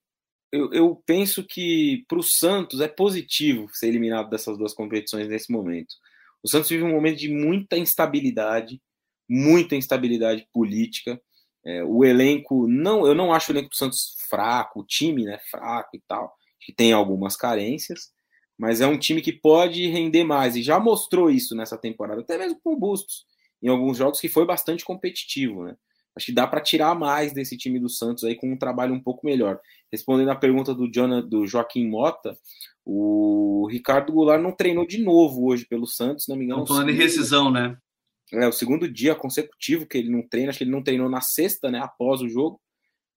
penso 1.09 1.43
que 1.43 2.05
para 2.07 2.19
o 2.19 2.23
Santos 2.23 2.81
é 2.81 2.87
positivo 2.87 3.67
ser 3.73 3.87
eliminado 3.87 4.29
dessas 4.29 4.55
duas 4.59 4.75
competições 4.75 5.27
nesse 5.27 5.51
momento. 5.51 5.95
O 6.43 6.47
Santos 6.47 6.69
vive 6.69 6.83
um 6.83 6.91
momento 6.91 7.17
de 7.17 7.27
muita 7.27 7.79
instabilidade, 7.79 8.79
muita 9.27 9.75
instabilidade 9.75 10.47
política. 10.53 11.19
É, 11.65 11.83
o 11.83 12.05
elenco, 12.05 12.67
não, 12.67 13.07
eu 13.07 13.15
não 13.15 13.33
acho 13.33 13.51
o 13.51 13.55
elenco 13.55 13.69
do 13.69 13.75
Santos 13.75 14.17
fraco, 14.29 14.81
o 14.81 14.85
time 14.85 15.25
né, 15.25 15.39
fraco 15.49 15.89
e 15.95 16.01
tal, 16.07 16.31
que 16.61 16.71
tem 16.71 16.93
algumas 16.93 17.35
carências, 17.35 18.11
mas 18.55 18.79
é 18.79 18.85
um 18.85 18.99
time 18.99 19.19
que 19.19 19.33
pode 19.33 19.87
render 19.87 20.23
mais 20.23 20.55
e 20.55 20.61
já 20.61 20.79
mostrou 20.79 21.31
isso 21.31 21.55
nessa 21.55 21.75
temporada, 21.75 22.21
até 22.21 22.37
mesmo 22.37 22.59
com 22.63 22.73
o 22.73 22.79
Bustos, 22.79 23.25
em 23.63 23.67
alguns 23.67 23.97
jogos 23.97 24.19
que 24.19 24.29
foi 24.29 24.45
bastante 24.45 24.85
competitivo. 24.85 25.63
Né? 25.63 25.75
Acho 26.19 26.25
que 26.25 26.31
dá 26.33 26.45
para 26.45 26.59
tirar 26.59 26.93
mais 26.93 27.31
desse 27.31 27.55
time 27.55 27.79
do 27.79 27.87
Santos 27.87 28.25
aí 28.25 28.35
com 28.35 28.51
um 28.51 28.57
trabalho 28.57 28.93
um 28.93 29.01
pouco 29.01 29.25
melhor. 29.25 29.57
Respondendo 29.89 30.29
à 30.29 30.35
pergunta 30.35 30.75
do, 30.75 30.91
Jonah, 30.91 31.21
do 31.21 31.47
Joaquim 31.47 31.87
Mota, 31.87 32.37
o 32.85 33.65
Ricardo 33.71 34.11
Goulart 34.11 34.41
não 34.41 34.51
treinou 34.51 34.85
de 34.85 35.01
novo 35.01 35.47
hoje 35.47 35.65
pelo 35.65 35.87
Santos, 35.87 36.25
não 36.27 36.35
me 36.35 36.43
engano. 36.43 36.63
Estão 36.63 36.75
falando 36.75 36.91
em 36.91 36.95
rescisão, 36.95 37.49
né? 37.49 37.77
É 38.33 38.45
o 38.45 38.51
segundo 38.51 38.91
dia 38.91 39.15
consecutivo 39.15 39.87
que 39.87 39.97
ele 39.97 40.11
não 40.11 40.21
treina, 40.21 40.49
acho 40.49 40.57
que 40.57 40.65
ele 40.65 40.71
não 40.71 40.83
treinou 40.83 41.09
na 41.09 41.21
sexta, 41.21 41.71
né, 41.71 41.79
após 41.79 42.21
o 42.21 42.27
jogo. 42.27 42.59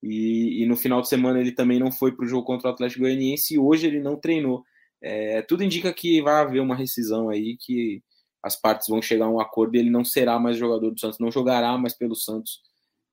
E, 0.01 0.63
e 0.63 0.67
no 0.67 0.77
final 0.77 1.03
de 1.03 1.09
semana 1.09 1.41
ele 1.41 1.53
também 1.53 1.81
não 1.81 1.91
foi 1.91 2.13
para 2.13 2.25
o 2.25 2.29
jogo 2.29 2.45
contra 2.45 2.71
o 2.71 2.73
Atlético 2.73 3.01
Goianiense 3.01 3.55
e 3.55 3.59
hoje 3.59 3.89
ele 3.89 4.01
não 4.01 4.17
treinou. 4.17 4.63
É, 5.03 5.43
tudo 5.43 5.65
indica 5.65 5.93
que 5.93 6.23
vai 6.23 6.41
haver 6.41 6.61
uma 6.61 6.77
rescisão 6.77 7.29
aí, 7.29 7.57
que 7.59 8.01
as 8.41 8.55
partes 8.55 8.87
vão 8.89 9.03
chegar 9.03 9.27
a 9.27 9.31
um 9.31 9.41
acordo 9.41 9.75
e 9.75 9.81
ele 9.81 9.91
não 9.91 10.05
será 10.05 10.39
mais 10.39 10.57
jogador 10.57 10.93
do 10.93 11.01
Santos, 11.01 11.19
não 11.19 11.31
jogará 11.31 11.77
mais 11.77 11.97
pelo 11.97 12.15
Santos 12.15 12.61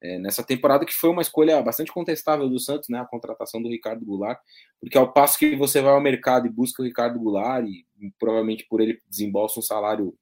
é, 0.02 0.18
nessa 0.18 0.44
temporada, 0.44 0.86
que 0.86 0.94
foi 0.94 1.10
uma 1.10 1.22
escolha 1.22 1.62
bastante 1.62 1.92
contestável 1.92 2.50
do 2.50 2.60
Santos, 2.60 2.90
né, 2.90 3.00
a 3.00 3.06
contratação 3.06 3.62
do 3.62 3.70
Ricardo 3.70 4.06
Goulart, 4.06 4.40
porque 4.80 4.98
ao 4.98 5.12
passo 5.12 5.38
que 5.38 5.56
você 5.56 5.82
vai 5.82 5.94
ao 5.94 6.02
mercado 6.02 6.48
e 6.48 6.52
busca 6.52 6.82
o 6.82 6.86
Ricardo 6.86 7.20
Goulart, 7.20 7.66
e 7.68 7.86
provavelmente 8.18 8.66
por 8.70 8.82
ele 8.82 9.02
desembolsa 9.10 9.60
um 9.60 9.64
salário 9.64 10.16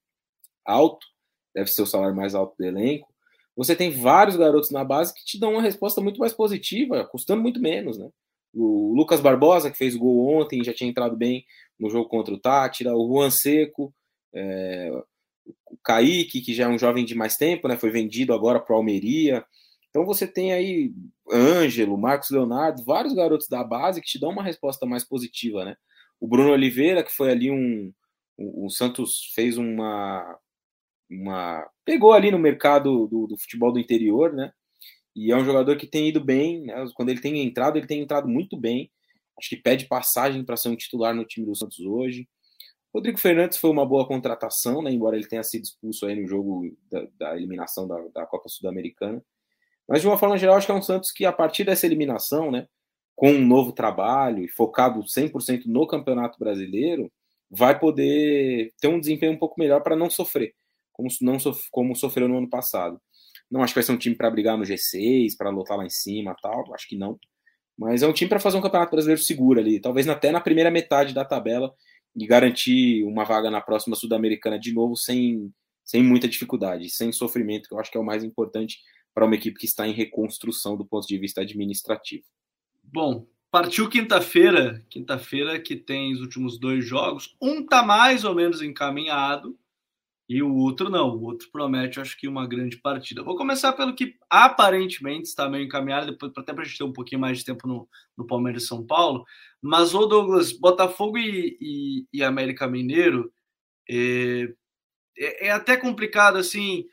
alto, 0.65 1.05
deve 1.53 1.69
ser 1.69 1.81
o 1.81 1.87
salário 1.87 2.15
mais 2.15 2.33
alto 2.35 2.55
do 2.57 2.65
elenco, 2.65 3.07
você 3.55 3.75
tem 3.75 3.89
vários 3.89 4.35
garotos 4.35 4.69
na 4.69 4.83
base 4.83 5.13
que 5.13 5.25
te 5.25 5.39
dão 5.39 5.53
uma 5.53 5.61
resposta 5.61 5.99
muito 5.99 6.19
mais 6.19 6.31
positiva, 6.31 7.03
custando 7.05 7.41
muito 7.41 7.59
menos, 7.59 7.97
né? 7.97 8.07
O 8.53 8.93
Lucas 8.95 9.19
Barbosa, 9.19 9.71
que 9.71 9.77
fez 9.77 9.95
gol 9.95 10.35
ontem, 10.35 10.63
já 10.63 10.73
tinha 10.73 10.89
entrado 10.89 11.17
bem 11.17 11.43
no 11.79 11.89
jogo 11.89 12.07
contra 12.07 12.33
o 12.33 12.39
Tátira, 12.39 12.95
o 12.95 13.07
Juan 13.07 13.31
Seco, 13.31 13.93
é, 14.33 14.91
o 15.65 15.77
Kaique, 15.83 16.41
que 16.41 16.53
já 16.53 16.65
é 16.65 16.67
um 16.67 16.77
jovem 16.77 17.03
de 17.03 17.15
mais 17.15 17.35
tempo, 17.35 17.67
né? 17.67 17.75
Foi 17.77 17.89
vendido 17.89 18.31
agora 18.31 18.59
para 18.59 18.73
o 18.73 18.77
Almeria. 18.77 19.43
Então 19.89 20.05
você 20.05 20.27
tem 20.27 20.53
aí 20.53 20.93
Ângelo, 21.31 21.97
Marcos 21.97 22.29
Leonardo, 22.29 22.83
vários 22.83 23.13
garotos 23.13 23.47
da 23.47 23.63
base 23.63 24.01
que 24.01 24.07
te 24.07 24.19
dão 24.19 24.29
uma 24.29 24.43
resposta 24.43 24.85
mais 24.85 25.03
positiva, 25.03 25.65
né? 25.65 25.75
O 26.19 26.27
Bruno 26.27 26.51
Oliveira, 26.51 27.03
que 27.03 27.11
foi 27.11 27.31
ali 27.31 27.51
um. 27.51 27.93
O, 28.37 28.69
Santos 28.69 29.31
fez 29.33 29.57
uma. 29.57 30.39
uma 31.09 31.67
pegou 31.85 32.13
ali 32.13 32.31
no 32.31 32.39
mercado 32.39 33.07
do, 33.07 33.27
do, 33.27 33.37
futebol 33.37 33.71
do 33.71 33.79
interior, 33.79 34.33
né? 34.33 34.51
E 35.15 35.31
é 35.31 35.35
um 35.35 35.45
jogador 35.45 35.75
que 35.77 35.87
tem 35.87 36.09
ido 36.09 36.23
bem, 36.23 36.63
né? 36.65 36.85
Quando 36.95 37.09
ele 37.09 37.21
tem 37.21 37.41
entrado, 37.43 37.77
ele 37.77 37.87
tem 37.87 38.01
entrado 38.01 38.27
muito 38.27 38.57
bem. 38.57 38.91
Acho 39.39 39.49
que 39.49 39.57
pede 39.57 39.87
passagem 39.87 40.43
para 40.43 40.57
ser 40.57 40.69
um 40.69 40.75
titular 40.75 41.13
no 41.15 41.25
time 41.25 41.45
do 41.45 41.55
Santos 41.55 41.79
hoje. 41.79 42.27
Rodrigo 42.93 43.19
Fernandes 43.19 43.57
foi 43.57 43.69
uma 43.69 43.85
boa 43.85 44.07
contratação, 44.07 44.81
né? 44.81 44.91
Embora 44.91 45.15
ele 45.15 45.27
tenha 45.27 45.43
sido 45.43 45.63
expulso 45.63 46.05
aí 46.05 46.19
no 46.19 46.27
jogo 46.27 46.75
da, 46.89 47.07
da 47.17 47.37
eliminação 47.37 47.87
da, 47.87 47.97
da 48.13 48.25
Copa 48.25 48.49
Sul-Americana. 48.49 49.23
Mas, 49.87 50.01
de 50.01 50.07
uma 50.07 50.17
forma 50.17 50.37
geral, 50.37 50.57
acho 50.57 50.65
que 50.65 50.71
é 50.71 50.75
um 50.75 50.81
Santos 50.81 51.11
que, 51.11 51.25
a 51.25 51.31
partir 51.31 51.63
dessa 51.63 51.85
eliminação, 51.85 52.51
né, 52.51 52.67
com 53.15 53.31
um 53.31 53.45
novo 53.45 53.71
trabalho 53.71 54.43
e 54.43 54.47
focado 54.47 55.01
100% 55.03 55.65
no 55.65 55.87
Campeonato 55.87 56.37
Brasileiro, 56.37 57.11
vai 57.49 57.77
poder 57.79 58.73
ter 58.79 58.87
um 58.87 58.99
desempenho 58.99 59.31
um 59.31 59.37
pouco 59.37 59.59
melhor 59.59 59.81
para 59.81 59.95
não 59.95 60.09
sofrer, 60.09 60.53
como, 60.91 61.09
não 61.21 61.39
sof 61.39 61.67
como 61.71 61.95
sofreu 61.95 62.27
no 62.27 62.37
ano 62.37 62.49
passado. 62.49 63.01
Não 63.49 63.63
acho 63.63 63.73
que 63.73 63.79
vai 63.79 63.83
ser 63.83 63.93
um 63.93 63.97
time 63.97 64.15
para 64.15 64.29
brigar 64.29 64.57
no 64.57 64.65
G6, 64.65 65.35
para 65.37 65.49
lutar 65.49 65.77
lá 65.77 65.85
em 65.85 65.89
cima 65.89 66.35
tal, 66.41 66.73
acho 66.73 66.87
que 66.87 66.97
não. 66.97 67.17
Mas 67.77 68.03
é 68.03 68.07
um 68.07 68.13
time 68.13 68.29
para 68.29 68.39
fazer 68.39 68.57
um 68.57 68.61
Campeonato 68.61 68.91
Brasileiro 68.91 69.21
seguro 69.21 69.59
ali, 69.59 69.79
talvez 69.79 70.07
até 70.07 70.31
na 70.31 70.41
primeira 70.41 70.69
metade 70.69 71.13
da 71.13 71.23
tabela 71.23 71.73
e 72.15 72.25
garantir 72.25 73.03
uma 73.03 73.23
vaga 73.23 73.49
na 73.49 73.61
próxima 73.61 73.95
Sul-Americana 73.95 74.59
de 74.59 74.73
novo 74.73 74.95
sem, 74.95 75.51
sem 75.83 76.03
muita 76.03 76.27
dificuldade, 76.27 76.89
sem 76.89 77.11
sofrimento, 77.11 77.69
que 77.69 77.75
eu 77.75 77.79
acho 77.79 77.91
que 77.91 77.97
é 77.97 78.01
o 78.01 78.05
mais 78.05 78.23
importante 78.23 78.79
para 79.17 79.25
uma 79.25 79.33
equipe 79.33 79.57
que 79.57 79.65
está 79.65 79.87
em 79.87 79.93
reconstrução 79.93 80.77
do 80.77 80.85
ponto 80.85 81.07
de 81.07 81.17
vista 81.17 81.41
administrativo. 81.41 82.23
Bom, 82.83 83.25
partiu 83.49 83.89
quinta-feira, 83.89 84.85
quinta-feira 84.91 85.59
que 85.59 85.75
tem 85.75 86.13
os 86.13 86.21
últimos 86.21 86.59
dois 86.59 86.85
jogos, 86.85 87.35
um 87.41 87.61
está 87.61 87.81
mais 87.81 88.23
ou 88.23 88.35
menos 88.35 88.61
encaminhado 88.61 89.57
e 90.29 90.43
o 90.43 90.53
outro 90.53 90.87
não. 90.87 91.15
O 91.15 91.23
outro 91.23 91.49
promete, 91.51 91.99
acho 91.99 92.15
que 92.15 92.27
uma 92.27 92.45
grande 92.45 92.77
partida. 92.77 93.23
Vou 93.23 93.35
começar 93.35 93.73
pelo 93.73 93.95
que 93.95 94.13
aparentemente 94.29 95.29
está 95.29 95.49
meio 95.49 95.65
encaminhado, 95.65 96.11
depois 96.11 96.31
até 96.37 96.53
para 96.53 96.61
a 96.61 96.65
gente 96.67 96.77
ter 96.77 96.83
um 96.83 96.93
pouquinho 96.93 97.21
mais 97.21 97.39
de 97.39 97.45
tempo 97.45 97.67
no, 97.67 97.89
no 98.15 98.27
Palmeiras 98.27 98.65
e 98.65 98.67
São 98.67 98.85
Paulo. 98.85 99.25
Mas 99.59 99.95
o 99.95 100.05
Douglas, 100.05 100.51
Botafogo 100.51 101.17
e, 101.17 101.57
e, 101.59 102.07
e 102.13 102.21
América 102.21 102.67
Mineiro 102.67 103.33
é, 103.89 104.53
é, 105.17 105.47
é 105.47 105.51
até 105.51 105.75
complicado 105.75 106.37
assim 106.37 106.85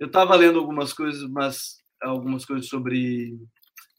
eu 0.00 0.06
estava 0.06 0.34
lendo 0.34 0.58
algumas 0.58 0.94
coisas, 0.94 1.28
mas 1.28 1.78
algumas 2.02 2.46
coisas 2.46 2.66
sobre, 2.68 3.38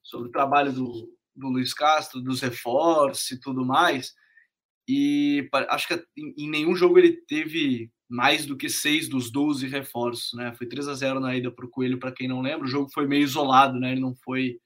sobre 0.03 0.29
o 0.29 0.31
trabalho 0.31 0.73
do, 0.73 1.07
do 1.35 1.47
Luiz 1.47 1.75
Castro, 1.75 2.19
dos 2.19 2.41
reforços 2.41 3.29
e 3.29 3.39
tudo 3.39 3.63
mais. 3.63 4.11
E 4.89 5.47
acho 5.69 5.87
que 5.87 6.03
em, 6.17 6.49
nenhum 6.49 6.75
jogo 6.75 6.97
ele 6.97 7.21
teve 7.27 7.91
mais 8.09 8.47
do 8.47 8.57
que 8.57 8.67
seis 8.67 9.07
dos 9.07 9.31
12 9.31 9.67
reforços, 9.67 10.33
né? 10.33 10.53
Foi 10.55 10.67
3 10.67 10.87
a 10.87 10.95
0 10.95 11.19
na 11.19 11.35
ida 11.35 11.51
para 11.51 11.65
o 11.65 11.69
Coelho, 11.69 11.99
para 11.99 12.11
quem 12.11 12.27
não 12.27 12.41
lembra. 12.41 12.65
O 12.65 12.69
jogo 12.69 12.89
foi 12.91 13.07
meio 13.07 13.23
isolado, 13.23 13.79
né? 13.79 13.91
Ele 13.91 14.01
não 14.01 14.15
foi 14.25 14.57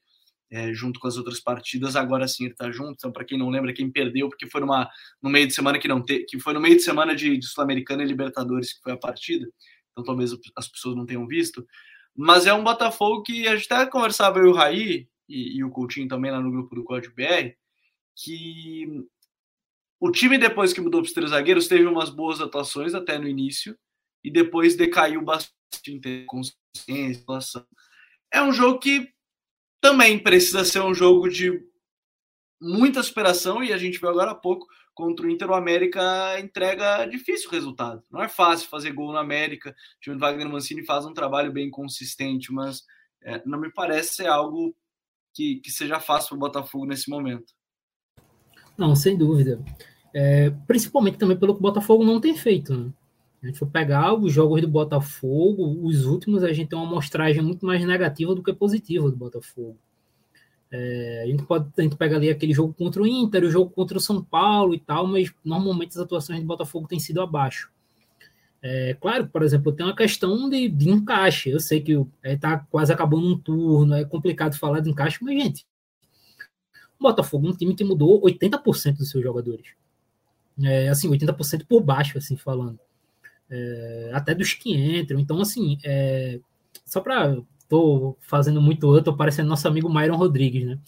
é, 0.50 0.72
junto 0.72 0.98
com 0.98 1.06
as 1.06 1.18
outras 1.18 1.38
partidas. 1.38 1.96
Agora 1.96 2.26
sim 2.26 2.44
ele 2.44 2.54
está 2.54 2.72
junto. 2.72 2.94
Então, 2.94 3.12
para 3.12 3.26
quem 3.26 3.38
não 3.38 3.50
lembra, 3.50 3.74
quem 3.74 3.92
perdeu, 3.92 4.30
porque 4.30 4.48
foi 4.48 4.62
numa, 4.62 4.90
no 5.22 5.28
meio 5.28 5.46
de 5.46 5.54
semana 5.54 5.78
que 5.78 5.86
não 5.86 6.02
te, 6.02 6.24
que 6.24 6.40
foi 6.40 6.54
no 6.54 6.60
meio 6.60 6.76
de 6.76 6.82
semana 6.82 7.14
de, 7.14 7.36
de 7.36 7.46
Sul-Americana 7.46 8.02
e 8.02 8.06
Libertadores 8.06 8.72
que 8.72 8.80
foi 8.82 8.92
a 8.92 8.96
partida 8.96 9.46
então 9.96 10.04
talvez 10.04 10.30
as 10.54 10.68
pessoas 10.68 10.94
não 10.94 11.06
tenham 11.06 11.26
visto. 11.26 11.66
Mas 12.14 12.46
é 12.46 12.52
um 12.52 12.62
Botafogo 12.62 13.22
que 13.22 13.48
a 13.48 13.56
gente 13.56 13.72
até 13.72 13.90
conversava 13.90 14.38
eu 14.38 14.46
e 14.46 14.48
o 14.48 14.52
Raí, 14.52 15.08
e, 15.26 15.56
e 15.56 15.64
o 15.64 15.70
Coutinho 15.70 16.06
também 16.06 16.30
lá 16.30 16.40
no 16.40 16.50
grupo 16.50 16.74
do 16.74 16.84
Código 16.84 17.14
BR, 17.14 17.54
que 18.14 19.04
o 19.98 20.10
time, 20.10 20.36
depois 20.36 20.72
que 20.72 20.80
mudou 20.80 21.00
para 21.00 21.08
os 21.08 21.14
três 21.14 21.30
zagueiros, 21.30 21.66
teve 21.66 21.86
umas 21.86 22.10
boas 22.10 22.40
atuações 22.40 22.94
até 22.94 23.18
no 23.18 23.26
início, 23.26 23.76
e 24.22 24.30
depois 24.30 24.76
decaiu 24.76 25.22
bastante 25.22 25.54
em 26.04 26.26
consciência. 26.26 27.24
É 28.32 28.42
um 28.42 28.52
jogo 28.52 28.78
que 28.78 29.10
também 29.80 30.18
precisa 30.18 30.64
ser 30.64 30.80
um 30.80 30.94
jogo 30.94 31.28
de 31.28 31.62
muita 32.60 33.02
superação, 33.02 33.64
e 33.64 33.72
a 33.72 33.78
gente 33.78 33.98
viu 33.98 34.10
agora 34.10 34.32
há 34.32 34.34
pouco 34.34 34.66
contra 34.96 35.26
o 35.26 35.30
Inter, 35.30 35.50
o 35.50 35.54
América 35.54 36.40
entrega 36.40 37.04
difícil 37.04 37.50
resultado. 37.50 38.02
Não 38.10 38.22
é 38.22 38.28
fácil 38.28 38.66
fazer 38.70 38.92
gol 38.92 39.12
no 39.12 39.18
América. 39.18 39.70
O 39.70 40.00
time 40.00 40.16
do 40.16 40.20
Wagner 40.20 40.48
Mancini 40.48 40.86
faz 40.86 41.04
um 41.04 41.12
trabalho 41.12 41.52
bem 41.52 41.70
consistente, 41.70 42.50
mas 42.50 42.82
é, 43.22 43.42
não 43.44 43.60
me 43.60 43.70
parece 43.70 44.14
ser 44.14 44.26
algo 44.26 44.74
que, 45.34 45.56
que 45.56 45.70
seja 45.70 46.00
fácil 46.00 46.30
para 46.30 46.36
o 46.36 46.40
Botafogo 46.40 46.86
nesse 46.86 47.10
momento. 47.10 47.52
Não, 48.76 48.96
sem 48.96 49.18
dúvida. 49.18 49.62
É, 50.14 50.48
principalmente 50.66 51.18
também 51.18 51.36
pelo 51.36 51.52
que 51.52 51.60
o 51.60 51.62
Botafogo 51.62 52.02
não 52.02 52.18
tem 52.18 52.34
feito. 52.34 52.74
Né? 52.74 52.90
A 53.42 53.46
gente 53.46 53.58
for 53.58 53.68
pegar 53.68 54.14
os 54.14 54.32
jogos 54.32 54.62
do 54.62 54.68
Botafogo, 54.68 55.86
os 55.86 56.06
últimos, 56.06 56.42
a 56.42 56.54
gente 56.54 56.70
tem 56.70 56.78
uma 56.78 56.88
amostragem 56.88 57.42
muito 57.42 57.66
mais 57.66 57.84
negativa 57.84 58.34
do 58.34 58.42
que 58.42 58.52
positiva 58.54 59.10
do 59.10 59.16
Botafogo. 59.16 59.78
É, 60.70 61.22
a, 61.24 61.26
gente 61.26 61.44
pode, 61.44 61.68
a 61.76 61.82
gente 61.82 61.96
pega 61.96 62.16
ali 62.16 62.28
aquele 62.28 62.52
jogo 62.52 62.74
contra 62.74 63.00
o 63.00 63.06
Inter, 63.06 63.44
o 63.44 63.50
jogo 63.50 63.70
contra 63.70 63.96
o 63.96 64.00
São 64.00 64.22
Paulo 64.22 64.74
e 64.74 64.80
tal, 64.80 65.06
mas 65.06 65.32
normalmente 65.44 65.90
as 65.90 65.98
atuações 65.98 66.40
do 66.40 66.46
Botafogo 66.46 66.88
têm 66.88 66.98
sido 66.98 67.20
abaixo. 67.20 67.70
É, 68.62 68.94
claro, 68.94 69.28
por 69.28 69.42
exemplo, 69.42 69.72
tem 69.72 69.86
uma 69.86 69.94
questão 69.94 70.48
de, 70.50 70.68
de 70.68 70.90
encaixe. 70.90 71.50
Eu 71.50 71.60
sei 71.60 71.80
que 71.80 71.92
está 72.24 72.54
é, 72.54 72.60
quase 72.70 72.92
acabando 72.92 73.28
um 73.28 73.38
turno, 73.38 73.94
é 73.94 74.04
complicado 74.04 74.58
falar 74.58 74.80
de 74.80 74.90
encaixe, 74.90 75.18
mas, 75.22 75.40
gente, 75.40 75.66
o 76.98 77.02
Botafogo 77.02 77.46
é 77.46 77.50
um 77.50 77.56
time 77.56 77.74
que 77.74 77.84
mudou 77.84 78.22
80% 78.22 78.96
dos 78.96 79.10
seus 79.10 79.22
jogadores. 79.22 79.68
É, 80.62 80.88
assim, 80.88 81.08
80% 81.10 81.66
por 81.66 81.82
baixo, 81.82 82.18
assim, 82.18 82.36
falando. 82.36 82.80
É, 83.48 84.10
até 84.12 84.34
dos 84.34 84.54
que 84.54 84.74
entram. 84.74 85.20
Então, 85.20 85.40
assim, 85.40 85.78
é, 85.84 86.40
só 86.84 87.00
para 87.00 87.36
tô 87.68 88.16
fazendo 88.20 88.60
muito 88.60 88.94
eu, 88.94 89.02
tô 89.02 89.16
parecendo 89.16 89.48
nosso 89.48 89.66
amigo 89.66 89.92
Myron 89.92 90.16
Rodrigues, 90.16 90.66
né? 90.66 90.78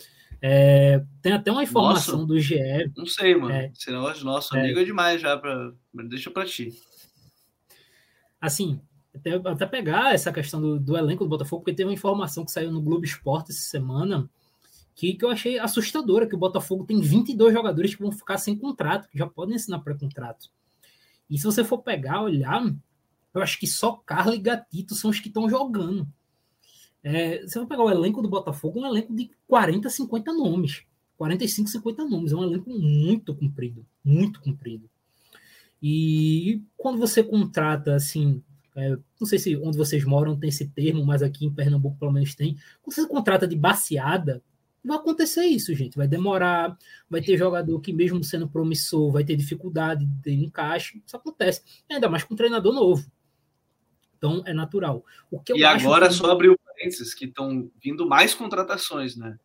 É, 0.41 1.05
tem 1.21 1.33
até 1.33 1.51
uma 1.51 1.65
informação 1.65 2.19
Nossa, 2.19 2.27
do 2.27 2.39
GE. 2.39 2.93
Não 2.97 3.07
sei, 3.07 3.35
mano. 3.35 3.53
É, 3.53 3.73
Esse 3.75 3.91
negócio 3.91 4.19
de 4.21 4.25
nosso 4.25 4.57
é, 4.57 4.61
amigo 4.61 4.79
é 4.79 4.85
demais 4.85 5.21
já, 5.21 5.37
pra, 5.37 5.73
deixa 5.93 6.31
pra 6.31 6.45
ti. 6.45 6.73
Assim, 8.41 8.81
até, 9.15 9.35
até 9.35 9.67
pegar 9.67 10.15
essa 10.15 10.33
questão 10.33 10.61
do, 10.61 10.79
do, 10.79 10.97
elenco 10.97 11.25
do 11.25 11.31
Botafogo, 11.31 11.63
porque 11.63 11.75
teve 11.75 11.89
uma 11.89 11.95
informação 11.95 12.45
que 12.45 12.53
saiu 12.53 12.71
no 12.71 12.81
Globo 12.81 13.05
Esporte 13.05 13.51
essa 13.51 13.63
semana 13.63 14.31
que, 14.95 15.15
que 15.15 15.25
eu 15.25 15.31
achei 15.31 15.59
assustadora, 15.59 16.27
que 16.27 16.35
o 16.35 16.39
Botafogo 16.39 16.85
tem 16.85 17.01
22 17.01 17.53
jogadores 17.53 17.95
que 17.95 18.03
vão 18.03 18.13
ficar 18.13 18.39
sem 18.39 18.57
contrato, 18.57 19.09
que 19.09 19.19
já 19.19 19.27
podem 19.27 19.57
assinar 19.57 19.83
pré-contrato. 19.83 20.51
E 21.29 21.37
se 21.37 21.45
você 21.45 21.63
for 21.63 21.79
pegar, 21.79 22.23
olhar, 22.23 22.65
eu 23.35 23.43
acho 23.43 23.59
que 23.59 23.67
só 23.67 23.93
Carla 23.93 24.35
e 24.35 24.39
Gatito 24.39 24.95
são 24.95 25.11
os 25.11 25.21
que 25.21 25.29
estão 25.29 25.49
jogando. 25.49 26.07
É, 27.03 27.43
você 27.43 27.59
vai 27.59 27.69
pegar 27.69 27.85
o 27.85 27.91
elenco 27.91 28.21
do 28.21 28.29
Botafogo, 28.29 28.81
um 28.81 28.87
elenco 28.87 29.15
de 29.15 29.31
40, 29.47 29.89
50 29.89 30.33
nomes. 30.33 30.83
45, 31.17 31.69
50 31.69 32.05
nomes. 32.05 32.33
É 32.33 32.37
um 32.37 32.45
elenco 32.45 32.71
muito 32.71 33.35
comprido. 33.35 33.85
Muito 34.05 34.41
comprido. 34.41 34.89
E 35.83 36.63
quando 36.77 36.99
você 36.99 37.23
contrata, 37.23 37.95
assim, 37.95 38.43
é, 38.75 38.97
não 39.21 39.27
sei 39.27 39.39
se 39.39 39.57
onde 39.57 39.77
vocês 39.77 40.05
moram 40.05 40.39
tem 40.39 40.49
esse 40.49 40.69
termo, 40.69 41.05
mas 41.05 41.23
aqui 41.23 41.45
em 41.45 41.53
Pernambuco 41.53 41.99
pelo 41.99 42.13
menos 42.13 42.35
tem. 42.35 42.57
Quando 42.83 42.95
você 42.95 43.07
contrata 43.07 43.47
de 43.47 43.57
baseada, 43.57 44.43
vai 44.85 44.97
acontecer 44.97 45.45
isso, 45.45 45.75
gente. 45.75 45.97
Vai 45.97 46.09
demorar, 46.09 46.77
vai 47.11 47.21
ter 47.21 47.37
jogador 47.37 47.81
que, 47.81 47.93
mesmo 47.93 48.23
sendo 48.23 48.49
promissor, 48.49 49.11
vai 49.13 49.25
ter 49.25 49.37
dificuldade 49.37 50.05
de 50.07 50.33
encaixe. 50.33 51.03
Isso 51.05 51.17
acontece. 51.17 51.63
Ainda 51.91 52.09
mais 52.09 52.25
com 52.25 52.35
um 52.35 52.37
treinador 52.37 52.73
novo. 52.73 53.11
Então 54.19 54.43
é 54.45 54.53
natural. 54.53 55.05
O 55.31 55.41
que 55.41 55.55
e 55.55 55.65
agora 55.65 56.09
que... 56.09 56.15
só 56.15 56.31
abriu 56.31 56.59
parênteses 56.59 57.15
que 57.15 57.25
estão 57.25 57.71
vindo 57.83 58.07
mais 58.07 58.35
contratações, 58.35 59.17
né? 59.17 59.39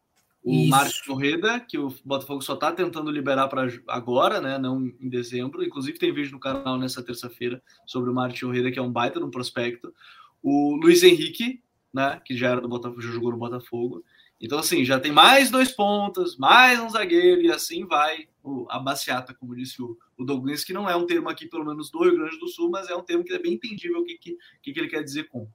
O 0.44 0.68
Márcio 0.68 1.06
Correda, 1.06 1.58
que 1.62 1.78
o 1.78 1.96
Botafogo 2.04 2.42
só 2.42 2.56
está 2.56 2.70
tentando 2.70 3.10
liberar 3.10 3.48
para 3.48 3.66
agora, 3.88 4.42
né? 4.42 4.58
Não 4.58 4.86
em 5.00 5.08
dezembro. 5.08 5.64
Inclusive 5.64 5.98
tem 5.98 6.14
vídeo 6.14 6.34
no 6.34 6.40
canal 6.40 6.78
nessa 6.78 7.02
terça-feira 7.02 7.64
sobre 7.86 8.10
o 8.10 8.14
Márcio 8.14 8.48
Correda, 8.48 8.70
que 8.70 8.78
é 8.78 8.82
um 8.82 8.92
baita 8.92 9.22
no 9.22 9.32
prospecto. 9.32 9.94
O 10.42 10.76
Luiz 10.76 11.02
Henrique, 11.02 11.64
né? 11.94 12.20
Que 12.26 12.36
já 12.36 12.50
era 12.50 12.60
do 12.60 12.68
Botafogo, 12.68 13.02
já 13.02 13.10
jogou 13.10 13.32
no 13.32 13.38
Botafogo. 13.38 14.04
Então, 14.42 14.60
assim, 14.60 14.84
já 14.84 15.00
tem 15.00 15.14
mais 15.14 15.50
dois 15.50 15.72
pontas, 15.72 16.36
mais 16.36 16.78
um 16.78 16.90
zagueiro, 16.90 17.42
e 17.42 17.50
assim 17.50 17.86
vai 17.86 18.28
a 18.70 18.78
baciata, 18.78 19.34
como 19.34 19.56
disse 19.56 19.82
o, 19.82 19.98
o 20.24 20.26
Douglas, 20.26 20.64
que 20.64 20.74
não 20.74 20.90
é 20.90 20.96
um 20.96 21.06
termo 21.06 21.30
aqui, 21.30 21.48
pelo 21.48 21.66
menos 21.66 21.92
do 21.92 22.04
Rio 22.04 22.16
Grande 22.16 22.40
do 22.40 22.48
Sul, 22.48 22.70
mas 22.70 22.90
é 22.90 22.96
um 22.96 23.04
termo 23.04 23.24
que 23.24 23.34
é 23.34 23.40
bem 23.40 23.54
entendível 23.54 24.02
o 24.02 24.06
que, 24.06 24.18
que, 24.18 24.38
que 24.74 24.80
ele 24.80 24.88
quer 24.88 25.04
dizer 25.04 25.26
com. 25.26 25.48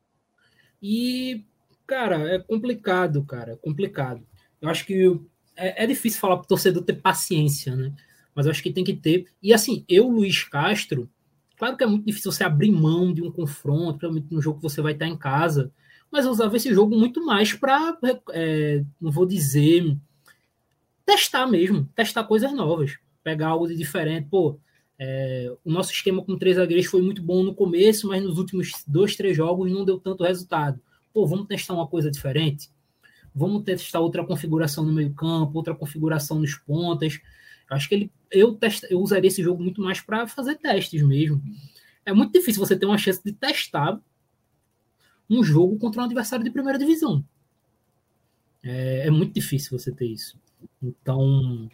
E, 0.81 1.45
cara, 1.87 2.17
é 2.35 2.39
complicado, 2.39 3.25
cara, 3.25 3.53
é 3.53 3.57
complicado. 3.57 4.25
Eu 4.61 4.69
acho 4.69 4.87
que 4.87 5.19
é, 5.57 5.85
é 5.85 5.87
difícil 5.87 6.21
falar 6.21 6.37
para 6.37 6.45
o 6.45 6.49
torcedor 6.49 6.83
ter 6.85 6.95
paciência, 6.95 7.75
né? 7.75 7.93
Mas 8.35 8.47
eu 8.47 8.53
acho 8.53 8.63
que 8.63 8.73
tem 8.73 8.85
que 8.85 8.95
ter. 8.95 9.27
E 9.43 9.53
assim, 9.53 9.85
eu, 9.89 10.09
Luiz 10.09 10.45
Castro, 10.45 11.11
claro 11.57 11.77
que 11.77 11.83
é 11.83 11.87
muito 11.87 12.07
difícil 12.07 12.31
você 12.31 12.45
abrir 12.45 12.71
mão 12.71 13.13
de 13.13 13.23
um 13.23 13.33
confronto, 13.33 13.99
principalmente 13.99 14.33
no 14.33 14.41
jogo 14.41 14.59
que 14.59 14.63
você 14.63 14.81
vai 14.81 14.93
estar 14.93 15.07
em 15.07 15.17
casa, 15.17 15.73
mas 16.11 16.25
eu 16.25 16.31
usava 16.31 16.57
esse 16.57 16.73
jogo 16.73 16.97
muito 16.97 17.25
mais 17.25 17.53
para, 17.53 17.99
é, 18.31 18.85
não 19.01 19.11
vou 19.11 19.27
dizer, 19.27 19.97
testar 21.05 21.47
mesmo, 21.47 21.89
testar 21.95 22.25
coisas 22.25 22.53
novas, 22.53 22.99
pegar 23.29 23.49
algo 23.49 23.69
de 23.69 23.77
diferente. 23.77 24.27
Pô, 24.31 24.59
é, 24.99 25.55
o 25.63 25.71
nosso 25.71 25.93
esquema 25.93 26.25
com 26.25 26.39
três 26.39 26.57
zagueiros 26.57 26.87
foi 26.87 27.03
muito 27.03 27.23
bom 27.23 27.43
no 27.43 27.55
começo, 27.55 28.09
mas 28.09 28.23
nos 28.23 28.39
últimos 28.39 28.73
dois, 28.87 29.15
três 29.17 29.37
jogos 29.37 29.71
não 29.71 29.85
deu 29.85 30.01
tanto 30.01 30.25
resultado. 30.25 30.81
Pô, 31.13 31.27
vamos 31.27 31.47
testar 31.47 31.75
uma 31.75 31.87
coisa 31.87 32.11
diferente? 32.11 32.71
Vamos 33.35 33.65
testar 33.65 34.01
outra 34.01 34.25
configuração 34.25 34.83
no 34.83 34.93
meio 34.93 35.13
campo, 35.13 35.59
outra 35.59 35.75
configuração 35.75 36.39
nos 36.39 36.55
pontas. 36.55 37.21
Eu 37.71 37.77
acho 37.77 37.87
que 37.87 37.95
ele, 37.95 38.13
eu, 38.31 38.55
testa, 38.55 38.87
eu 38.91 38.99
usaria 38.99 39.29
esse 39.29 39.43
jogo 39.43 39.63
muito 39.63 39.83
mais 39.83 40.01
para 40.01 40.27
fazer 40.27 40.57
testes 40.57 41.03
mesmo. 41.03 41.43
É 42.07 42.13
muito 42.15 42.33
difícil 42.33 42.65
você 42.65 42.77
ter 42.77 42.87
uma 42.87 42.97
chance 42.97 43.23
de 43.23 43.33
testar 43.33 44.01
um 45.29 45.45
jogo 45.45 45.77
contra 45.77 46.01
um 46.01 46.05
adversário 46.07 46.45
de 46.45 46.51
primeira 46.51 46.79
divisão. 46.79 47.23
É, 48.63 49.07
é 49.07 49.11
muito 49.11 49.35
difícil 49.35 49.79
você 49.79 49.93
ter 49.93 50.07
isso. 50.07 50.41
Então, 50.83 51.69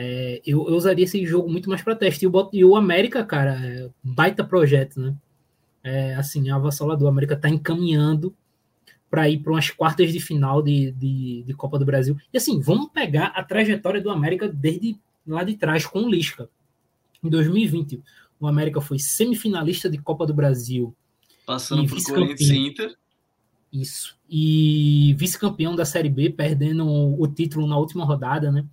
é, 0.00 0.40
eu, 0.46 0.68
eu, 0.68 0.76
usaria 0.76 1.04
esse 1.04 1.26
jogo 1.26 1.50
muito 1.50 1.68
mais 1.68 1.82
para 1.82 1.96
teste. 1.96 2.24
E 2.24 2.28
o, 2.28 2.50
e 2.52 2.64
o 2.64 2.76
América, 2.76 3.24
cara, 3.24 3.58
é 3.60 3.90
baita 4.00 4.44
projeto, 4.44 5.00
né? 5.00 5.12
É, 5.82 6.14
assim, 6.14 6.48
a 6.50 6.54
avassalador. 6.54 7.06
O 7.06 7.10
América 7.10 7.34
está 7.34 7.48
encaminhando 7.48 8.32
para 9.10 9.28
ir 9.28 9.38
para 9.38 9.52
umas 9.52 9.70
quartas 9.70 10.12
de 10.12 10.20
final 10.20 10.62
de, 10.62 10.92
de, 10.92 11.42
de, 11.42 11.52
Copa 11.52 11.80
do 11.80 11.84
Brasil. 11.84 12.16
E 12.32 12.36
assim, 12.36 12.60
vamos 12.60 12.90
pegar 12.92 13.32
a 13.34 13.42
trajetória 13.42 14.00
do 14.00 14.08
América 14.08 14.46
desde 14.46 14.96
lá 15.26 15.42
de 15.42 15.56
trás 15.56 15.84
com 15.84 16.04
o 16.04 16.08
Lisca. 16.08 16.48
Em 17.20 17.28
2020, 17.28 18.00
o 18.38 18.46
América 18.46 18.80
foi 18.80 19.00
semifinalista 19.00 19.90
de 19.90 19.98
Copa 19.98 20.24
do 20.24 20.32
Brasil. 20.32 20.94
Passando 21.44 21.84
por 21.88 22.00
Corinthians 22.04 22.50
e 22.50 22.56
Inter. 22.56 22.96
Isso. 23.72 24.16
E 24.30 25.16
vice-campeão 25.18 25.74
da 25.74 25.84
Série 25.84 26.08
B, 26.08 26.30
perdendo 26.30 26.86
o 26.86 27.26
título 27.26 27.66
na 27.66 27.76
última 27.76 28.04
rodada, 28.04 28.52
né? 28.52 28.64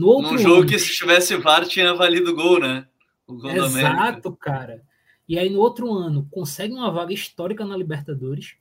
No 0.00 0.06
outro 0.06 0.32
Num 0.32 0.38
jogo 0.38 0.66
que 0.66 0.78
se 0.78 0.94
tivesse 0.94 1.36
VAR 1.36 1.66
tinha 1.66 1.92
valido 1.92 2.34
gol, 2.34 2.58
né? 2.58 2.88
O 3.26 3.36
gol 3.36 3.50
Exato, 3.50 4.34
cara. 4.34 4.82
E 5.28 5.38
aí 5.38 5.50
no 5.50 5.60
outro 5.60 5.92
ano 5.92 6.26
consegue 6.30 6.72
uma 6.72 6.90
vaga 6.90 7.12
histórica 7.12 7.66
na 7.66 7.76
Libertadores 7.76 8.56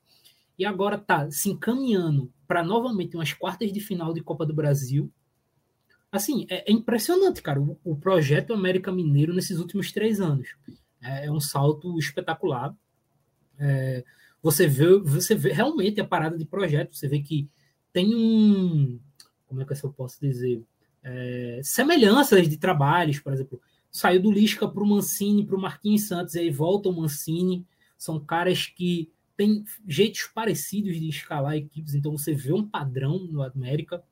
e 0.57 0.65
agora 0.65 0.97
tá 0.97 1.31
se 1.31 1.49
encaminhando 1.49 2.29
para 2.45 2.61
novamente 2.61 3.15
umas 3.15 3.31
quartas 3.31 3.71
de 3.71 3.79
final 3.79 4.13
de 4.13 4.21
Copa 4.21 4.45
do 4.45 4.53
Brasil. 4.53 5.09
Assim, 6.11 6.45
é, 6.49 6.69
é 6.69 6.73
impressionante, 6.73 7.41
cara, 7.41 7.61
o, 7.61 7.79
o, 7.85 7.95
projeto 7.95 8.53
América 8.53 8.91
Mineiro 8.91 9.33
nesses 9.33 9.59
últimos 9.59 9.93
três 9.93 10.19
anos. 10.19 10.49
É, 11.01 11.27
é 11.27 11.31
um 11.31 11.39
salto 11.39 11.97
espetacular. 11.97 12.75
É, 13.57 14.03
você, 14.43 14.67
vê, 14.67 14.99
você 14.99 15.35
vê 15.35 15.53
realmente 15.53 16.01
a 16.01 16.05
parada 16.05 16.37
de 16.37 16.43
projeto, 16.43 16.97
você 16.97 17.07
vê 17.07 17.21
que 17.21 17.47
tem 17.93 18.13
um. 18.13 18.99
Como 19.47 19.61
é 19.61 19.65
que 19.65 19.73
eu 19.73 19.93
posso 19.93 20.19
dizer? 20.19 20.61
É, 21.03 21.61
semelhanças 21.63 22.47
de 22.47 22.57
trabalhos, 22.57 23.19
por 23.19 23.33
exemplo. 23.33 23.61
Saiu 23.91 24.21
do 24.21 24.31
Lisca 24.31 24.67
para 24.67 24.83
o 24.83 24.85
Mancini, 24.85 25.45
para 25.45 25.55
o 25.55 25.61
Marquinhos 25.61 26.07
Santos, 26.07 26.35
e 26.35 26.39
aí 26.39 26.51
volta 26.51 26.89
o 26.89 26.95
Mancini. 26.95 27.65
São 27.97 28.19
caras 28.19 28.67
que 28.67 29.11
tem 29.35 29.63
jeitos 29.87 30.29
parecidos 30.33 30.99
de 30.99 31.07
escalar 31.07 31.55
equipes, 31.55 31.95
então 31.95 32.11
você 32.11 32.33
vê 32.33 32.51
um 32.51 32.67
padrão 32.67 33.19
no 33.19 33.41
América. 33.41 34.03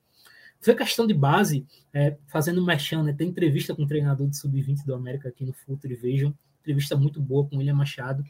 Foi 0.59 0.73
questão 0.73 1.05
de 1.05 1.13
base, 1.13 1.65
é, 1.93 2.17
fazendo 2.27 2.65
mexendo, 2.65 3.03
né, 3.03 3.13
tem 3.13 3.27
entrevista 3.27 3.75
com 3.75 3.83
o 3.83 3.87
treinador 3.87 4.27
de 4.27 4.37
sub-20 4.37 4.85
do 4.85 4.95
América 4.95 5.29
aqui 5.29 5.45
no 5.45 5.53
Futre, 5.53 5.93
vejam, 5.95 6.33
entrevista 6.61 6.95
muito 6.95 7.21
boa 7.21 7.45
com 7.45 7.55
o 7.55 7.59
William 7.59 7.75
Machado. 7.75 8.23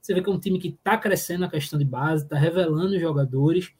Você 0.00 0.14
vê 0.14 0.22
que 0.22 0.30
é 0.30 0.32
um 0.32 0.38
time 0.38 0.58
que 0.58 0.68
está 0.68 0.96
crescendo 0.96 1.44
a 1.44 1.50
questão 1.50 1.78
de 1.78 1.84
base, 1.84 2.22
está 2.22 2.38
revelando 2.38 2.98
jogadores. 2.98 3.72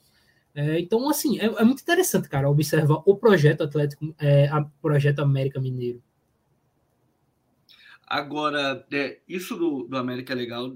É, 0.56 0.80
então, 0.80 1.06
assim, 1.10 1.38
é, 1.38 1.44
é, 1.44 1.64
muito 1.64 1.82
interessante, 1.82 2.30
cara, 2.30 2.48
observar 2.48 3.02
o 3.04 3.14
projeto 3.14 3.62
Atlético, 3.62 4.14
é, 4.18 4.48
a 4.48 4.64
projeto 4.80 5.18
América 5.18 5.60
Mineiro. 5.60 6.02
Agora, 8.06 8.86
é, 8.90 9.20
isso 9.28 9.54
do, 9.54 9.86
do 9.86 9.98
América 9.98 10.32
é 10.32 10.36
legal, 10.36 10.72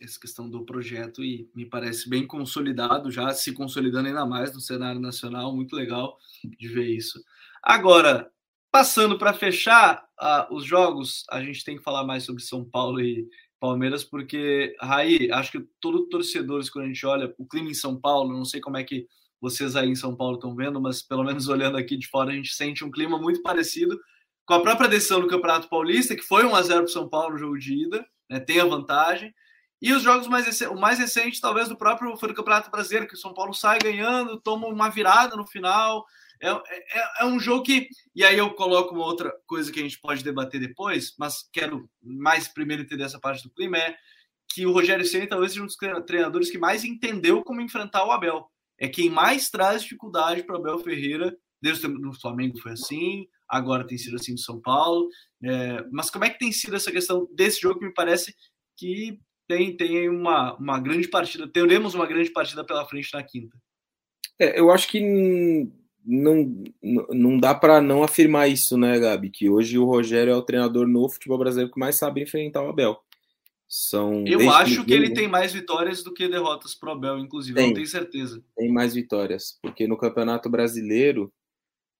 essa 0.00 0.20
questão 0.20 0.48
do 0.48 0.64
projeto, 0.64 1.24
e 1.24 1.50
me 1.52 1.66
parece 1.66 2.08
bem 2.08 2.28
consolidado, 2.28 3.10
já 3.10 3.34
se 3.34 3.52
consolidando 3.52 4.06
ainda 4.06 4.24
mais 4.24 4.54
no 4.54 4.60
cenário 4.60 5.00
nacional, 5.00 5.52
muito 5.52 5.74
legal 5.74 6.16
de 6.56 6.68
ver 6.68 6.86
isso. 6.86 7.20
Agora, 7.60 8.30
passando 8.70 9.18
para 9.18 9.32
fechar 9.32 10.06
uh, 10.20 10.54
os 10.54 10.64
jogos, 10.64 11.24
a 11.28 11.42
gente 11.42 11.64
tem 11.64 11.76
que 11.76 11.82
falar 11.82 12.04
mais 12.04 12.22
sobre 12.22 12.40
São 12.40 12.64
Paulo 12.64 13.00
e 13.00 13.26
Palmeiras, 13.60 14.04
porque, 14.04 14.76
Raí, 14.80 15.30
acho 15.32 15.52
que 15.52 15.66
todo 15.80 16.08
torcedores, 16.08 16.70
quando 16.70 16.84
a 16.84 16.88
gente 16.88 17.04
olha 17.04 17.34
o 17.38 17.46
clima 17.46 17.70
em 17.70 17.74
São 17.74 17.98
Paulo, 18.00 18.32
não 18.32 18.44
sei 18.44 18.60
como 18.60 18.76
é 18.76 18.84
que 18.84 19.06
vocês 19.40 19.76
aí 19.76 19.88
em 19.88 19.94
São 19.94 20.16
Paulo 20.16 20.36
estão 20.36 20.54
vendo, 20.54 20.80
mas 20.80 21.02
pelo 21.02 21.24
menos 21.24 21.46
olhando 21.48 21.76
aqui 21.76 21.96
de 21.96 22.08
fora, 22.08 22.30
a 22.30 22.34
gente 22.34 22.54
sente 22.54 22.84
um 22.84 22.90
clima 22.90 23.18
muito 23.18 23.42
parecido 23.42 23.98
com 24.46 24.54
a 24.54 24.62
própria 24.62 24.88
decisão 24.88 25.20
do 25.20 25.28
Campeonato 25.28 25.68
Paulista, 25.68 26.16
que 26.16 26.22
foi 26.22 26.44
1 26.44 26.54
a 26.54 26.62
0 26.62 26.78
para 26.80 26.84
o 26.86 26.92
São 26.92 27.08
Paulo 27.08 27.32
no 27.32 27.38
jogo 27.38 27.58
de 27.58 27.84
ida, 27.84 28.06
né, 28.30 28.40
tem 28.40 28.60
a 28.60 28.64
vantagem. 28.64 29.34
E 29.80 29.92
os 29.92 30.02
jogos 30.02 30.26
mais 30.26 30.60
o 30.62 30.74
mais 30.74 30.98
recente, 30.98 31.40
talvez 31.40 31.68
do 31.68 31.76
próprio 31.76 32.16
foi 32.16 32.28
do 32.30 32.34
Campeonato 32.34 32.70
Brasileiro, 32.70 33.06
que 33.06 33.14
o 33.14 33.18
São 33.18 33.32
Paulo 33.32 33.54
sai 33.54 33.78
ganhando, 33.78 34.40
toma 34.40 34.66
uma 34.66 34.88
virada 34.88 35.36
no 35.36 35.46
final. 35.46 36.04
É, 36.40 36.50
é, 36.50 37.04
é, 37.20 37.24
um 37.24 37.38
jogo 37.38 37.62
que. 37.62 37.88
E 38.14 38.24
aí 38.24 38.38
eu 38.38 38.50
coloco 38.54 38.94
uma 38.94 39.04
outra 39.04 39.32
coisa 39.46 39.72
que 39.72 39.80
a 39.80 39.82
gente 39.82 40.00
pode 40.00 40.22
debater 40.22 40.60
depois, 40.60 41.14
mas 41.18 41.48
quero 41.52 41.88
mais 42.02 42.48
primeiro 42.48 42.82
entender 42.82 43.04
essa 43.04 43.18
parte 43.18 43.42
do 43.42 43.50
clima: 43.50 43.76
é 43.76 43.96
que 44.48 44.66
o 44.66 44.72
Rogério 44.72 45.04
Senna 45.04 45.26
talvez 45.26 45.52
seja 45.52 45.62
um 45.62 45.66
dos 45.66 45.76
treinadores 46.06 46.50
que 46.50 46.58
mais 46.58 46.84
entendeu 46.84 47.42
como 47.42 47.60
enfrentar 47.60 48.06
o 48.06 48.12
Abel. 48.12 48.50
É 48.78 48.88
quem 48.88 49.10
mais 49.10 49.50
traz 49.50 49.82
dificuldade 49.82 50.42
para 50.44 50.56
o 50.56 50.58
Abel 50.58 50.78
Ferreira. 50.78 51.36
Desde 51.60 51.86
o 51.88 52.12
Flamengo 52.12 52.56
foi 52.60 52.72
assim, 52.72 53.26
agora 53.48 53.84
tem 53.84 53.98
sido 53.98 54.14
assim 54.14 54.32
no 54.32 54.38
São 54.38 54.60
Paulo. 54.60 55.08
É, 55.42 55.84
mas 55.90 56.08
como 56.08 56.24
é 56.24 56.30
que 56.30 56.38
tem 56.38 56.52
sido 56.52 56.76
essa 56.76 56.92
questão 56.92 57.28
desse 57.34 57.60
jogo 57.60 57.80
que 57.80 57.86
me 57.86 57.92
parece 57.92 58.32
que 58.76 59.18
tem, 59.48 59.76
tem 59.76 60.08
uma, 60.08 60.54
uma 60.56 60.78
grande 60.78 61.08
partida, 61.08 61.48
teremos 61.48 61.94
uma 61.94 62.06
grande 62.06 62.30
partida 62.30 62.64
pela 62.64 62.86
frente 62.86 63.12
na 63.12 63.24
quinta? 63.24 63.56
É, 64.38 64.60
eu 64.60 64.70
acho 64.70 64.86
que 64.88 65.68
não, 66.08 66.64
não 67.10 67.38
dá 67.38 67.54
para 67.54 67.80
não 67.80 68.02
afirmar 68.02 68.48
isso, 68.48 68.76
né, 68.78 68.98
Gabi? 68.98 69.30
Que 69.30 69.48
hoje 69.48 69.78
o 69.78 69.84
Rogério 69.84 70.32
é 70.32 70.36
o 70.36 70.42
treinador 70.42 70.86
no 70.86 71.08
futebol 71.08 71.38
brasileiro 71.38 71.70
que 71.70 71.78
mais 71.78 71.96
sabe 71.96 72.22
enfrentar 72.22 72.62
o 72.62 72.68
Abel. 72.68 72.98
São 73.68 74.24
eu 74.26 74.50
acho 74.50 74.82
que 74.84 74.94
ele 74.94 75.12
tem 75.12 75.28
mais 75.28 75.52
vitórias 75.52 76.02
do 76.02 76.14
que 76.14 76.26
derrotas 76.26 76.74
pro 76.74 76.92
Abel, 76.92 77.18
inclusive, 77.18 77.54
tem, 77.54 77.66
não 77.66 77.74
tenho 77.74 77.86
certeza. 77.86 78.42
Tem 78.56 78.72
mais 78.72 78.94
vitórias, 78.94 79.58
porque 79.60 79.86
no 79.86 79.98
Campeonato 79.98 80.48
Brasileiro 80.48 81.30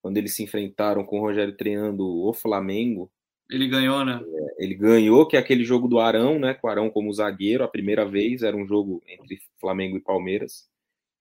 quando 0.00 0.16
eles 0.16 0.34
se 0.34 0.42
enfrentaram 0.42 1.04
com 1.04 1.18
o 1.18 1.20
Rogério 1.20 1.56
treinando 1.56 2.06
o 2.06 2.32
Flamengo, 2.32 3.10
Ele 3.50 3.66
ganhou, 3.66 4.04
né? 4.04 4.20
É, 4.22 4.64
ele 4.64 4.74
ganhou, 4.74 5.26
que 5.26 5.36
é 5.36 5.38
aquele 5.38 5.64
jogo 5.64 5.88
do 5.88 5.98
Arão, 5.98 6.38
né? 6.38 6.54
Com 6.54 6.66
o 6.66 6.70
Arão 6.70 6.90
como 6.90 7.12
zagueiro, 7.12 7.64
a 7.64 7.68
primeira 7.68 8.06
vez, 8.06 8.42
era 8.42 8.56
um 8.56 8.66
jogo 8.66 9.02
entre 9.06 9.38
Flamengo 9.60 9.96
e 9.96 10.00
Palmeiras. 10.00 10.68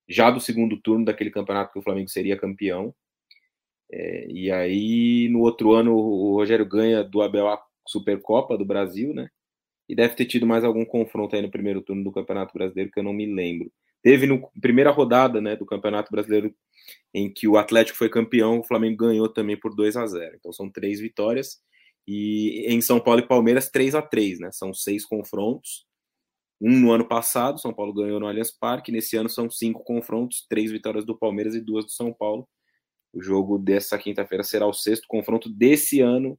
Já 0.08 0.32
do 0.32 0.40
segundo 0.40 0.80
turno 0.82 1.06
daquele 1.06 1.32
campeonato 1.32 1.74
que 1.74 1.80
o 1.80 1.82
Flamengo 1.82 2.10
seria 2.10 2.38
campeão. 2.38 2.94
É, 3.92 4.28
e 4.30 4.52
aí, 4.52 5.30
no 5.30 5.40
outro 5.40 5.74
ano, 5.74 5.96
o 5.96 6.36
Rogério 6.36 6.66
ganha 6.66 7.04
do 7.04 7.22
Abel 7.22 7.48
a 7.48 7.62
Supercopa 7.88 8.58
do 8.58 8.66
Brasil, 8.66 9.14
né? 9.14 9.30
E 9.90 9.96
deve 9.96 10.16
ter 10.16 10.26
tido 10.26 10.46
mais 10.46 10.64
algum 10.64 10.86
confronto 10.86 11.36
aí 11.36 11.42
no 11.42 11.52
primeiro 11.52 11.82
turno 11.82 12.04
do 12.04 12.12
Campeonato 12.12 12.54
Brasileiro 12.54 12.92
que 12.92 13.00
eu 13.00 13.04
não 13.04 13.14
me 13.14 13.26
lembro. 13.26 13.72
Teve 14.04 14.28
no 14.28 14.50
primeira 14.62 14.92
rodada, 14.92 15.42
né, 15.42 15.56
do 15.56 15.66
Campeonato 15.66 16.12
Brasileiro 16.12 16.54
em 17.14 17.32
que 17.32 17.48
o 17.48 17.58
Atlético 17.58 17.98
foi 17.98 18.10
campeão, 18.10 18.60
o 18.60 18.64
Flamengo 18.64 18.98
ganhou 18.98 19.30
também 19.30 19.58
por 19.58 19.76
2 19.76 19.98
a 19.98 20.06
0. 20.06 20.36
Então 20.36 20.52
são 20.54 20.70
três 20.70 21.00
vitórias 21.00 21.60
e 22.08 22.66
em 22.68 22.82
São 22.82 23.00
Paulo 23.00 23.22
e 23.22 23.28
Palmeiras 23.28 23.70
3 23.70 23.96
a 23.96 24.02
3, 24.02 24.40
né? 24.40 24.52
São 24.52 24.74
seis 24.74 25.06
confrontos. 25.06 25.87
Um 26.60 26.80
no 26.80 26.92
ano 26.92 27.08
passado, 27.08 27.60
São 27.60 27.74
Paulo 27.74 27.94
ganhou 27.94 28.20
no 28.20 28.28
Allianz 28.28 28.52
Parque. 28.52 28.92
Nesse 28.92 29.16
ano 29.16 29.30
são 29.30 29.50
cinco 29.50 29.84
confrontos, 29.84 30.46
três 30.50 30.72
vitórias 30.72 31.06
do 31.06 31.18
Palmeiras 31.18 31.56
e 31.56 31.62
duas 31.62 31.86
do 31.86 31.92
São 31.92 32.12
Paulo. 32.12 32.48
O 33.14 33.22
jogo 33.22 33.58
dessa 33.58 33.98
quinta-feira 33.98 34.44
será 34.44 34.68
o 34.68 34.74
sexto 34.74 35.06
confronto 35.08 35.50
desse 35.50 36.02
ano 36.02 36.38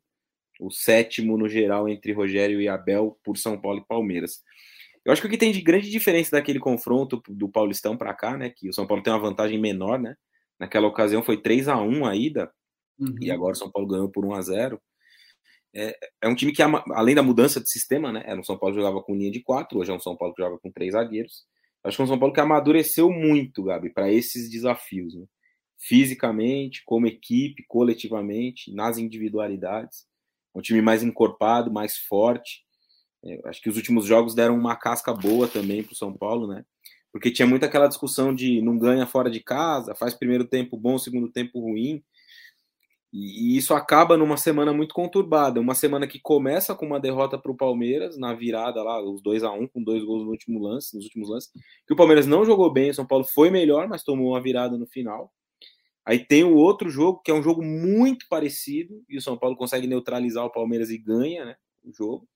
o 0.61 0.70
sétimo 0.70 1.39
no 1.39 1.49
geral 1.49 1.89
entre 1.89 2.12
Rogério 2.12 2.61
e 2.61 2.69
Abel 2.69 3.19
por 3.24 3.39
São 3.39 3.61
Paulo 3.61 3.78
e 3.78 3.86
Palmeiras. 3.86 4.43
Eu 5.05 5.12
acho 5.12 5.23
que 5.23 5.28
o 5.28 5.31
que 5.31 5.39
tem 5.39 5.53
de 5.53 5.62
grande 5.62 5.89
diferença 5.89 6.32
daquele 6.32 6.59
confronto 6.59 7.23
do 7.28 7.49
Paulistão 7.49 7.97
para 7.97 8.12
cá, 8.12 8.36
né, 8.36 8.51
que 8.55 8.69
o 8.69 8.73
São 8.73 8.86
Paulo 8.86 9.03
tem 9.03 9.12
uma 9.12 9.20
vantagem 9.20 9.59
menor, 9.59 9.99
né? 9.99 10.15
Naquela 10.59 10.89
ocasião 10.89 11.23
foi 11.23 11.40
3 11.40 11.69
a 11.69 11.81
1 11.81 12.05
a 12.05 12.16
ida 12.16 12.51
uhum. 12.99 13.15
e 13.20 13.31
agora 13.31 13.53
o 13.53 13.57
São 13.57 13.70
Paulo 13.70 13.89
ganhou 13.89 14.11
por 14.11 14.24
1 14.24 14.35
a 14.35 14.43
0. 14.43 14.81
É, 15.78 15.96
é 16.22 16.28
um 16.28 16.34
time 16.34 16.52
que 16.52 16.62
além 16.62 17.14
da 17.14 17.22
mudança 17.22 17.60
de 17.60 17.70
sistema, 17.70 18.12
né? 18.12 18.22
Era 18.26 18.40
um 18.40 18.44
São 18.44 18.59
Paulo 18.59 18.74
que 18.74 18.80
jogava 18.80 19.02
com 19.02 19.14
linha 19.14 19.30
de 19.30 19.40
quatro, 19.40 19.78
hoje 19.78 19.90
é 19.90 19.94
um 19.94 20.00
São 20.00 20.16
Paulo 20.16 20.34
que 20.34 20.42
joga 20.42 20.59
com 20.59 20.70
três 20.70 20.92
zagueiros. 20.92 21.44
Acho 21.84 21.96
que 21.96 22.02
é 22.02 22.05
um 22.05 22.09
São 22.09 22.18
Paulo 22.18 22.34
que 22.34 22.40
amadureceu 22.40 23.10
muito, 23.10 23.62
Gabi, 23.62 23.90
para 23.90 24.10
esses 24.10 24.50
desafios, 24.50 25.14
né? 25.14 25.24
fisicamente, 25.80 26.82
como 26.84 27.06
equipe, 27.06 27.64
coletivamente, 27.68 28.74
nas 28.74 28.98
individualidades 28.98 30.09
um 30.55 30.60
time 30.60 30.82
mais 30.82 31.02
encorpado, 31.02 31.72
mais 31.72 31.96
forte. 31.96 32.64
É, 33.24 33.40
acho 33.48 33.62
que 33.62 33.68
os 33.68 33.76
últimos 33.76 34.05
jogos 34.05 34.34
deram 34.34 34.56
uma 34.56 34.76
casca 34.76 35.12
boa 35.12 35.46
também 35.46 35.82
para 35.82 35.92
o 35.92 35.96
São 35.96 36.12
Paulo, 36.12 36.46
né? 36.46 36.64
Porque 37.12 37.30
tinha 37.30 37.46
muito 37.46 37.64
aquela 37.64 37.88
discussão 37.88 38.34
de 38.34 38.60
não 38.60 38.78
ganha 38.78 39.06
fora 39.06 39.30
de 39.30 39.40
casa, 39.40 39.94
faz 39.94 40.14
primeiro 40.14 40.44
tempo 40.44 40.76
bom, 40.76 40.98
segundo 40.98 41.30
tempo 41.30 41.60
ruim. 41.60 42.02
E, 43.12 43.56
isso 43.56 43.74
acaba 43.74 44.16
numa 44.16 44.36
semana 44.36 44.72
muito 44.72 44.94
conturbada. 44.94 45.60
Uma 45.60 45.74
semana 45.74 46.06
que 46.06 46.20
começa 46.20 46.74
com 46.74 46.86
uma 46.86 47.01
derrota 47.01 47.39
para 47.39 47.51
o 47.51 47.56
Palmeiras, 47.56 48.18
na 48.18 48.35
virada 48.35 48.82
lá, 48.82 49.02
os 49.02 49.22
2 49.22 49.43
a 49.44 49.52
1 49.52 49.62
um, 49.62 49.66
com 49.66 49.82
dois 49.82 50.05
gols 50.05 50.24
no 50.24 50.30
último 50.30 50.60
lance, 50.60 50.94
nos 50.94 51.05
últimos 51.05 51.28
lances. 51.28 51.51
Que 51.86 51.93
o 51.93 51.97
Palmeiras 51.97 52.26
não 52.26 52.44
jogou 52.44 52.72
bem, 52.72 52.90
o 52.90 52.94
São 52.94 53.06
Paulo 53.06 53.24
foi 53.24 53.51
melhor, 53.51 53.89
mas 53.89 54.02
tomou 54.02 54.32
uma 54.32 54.43
virada 54.43 54.76
no 54.76 54.86
final. 54.86 55.32
Aí 56.05 56.18
tem 56.18 56.44
o 56.44 56.55
outro 56.55 56.89
jogo, 56.89 57.20
que 57.22 57.30
é 57.30 57.35
um 57.35 57.43
jogo 57.43 57.62
muito 57.62 58.26
parecido, 58.30 59.02
e 59.09 59.18
o 59.18 59.22
São 59.22 59.36
Paulo 59.36 59.56
consegue 59.56 59.86
neutralizar 59.86 60.44
o 60.44 60.51
Palmeiras 60.51 60.90
e 60.90 60.98
ganha 60.98 61.44
né, 61.44 61.56
o 61.85 61.93
jogo. 61.93 62.26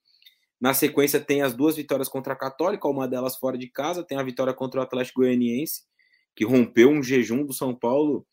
Na 0.60 0.74
sequência, 0.74 1.18
tem 1.18 1.42
as 1.42 1.54
duas 1.54 1.76
vitórias 1.76 2.08
contra 2.08 2.34
a 2.34 2.36
Católica, 2.36 2.86
uma 2.86 3.08
delas 3.08 3.36
fora 3.36 3.58
de 3.58 3.68
casa, 3.68 4.04
tem 4.04 4.16
a 4.16 4.22
vitória 4.22 4.52
contra 4.52 4.78
o 4.78 4.82
Atlético 4.82 5.20
Goianiense, 5.20 5.82
que 6.36 6.44
rompeu 6.44 6.90
um 6.90 7.02
jejum 7.02 7.44
do 7.44 7.52
São 7.52 7.74
Paulo 7.74 8.26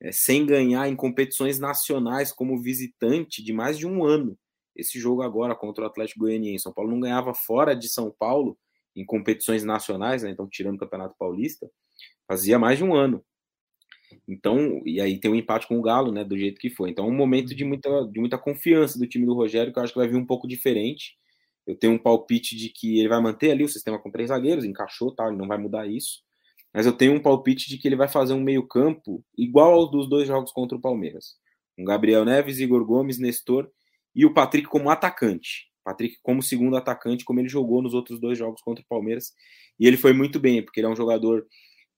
é, 0.00 0.12
sem 0.12 0.46
ganhar 0.46 0.88
em 0.88 0.96
competições 0.96 1.58
nacionais 1.58 2.32
como 2.32 2.60
visitante 2.60 3.42
de 3.42 3.52
mais 3.52 3.78
de 3.78 3.86
um 3.86 4.04
ano. 4.04 4.38
Esse 4.76 4.98
jogo 4.98 5.22
agora 5.22 5.54
contra 5.54 5.84
o 5.84 5.86
Atlético 5.86 6.20
Goianiense. 6.20 6.62
São 6.62 6.72
Paulo 6.72 6.90
não 6.90 7.00
ganhava 7.00 7.34
fora 7.34 7.74
de 7.74 7.88
São 7.88 8.14
Paulo 8.16 8.56
em 8.94 9.04
competições 9.04 9.64
nacionais, 9.64 10.22
né, 10.22 10.30
então 10.30 10.48
tirando 10.48 10.76
o 10.76 10.78
Campeonato 10.78 11.14
Paulista, 11.18 11.70
fazia 12.26 12.58
mais 12.58 12.78
de 12.78 12.84
um 12.84 12.94
ano. 12.94 13.24
Então, 14.26 14.82
e 14.84 15.00
aí 15.00 15.18
tem 15.18 15.30
um 15.30 15.34
empate 15.34 15.66
com 15.66 15.78
o 15.78 15.82
Galo, 15.82 16.12
né, 16.12 16.24
do 16.24 16.36
jeito 16.36 16.60
que 16.60 16.70
foi. 16.70 16.90
Então, 16.90 17.04
é 17.04 17.08
um 17.08 17.14
momento 17.14 17.54
de 17.54 17.64
muita, 17.64 17.88
de 18.10 18.20
muita 18.20 18.38
confiança 18.38 18.98
do 18.98 19.06
time 19.06 19.26
do 19.26 19.34
Rogério, 19.34 19.72
que 19.72 19.78
eu 19.78 19.82
acho 19.82 19.92
que 19.92 19.98
vai 19.98 20.08
vir 20.08 20.16
um 20.16 20.26
pouco 20.26 20.48
diferente. 20.48 21.16
Eu 21.66 21.76
tenho 21.76 21.92
um 21.92 21.98
palpite 21.98 22.56
de 22.56 22.70
que 22.70 22.98
ele 22.98 23.08
vai 23.08 23.20
manter 23.20 23.50
ali 23.50 23.64
o 23.64 23.68
sistema 23.68 23.98
com 23.98 24.10
três 24.10 24.28
zagueiros, 24.28 24.64
encaixou, 24.64 25.14
tal, 25.14 25.28
ele 25.28 25.36
não 25.36 25.46
vai 25.46 25.58
mudar 25.58 25.86
isso. 25.86 26.22
Mas 26.78 26.86
eu 26.86 26.92
tenho 26.92 27.12
um 27.12 27.20
palpite 27.20 27.68
de 27.68 27.76
que 27.76 27.88
ele 27.88 27.96
vai 27.96 28.06
fazer 28.06 28.34
um 28.34 28.40
meio-campo 28.40 29.24
igual 29.36 29.72
aos 29.72 29.90
dos 29.90 30.08
dois 30.08 30.28
jogos 30.28 30.52
contra 30.52 30.78
o 30.78 30.80
Palmeiras. 30.80 31.34
Com 31.76 31.82
Gabriel 31.82 32.24
Neves, 32.24 32.60
Igor 32.60 32.84
Gomes, 32.84 33.18
Nestor 33.18 33.68
e 34.14 34.24
o 34.24 34.32
Patrick 34.32 34.68
como 34.68 34.88
atacante. 34.88 35.72
Patrick 35.82 36.18
como 36.22 36.40
segundo 36.40 36.76
atacante, 36.76 37.24
como 37.24 37.40
ele 37.40 37.48
jogou 37.48 37.82
nos 37.82 37.94
outros 37.94 38.20
dois 38.20 38.38
jogos 38.38 38.62
contra 38.62 38.84
o 38.84 38.86
Palmeiras. 38.86 39.32
E 39.76 39.88
ele 39.88 39.96
foi 39.96 40.12
muito 40.12 40.38
bem, 40.38 40.62
porque 40.62 40.78
ele 40.78 40.86
é 40.86 40.90
um 40.90 40.94
jogador 40.94 41.44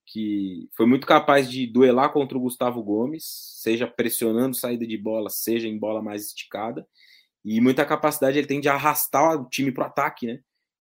que 0.07 0.67
foi 0.75 0.87
muito 0.87 1.07
capaz 1.07 1.51
de 1.51 1.67
duelar 1.67 2.11
contra 2.11 2.39
o 2.39 2.41
Gustavo 2.41 2.83
Gomes, 2.83 3.25
seja 3.63 3.87
pressionando 3.87 4.57
saída 4.57 4.87
de 4.87 4.97
bola, 4.97 5.29
seja 5.29 5.69
em 5.69 5.79
bola 5.79 6.01
mais 6.01 6.25
esticada, 6.25 6.89
e 7.45 7.61
muita 7.61 7.85
capacidade 7.85 8.39
ele 8.39 8.47
tem 8.47 8.63
de 8.63 8.71
arrastar 8.71 9.43
o 9.43 9.47
time 9.47 9.73
para 9.73 9.85
o 9.85 9.87
ataque, 9.89 10.27
né? 10.27 10.41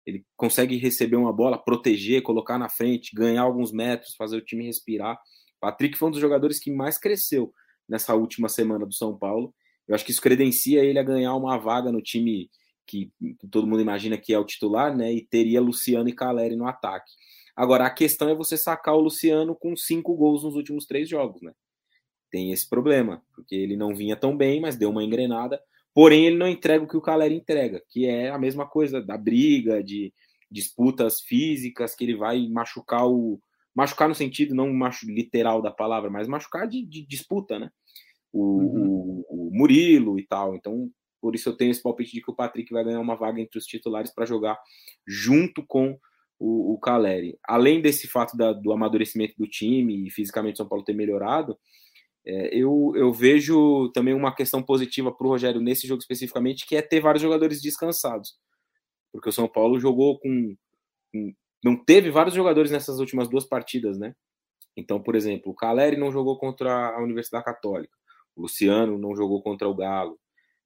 Ele 0.06 0.24
consegue 0.36 0.76
receber 0.76 1.16
uma 1.16 1.32
bola, 1.32 1.58
proteger, 1.58 2.22
colocar 2.22 2.58
na 2.58 2.68
frente, 2.68 3.14
ganhar 3.14 3.42
alguns 3.42 3.72
metros, 3.72 4.14
fazer 4.14 4.36
o 4.36 4.44
time 4.44 4.64
respirar. 4.64 5.18
Patrick 5.60 5.98
foi 5.98 6.08
um 6.08 6.12
dos 6.12 6.20
jogadores 6.20 6.60
que 6.60 6.70
mais 6.70 6.96
cresceu 6.96 7.52
nessa 7.88 8.14
última 8.14 8.48
semana 8.48 8.86
do 8.86 8.94
São 8.94 9.18
Paulo. 9.18 9.52
Eu 9.88 9.94
acho 9.94 10.04
que 10.04 10.12
isso 10.12 10.20
credencia 10.20 10.84
ele 10.84 10.98
a 10.98 11.02
ganhar 11.02 11.34
uma 11.34 11.58
vaga 11.58 11.90
no 11.90 12.00
time 12.00 12.48
que 12.86 13.10
todo 13.50 13.66
mundo 13.66 13.82
imagina 13.82 14.16
que 14.16 14.32
é 14.32 14.38
o 14.38 14.44
titular, 14.44 14.96
né? 14.96 15.12
E 15.12 15.26
teria 15.26 15.60
Luciano 15.60 16.08
e 16.08 16.12
Caleri 16.12 16.54
no 16.54 16.68
ataque. 16.68 17.10
Agora, 17.56 17.86
a 17.86 17.90
questão 17.90 18.28
é 18.28 18.34
você 18.34 18.56
sacar 18.56 18.94
o 18.94 19.00
Luciano 19.00 19.56
com 19.56 19.74
cinco 19.74 20.14
gols 20.14 20.44
nos 20.44 20.54
últimos 20.54 20.86
três 20.86 21.08
jogos, 21.08 21.42
né? 21.42 21.52
Tem 22.30 22.52
esse 22.52 22.68
problema, 22.68 23.22
porque 23.34 23.54
ele 23.54 23.76
não 23.76 23.94
vinha 23.94 24.16
tão 24.16 24.36
bem, 24.36 24.60
mas 24.60 24.76
deu 24.76 24.90
uma 24.90 25.02
engrenada. 25.02 25.60
Porém, 25.96 26.26
ele 26.26 26.36
não 26.36 26.46
entrega 26.46 26.84
o 26.84 26.86
que 26.86 26.96
o 26.98 27.00
Caleri 27.00 27.34
entrega, 27.34 27.82
que 27.88 28.04
é 28.04 28.28
a 28.28 28.38
mesma 28.38 28.68
coisa 28.68 29.00
da 29.00 29.16
briga, 29.16 29.82
de 29.82 30.12
disputas 30.50 31.22
físicas, 31.22 31.94
que 31.94 32.04
ele 32.04 32.14
vai 32.14 32.46
machucar 32.48 33.08
o. 33.08 33.40
Machucar 33.74 34.06
no 34.06 34.14
sentido 34.14 34.54
não 34.54 34.70
machu, 34.74 35.06
literal 35.06 35.62
da 35.62 35.70
palavra, 35.70 36.10
mas 36.10 36.28
machucar 36.28 36.68
de, 36.68 36.84
de 36.84 37.06
disputa, 37.06 37.58
né? 37.58 37.70
O, 38.30 38.42
uhum. 38.42 39.24
o, 39.26 39.48
o 39.48 39.50
Murilo 39.54 40.18
e 40.18 40.26
tal. 40.26 40.54
Então, 40.54 40.90
por 41.18 41.34
isso 41.34 41.48
eu 41.48 41.56
tenho 41.56 41.70
esse 41.70 41.82
palpite 41.82 42.12
de 42.12 42.20
que 42.20 42.30
o 42.30 42.36
Patrick 42.36 42.70
vai 42.74 42.84
ganhar 42.84 43.00
uma 43.00 43.16
vaga 43.16 43.40
entre 43.40 43.58
os 43.58 43.64
titulares 43.64 44.12
para 44.12 44.26
jogar 44.26 44.58
junto 45.06 45.64
com 45.66 45.98
o, 46.38 46.74
o 46.74 46.78
Caleri. 46.78 47.38
Além 47.42 47.80
desse 47.80 48.06
fato 48.06 48.36
da, 48.36 48.52
do 48.52 48.70
amadurecimento 48.70 49.34
do 49.38 49.46
time 49.46 50.06
e 50.06 50.10
fisicamente 50.10 50.56
o 50.56 50.58
São 50.58 50.68
Paulo 50.68 50.84
ter 50.84 50.94
melhorado, 50.94 51.56
eu, 52.26 52.92
eu 52.96 53.12
vejo 53.12 53.90
também 53.92 54.12
uma 54.12 54.34
questão 54.34 54.62
positiva 54.62 55.12
para 55.12 55.26
o 55.26 55.30
Rogério 55.30 55.60
nesse 55.60 55.86
jogo 55.86 56.00
especificamente, 56.00 56.66
que 56.66 56.76
é 56.76 56.82
ter 56.82 57.00
vários 57.00 57.22
jogadores 57.22 57.62
descansados. 57.62 58.36
Porque 59.12 59.28
o 59.28 59.32
São 59.32 59.48
Paulo 59.48 59.78
jogou 59.78 60.18
com, 60.18 60.56
com 61.12 61.32
não 61.64 61.76
teve 61.76 62.10
vários 62.10 62.34
jogadores 62.34 62.70
nessas 62.70 62.98
últimas 62.98 63.28
duas 63.28 63.44
partidas, 63.44 63.98
né? 63.98 64.14
Então, 64.76 65.02
por 65.02 65.14
exemplo, 65.14 65.50
o 65.50 65.54
Caleri 65.54 65.96
não 65.96 66.12
jogou 66.12 66.38
contra 66.38 66.96
a 66.96 67.02
Universidade 67.02 67.44
Católica, 67.44 67.96
o 68.36 68.42
Luciano 68.42 68.98
não 68.98 69.16
jogou 69.16 69.42
contra 69.42 69.66
o 69.68 69.74
Galo, 69.74 70.18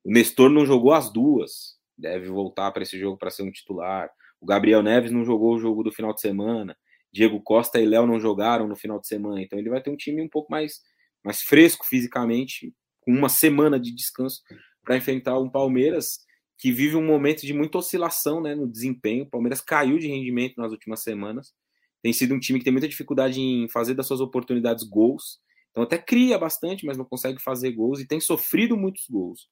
o 0.05 0.11
Nestor 0.11 0.51
não 0.51 0.67
jogou 0.67 0.93
as 0.93 1.13
duas, 1.13 1.79
deve 1.97 2.29
voltar 2.29 2.73
para 2.73 2.83
esse 2.83 2.99
jogo 2.99 3.17
para 3.17 3.31
ser 3.31 3.43
um 3.43 3.51
titular. 3.51 4.11
O 4.41 4.47
Gabriel 4.47 4.83
Neves 4.83 5.13
não 5.13 5.25
jogou 5.25 5.55
o 5.55 5.59
jogo 5.59 5.83
do 5.83 5.93
final 5.93 6.15
de 6.15 6.21
semana. 6.21 6.77
Diego 7.13 7.41
Costa 7.43 7.81
e 7.81 7.87
Léo 7.87 8.07
não 8.07 8.19
jogaram 8.19 8.67
no 8.67 8.77
final 8.77 8.99
de 8.99 9.07
semana. 9.07 9.43
Então 9.43 9.59
ele 9.59 9.69
vai 9.69 9.83
ter 9.83 9.91
um 9.91 9.97
time 9.97 10.23
um 10.23 10.29
pouco 10.29 10.51
mais, 10.51 10.81
mais 11.25 11.43
fresco 11.43 11.87
fisicamente, 11.87 12.75
com 13.01 13.13
uma 13.13 13.29
semana 13.29 13.79
de 13.79 13.95
descanso 13.95 14.43
para 14.83 14.97
enfrentar 14.97 15.39
um 15.39 15.51
Palmeiras 15.51 16.19
que 16.59 16.71
vive 16.71 16.97
um 16.97 17.05
momento 17.05 17.47
de 17.47 17.55
muita 17.55 17.79
oscilação 17.79 18.43
né, 18.43 18.55
no 18.55 18.71
desempenho. 18.71 19.25
O 19.25 19.31
Palmeiras 19.31 19.61
caiu 19.61 19.99
de 19.99 20.09
rendimento 20.09 20.57
nas 20.59 20.73
últimas 20.73 21.03
semanas. 21.03 21.55
Tem 22.03 22.13
sido 22.13 22.35
um 22.35 22.39
time 22.39 22.59
que 22.59 22.65
tem 22.65 22.73
muita 22.73 22.89
dificuldade 22.89 23.41
em 23.41 23.69
fazer 23.69 23.95
das 23.95 24.07
suas 24.07 24.21
oportunidades 24.21 24.85
gols. 24.85 25.39
Então 25.71 25.83
até 25.83 25.97
cria 25.97 26.39
bastante, 26.39 26.85
mas 26.85 26.99
não 26.99 27.05
consegue 27.05 27.41
fazer 27.41 27.73
gols 27.73 28.01
e 28.01 28.07
tem 28.07 28.21
sofrido 28.21 28.77
muitos 28.77 29.07
gols. 29.09 29.49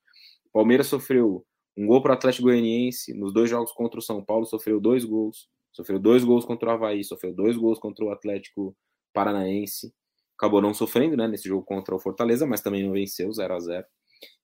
O 0.47 0.51
Palmeiras 0.53 0.87
sofreu 0.87 1.47
um 1.77 1.87
gol 1.87 2.03
para 2.03 2.11
o 2.11 2.15
Atlético 2.15 2.45
Goianiense, 2.45 3.15
nos 3.15 3.33
dois 3.33 3.49
jogos 3.49 3.73
contra 3.73 4.01
o 4.01 4.03
São 4.03 4.23
Paulo, 4.23 4.45
sofreu 4.45 4.81
dois 4.81 5.05
gols. 5.05 5.49
Sofreu 5.73 5.99
dois 5.99 6.25
gols 6.25 6.45
contra 6.45 6.71
o 6.71 6.73
Havaí, 6.73 7.05
sofreu 7.05 7.33
dois 7.33 7.57
gols 7.57 7.79
contra 7.79 8.05
o 8.05 8.11
Atlético 8.11 8.77
Paranaense. 9.13 9.95
Acabou 10.39 10.63
não 10.63 10.73
sofrendo 10.73 11.17
né, 11.17 11.27
nesse 11.27 11.49
jogo 11.49 11.65
contra 11.65 11.95
o 11.95 11.99
Fortaleza, 11.99 12.47
mas 12.47 12.61
também 12.61 12.85
não 12.85 12.93
venceu, 12.93 13.33
0 13.33 13.55
a 13.55 13.59
0 13.59 13.87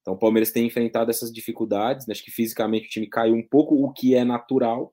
Então 0.00 0.14
o 0.14 0.18
Palmeiras 0.18 0.50
tem 0.50 0.66
enfrentado 0.66 1.08
essas 1.08 1.32
dificuldades. 1.32 2.06
Né, 2.06 2.12
acho 2.12 2.24
que 2.24 2.32
fisicamente 2.32 2.86
o 2.86 2.90
time 2.90 3.08
caiu 3.08 3.34
um 3.34 3.46
pouco, 3.46 3.76
o 3.76 3.92
que 3.92 4.16
é 4.16 4.24
natural, 4.24 4.92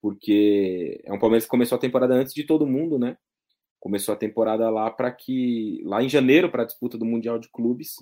porque 0.00 1.02
é 1.04 1.12
um 1.12 1.18
Palmeiras 1.18 1.44
que 1.44 1.50
começou 1.50 1.76
a 1.76 1.80
temporada 1.80 2.14
antes 2.14 2.32
de 2.32 2.44
todo 2.44 2.66
mundo, 2.66 2.98
né? 2.98 3.18
Começou 3.78 4.14
a 4.14 4.16
temporada 4.16 4.68
lá 4.70 4.90
para 4.90 5.12
que. 5.12 5.82
lá 5.84 6.02
em 6.02 6.08
janeiro, 6.08 6.50
para 6.50 6.62
a 6.62 6.66
disputa 6.66 6.98
do 6.98 7.04
Mundial 7.04 7.38
de 7.38 7.50
Clubes 7.50 7.94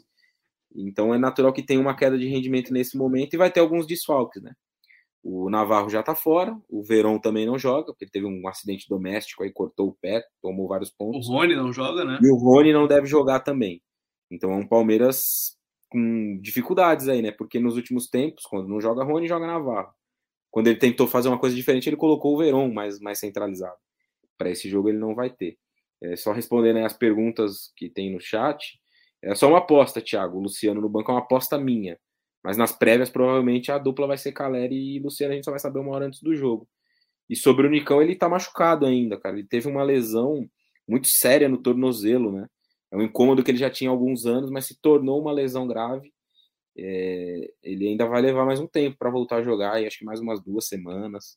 Então 0.74 1.14
é 1.14 1.18
natural 1.18 1.52
que 1.52 1.62
tenha 1.62 1.80
uma 1.80 1.96
queda 1.96 2.18
de 2.18 2.28
rendimento 2.28 2.72
nesse 2.72 2.96
momento 2.96 3.34
e 3.34 3.36
vai 3.36 3.50
ter 3.50 3.60
alguns 3.60 3.86
desfalques, 3.86 4.42
né? 4.42 4.54
O 5.22 5.50
Navarro 5.50 5.90
já 5.90 6.02
tá 6.02 6.14
fora, 6.14 6.56
o 6.68 6.82
Verón 6.82 7.18
também 7.18 7.44
não 7.44 7.58
joga, 7.58 7.86
porque 7.86 8.04
ele 8.04 8.10
teve 8.10 8.26
um 8.26 8.46
acidente 8.46 8.88
doméstico 8.88 9.42
aí, 9.42 9.52
cortou 9.52 9.88
o 9.88 9.94
pé, 10.00 10.24
tomou 10.40 10.68
vários 10.68 10.90
pontos. 10.90 11.28
O 11.28 11.32
Rony 11.32 11.56
não 11.56 11.72
joga, 11.72 12.04
né? 12.04 12.18
E 12.22 12.30
o 12.30 12.36
Rony 12.36 12.72
não 12.72 12.86
deve 12.86 13.06
jogar 13.06 13.40
também. 13.40 13.82
Então 14.30 14.52
é 14.52 14.56
um 14.56 14.66
Palmeiras 14.66 15.56
com 15.90 16.38
dificuldades 16.40 17.08
aí, 17.08 17.20
né? 17.20 17.32
Porque 17.32 17.58
nos 17.58 17.76
últimos 17.76 18.08
tempos, 18.08 18.44
quando 18.44 18.68
não 18.68 18.80
joga 18.80 19.04
Rony, 19.04 19.26
joga 19.26 19.46
Navarro. 19.46 19.92
Quando 20.50 20.68
ele 20.68 20.78
tentou 20.78 21.06
fazer 21.06 21.28
uma 21.28 21.38
coisa 21.38 21.54
diferente, 21.54 21.88
ele 21.88 21.96
colocou 21.96 22.34
o 22.34 22.38
Verón 22.38 22.72
mais, 22.72 23.00
mais 23.00 23.18
centralizado. 23.18 23.76
Para 24.36 24.50
esse 24.50 24.68
jogo 24.68 24.88
ele 24.88 24.98
não 24.98 25.14
vai 25.14 25.30
ter. 25.30 25.58
É, 26.02 26.16
só 26.16 26.32
respondendo 26.32 26.78
as 26.78 26.92
perguntas 26.92 27.72
que 27.76 27.90
tem 27.90 28.12
no 28.12 28.20
chat. 28.20 28.78
É 29.22 29.34
só 29.34 29.48
uma 29.48 29.58
aposta, 29.58 30.00
Thiago. 30.00 30.38
O 30.38 30.42
Luciano 30.42 30.80
no 30.80 30.88
banco 30.88 31.10
é 31.10 31.14
uma 31.14 31.20
aposta 31.20 31.58
minha. 31.58 31.98
Mas 32.42 32.56
nas 32.56 32.72
prévias, 32.72 33.10
provavelmente, 33.10 33.70
a 33.70 33.78
dupla 33.78 34.06
vai 34.06 34.18
ser 34.18 34.32
Caleri 34.32 34.96
e 34.96 35.00
Luciano. 35.00 35.32
A 35.32 35.36
gente 35.36 35.44
só 35.44 35.50
vai 35.50 35.60
saber 35.60 35.80
uma 35.80 35.92
hora 35.92 36.06
antes 36.06 36.22
do 36.22 36.34
jogo. 36.34 36.68
E 37.28 37.36
sobre 37.36 37.66
o 37.66 37.70
Nicão, 37.70 38.00
ele 38.00 38.16
tá 38.16 38.28
machucado 38.28 38.86
ainda, 38.86 39.18
cara. 39.18 39.36
Ele 39.36 39.46
teve 39.46 39.68
uma 39.68 39.82
lesão 39.82 40.48
muito 40.88 41.08
séria 41.08 41.48
no 41.48 41.58
tornozelo, 41.58 42.32
né? 42.32 42.48
É 42.90 42.96
um 42.96 43.02
incômodo 43.02 43.44
que 43.44 43.50
ele 43.50 43.58
já 43.58 43.70
tinha 43.70 43.90
há 43.90 43.92
alguns 43.92 44.24
anos, 44.24 44.50
mas 44.50 44.66
se 44.66 44.80
tornou 44.80 45.20
uma 45.20 45.32
lesão 45.32 45.66
grave. 45.66 46.12
É, 46.76 47.50
ele 47.62 47.88
ainda 47.88 48.06
vai 48.06 48.22
levar 48.22 48.46
mais 48.46 48.60
um 48.60 48.66
tempo 48.66 48.96
para 48.98 49.10
voltar 49.10 49.36
a 49.36 49.42
jogar, 49.42 49.82
e 49.82 49.86
acho 49.86 49.98
que 49.98 50.04
mais 50.04 50.20
umas 50.20 50.40
duas 50.42 50.66
semanas. 50.66 51.36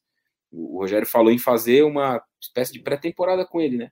O, 0.51 0.79
Rogério 0.79 1.07
falou 1.07 1.31
em 1.31 1.37
fazer 1.37 1.83
uma 1.83 2.21
espécie 2.41 2.71
de 2.71 2.79
pré-temporada 2.81 3.45
com 3.45 3.59
ele, 3.59 3.77
né? 3.77 3.91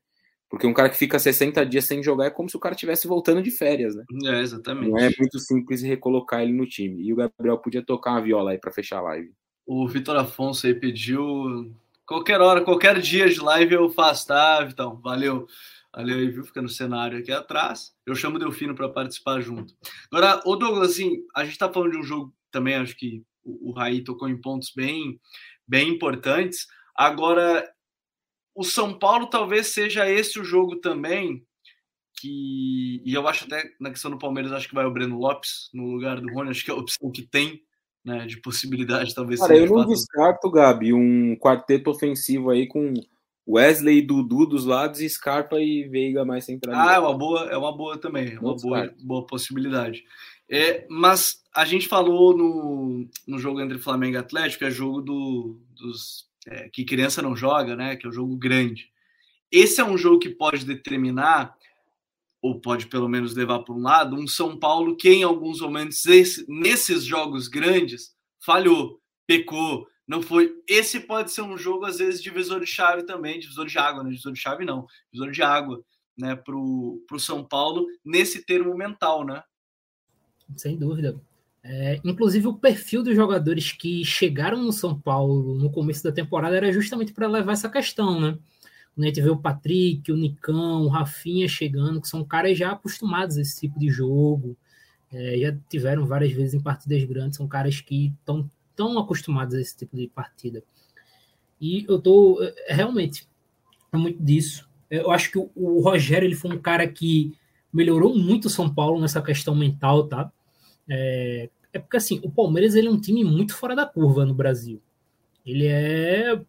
Porque 0.49 0.65
um 0.65 0.73
cara 0.73 0.89
que 0.89 0.97
fica 0.97 1.19
60 1.19 1.63
dias 1.65 1.85
sem 1.85 2.01
jogar 2.01 2.25
é 2.25 2.29
como 2.31 2.49
se 2.49 2.57
o 2.57 2.59
cara 2.59 2.73
estivesse 2.73 3.07
voltando 3.07 3.41
de 3.41 3.51
férias, 3.51 3.95
né? 3.95 4.03
É, 4.25 4.41
exatamente. 4.41 4.89
Não 4.89 4.97
é 4.97 5.09
muito 5.17 5.37
simples 5.37 5.83
recolocar 5.83 6.41
ele 6.41 6.53
no 6.53 6.65
time. 6.65 7.03
E 7.03 7.13
o 7.13 7.15
Gabriel 7.15 7.59
podia 7.59 7.85
tocar 7.85 8.11
uma 8.11 8.21
viola 8.21 8.51
aí 8.51 8.57
para 8.57 8.71
fechar 8.71 8.97
a 8.97 9.01
live. 9.01 9.31
O 9.65 9.87
Vitor 9.87 10.17
Afonso 10.17 10.65
aí 10.65 10.73
pediu. 10.73 11.71
Qualquer 12.03 12.41
hora, 12.41 12.61
qualquer 12.61 12.99
dia 12.99 13.29
de 13.29 13.39
live 13.39 13.75
eu 13.75 13.89
faço, 13.91 14.27
tá, 14.27 14.63
Vitão? 14.63 14.99
Valeu. 14.99 15.45
Valeu 15.95 16.17
aí, 16.17 16.29
viu? 16.29 16.43
Fica 16.43 16.63
no 16.63 16.69
cenário 16.69 17.19
aqui 17.19 17.31
atrás. 17.31 17.93
Eu 18.03 18.15
chamo 18.15 18.37
o 18.37 18.39
Delfino 18.39 18.73
para 18.73 18.89
participar 18.89 19.41
junto. 19.41 19.75
Agora, 20.11 20.41
o 20.45 20.55
Douglas, 20.55 20.91
assim, 20.91 21.17
a 21.35 21.45
gente 21.45 21.59
tá 21.59 21.71
falando 21.71 21.91
de 21.91 21.97
um 21.99 22.03
jogo 22.03 22.33
também, 22.51 22.75
acho 22.75 22.95
que 22.95 23.23
o, 23.43 23.69
o 23.69 23.71
Raí 23.71 24.03
tocou 24.03 24.27
em 24.27 24.39
pontos 24.39 24.71
bem, 24.75 25.19
bem 25.67 25.89
importantes. 25.89 26.67
Agora, 26.95 27.67
o 28.59 28.63
São 28.65 28.93
Paulo 28.93 29.27
talvez 29.27 29.67
seja 29.67 30.09
esse 30.11 30.37
o 30.37 30.43
jogo 30.43 30.75
também 30.75 31.41
que 32.19 33.01
e 33.05 33.13
eu 33.13 33.25
acho 33.25 33.45
até 33.45 33.63
na 33.79 33.89
questão 33.89 34.11
do 34.11 34.17
Palmeiras 34.17 34.51
acho 34.51 34.67
que 34.67 34.75
vai 34.75 34.85
o 34.85 34.91
Breno 34.91 35.17
Lopes 35.17 35.69
no 35.73 35.85
lugar 35.85 36.19
do 36.19 36.29
Rony, 36.33 36.49
acho 36.49 36.65
que 36.65 36.69
é 36.69 36.73
a 36.73 36.77
opção 36.77 37.09
que 37.09 37.21
tem, 37.21 37.61
né, 38.03 38.25
de 38.25 38.41
possibilidade 38.41 39.15
talvez. 39.15 39.39
Cara, 39.39 39.55
eu 39.55 39.65
não 39.67 39.77
fato... 39.77 39.87
descarto, 39.87 40.51
Gabi, 40.51 40.91
um 40.91 41.37
quarteto 41.37 41.89
ofensivo 41.89 42.49
aí 42.49 42.67
com 42.67 42.93
Wesley 43.47 43.99
e 43.99 44.05
Dudu 44.05 44.45
dos 44.45 44.65
lados 44.65 44.99
e 44.99 45.09
Scarpa 45.09 45.61
e 45.61 45.87
Veiga 45.87 46.25
mais 46.25 46.43
centralizado. 46.43 46.89
Ah, 46.89 46.95
é 46.95 46.99
uma 46.99 47.17
boa, 47.17 47.49
é 47.49 47.55
uma 47.55 47.71
boa 47.71 47.97
também, 47.97 48.33
é 48.33 48.39
uma 48.41 48.57
boa, 48.57 48.93
boa 48.99 49.25
possibilidade. 49.25 50.03
É, 50.51 50.85
mas 50.89 51.41
a 51.55 51.63
gente 51.63 51.87
falou 51.87 52.35
no, 52.35 53.07
no 53.25 53.39
jogo 53.39 53.61
entre 53.61 53.77
Flamengo 53.77 54.15
e 54.15 54.17
Atlético, 54.17 54.65
é 54.65 54.69
jogo 54.69 55.01
do, 55.01 55.61
dos 55.73 56.28
é, 56.47 56.69
que 56.69 56.85
criança 56.85 57.21
não 57.21 57.35
joga, 57.35 57.75
né? 57.75 57.95
Que 57.95 58.05
é 58.05 58.09
um 58.09 58.13
jogo 58.13 58.35
grande. 58.37 58.91
Esse 59.51 59.81
é 59.81 59.83
um 59.83 59.97
jogo 59.97 60.19
que 60.19 60.29
pode 60.29 60.65
determinar, 60.65 61.55
ou 62.41 62.59
pode 62.59 62.87
pelo 62.87 63.09
menos 63.09 63.35
levar 63.35 63.59
para 63.59 63.73
um 63.73 63.81
lado, 63.81 64.15
um 64.15 64.27
São 64.27 64.57
Paulo 64.57 64.95
que 64.95 65.09
em 65.09 65.23
alguns 65.23 65.59
momentos, 65.59 66.05
esse, 66.05 66.45
nesses 66.47 67.03
jogos 67.03 67.47
grandes, 67.47 68.15
falhou, 68.39 69.01
pecou, 69.27 69.87
não 70.07 70.21
foi. 70.21 70.55
Esse 70.67 70.99
pode 70.99 71.31
ser 71.31 71.41
um 71.41 71.57
jogo, 71.57 71.85
às 71.85 71.97
vezes, 71.97 72.21
divisor 72.21 72.59
de 72.59 72.67
chave 72.67 73.03
também, 73.03 73.39
divisor 73.39 73.65
de 73.65 73.77
água, 73.77 74.03
né? 74.03 74.09
Divisor 74.09 74.33
de 74.33 74.39
chave 74.39 74.65
não, 74.65 74.87
divisor 75.11 75.31
de 75.31 75.41
água, 75.43 75.83
né? 76.17 76.35
Para 76.35 76.55
o 76.55 77.19
São 77.19 77.43
Paulo, 77.43 77.85
nesse 78.03 78.43
termo 78.45 78.75
mental, 78.75 79.25
né? 79.25 79.43
Sem 80.55 80.77
dúvida. 80.77 81.19
É, 81.63 81.99
inclusive, 82.03 82.47
o 82.47 82.53
perfil 82.53 83.03
dos 83.03 83.15
jogadores 83.15 83.71
que 83.71 84.03
chegaram 84.05 84.63
no 84.63 84.71
São 84.71 84.99
Paulo 84.99 85.55
no 85.55 85.69
começo 85.69 86.03
da 86.03 86.11
temporada 86.11 86.55
era 86.55 86.71
justamente 86.71 87.13
para 87.13 87.27
levar 87.27 87.51
essa 87.51 87.69
questão, 87.69 88.19
né? 88.19 88.37
Quando 88.95 89.03
a 89.03 89.07
gente 89.07 89.21
vê 89.21 89.29
o 89.29 89.37
Patrick, 89.37 90.11
o 90.11 90.17
Nicão, 90.17 90.83
o 90.83 90.87
Rafinha 90.87 91.47
chegando, 91.47 92.01
que 92.01 92.07
são 92.07 92.23
caras 92.23 92.57
já 92.57 92.71
acostumados 92.71 93.37
a 93.37 93.41
esse 93.41 93.59
tipo 93.59 93.79
de 93.79 93.89
jogo, 93.89 94.57
é, 95.11 95.37
já 95.37 95.57
tiveram 95.69 96.05
várias 96.05 96.31
vezes 96.31 96.53
em 96.53 96.61
partidas 96.61 97.03
grandes, 97.03 97.37
são 97.37 97.47
caras 97.47 97.81
que 97.81 98.13
estão 98.19 98.49
tão 98.75 98.97
acostumados 98.97 99.55
a 99.55 99.61
esse 99.61 99.75
tipo 99.75 99.95
de 99.95 100.07
partida. 100.07 100.63
E 101.59 101.85
eu 101.87 101.99
tô 101.99 102.41
é, 102.41 102.73
realmente 102.73 103.27
é 103.91 103.97
muito 103.97 104.21
disso. 104.23 104.69
Eu 104.89 105.11
acho 105.11 105.31
que 105.31 105.37
o, 105.37 105.51
o 105.55 105.81
Rogério 105.81 106.25
ele 106.25 106.35
foi 106.35 106.51
um 106.51 106.59
cara 106.59 106.87
que 106.87 107.35
melhorou 107.71 108.17
muito 108.17 108.45
o 108.45 108.49
São 108.49 108.73
Paulo 108.73 108.99
nessa 108.99 109.21
questão 109.21 109.55
mental, 109.55 110.07
tá? 110.07 110.31
É, 110.89 111.49
é 111.71 111.79
porque 111.79 111.97
assim, 111.97 112.19
o 112.23 112.31
Palmeiras 112.31 112.75
ele 112.75 112.87
é 112.87 112.91
um 112.91 112.99
time 112.99 113.23
muito 113.23 113.55
fora 113.55 113.75
da 113.75 113.85
curva 113.85 114.25
no 114.25 114.33
Brasil. 114.33 114.81
Ele 115.45 115.67
é, 115.67 116.39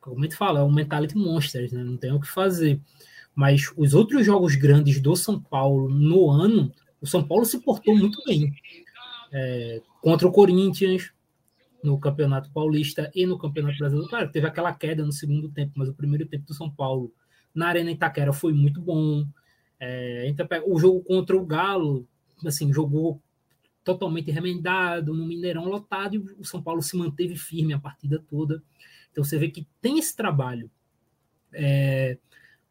como 0.00 0.20
a 0.20 0.22
gente 0.22 0.36
fala, 0.36 0.60
é 0.60 0.62
um 0.62 0.72
mentality 0.72 1.16
monsters, 1.16 1.72
né? 1.72 1.82
Não 1.82 1.96
tem 1.96 2.12
o 2.12 2.20
que 2.20 2.28
fazer. 2.28 2.80
Mas 3.34 3.72
os 3.76 3.94
outros 3.94 4.24
jogos 4.24 4.56
grandes 4.56 5.00
do 5.00 5.14
São 5.14 5.40
Paulo 5.40 5.88
no 5.88 6.30
ano, 6.30 6.72
o 7.00 7.06
São 7.06 7.22
Paulo 7.22 7.44
se 7.44 7.60
portou 7.60 7.96
muito 7.96 8.22
bem. 8.24 8.52
É, 9.32 9.82
contra 10.00 10.26
o 10.26 10.32
Corinthians, 10.32 11.12
no 11.82 11.98
Campeonato 11.98 12.50
Paulista 12.50 13.10
e 13.14 13.26
no 13.26 13.38
Campeonato 13.38 13.78
Brasileiro. 13.78 14.08
Claro, 14.08 14.30
teve 14.30 14.46
aquela 14.46 14.72
queda 14.72 15.04
no 15.04 15.12
segundo 15.12 15.48
tempo, 15.48 15.72
mas 15.76 15.88
o 15.88 15.94
primeiro 15.94 16.26
tempo 16.26 16.46
do 16.46 16.54
São 16.54 16.70
Paulo 16.70 17.12
na 17.54 17.68
Arena 17.68 17.90
Itaquera 17.90 18.32
foi 18.32 18.52
muito 18.52 18.80
bom. 18.80 19.26
É, 19.78 20.28
então, 20.28 20.46
o 20.66 20.78
jogo 20.78 21.02
contra 21.04 21.36
o 21.36 21.46
Galo, 21.46 22.06
assim, 22.44 22.72
jogou 22.72 23.20
totalmente 23.88 24.30
remendado, 24.30 25.14
no 25.14 25.24
Mineirão 25.24 25.64
lotado, 25.64 26.14
e 26.14 26.18
o 26.18 26.44
São 26.44 26.62
Paulo 26.62 26.82
se 26.82 26.94
manteve 26.94 27.36
firme 27.36 27.72
a 27.72 27.78
partida 27.78 28.22
toda. 28.28 28.62
Então 29.10 29.24
você 29.24 29.38
vê 29.38 29.48
que 29.48 29.66
tem 29.80 29.98
esse 29.98 30.14
trabalho. 30.14 30.70
É, 31.50 32.18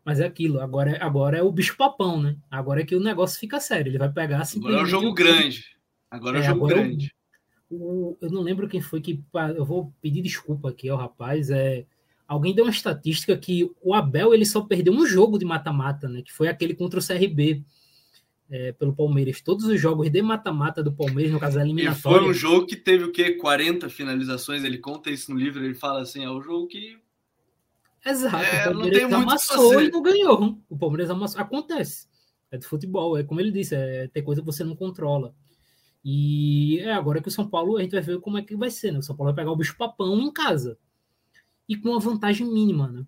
mas 0.05 0.19
é 0.19 0.27
aquilo, 0.27 0.61
agora, 0.61 1.03
agora 1.03 1.35
é 1.35 1.41
o 1.41 1.51
bicho 1.51 1.75
papão, 1.75 2.21
né? 2.21 2.37
Agora 2.51 2.81
é 2.81 2.85
que 2.85 2.95
o 2.95 2.99
negócio 2.99 3.39
fica 3.39 3.59
sério. 3.59 3.89
Ele 3.89 3.97
vai 3.97 4.11
pegar 4.11 4.41
assim. 4.41 4.59
Agora 4.59 4.77
é 4.77 4.83
um 4.83 4.85
jogo 4.85 5.11
grande. 5.11 5.75
Agora 6.11 6.37
é, 6.37 6.41
um 6.41 6.43
é, 6.43 6.47
jogo 6.47 6.67
grande. 6.67 7.15
O, 7.69 8.15
eu 8.21 8.29
não 8.29 8.43
lembro 8.43 8.67
quem 8.67 8.79
foi 8.79 9.01
que. 9.01 9.23
Eu 9.55 9.65
vou 9.65 9.91
pedir 9.99 10.21
desculpa 10.21 10.69
aqui 10.69 10.87
ao 10.87 10.99
rapaz. 10.99 11.49
É, 11.49 11.83
alguém 12.27 12.53
deu 12.53 12.65
uma 12.65 12.71
estatística 12.71 13.35
que 13.35 13.71
o 13.81 13.95
Abel 13.95 14.35
ele 14.35 14.45
só 14.45 14.61
perdeu 14.61 14.93
um 14.93 15.05
jogo 15.05 15.39
de 15.39 15.45
mata-mata, 15.45 16.07
né? 16.07 16.21
Que 16.21 16.31
foi 16.31 16.47
aquele 16.47 16.75
contra 16.75 16.99
o 16.99 17.05
CRB 17.05 17.65
é, 18.49 18.71
pelo 18.71 18.95
Palmeiras. 18.95 19.41
Todos 19.41 19.65
os 19.65 19.79
jogos 19.79 20.09
de 20.09 20.21
mata-mata 20.21 20.83
do 20.83 20.91
Palmeiras, 20.91 21.31
no 21.31 21.39
caso 21.39 21.59
eliminatório. 21.59 22.17
E 22.17 22.21
foi 22.21 22.29
um 22.29 22.33
jogo 22.33 22.65
que 22.65 22.75
teve 22.75 23.03
o 23.03 23.11
quê? 23.11 23.33
40 23.33 23.89
finalizações. 23.89 24.63
Ele 24.63 24.77
conta 24.77 25.09
isso 25.09 25.31
no 25.31 25.39
livro, 25.39 25.63
ele 25.63 25.75
fala 25.75 26.01
assim: 26.01 26.23
é 26.23 26.29
o 26.29 26.41
jogo 26.41 26.67
que. 26.67 26.97
Exato, 28.05 28.37
é, 28.37 28.69
o 28.69 28.73
Palmeiras 28.73 29.13
amassou 29.13 29.81
e 29.81 29.91
não 29.91 30.01
ganhou. 30.01 30.57
O 30.69 30.77
Palmeiras 30.77 31.09
amassou. 31.09 31.41
Acontece. 31.41 32.07
É 32.49 32.57
de 32.57 32.65
futebol, 32.65 33.17
é 33.17 33.23
como 33.23 33.41
ele 33.41 33.51
disse, 33.51 33.75
é 33.75 34.07
ter 34.07 34.21
coisa 34.21 34.41
que 34.41 34.45
você 34.45 34.63
não 34.63 34.75
controla. 34.75 35.35
E 36.03 36.79
é 36.79 36.93
agora 36.93 37.21
que 37.21 37.27
o 37.27 37.31
São 37.31 37.49
Paulo, 37.49 37.75
a 37.75 37.81
gente 37.81 37.91
vai 37.91 38.01
ver 38.01 38.21
como 38.21 38.37
é 38.37 38.41
que 38.41 38.55
vai 38.55 38.71
ser, 38.71 38.93
né? 38.93 38.99
O 38.99 39.01
São 39.01 39.13
Paulo 39.13 39.33
vai 39.33 39.43
pegar 39.43 39.51
o 39.51 39.57
bicho 39.57 39.75
papão 39.75 40.17
em 40.21 40.31
casa. 40.31 40.77
E 41.67 41.75
com 41.75 41.89
uma 41.89 41.99
vantagem 41.99 42.47
mínima, 42.47 42.87
né? 42.87 43.05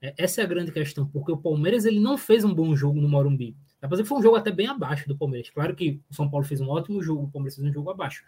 É, 0.00 0.14
essa 0.16 0.40
é 0.40 0.44
a 0.44 0.46
grande 0.46 0.70
questão, 0.70 1.08
porque 1.08 1.32
o 1.32 1.36
Palmeiras 1.36 1.84
ele 1.84 1.98
não 1.98 2.16
fez 2.16 2.44
um 2.44 2.54
bom 2.54 2.76
jogo 2.76 3.00
no 3.00 3.08
Morumbi. 3.08 3.56
Dá 3.80 3.88
pra 3.88 3.96
que 3.96 4.04
foi 4.04 4.18
um 4.18 4.22
jogo 4.22 4.36
até 4.36 4.50
bem 4.50 4.66
abaixo 4.66 5.08
do 5.08 5.16
Palmeiras. 5.16 5.50
Claro 5.50 5.74
que 5.74 6.00
o 6.10 6.14
São 6.14 6.28
Paulo 6.28 6.44
fez 6.44 6.60
um 6.60 6.68
ótimo 6.68 7.02
jogo, 7.02 7.24
o 7.24 7.30
Palmeiras 7.30 7.56
fez 7.56 7.68
um 7.68 7.72
jogo 7.72 7.90
abaixo. 7.90 8.24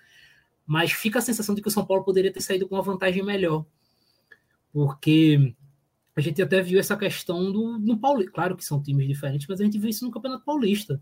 Mas 0.66 0.92
fica 0.92 1.18
a 1.18 1.22
sensação 1.22 1.54
de 1.54 1.60
que 1.60 1.68
o 1.68 1.70
São 1.70 1.84
Paulo 1.84 2.04
poderia 2.04 2.32
ter 2.32 2.40
saído 2.40 2.68
com 2.68 2.76
uma 2.76 2.82
vantagem 2.82 3.22
melhor. 3.24 3.64
Porque 4.72 5.54
a 6.14 6.20
gente 6.20 6.40
até 6.40 6.62
viu 6.62 6.78
essa 6.78 6.96
questão 6.96 7.50
do 7.50 7.78
no 7.78 7.98
Paulista. 7.98 8.32
Claro 8.32 8.56
que 8.56 8.64
são 8.64 8.80
times 8.80 9.08
diferentes, 9.08 9.46
mas 9.48 9.60
a 9.60 9.64
gente 9.64 9.78
viu 9.78 9.90
isso 9.90 10.04
no 10.04 10.10
Campeonato 10.12 10.44
Paulista. 10.44 11.00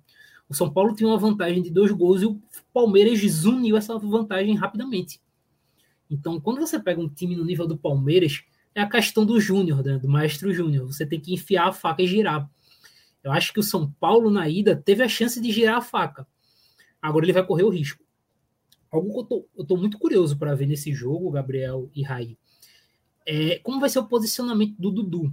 O 0.48 0.54
São 0.54 0.70
Paulo 0.70 0.94
tinha 0.94 1.08
uma 1.08 1.18
vantagem 1.18 1.62
de 1.62 1.70
dois 1.70 1.92
gols 1.92 2.22
e 2.22 2.26
o 2.26 2.40
Palmeiras 2.72 3.20
desuniu 3.20 3.76
essa 3.76 3.98
vantagem 3.98 4.54
rapidamente. 4.54 5.20
Então, 6.10 6.40
quando 6.40 6.58
você 6.58 6.80
pega 6.80 7.00
um 7.00 7.08
time 7.08 7.36
no 7.36 7.44
nível 7.44 7.66
do 7.66 7.76
Palmeiras, 7.76 8.42
é 8.74 8.80
a 8.80 8.88
questão 8.88 9.26
do 9.26 9.38
Júnior, 9.38 9.84
né, 9.84 9.98
do 9.98 10.08
Maestro 10.08 10.52
Júnior. 10.54 10.86
Você 10.86 11.04
tem 11.04 11.20
que 11.20 11.34
enfiar 11.34 11.68
a 11.68 11.72
faca 11.72 12.02
e 12.02 12.06
girar. 12.06 12.48
Eu 13.22 13.32
acho 13.32 13.52
que 13.52 13.60
o 13.60 13.62
São 13.62 13.90
Paulo, 14.00 14.30
na 14.30 14.48
ida, 14.48 14.76
teve 14.76 15.02
a 15.02 15.08
chance 15.08 15.40
de 15.40 15.50
girar 15.50 15.76
a 15.76 15.82
faca. 15.82 16.26
Agora 17.00 17.24
ele 17.24 17.32
vai 17.32 17.44
correr 17.44 17.64
o 17.64 17.70
risco. 17.70 18.02
Algo 18.90 19.26
que 19.26 19.34
eu 19.56 19.64
tô, 19.64 19.76
muito 19.76 19.98
curioso 19.98 20.38
para 20.38 20.54
ver 20.54 20.66
nesse 20.66 20.92
jogo, 20.92 21.30
Gabriel 21.30 21.90
e 21.94 22.02
Raí, 22.02 22.38
é 23.26 23.58
como 23.58 23.80
vai 23.80 23.90
ser 23.90 23.98
o 23.98 24.06
posicionamento 24.06 24.74
do 24.78 24.90
Dudu. 24.90 25.32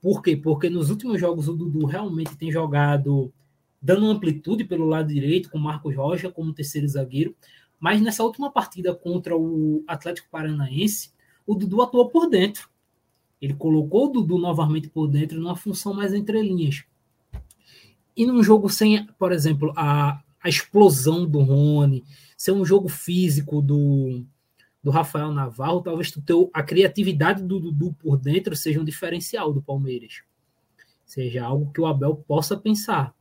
Por 0.00 0.22
quê? 0.22 0.36
Porque 0.36 0.70
nos 0.70 0.90
últimos 0.90 1.18
jogos 1.18 1.48
o 1.48 1.54
Dudu 1.54 1.86
realmente 1.86 2.36
tem 2.36 2.52
jogado 2.52 3.32
dando 3.82 4.06
amplitude 4.06 4.64
pelo 4.64 4.86
lado 4.86 5.12
direito, 5.12 5.50
com 5.50 5.58
Marcos 5.58 5.94
Rocha 5.94 6.30
como 6.30 6.54
terceiro 6.54 6.86
zagueiro. 6.88 7.34
Mas 7.80 8.00
nessa 8.00 8.22
última 8.22 8.50
partida 8.50 8.94
contra 8.94 9.36
o 9.36 9.82
Atlético 9.86 10.28
Paranaense, 10.30 11.10
o 11.46 11.54
Dudu 11.54 11.82
atuou 11.82 12.08
por 12.08 12.30
dentro. 12.30 12.70
Ele 13.42 13.54
colocou 13.54 14.06
o 14.06 14.12
Dudu 14.12 14.38
novamente 14.38 14.88
por 14.88 15.06
dentro 15.08 15.38
numa 15.40 15.56
função 15.56 15.92
mais 15.92 16.14
entre 16.14 16.40
linhas. 16.40 16.84
E 18.16 18.26
num 18.26 18.42
jogo 18.42 18.68
sem, 18.68 19.06
por 19.18 19.32
exemplo, 19.32 19.72
a, 19.76 20.22
a 20.42 20.48
explosão 20.48 21.26
do 21.26 21.40
Rony, 21.40 22.04
ser 22.36 22.52
um 22.52 22.64
jogo 22.64 22.88
físico 22.88 23.60
do, 23.60 24.24
do 24.82 24.90
Rafael 24.90 25.32
Navarro, 25.32 25.80
talvez 25.80 26.10
tu 26.10 26.20
teu, 26.20 26.50
a 26.52 26.62
criatividade 26.62 27.42
do 27.42 27.58
Dudu 27.58 27.94
por 27.94 28.18
dentro 28.18 28.54
seja 28.54 28.80
um 28.80 28.84
diferencial 28.84 29.52
do 29.52 29.62
Palmeiras. 29.62 30.22
Seja 31.06 31.44
algo 31.44 31.72
que 31.72 31.80
o 31.80 31.86
Abel 31.86 32.16
possa 32.16 32.56
pensar. 32.56 33.14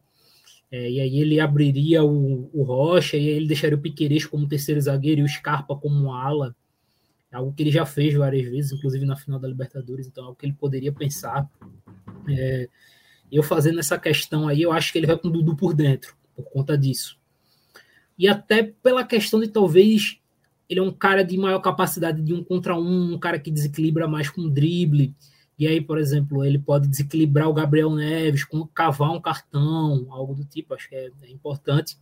É, 0.69 0.89
e 0.89 0.99
aí 0.99 1.19
ele 1.19 1.39
abriria 1.39 2.03
o, 2.03 2.49
o 2.51 2.63
Rocha, 2.63 3.15
e 3.15 3.29
aí 3.29 3.35
ele 3.35 3.47
deixaria 3.47 3.77
o 3.77 3.81
Piqueires 3.81 4.25
como 4.25 4.47
terceiro 4.47 4.81
zagueiro 4.81 5.21
e 5.21 5.23
o 5.23 5.29
Scarpa 5.29 5.75
como 5.75 6.11
ala. 6.11 6.55
É 7.31 7.35
algo 7.37 7.53
que 7.53 7.63
ele 7.63 7.71
já 7.71 7.85
fez 7.85 8.13
várias 8.13 8.49
vezes, 8.49 8.71
inclusive 8.71 9.05
na 9.05 9.15
final 9.15 9.39
da 9.39 9.47
Libertadores, 9.47 10.07
então 10.07 10.23
é 10.23 10.27
algo 10.27 10.37
que 10.37 10.45
ele 10.45 10.53
poderia 10.53 10.91
pensar. 10.91 11.49
É, 12.27 12.67
eu 13.35 13.43
fazendo 13.43 13.79
essa 13.79 13.97
questão 13.97 14.47
aí, 14.47 14.61
eu 14.61 14.71
acho 14.71 14.91
que 14.91 14.97
ele 14.97 15.07
vai 15.07 15.17
com 15.17 15.27
o 15.27 15.31
Dudu 15.31 15.55
por 15.55 15.73
dentro, 15.73 16.15
por 16.35 16.43
conta 16.45 16.77
disso. 16.77 17.17
E 18.17 18.27
até 18.27 18.63
pela 18.63 19.03
questão 19.03 19.39
de 19.39 19.47
talvez 19.47 20.19
ele 20.69 20.79
é 20.79 20.83
um 20.83 20.91
cara 20.91 21.23
de 21.23 21.37
maior 21.37 21.59
capacidade 21.59 22.21
de 22.21 22.33
um 22.33 22.43
contra 22.43 22.75
um, 22.75 23.13
um 23.13 23.19
cara 23.19 23.39
que 23.39 23.51
desequilibra 23.51 24.07
mais 24.07 24.29
com 24.29 24.49
drible. 24.49 25.15
E 25.57 25.67
aí, 25.67 25.79
por 25.79 25.97
exemplo, 25.97 26.43
ele 26.43 26.57
pode 26.57 26.87
desequilibrar 26.87 27.47
o 27.47 27.53
Gabriel 27.53 27.91
Neves, 27.91 28.43
com 28.43 28.65
cavar 28.65 29.11
um 29.11 29.21
cartão, 29.21 30.07
algo 30.09 30.33
do 30.33 30.43
tipo, 30.43 30.73
acho 30.73 30.89
que 30.89 30.95
é, 30.95 31.11
é 31.21 31.29
importante. 31.29 31.97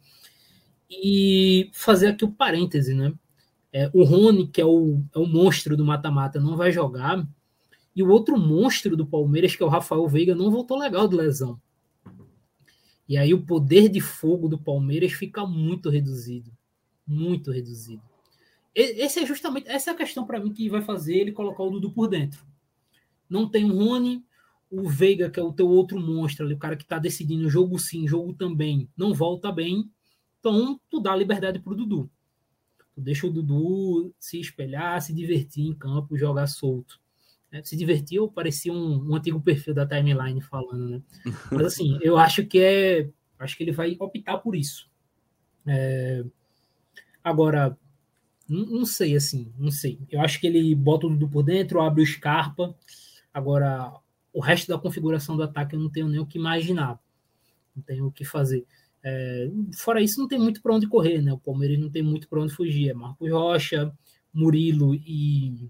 E 0.89 1.69
fazer 1.73 2.07
aqui 2.07 2.23
o 2.23 2.31
parêntese, 2.31 2.93
né? 2.93 3.13
É, 3.73 3.89
o 3.93 4.03
Rony, 4.03 4.47
que 4.47 4.59
é 4.59 4.65
o, 4.65 5.01
é 5.13 5.19
o 5.19 5.25
monstro 5.25 5.77
do 5.77 5.85
mata-mata, 5.85 6.39
não 6.39 6.57
vai 6.57 6.71
jogar. 6.71 7.25
E 7.95 8.01
o 8.01 8.09
outro 8.09 8.37
monstro 8.37 8.95
do 8.95 9.05
Palmeiras, 9.05 9.55
que 9.55 9.63
é 9.63 9.65
o 9.65 9.69
Rafael 9.69 10.07
Veiga, 10.07 10.33
não 10.33 10.49
voltou 10.49 10.77
legal 10.77 11.07
de 11.07 11.15
lesão. 11.15 11.59
E 13.07 13.17
aí 13.17 13.33
o 13.33 13.45
poder 13.45 13.89
de 13.89 13.99
fogo 13.99 14.47
do 14.47 14.57
Palmeiras 14.57 15.11
fica 15.11 15.45
muito 15.45 15.89
reduzido. 15.89 16.51
Muito 17.05 17.51
reduzido. 17.51 18.01
Esse 18.73 19.19
é 19.19 19.25
justamente 19.25 19.67
essa 19.67 19.91
é 19.91 19.93
a 19.93 19.97
questão 19.97 20.25
para 20.25 20.39
mim 20.39 20.53
que 20.53 20.69
vai 20.69 20.81
fazer 20.81 21.17
ele 21.17 21.33
colocar 21.33 21.63
o 21.63 21.69
Dudu 21.69 21.91
por 21.91 22.07
dentro. 22.07 22.45
Não 23.29 23.49
tem 23.49 23.69
o 23.69 23.75
Rony, 23.75 24.23
o 24.69 24.87
Veiga, 24.87 25.29
que 25.29 25.37
é 25.37 25.43
o 25.43 25.51
teu 25.51 25.67
outro 25.67 25.99
monstro 25.99 26.45
ali, 26.45 26.55
o 26.55 26.57
cara 26.57 26.77
que 26.77 26.83
está 26.83 26.97
decidindo 26.97 27.49
jogo 27.49 27.77
sim, 27.77 28.07
jogo 28.07 28.33
também, 28.33 28.87
não 28.95 29.13
volta 29.13 29.51
bem. 29.51 29.91
Então, 30.39 30.79
tu 30.89 31.01
dá 31.01 31.13
liberdade 31.13 31.59
pro 31.59 31.75
Dudu. 31.75 32.09
Tu 32.95 33.01
deixa 33.01 33.27
o 33.27 33.29
Dudu 33.31 34.13
se 34.17 34.39
espelhar, 34.39 35.01
se 35.01 35.13
divertir 35.13 35.65
em 35.65 35.73
campo, 35.73 36.17
jogar 36.17 36.47
solto. 36.47 37.00
É, 37.51 37.61
se 37.63 37.75
divertir, 37.75 38.17
eu 38.17 38.29
parecia 38.29 38.71
um, 38.71 39.09
um, 39.09 39.15
antigo 39.15 39.41
perfil 39.41 39.73
da 39.73 39.85
timeline 39.85 40.41
falando, 40.41 40.89
né? 40.89 41.01
Mas 41.51 41.65
assim, 41.65 41.99
eu 42.01 42.17
acho 42.17 42.45
que 42.45 42.59
é. 42.59 43.09
Acho 43.37 43.57
que 43.57 43.63
ele 43.63 43.71
vai 43.71 43.97
optar 43.99 44.37
por 44.37 44.55
isso. 44.55 44.89
É, 45.65 46.23
agora, 47.23 47.77
não, 48.47 48.65
não, 48.65 48.85
sei, 48.85 49.15
assim, 49.15 49.51
não 49.57 49.71
sei. 49.71 49.99
Eu 50.09 50.21
acho 50.21 50.39
que 50.39 50.47
ele 50.47 50.73
bota 50.75 51.07
o 51.07 51.09
Dudu 51.09 51.27
por 51.27 51.43
dentro, 51.43 51.81
abre 51.81 52.03
o 52.03 52.05
Scarpa. 52.05 52.75
Agora, 53.33 53.91
o 54.33 54.39
resto 54.39 54.67
da 54.67 54.77
configuração 54.77 55.35
do 55.35 55.43
ataque 55.43 55.75
eu 55.75 55.79
não 55.79 55.89
tenho 55.89 56.07
nem 56.07 56.19
o 56.19 56.25
que 56.25 56.37
imaginar. 56.37 56.99
Não 57.75 57.83
tenho 57.83 58.05
o 58.07 58.11
que 58.11 58.23
fazer. 58.23 58.65
É, 59.03 59.49
fora 59.75 60.01
isso, 60.01 60.19
não 60.19 60.27
tem 60.27 60.39
muito 60.39 60.61
para 60.61 60.75
onde 60.75 60.87
correr, 60.87 61.21
né? 61.21 61.33
O 61.33 61.39
Palmeiras 61.39 61.79
não 61.79 61.89
tem 61.89 62.03
muito 62.03 62.29
para 62.29 62.41
onde 62.41 62.53
fugir. 62.53 62.89
É 62.89 62.93
Marcos 62.93 63.31
Rocha, 63.31 63.91
Murilo 64.33 64.93
e, 64.93 65.69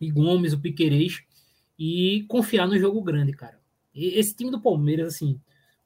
e 0.00 0.10
Gomes, 0.10 0.52
o 0.52 0.58
Piquerez, 0.58 1.22
e 1.78 2.24
confiar 2.28 2.66
no 2.66 2.78
jogo 2.78 3.02
grande, 3.02 3.32
cara. 3.32 3.58
E 3.94 4.18
esse 4.18 4.34
time 4.34 4.50
do 4.50 4.60
Palmeiras, 4.60 5.14
assim, 5.14 5.40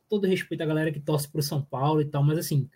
todo 0.08 0.26
respeito 0.26 0.62
à 0.62 0.66
galera 0.66 0.92
que 0.92 1.00
torce 1.00 1.28
para 1.28 1.38
o 1.38 1.42
São 1.42 1.62
Paulo 1.62 2.00
e 2.00 2.04
tal, 2.04 2.22
mas 2.22 2.38
assim, 2.38 2.68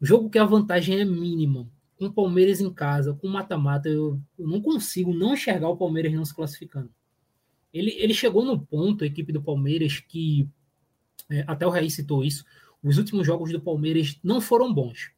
jogo 0.00 0.28
que 0.28 0.38
a 0.38 0.44
vantagem 0.44 1.00
é 1.00 1.04
mínima, 1.04 1.68
com 1.98 2.06
o 2.06 2.12
Palmeiras 2.12 2.60
em 2.60 2.72
casa, 2.72 3.14
com 3.14 3.28
mata-mata, 3.28 3.88
eu, 3.88 4.20
eu, 4.38 4.46
não 4.46 4.60
consigo 4.60 5.14
não 5.14 5.34
enxergar 5.34 5.68
o 5.68 5.76
Palmeiras 5.76 6.12
não 6.12 6.24
se 6.24 6.34
classificando. 6.34 6.90
Ele, 7.72 7.90
ele 7.92 8.12
chegou 8.12 8.44
no 8.44 8.58
ponto, 8.58 9.04
a 9.04 9.06
equipe 9.06 9.32
do 9.32 9.42
Palmeiras, 9.42 10.00
que 10.00 10.48
é, 11.30 11.44
até 11.46 11.66
o 11.66 11.70
Raiz 11.70 11.94
citou 11.94 12.24
isso, 12.24 12.44
os 12.82 12.98
últimos 12.98 13.26
jogos 13.26 13.50
do 13.50 13.60
Palmeiras 13.60 14.18
não 14.22 14.40
foram 14.40 14.72
bons. 14.72 15.10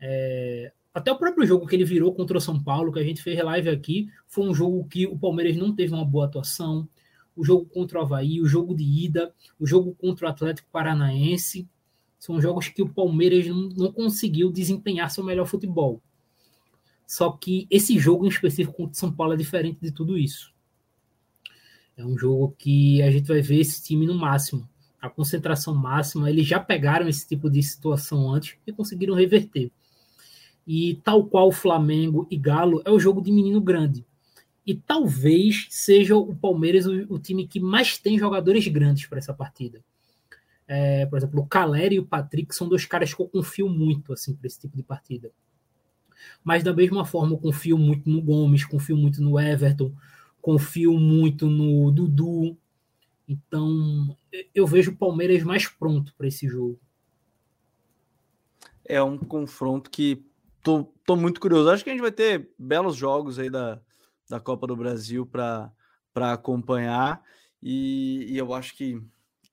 É, 0.00 0.72
até 0.94 1.10
o 1.10 1.18
próprio 1.18 1.46
jogo 1.46 1.66
que 1.66 1.74
ele 1.74 1.84
virou 1.84 2.14
contra 2.14 2.36
o 2.36 2.40
São 2.40 2.62
Paulo, 2.62 2.92
que 2.92 2.98
a 2.98 3.04
gente 3.04 3.22
fez 3.22 3.42
live 3.42 3.68
aqui, 3.68 4.08
foi 4.26 4.48
um 4.48 4.54
jogo 4.54 4.84
que 4.84 5.06
o 5.06 5.18
Palmeiras 5.18 5.56
não 5.56 5.74
teve 5.74 5.94
uma 5.94 6.04
boa 6.04 6.26
atuação. 6.26 6.88
O 7.34 7.44
jogo 7.44 7.64
contra 7.66 7.98
o 7.98 8.02
Havaí, 8.02 8.40
o 8.40 8.46
jogo 8.46 8.74
de 8.74 8.84
ida, 8.84 9.34
o 9.58 9.66
jogo 9.66 9.94
contra 9.94 10.26
o 10.26 10.30
Atlético 10.30 10.68
Paranaense. 10.70 11.66
São 12.18 12.40
jogos 12.40 12.68
que 12.68 12.82
o 12.82 12.88
Palmeiras 12.88 13.46
não, 13.46 13.68
não 13.70 13.92
conseguiu 13.92 14.50
desempenhar 14.50 15.10
seu 15.10 15.24
melhor 15.24 15.46
futebol. 15.46 16.02
Só 17.06 17.32
que 17.32 17.66
esse 17.70 17.98
jogo 17.98 18.26
em 18.26 18.28
específico 18.28 18.76
contra 18.76 18.92
o 18.92 18.96
São 18.96 19.10
Paulo 19.10 19.32
é 19.32 19.36
diferente 19.36 19.78
de 19.80 19.90
tudo 19.90 20.18
isso. 20.18 20.52
É 21.96 22.04
um 22.04 22.16
jogo 22.16 22.54
que 22.58 23.02
a 23.02 23.10
gente 23.10 23.26
vai 23.28 23.40
ver 23.40 23.60
esse 23.60 23.82
time 23.82 24.06
no 24.06 24.14
máximo 24.14 24.68
a 25.02 25.10
concentração 25.10 25.74
máxima, 25.74 26.30
eles 26.30 26.46
já 26.46 26.60
pegaram 26.60 27.08
esse 27.08 27.26
tipo 27.26 27.50
de 27.50 27.60
situação 27.60 28.32
antes 28.32 28.56
e 28.64 28.72
conseguiram 28.72 29.16
reverter. 29.16 29.72
E 30.66 31.00
tal 31.02 31.24
qual 31.24 31.50
Flamengo 31.50 32.26
e 32.30 32.36
Galo, 32.36 32.82
é 32.84 32.90
o 32.90 33.00
jogo 33.00 33.20
de 33.20 33.32
menino 33.32 33.60
grande. 33.60 34.04
E 34.66 34.74
talvez 34.74 35.66
seja 35.70 36.16
o 36.16 36.34
Palmeiras 36.34 36.86
o, 36.86 36.92
o 37.14 37.18
time 37.18 37.46
que 37.46 37.58
mais 37.58 37.98
tem 37.98 38.18
jogadores 38.18 38.66
grandes 38.68 39.06
para 39.06 39.18
essa 39.18 39.34
partida. 39.34 39.82
É, 40.68 41.04
por 41.06 41.18
exemplo, 41.18 41.40
o 41.40 41.46
Caleri 41.46 41.96
e 41.96 41.98
o 41.98 42.06
Patrick 42.06 42.54
são 42.54 42.68
dois 42.68 42.86
caras 42.86 43.12
que 43.12 43.20
eu 43.20 43.28
confio 43.28 43.68
muito 43.68 44.12
assim 44.12 44.34
para 44.34 44.46
esse 44.46 44.60
tipo 44.60 44.76
de 44.76 44.82
partida. 44.82 45.30
Mas 46.44 46.62
da 46.62 46.72
mesma 46.72 47.04
forma, 47.04 47.32
eu 47.32 47.38
confio 47.38 47.76
muito 47.76 48.08
no 48.08 48.22
Gomes, 48.22 48.64
confio 48.64 48.96
muito 48.96 49.20
no 49.20 49.38
Everton, 49.38 49.92
confio 50.40 50.98
muito 50.98 51.48
no 51.48 51.90
Dudu, 51.90 52.56
então, 53.32 54.16
eu 54.54 54.66
vejo 54.66 54.90
o 54.90 54.96
Palmeiras 54.96 55.42
mais 55.42 55.66
pronto 55.66 56.14
para 56.16 56.26
esse 56.26 56.46
jogo. 56.46 56.78
É 58.84 59.02
um 59.02 59.16
confronto 59.16 59.90
que 59.90 60.22
tô, 60.62 60.84
tô 61.04 61.16
muito 61.16 61.40
curioso. 61.40 61.70
Acho 61.70 61.84
que 61.84 61.90
a 61.90 61.92
gente 61.92 62.02
vai 62.02 62.12
ter 62.12 62.50
belos 62.58 62.96
jogos 62.96 63.38
aí 63.38 63.50
da, 63.50 63.80
da 64.28 64.40
Copa 64.40 64.66
do 64.66 64.76
Brasil 64.76 65.26
para 65.26 65.72
acompanhar. 66.14 67.22
E, 67.62 68.26
e, 68.28 68.38
eu 68.38 68.52
acho 68.54 68.74
que, 68.76 69.00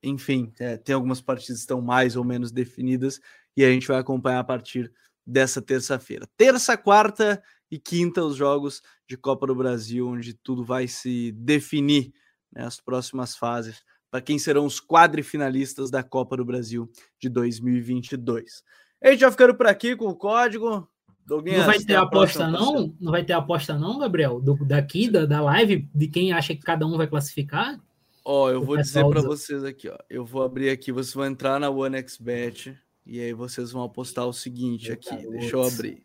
enfim, 0.01 0.51
é, 0.59 0.77
tem 0.77 0.95
algumas 0.95 1.21
partidas 1.21 1.57
que 1.57 1.61
estão 1.61 1.81
mais 1.81 2.15
ou 2.15 2.23
menos 2.23 2.51
definidas 2.51 3.19
e 3.55 3.63
a 3.63 3.69
gente 3.69 3.87
vai 3.87 3.97
acompanhar 3.97 4.39
a 4.39 4.43
partir 4.43 4.91
dessa 5.25 5.61
terça-feira. 5.61 6.27
Terça, 6.35 6.75
quarta 6.77 7.41
e 7.69 7.77
quinta, 7.77 8.23
os 8.23 8.35
jogos 8.35 8.81
de 9.07 9.15
Copa 9.15 9.45
do 9.45 9.53
Brasil, 9.53 10.07
onde 10.07 10.33
tudo 10.33 10.63
vai 10.63 10.87
se 10.87 11.31
definir 11.33 12.11
né, 12.51 12.65
as 12.65 12.79
próximas 12.79 13.35
fases 13.35 13.83
para 14.09 14.21
quem 14.21 14.39
serão 14.39 14.65
os 14.65 14.81
quadrifinalistas 14.81 15.91
da 15.91 16.01
Copa 16.01 16.35
do 16.35 16.43
Brasil 16.43 16.89
de 17.19 17.29
2022. 17.29 18.63
A 19.01 19.11
gente 19.11 19.19
já 19.19 19.31
ficando 19.31 19.55
por 19.55 19.67
aqui 19.67 19.95
com 19.95 20.07
o 20.07 20.15
código. 20.15 20.89
Não 21.29 21.65
vai 21.65 21.79
ter 21.79 21.95
aposta, 21.95 22.47
não? 22.47 22.93
Não 22.99 23.11
vai 23.11 23.23
ter 23.23 23.33
aposta, 23.33 23.77
não, 23.77 23.99
Gabriel? 23.99 24.39
Do, 24.39 24.55
daqui, 24.65 25.09
da, 25.09 25.25
da 25.25 25.41
live, 25.41 25.87
de 25.93 26.07
quem 26.07 26.33
acha 26.33 26.55
que 26.55 26.61
cada 26.61 26.85
um 26.85 26.97
vai 26.97 27.07
classificar? 27.07 27.79
Ó, 28.25 28.49
eu 28.49 28.63
vou 28.63 28.77
dizer 28.77 29.05
para 29.07 29.21
vocês 29.21 29.63
aqui, 29.63 29.89
ó. 29.89 29.97
Eu 30.09 30.25
vou 30.25 30.43
abrir 30.43 30.69
aqui, 30.69 30.91
vocês 30.91 31.13
vão 31.13 31.25
entrar 31.25 31.59
na 31.59 31.69
OneXBet 31.69 32.77
e 33.05 33.19
aí 33.19 33.33
vocês 33.33 33.71
vão 33.71 33.83
apostar 33.83 34.25
o 34.25 34.33
seguinte 34.33 34.91
aqui. 34.91 35.15
Deixa 35.29 35.55
eu 35.55 35.63
abrir. 35.63 36.03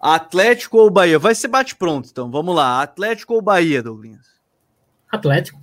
Atlético 0.00 0.78
ou 0.78 0.90
Bahia? 0.90 1.18
Vai 1.18 1.34
ser 1.34 1.48
bate-pronto, 1.48 2.08
então. 2.10 2.30
Vamos 2.30 2.54
lá. 2.54 2.82
Atlético 2.82 3.34
ou 3.34 3.42
Bahia, 3.42 3.82
Douglas? 3.82 4.40
Atlético. 5.08 5.60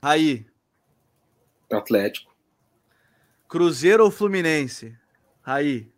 Aí. 0.00 0.46
Atlético. 1.70 2.32
Cruzeiro 3.48 4.04
ou 4.04 4.10
Fluminense? 4.10 4.96
Aí. 5.44 5.90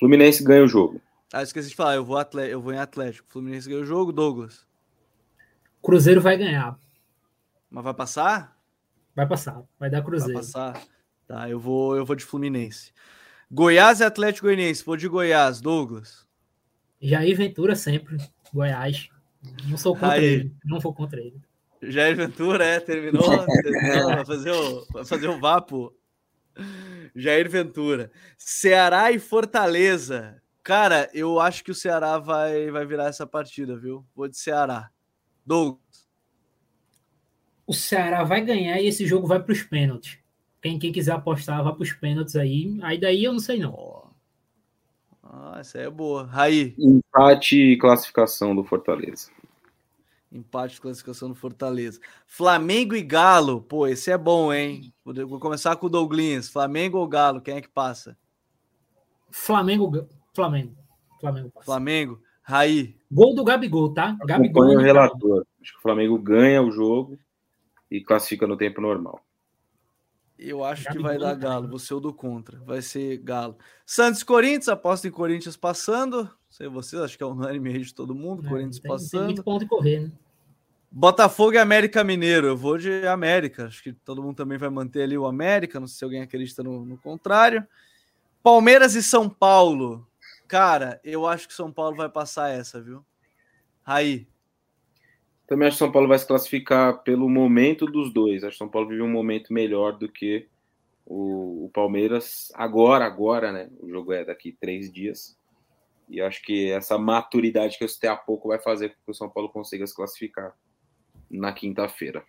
Fluminense 0.00 0.42
ganha 0.42 0.64
o 0.64 0.68
jogo. 0.68 1.00
Ah, 1.30 1.42
esqueci 1.42 1.68
de 1.68 1.76
falar, 1.76 1.94
eu 1.94 2.04
vou, 2.04 2.16
atlé 2.16 2.52
eu 2.52 2.60
vou 2.60 2.72
em 2.72 2.78
Atlético. 2.78 3.28
Fluminense 3.28 3.68
ganha 3.68 3.82
o 3.82 3.86
jogo, 3.86 4.12
Douglas. 4.12 4.66
Cruzeiro 5.82 6.22
vai 6.22 6.38
ganhar. 6.38 6.78
Mas 7.70 7.84
vai 7.84 7.94
passar? 7.94 8.58
Vai 9.14 9.28
passar, 9.28 9.62
vai 9.78 9.90
dar 9.90 10.02
Cruzeiro. 10.02 10.32
Vai 10.32 10.42
passar. 10.42 10.82
Tá, 11.28 11.48
eu 11.48 11.60
vou, 11.60 11.96
eu 11.96 12.04
vou 12.04 12.16
de 12.16 12.24
Fluminense. 12.24 12.92
Goiás 13.52 14.00
e 14.00 14.04
Atlético 14.04 14.46
Goianiense. 14.46 14.84
Vou 14.84 14.96
de 14.96 15.06
Goiás, 15.06 15.60
Douglas. 15.60 16.26
Jair 17.00 17.36
Ventura 17.36 17.76
sempre, 17.76 18.16
Goiás. 18.52 19.08
Não 19.68 19.76
sou 19.76 19.94
contra 19.94 20.14
Aí. 20.14 20.24
ele. 20.24 20.54
Não 20.64 20.80
vou 20.80 20.94
contra 20.94 21.20
ele. 21.20 21.40
Jair 21.82 22.16
Ventura, 22.16 22.64
é, 22.64 22.80
terminou. 22.80 23.22
terminou 23.62 24.06
vai, 24.06 24.24
fazer 24.24 24.50
o, 24.50 24.86
vai 24.92 25.04
fazer 25.04 25.28
o 25.28 25.38
vapo. 25.38 25.94
Jair 27.14 27.48
Ventura. 27.48 28.10
Ceará 28.36 29.10
e 29.12 29.18
Fortaleza. 29.18 30.40
Cara, 30.62 31.08
eu 31.14 31.40
acho 31.40 31.64
que 31.64 31.70
o 31.70 31.74
Ceará 31.74 32.18
vai, 32.18 32.70
vai 32.70 32.86
virar 32.86 33.06
essa 33.06 33.26
partida, 33.26 33.76
viu? 33.76 34.04
Vou 34.14 34.28
de 34.28 34.36
Ceará. 34.36 34.90
Douglas. 35.44 36.08
O 37.66 37.72
Ceará 37.72 38.24
vai 38.24 38.44
ganhar 38.44 38.80
e 38.80 38.86
esse 38.86 39.06
jogo 39.06 39.26
vai 39.26 39.42
para 39.42 39.52
os 39.52 39.62
pênaltis. 39.62 40.18
Quem, 40.60 40.78
quem 40.78 40.92
quiser 40.92 41.12
apostar, 41.12 41.62
vai 41.64 41.72
para 41.72 41.82
os 41.82 41.92
pênaltis 41.92 42.36
aí. 42.36 42.78
Aí 42.82 42.98
daí 42.98 43.24
eu 43.24 43.32
não 43.32 43.40
sei 43.40 43.58
não. 43.58 44.10
Ah, 45.22 45.56
essa 45.60 45.78
aí 45.78 45.84
é 45.84 45.90
boa. 45.90 46.24
Raí. 46.26 46.74
Empate 46.78 47.56
e 47.56 47.78
classificação 47.78 48.54
do 48.54 48.64
Fortaleza. 48.64 49.30
Empate 50.32 50.74
de 50.74 50.80
classificação 50.80 51.28
do 51.28 51.34
Fortaleza. 51.34 52.00
Flamengo 52.26 52.94
e 52.94 53.02
Galo. 53.02 53.62
Pô, 53.62 53.86
esse 53.86 54.12
é 54.12 54.18
bom, 54.18 54.52
hein? 54.52 54.94
Vou 55.04 55.40
começar 55.40 55.74
com 55.76 55.86
o 55.86 55.90
Douglas. 55.90 56.48
Flamengo 56.48 56.98
ou 56.98 57.08
Galo? 57.08 57.40
Quem 57.40 57.56
é 57.56 57.60
que 57.60 57.68
passa? 57.68 58.16
Flamengo. 59.30 60.06
Flamengo. 60.32 60.76
Flamengo. 61.20 61.50
Passa. 61.50 61.66
Flamengo. 61.66 62.22
Raí. 62.42 62.96
Gol 63.10 63.34
do 63.34 63.44
Gabigol, 63.44 63.92
tá? 63.92 64.16
Gabigol. 64.24 64.66
o 64.66 64.78
relator. 64.78 65.44
Acho 65.60 65.72
que 65.72 65.78
o 65.78 65.82
Flamengo 65.82 66.18
ganha 66.18 66.62
o 66.62 66.70
jogo 66.70 67.18
e 67.90 68.00
classifica 68.00 68.46
no 68.46 68.56
tempo 68.56 68.80
normal. 68.80 69.20
Eu 70.42 70.64
acho 70.64 70.84
Gabigol, 70.84 71.10
que 71.10 71.18
vai 71.18 71.18
dar 71.18 71.34
Galo. 71.34 71.68
Você 71.68 71.92
o 71.92 72.00
do 72.00 72.14
contra. 72.14 72.58
Vai 72.60 72.80
ser 72.80 73.18
Galo. 73.18 73.58
Santos 73.84 74.22
Corinthians. 74.22 74.68
Aposta 74.68 75.06
em 75.06 75.10
Corinthians 75.10 75.56
passando 75.56 76.30
sei 76.50 76.68
vocês, 76.68 77.00
acho 77.00 77.16
que 77.16 77.22
é 77.22 77.26
unânime 77.26 77.70
aí 77.70 77.80
de 77.80 77.94
todo 77.94 78.14
mundo. 78.14 78.44
É, 78.44 78.48
Corinthians 78.48 78.80
tem, 78.80 78.90
passando. 78.90 79.10
Tem 79.10 79.26
muito 79.26 79.44
ponto 79.44 79.66
correr, 79.66 80.00
né? 80.00 80.12
Botafogo 80.90 81.52
e 81.52 81.58
América 81.58 82.02
Mineiro. 82.02 82.48
Eu 82.48 82.56
vou 82.56 82.76
de 82.76 83.06
América. 83.06 83.66
Acho 83.66 83.82
que 83.82 83.92
todo 83.92 84.22
mundo 84.22 84.36
também 84.36 84.58
vai 84.58 84.68
manter 84.68 85.02
ali 85.02 85.16
o 85.16 85.26
América. 85.26 85.78
Não 85.78 85.86
sei 85.86 85.98
se 85.98 86.04
alguém 86.04 86.20
acredita 86.20 86.64
no, 86.64 86.84
no 86.84 86.98
contrário. 86.98 87.64
Palmeiras 88.42 88.96
e 88.96 89.02
São 89.02 89.30
Paulo. 89.30 90.06
Cara, 90.48 91.00
eu 91.04 91.26
acho 91.26 91.46
que 91.46 91.54
São 91.54 91.70
Paulo 91.72 91.96
vai 91.96 92.08
passar 92.08 92.50
essa, 92.50 92.82
viu? 92.82 93.04
Aí. 93.86 94.26
Também 95.50 95.66
acho 95.66 95.78
que 95.78 95.80
São 95.80 95.90
Paulo 95.90 96.06
vai 96.06 96.16
se 96.16 96.28
classificar 96.28 97.02
pelo 97.02 97.28
momento 97.28 97.84
dos 97.84 98.12
dois. 98.12 98.44
Acho 98.44 98.52
que 98.52 98.58
São 98.58 98.68
Paulo 98.68 98.86
vive 98.86 99.02
um 99.02 99.10
momento 99.10 99.52
melhor 99.52 99.98
do 99.98 100.08
que 100.08 100.46
o, 101.04 101.64
o 101.64 101.70
Palmeiras 101.74 102.52
agora, 102.54 103.04
agora, 103.04 103.50
né? 103.50 103.68
O 103.80 103.90
jogo 103.90 104.12
é 104.12 104.24
daqui 104.24 104.52
três 104.52 104.92
dias. 104.92 105.36
E 106.08 106.20
acho 106.20 106.40
que 106.42 106.70
essa 106.70 106.96
maturidade 106.96 107.76
que 107.76 107.82
eu 107.82 107.88
citei 107.88 108.08
há 108.08 108.14
pouco 108.14 108.46
vai 108.46 108.60
fazer 108.60 108.90
com 108.90 108.94
que 109.04 109.10
o 109.10 109.14
São 109.14 109.28
Paulo 109.28 109.48
consiga 109.48 109.84
se 109.84 109.92
classificar 109.92 110.54
na 111.28 111.52
quinta-feira. 111.52 112.24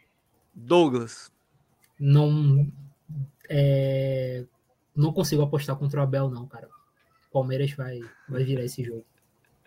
Douglas. 0.51 1.31
Não. 1.99 2.65
É, 3.47 4.45
não 4.95 5.13
consigo 5.13 5.43
apostar 5.43 5.75
contra 5.75 5.99
o 5.99 6.03
Abel, 6.03 6.27
não, 6.27 6.47
cara. 6.47 6.67
Palmeiras 7.31 7.71
vai, 7.73 7.99
vai 8.27 8.43
virar 8.43 8.65
esse 8.65 8.83
jogo. 8.83 9.05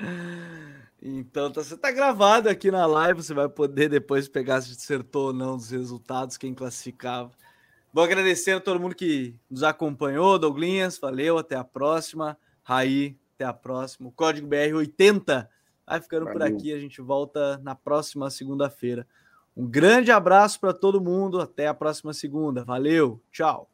Então, 1.06 1.52
tá, 1.52 1.62
você 1.62 1.76
tá 1.76 1.90
gravado 1.90 2.48
aqui 2.48 2.70
na 2.70 2.86
live, 2.86 3.22
você 3.22 3.34
vai 3.34 3.46
poder 3.46 3.90
depois 3.90 4.26
pegar 4.26 4.62
se 4.62 4.72
acertou 4.72 5.26
ou 5.26 5.32
não 5.34 5.58
dos 5.58 5.68
resultados, 5.68 6.38
quem 6.38 6.54
classificava. 6.54 7.30
Vou 7.92 8.02
agradecer 8.02 8.52
a 8.52 8.60
todo 8.60 8.80
mundo 8.80 8.94
que 8.94 9.36
nos 9.50 9.62
acompanhou, 9.62 10.38
Douglinhas, 10.38 10.98
valeu, 10.98 11.36
até 11.36 11.56
a 11.56 11.62
próxima. 11.62 12.38
Raí, 12.62 13.18
até 13.34 13.44
a 13.44 13.52
próxima. 13.52 14.08
O 14.08 14.12
código 14.12 14.48
BR80 14.48 15.46
vai 15.86 16.00
ficando 16.00 16.24
Valeu. 16.24 16.40
por 16.40 16.42
aqui. 16.42 16.72
A 16.72 16.78
gente 16.78 17.02
volta 17.02 17.58
na 17.58 17.74
próxima 17.74 18.30
segunda-feira. 18.30 19.06
Um 19.54 19.66
grande 19.66 20.10
abraço 20.10 20.58
para 20.58 20.72
todo 20.72 21.00
mundo. 21.00 21.40
Até 21.40 21.66
a 21.66 21.74
próxima 21.74 22.14
segunda. 22.14 22.64
Valeu. 22.64 23.22
Tchau. 23.30 23.73